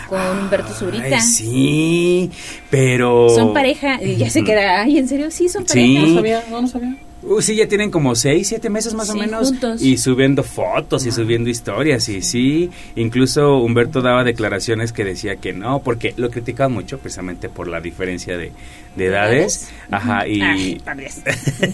con 0.07 0.19
Humberto 0.39 0.73
Zurita. 0.73 1.19
Sí, 1.21 2.29
pero... 2.69 3.29
Son 3.29 3.53
pareja, 3.53 4.01
y 4.03 4.15
ya 4.15 4.29
se 4.29 4.43
queda, 4.43 4.81
ay, 4.81 4.97
¿en 4.97 5.07
serio? 5.07 5.31
Sí, 5.31 5.49
son 5.49 5.67
Sí. 5.67 5.73
pareja. 5.95 6.07
No 6.07 6.15
sabía, 6.15 6.43
no, 6.49 6.61
no 6.61 6.67
sabía. 6.67 6.95
Uh, 7.21 7.41
sí, 7.41 7.55
ya 7.55 7.67
tienen 7.67 7.91
como 7.91 8.15
seis, 8.15 8.47
siete 8.47 8.69
meses 8.69 8.93
más 8.93 9.09
o 9.09 9.15
menos. 9.15 9.49
juntos. 9.49 9.81
Y 9.81 9.97
subiendo 9.97 10.41
fotos 10.43 11.05
y 11.05 11.11
subiendo 11.11 11.49
historias. 11.49 12.07
Y 12.09 12.21
sí, 12.21 12.69
incluso 12.95 13.57
Humberto 13.57 14.01
daba 14.01 14.23
declaraciones 14.23 14.93
que 14.93 15.03
decía 15.03 15.35
que 15.35 15.51
no, 15.51 15.79
porque 15.79 16.13
lo 16.15 16.29
criticaban 16.31 16.71
mucho 16.73 16.97
precisamente 16.97 17.49
por 17.49 17.67
la 17.67 17.81
diferencia 17.81 18.37
de, 18.37 18.51
de 18.95 19.05
edades. 19.05 19.69
Ajá, 19.91 20.27
y, 20.27 20.41
Ay, 20.41 20.81
padres. 20.83 21.21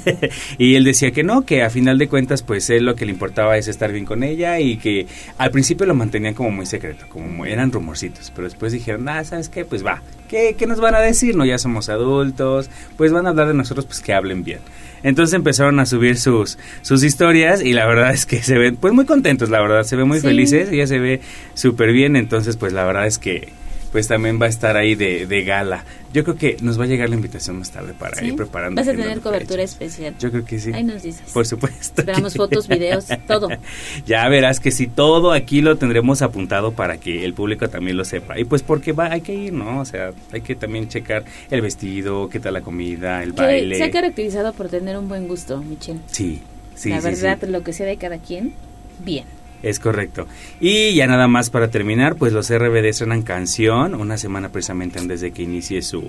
y 0.57 0.75
él 0.75 0.83
decía 0.83 1.11
que 1.11 1.23
no, 1.23 1.45
que 1.45 1.61
a 1.63 1.69
final 1.69 1.97
de 1.97 2.07
cuentas, 2.07 2.41
pues 2.41 2.69
él 2.69 2.85
lo 2.85 2.95
que 2.95 3.05
le 3.05 3.11
importaba 3.11 3.57
es 3.57 3.67
estar 3.67 3.91
bien 3.91 4.05
con 4.05 4.23
ella 4.23 4.59
y 4.59 4.77
que 4.77 5.05
al 5.37 5.51
principio 5.51 5.85
lo 5.85 5.93
mantenían 5.93 6.33
como 6.33 6.51
muy 6.51 6.65
secreto, 6.65 7.05
como 7.09 7.27
muy- 7.27 7.51
eran 7.51 7.71
rumorcitos, 7.71 8.31
pero 8.35 8.47
después 8.47 8.71
dijeron, 8.73 9.07
ah, 9.09 9.23
¿sabes 9.23 9.49
qué? 9.49 9.63
Pues 9.65 9.85
va, 9.85 10.01
¿qué, 10.29 10.55
qué 10.57 10.67
nos 10.67 10.79
van 10.79 10.95
a 10.95 10.99
decir? 10.99 11.35
No, 11.35 11.45
ya 11.45 11.57
somos 11.57 11.89
adultos, 11.89 12.69
pues 12.97 13.11
van 13.11 13.25
a 13.25 13.29
hablar 13.29 13.47
de 13.47 13.53
nosotros, 13.53 13.85
pues 13.85 13.99
que 14.01 14.13
hablen 14.13 14.43
bien. 14.43 14.59
Entonces 15.03 15.33
empezaron 15.35 15.79
a 15.79 15.85
subir 15.85 16.17
sus, 16.17 16.57
sus 16.81 17.03
historias 17.03 17.61
y 17.61 17.73
la 17.73 17.85
verdad 17.85 18.11
es 18.11 18.25
que 18.25 18.41
se 18.41 18.57
ven 18.57 18.75
pues 18.75 18.93
muy 18.93 19.05
contentos, 19.05 19.49
la 19.49 19.61
verdad, 19.61 19.83
se 19.83 19.95
ven 19.95 20.07
muy 20.07 20.19
Sí. 20.19 20.27
felices, 20.27 20.69
ella 20.71 20.87
se 20.87 20.97
ve 20.99 21.21
súper 21.53 21.91
bien, 21.91 22.15
entonces 22.15 22.57
pues 22.57 22.73
la 22.73 22.85
verdad 22.85 23.05
es 23.05 23.19
que 23.19 23.49
pues 23.95 24.09
también 24.09 24.41
va 24.41 24.47
a 24.47 24.49
estar 24.49 24.75
ahí 24.75 24.93
de, 24.93 25.25
de 25.25 25.43
gala. 25.45 25.85
Yo 26.11 26.25
creo 26.25 26.35
que 26.35 26.57
nos 26.59 26.77
va 26.77 26.83
a 26.83 26.87
llegar 26.87 27.07
la 27.07 27.15
invitación 27.15 27.59
más 27.59 27.71
tarde 27.71 27.93
para 27.97 28.17
¿Sí? 28.17 28.25
ir 28.25 28.35
preparando. 28.35 28.81
Vas 28.81 28.89
a 28.89 28.91
tener 28.91 29.21
cobertura 29.21 29.63
especial. 29.63 30.13
Yo 30.19 30.31
creo 30.31 30.43
que 30.43 30.59
sí. 30.59 30.73
Ahí 30.73 30.83
nos 30.83 31.01
dices. 31.01 31.31
Por 31.31 31.45
supuesto. 31.47 32.01
Esperamos 32.01 32.33
que- 32.33 32.37
fotos, 32.39 32.67
videos, 32.67 33.05
todo. 33.25 33.47
Ya 34.05 34.27
verás 34.27 34.59
que 34.59 34.71
si 34.71 34.87
todo 34.87 35.31
aquí 35.31 35.61
lo 35.61 35.77
tendremos 35.77 36.21
apuntado 36.21 36.73
para 36.73 36.97
que 36.97 37.23
el 37.23 37.33
público 37.33 37.69
también 37.69 37.95
lo 37.95 38.03
sepa. 38.03 38.37
Y 38.37 38.43
pues 38.43 38.63
porque 38.63 38.91
va, 38.91 39.05
hay 39.13 39.21
que 39.21 39.33
ir, 39.33 39.53
¿no? 39.53 39.79
O 39.79 39.85
sea, 39.85 40.11
hay 40.33 40.41
que 40.41 40.55
también 40.55 40.89
checar 40.89 41.23
el 41.49 41.61
vestido, 41.61 42.27
qué 42.27 42.41
tal 42.41 42.55
la 42.55 42.61
comida, 42.61 43.23
el 43.23 43.33
Que 43.33 43.41
baile. 43.41 43.77
se 43.77 43.83
ha 43.85 43.91
caracterizado 43.91 44.51
por 44.51 44.67
tener 44.67 44.97
un 44.97 45.07
buen 45.07 45.29
gusto, 45.29 45.61
Michelle. 45.61 46.01
Sí, 46.07 46.41
sí, 46.75 46.89
la 46.89 46.99
sí, 46.99 47.05
verdad, 47.07 47.37
sí. 47.41 47.47
lo 47.49 47.63
que 47.63 47.71
sea 47.71 47.85
de 47.85 47.95
cada 47.95 48.17
quien, 48.17 48.51
bien. 48.99 49.23
Es 49.65 49.79
correcto. 49.79 50.27
Y 50.59 50.93
ya 50.93 51.07
nada 51.07 51.27
más 51.27 51.49
para 51.49 51.71
terminar, 51.71 52.17
pues 52.17 52.31
los 52.33 52.55
RBD 52.55 52.85
estrenan 52.85 53.23
canción 53.23 53.95
una 53.95 54.15
semana 54.15 54.49
precisamente 54.49 54.99
antes 54.99 55.21
de 55.21 55.31
que 55.31 55.41
inicie 55.41 55.81
su, 55.81 56.03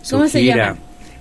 su 0.00 0.16
¿Cómo 0.16 0.26
se 0.26 0.40
gira. 0.40 0.68
llama? 0.68 0.78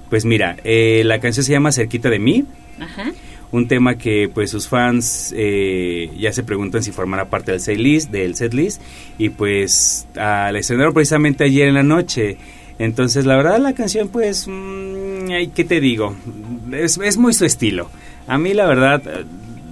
Pues 0.10 0.24
mira, 0.24 0.56
eh, 0.64 1.02
la 1.04 1.20
canción 1.20 1.44
se 1.44 1.52
llama 1.52 1.74
Cerquita 1.74 2.10
de 2.10 2.20
mí. 2.20 2.46
Ajá. 2.80 3.12
Un 3.52 3.68
tema 3.68 3.98
que 3.98 4.32
pues 4.34 4.50
sus 4.50 4.70
fans 4.70 5.34
eh, 5.36 6.10
ya 6.18 6.32
se 6.32 6.44
preguntan 6.44 6.84
si 6.84 6.94
formará 6.94 7.26
parte 7.30 7.52
del 7.52 7.60
set 7.60 7.78
list, 7.78 8.12
del 8.12 8.36
set 8.36 8.54
list 8.54 8.82
y 9.18 9.28
pues 9.28 10.08
ah, 10.16 10.52
la 10.54 10.60
estrenaron 10.60 10.94
precisamente 10.94 11.44
ayer 11.44 11.68
en 11.68 11.74
la 11.74 11.84
noche. 11.84 12.38
Entonces 12.80 13.26
la 13.26 13.36
verdad 13.36 13.60
la 13.60 13.74
canción 13.74 14.08
pues, 14.08 14.48
mm, 14.48 15.32
ay, 15.32 15.48
¿qué 15.54 15.66
te 15.66 15.82
digo? 15.82 16.16
Es, 16.72 16.98
es 16.98 17.18
muy 17.18 17.34
su 17.34 17.44
estilo. 17.44 17.90
A 18.26 18.38
mí 18.38 18.54
la 18.54 18.68
verdad 18.68 19.04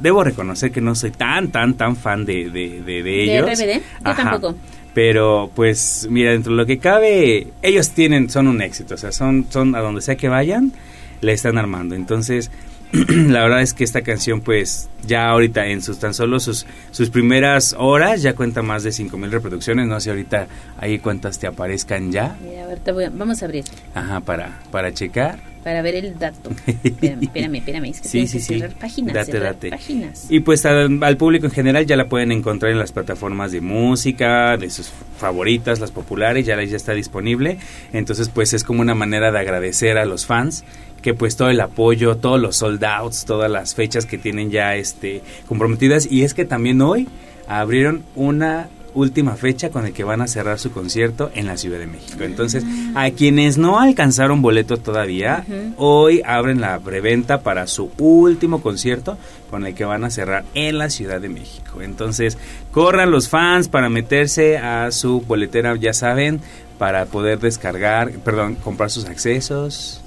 debo 0.02 0.24
reconocer 0.24 0.72
que 0.72 0.82
no 0.82 0.96
soy 0.96 1.12
tan, 1.12 1.50
tan, 1.52 1.76
tan 1.76 1.96
fan 1.96 2.26
de, 2.26 2.50
de, 2.50 2.82
de, 2.82 3.04
de 3.04 3.24
ellos. 3.24 3.46
RBD? 3.50 3.74
Yo 3.76 3.82
Ajá. 4.04 4.24
tampoco. 4.32 4.56
Pero 4.94 5.50
pues 5.56 6.08
mira, 6.10 6.32
dentro 6.32 6.52
de 6.52 6.58
lo 6.58 6.66
que 6.66 6.78
cabe, 6.80 7.48
ellos 7.62 7.92
tienen, 7.92 8.30
son 8.30 8.48
un 8.48 8.62
éxito, 8.62 8.96
o 8.96 8.98
sea, 8.98 9.12
son, 9.14 9.46
son 9.50 9.74
a 9.76 9.80
donde 9.80 10.02
sea 10.02 10.18
que 10.18 10.28
vayan, 10.28 10.74
le 11.22 11.32
están 11.32 11.58
armando. 11.58 11.96
Entonces, 11.96 12.52
la 12.92 13.44
verdad 13.44 13.62
es 13.62 13.74
que 13.74 13.86
esta 13.86 14.02
canción 14.02 14.42
pues 14.42 14.90
ya 15.08 15.30
ahorita 15.30 15.66
en 15.68 15.82
sus 15.82 15.98
tan 16.00 16.14
solo 16.14 16.42
sus, 16.42 16.66
sus 16.92 17.10
primeras 17.10 17.74
horas 17.80 18.22
ya 18.22 18.34
cuenta 18.36 18.64
más 18.64 18.84
de 18.84 18.92
5000 18.92 19.32
reproducciones, 19.32 19.88
no 19.88 19.98
sé 20.02 20.10
ahorita 20.10 20.48
ahí 20.78 21.00
cuántas 21.00 21.40
te 21.40 21.48
aparezcan 21.48 22.12
ya. 22.12 22.36
Mira, 22.44 22.66
a 22.66 22.68
ver, 22.68 22.80
te 22.80 22.92
voy 22.92 23.06
a- 23.06 23.10
vamos 23.12 23.42
a 23.42 23.46
abrir 23.46 23.64
Ajá, 23.96 24.20
para, 24.20 24.60
para 24.72 24.94
checar. 24.94 25.40
Para 25.64 25.82
ver 25.82 25.96
el 25.96 26.18
dato. 26.18 26.50
Espérame, 26.84 27.24
espérame, 27.24 27.56
espérame. 27.56 27.86
Es 27.86 28.02
que 28.02 28.08
Sí, 28.10 28.28
sí, 28.28 28.38
que 28.38 28.44
sí. 28.44 28.60
cerrar 28.60 28.76
páginas. 28.78 29.14
Date, 29.14 29.32
cerrar 29.32 29.54
date. 29.54 29.70
páginas. 29.70 30.26
Y 30.30 30.40
pues 30.42 30.66
al, 30.66 31.04
al 31.04 31.18
público 31.18 31.46
en 31.46 31.52
general 31.52 31.86
ya 31.86 31.96
la 31.96 32.08
pueden 32.10 32.32
encontrar 32.32 32.72
en 32.72 32.80
las 32.80 32.92
plataformas 32.92 33.52
de 33.52 33.62
música, 33.62 34.58
de 34.58 34.70
sus 34.70 34.92
favoritas, 35.18 35.80
las 35.80 35.92
populares, 35.92 36.46
ya, 36.46 36.62
ya 36.64 36.78
está 36.78 36.94
disponible. 36.94 37.58
Entonces 37.94 38.30
pues 38.30 38.54
es 38.54 38.64
como 38.64 38.82
una 38.82 38.96
manera 38.96 39.32
de 39.32 39.40
agradecer 39.40 39.98
a 39.98 40.06
los 40.06 40.26
fans 40.26 40.64
que 41.02 41.14
pues 41.14 41.36
todo 41.36 41.50
el 41.50 41.60
apoyo, 41.60 42.18
todos 42.18 42.40
los 42.40 42.58
sold 42.58 42.84
outs, 42.84 43.26
todas 43.26 43.50
las 43.50 43.74
fechas 43.76 44.06
que 44.06 44.18
tienen 44.18 44.52
ya 44.52 44.76
este 44.76 45.22
comprometidas 45.48 46.08
y 46.12 46.24
es 46.24 46.34
que 46.34 46.46
también 46.46 46.82
hoy 46.82 47.08
abrieron 47.48 48.04
una 48.16 48.70
última 48.94 49.36
fecha 49.36 49.70
con 49.70 49.86
el 49.86 49.94
que 49.94 50.04
van 50.04 50.22
a 50.22 50.28
cerrar 50.28 50.60
su 50.60 50.72
concierto 50.72 51.32
en 51.34 51.48
la 51.48 51.58
Ciudad 51.58 51.80
de 51.80 51.88
México. 51.88 52.24
Entonces, 52.24 52.64
a 52.96 53.10
quienes 53.12 53.58
no 53.58 53.80
alcanzaron 53.80 54.42
boleto 54.42 54.78
todavía, 54.78 55.46
hoy 55.78 56.22
abren 56.26 56.62
la 56.62 56.80
preventa 56.80 57.42
para 57.42 57.68
su 57.68 57.92
último 57.98 58.62
concierto 58.62 59.18
con 59.50 59.66
el 59.66 59.76
que 59.76 59.86
van 59.86 60.04
a 60.04 60.10
cerrar 60.10 60.44
en 60.54 60.78
la 60.78 60.90
Ciudad 60.90 61.22
de 61.22 61.30
México. 61.30 61.82
Entonces, 61.82 62.38
corran 62.72 63.12
los 63.12 63.30
fans 63.30 63.68
para 63.68 63.90
meterse 63.90 64.58
a 64.58 64.92
su 64.92 65.22
boletera, 65.22 65.76
ya 65.76 65.94
saben, 65.94 66.42
para 66.78 67.06
poder 67.06 67.40
descargar, 67.40 68.12
perdón, 68.24 68.56
comprar 68.56 68.90
sus 68.90 69.06
accesos. 69.06 70.01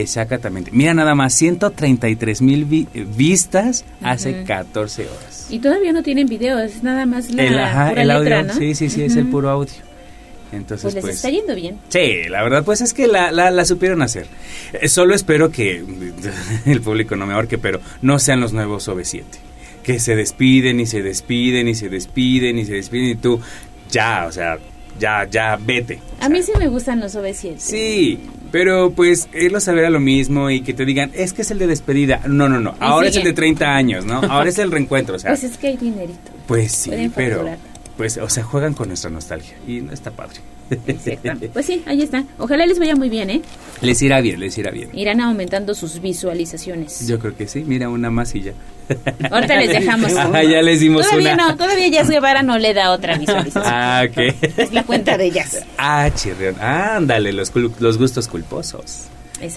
Exactamente. 0.00 0.70
Mira 0.72 0.94
nada 0.94 1.14
más, 1.14 1.34
133 1.34 2.40
mil 2.42 2.64
vi- 2.64 2.88
vistas 2.94 3.84
hace 4.02 4.30
Ujú. 4.38 4.46
14 4.46 5.02
horas. 5.08 5.46
Y 5.50 5.58
todavía 5.58 5.92
no 5.92 6.02
tienen 6.02 6.26
video, 6.28 6.58
es 6.58 6.82
nada 6.82 7.04
más 7.04 7.30
la 7.30 7.42
el, 7.44 7.58
ajá, 7.58 7.88
pura 7.90 8.02
el 8.02 8.08
letra, 8.08 8.38
audio, 8.40 8.52
¿no? 8.54 8.58
sí, 8.58 8.74
sí, 8.74 8.88
sí, 8.88 9.02
es 9.02 9.16
el 9.16 9.26
puro 9.26 9.50
audio. 9.50 9.72
Entonces, 10.50 10.82
Pues 10.82 10.94
les 10.94 11.02
pues, 11.02 11.16
está 11.16 11.30
yendo 11.30 11.54
bien. 11.54 11.78
Sí, 11.88 12.28
la 12.28 12.42
verdad, 12.42 12.62
pues 12.64 12.80
es 12.82 12.92
que 12.92 13.06
la, 13.06 13.32
la, 13.32 13.50
la 13.50 13.64
supieron 13.64 14.02
hacer. 14.02 14.26
Eh, 14.74 14.88
solo 14.88 15.14
espero 15.14 15.50
que 15.50 15.82
el 16.66 16.80
público 16.82 17.16
no 17.16 17.26
me 17.26 17.32
ahorque, 17.34 17.58
pero 17.58 17.80
no 18.02 18.18
sean 18.18 18.40
los 18.40 18.52
nuevos 18.52 18.86
OV7. 18.88 19.22
Que 19.82 19.98
se 19.98 20.14
despiden 20.14 20.78
y 20.80 20.86
se 20.86 21.02
despiden 21.02 21.68
y 21.68 21.74
se 21.74 21.88
despiden 21.88 22.58
y 22.58 22.64
se 22.66 22.74
despiden 22.74 23.08
y 23.10 23.14
tú, 23.16 23.40
ya, 23.90 24.26
o 24.28 24.32
sea, 24.32 24.58
ya, 25.00 25.26
ya, 25.30 25.56
vete. 25.56 26.00
A 26.20 26.28
mí 26.28 26.42
sí 26.42 26.52
me 26.58 26.68
gustan 26.68 27.00
los 27.00 27.14
OV7. 27.16 27.54
Sí, 27.58 28.20
pero 28.52 28.92
pues 28.92 29.28
irlo 29.34 29.58
a 29.58 29.60
saber 29.60 29.86
a 29.86 29.90
lo 29.90 29.98
mismo 29.98 30.50
y 30.50 30.60
que 30.60 30.74
te 30.74 30.84
digan, 30.84 31.10
es 31.14 31.32
que 31.32 31.42
es 31.42 31.50
el 31.50 31.58
de 31.58 31.66
despedida. 31.66 32.20
No, 32.28 32.48
no, 32.48 32.60
no, 32.60 32.74
Y 32.80 32.84
ahora 32.84 33.08
es 33.08 33.16
el 33.16 33.24
de 33.24 33.32
30 33.32 33.66
años, 33.66 34.04
¿no? 34.04 34.20
Ahora 34.30 34.50
es 34.50 34.58
el 34.58 34.70
reencuentro, 34.70 35.16
o 35.16 35.18
sea. 35.18 35.30
Pues 35.30 35.42
es 35.42 35.56
que 35.56 35.68
hay 35.68 35.76
dinerito. 35.76 36.30
Pues 36.46 36.72
sí, 36.72 37.10
pero 37.16 37.44
pues 37.96 38.16
o 38.18 38.28
sea, 38.28 38.42
juegan 38.44 38.74
con 38.74 38.88
nuestra 38.88 39.10
nostalgia 39.10 39.56
y 39.66 39.80
no 39.80 39.92
está 39.92 40.10
padre. 40.10 40.40
Pues 41.52 41.66
sí, 41.66 41.82
ahí 41.86 42.02
está. 42.02 42.24
Ojalá 42.38 42.64
les 42.66 42.78
vaya 42.78 42.96
muy 42.96 43.10
bien, 43.10 43.28
¿eh? 43.28 43.42
les 43.82 44.00
irá 44.00 44.20
bien, 44.20 44.40
les 44.40 44.56
irá 44.56 44.70
bien. 44.70 44.88
Irán 44.94 45.20
aumentando 45.20 45.74
sus 45.74 46.00
visualizaciones. 46.00 47.06
Yo 47.06 47.18
creo 47.18 47.36
que 47.36 47.46
sí, 47.46 47.64
mira 47.66 47.88
una 47.88 48.10
más 48.10 48.34
y 48.34 48.42
ya. 48.42 48.52
Ahorita 49.30 49.56
les 49.56 49.68
dejamos. 49.70 50.12
Ah, 50.16 50.42
ya 50.42 50.60
les 50.62 50.80
dimos 50.80 51.06
todavía 51.06 51.34
una. 51.34 51.48
no, 51.48 51.56
todavía 51.56 51.88
Jazz 51.88 52.08
Guevara 52.10 52.42
no 52.42 52.58
le 52.58 52.74
da 52.74 52.90
otra 52.92 53.16
visualización. 53.18 53.64
Ah, 53.74 54.04
ok. 54.08 54.34
Es 54.56 54.72
la 54.72 54.84
cuenta 54.84 55.16
de 55.16 55.30
Jazz. 55.30 55.64
Ah, 55.78 56.10
chirrión. 56.14 56.60
Ándale, 56.60 57.32
los, 57.32 57.52
cul- 57.52 57.72
los 57.78 57.98
gustos 57.98 58.28
culposos. 58.28 59.04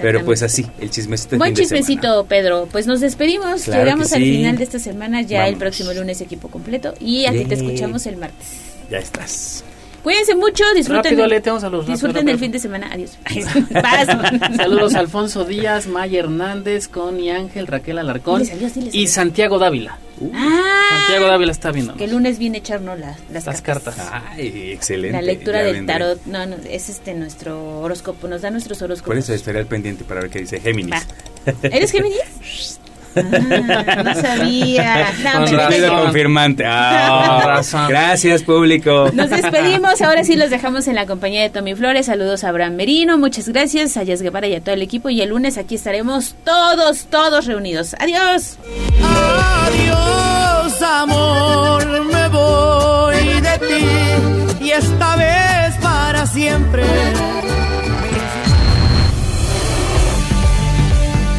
Pero 0.02 0.26
pues 0.26 0.42
así, 0.42 0.66
el 0.80 0.90
chismecito. 0.90 1.38
Buen 1.38 1.54
chismecito, 1.54 2.26
Pedro. 2.26 2.68
Pues 2.72 2.88
nos 2.88 3.02
despedimos. 3.02 3.64
Claro 3.66 3.84
Llegamos 3.84 4.10
que 4.10 4.16
al 4.16 4.22
sí. 4.24 4.32
final 4.38 4.58
de 4.58 4.64
esta 4.64 4.80
semana. 4.80 5.22
Ya 5.22 5.40
el 5.48 5.54
Vámonos. 5.56 5.60
próximo 5.60 5.94
lunes 5.94 6.22
equipo 6.22 6.48
completo. 6.48 6.94
Y 7.00 7.26
a 7.28 7.32
ti 7.32 7.46
te 7.46 7.54
escuchamos 7.56 8.06
el 8.08 8.18
martes. 8.18 8.48
Ya 8.90 8.98
estás. 8.98 9.64
Cuídense 10.06 10.36
mucho, 10.36 10.64
disfruten. 10.76 11.04
Rápido, 11.04 11.24
Ale, 11.24 11.42
tengo 11.42 11.60
saludos, 11.60 11.88
Disfruten 11.88 12.28
rápido, 12.28 12.28
del 12.28 12.36
rápido. 12.36 12.46
fin 12.46 12.52
de 12.52 12.60
semana. 12.60 12.90
Adiós. 12.94 13.18
Saludos 14.56 14.94
a 14.94 15.00
Alfonso 15.00 15.46
Díaz, 15.46 15.88
Maya 15.88 16.20
Hernández, 16.20 16.88
Connie 16.88 17.32
Ángel, 17.32 17.66
Raquel 17.66 17.98
Alarcón 17.98 18.44
Diles 18.44 18.56
adiós, 18.56 18.74
diles 18.76 18.94
y 18.94 19.00
adiós. 19.00 19.12
Santiago 19.12 19.58
Dávila. 19.58 19.98
Ah, 20.32 20.90
Santiago 21.08 21.26
Dávila 21.28 21.52
está 21.52 21.72
viendo. 21.72 21.96
que 21.96 22.04
el 22.04 22.12
lunes 22.12 22.38
viene 22.38 22.58
a 22.58 22.60
echarnos 22.60 23.00
la- 23.00 23.18
las, 23.34 23.48
Las 23.48 23.62
cartas. 23.64 23.96
cartas. 23.96 24.24
Ay, 24.30 24.72
excelente. 24.74 25.18
La 25.18 25.24
lectura 25.24 25.58
ya 25.62 25.64
del 25.66 25.74
vendré. 25.74 25.94
tarot. 25.94 26.26
No, 26.28 26.46
no, 26.46 26.56
es 26.70 26.88
este 26.90 27.16
nuestro 27.16 27.80
horóscopo. 27.80 28.28
Nos 28.28 28.44
da 28.44 28.52
nuestros 28.52 28.80
horóscopos. 28.84 29.08
Por 29.08 29.18
eso 29.18 29.34
estaré 29.34 29.58
al 29.58 29.66
pendiente 29.66 30.04
para 30.04 30.22
ver 30.22 30.30
qué 30.30 30.40
dice 30.40 30.60
Géminis. 30.62 30.94
Va. 30.94 31.04
¿Eres 31.64 31.92
Géminis? 31.92 32.80
Ah, 33.16 34.04
no 34.04 34.14
sabía. 34.16 35.08
No, 35.24 35.46
Con 35.46 35.58
razón, 35.58 35.98
confirmante. 36.04 36.64
Ah, 36.66 37.40
Con 37.42 37.50
razón. 37.52 37.88
Gracias, 37.90 38.44
público. 38.44 39.10
Nos 39.14 39.30
despedimos, 39.30 40.02
ahora 40.02 40.24
sí 40.24 40.36
los 40.36 40.50
dejamos 40.50 40.88
en 40.88 40.96
la 40.96 41.06
compañía 41.06 41.42
de 41.42 41.50
Tommy 41.50 41.76
Flores. 41.76 42.06
Saludos 42.08 42.44
a 42.44 42.50
Abraham 42.50 42.76
Merino, 42.76 43.18
muchas 43.18 43.50
gracias 43.50 43.98
a 43.98 44.04
Yas 44.04 44.22
Guevara 44.22 44.48
y 44.48 44.56
a 44.56 44.62
todo 44.62 44.76
el 44.76 44.82
equipo. 44.82 45.10
Y 45.10 45.22
el 45.22 45.30
lunes 45.30 45.58
aquí 45.58 45.76
estaremos 45.76 46.36
todos, 46.44 47.06
todos 47.06 47.46
reunidos. 47.46 47.96
Adiós. 48.00 48.58
Adiós, 49.66 50.82
amor, 50.82 52.06
me 52.06 52.28
voy 52.30 53.42
de 53.42 53.60
ti 53.68 54.66
y 54.66 54.72
esta 54.72 55.16
vez 55.16 55.76
para 55.82 56.26
siempre. 56.28 56.84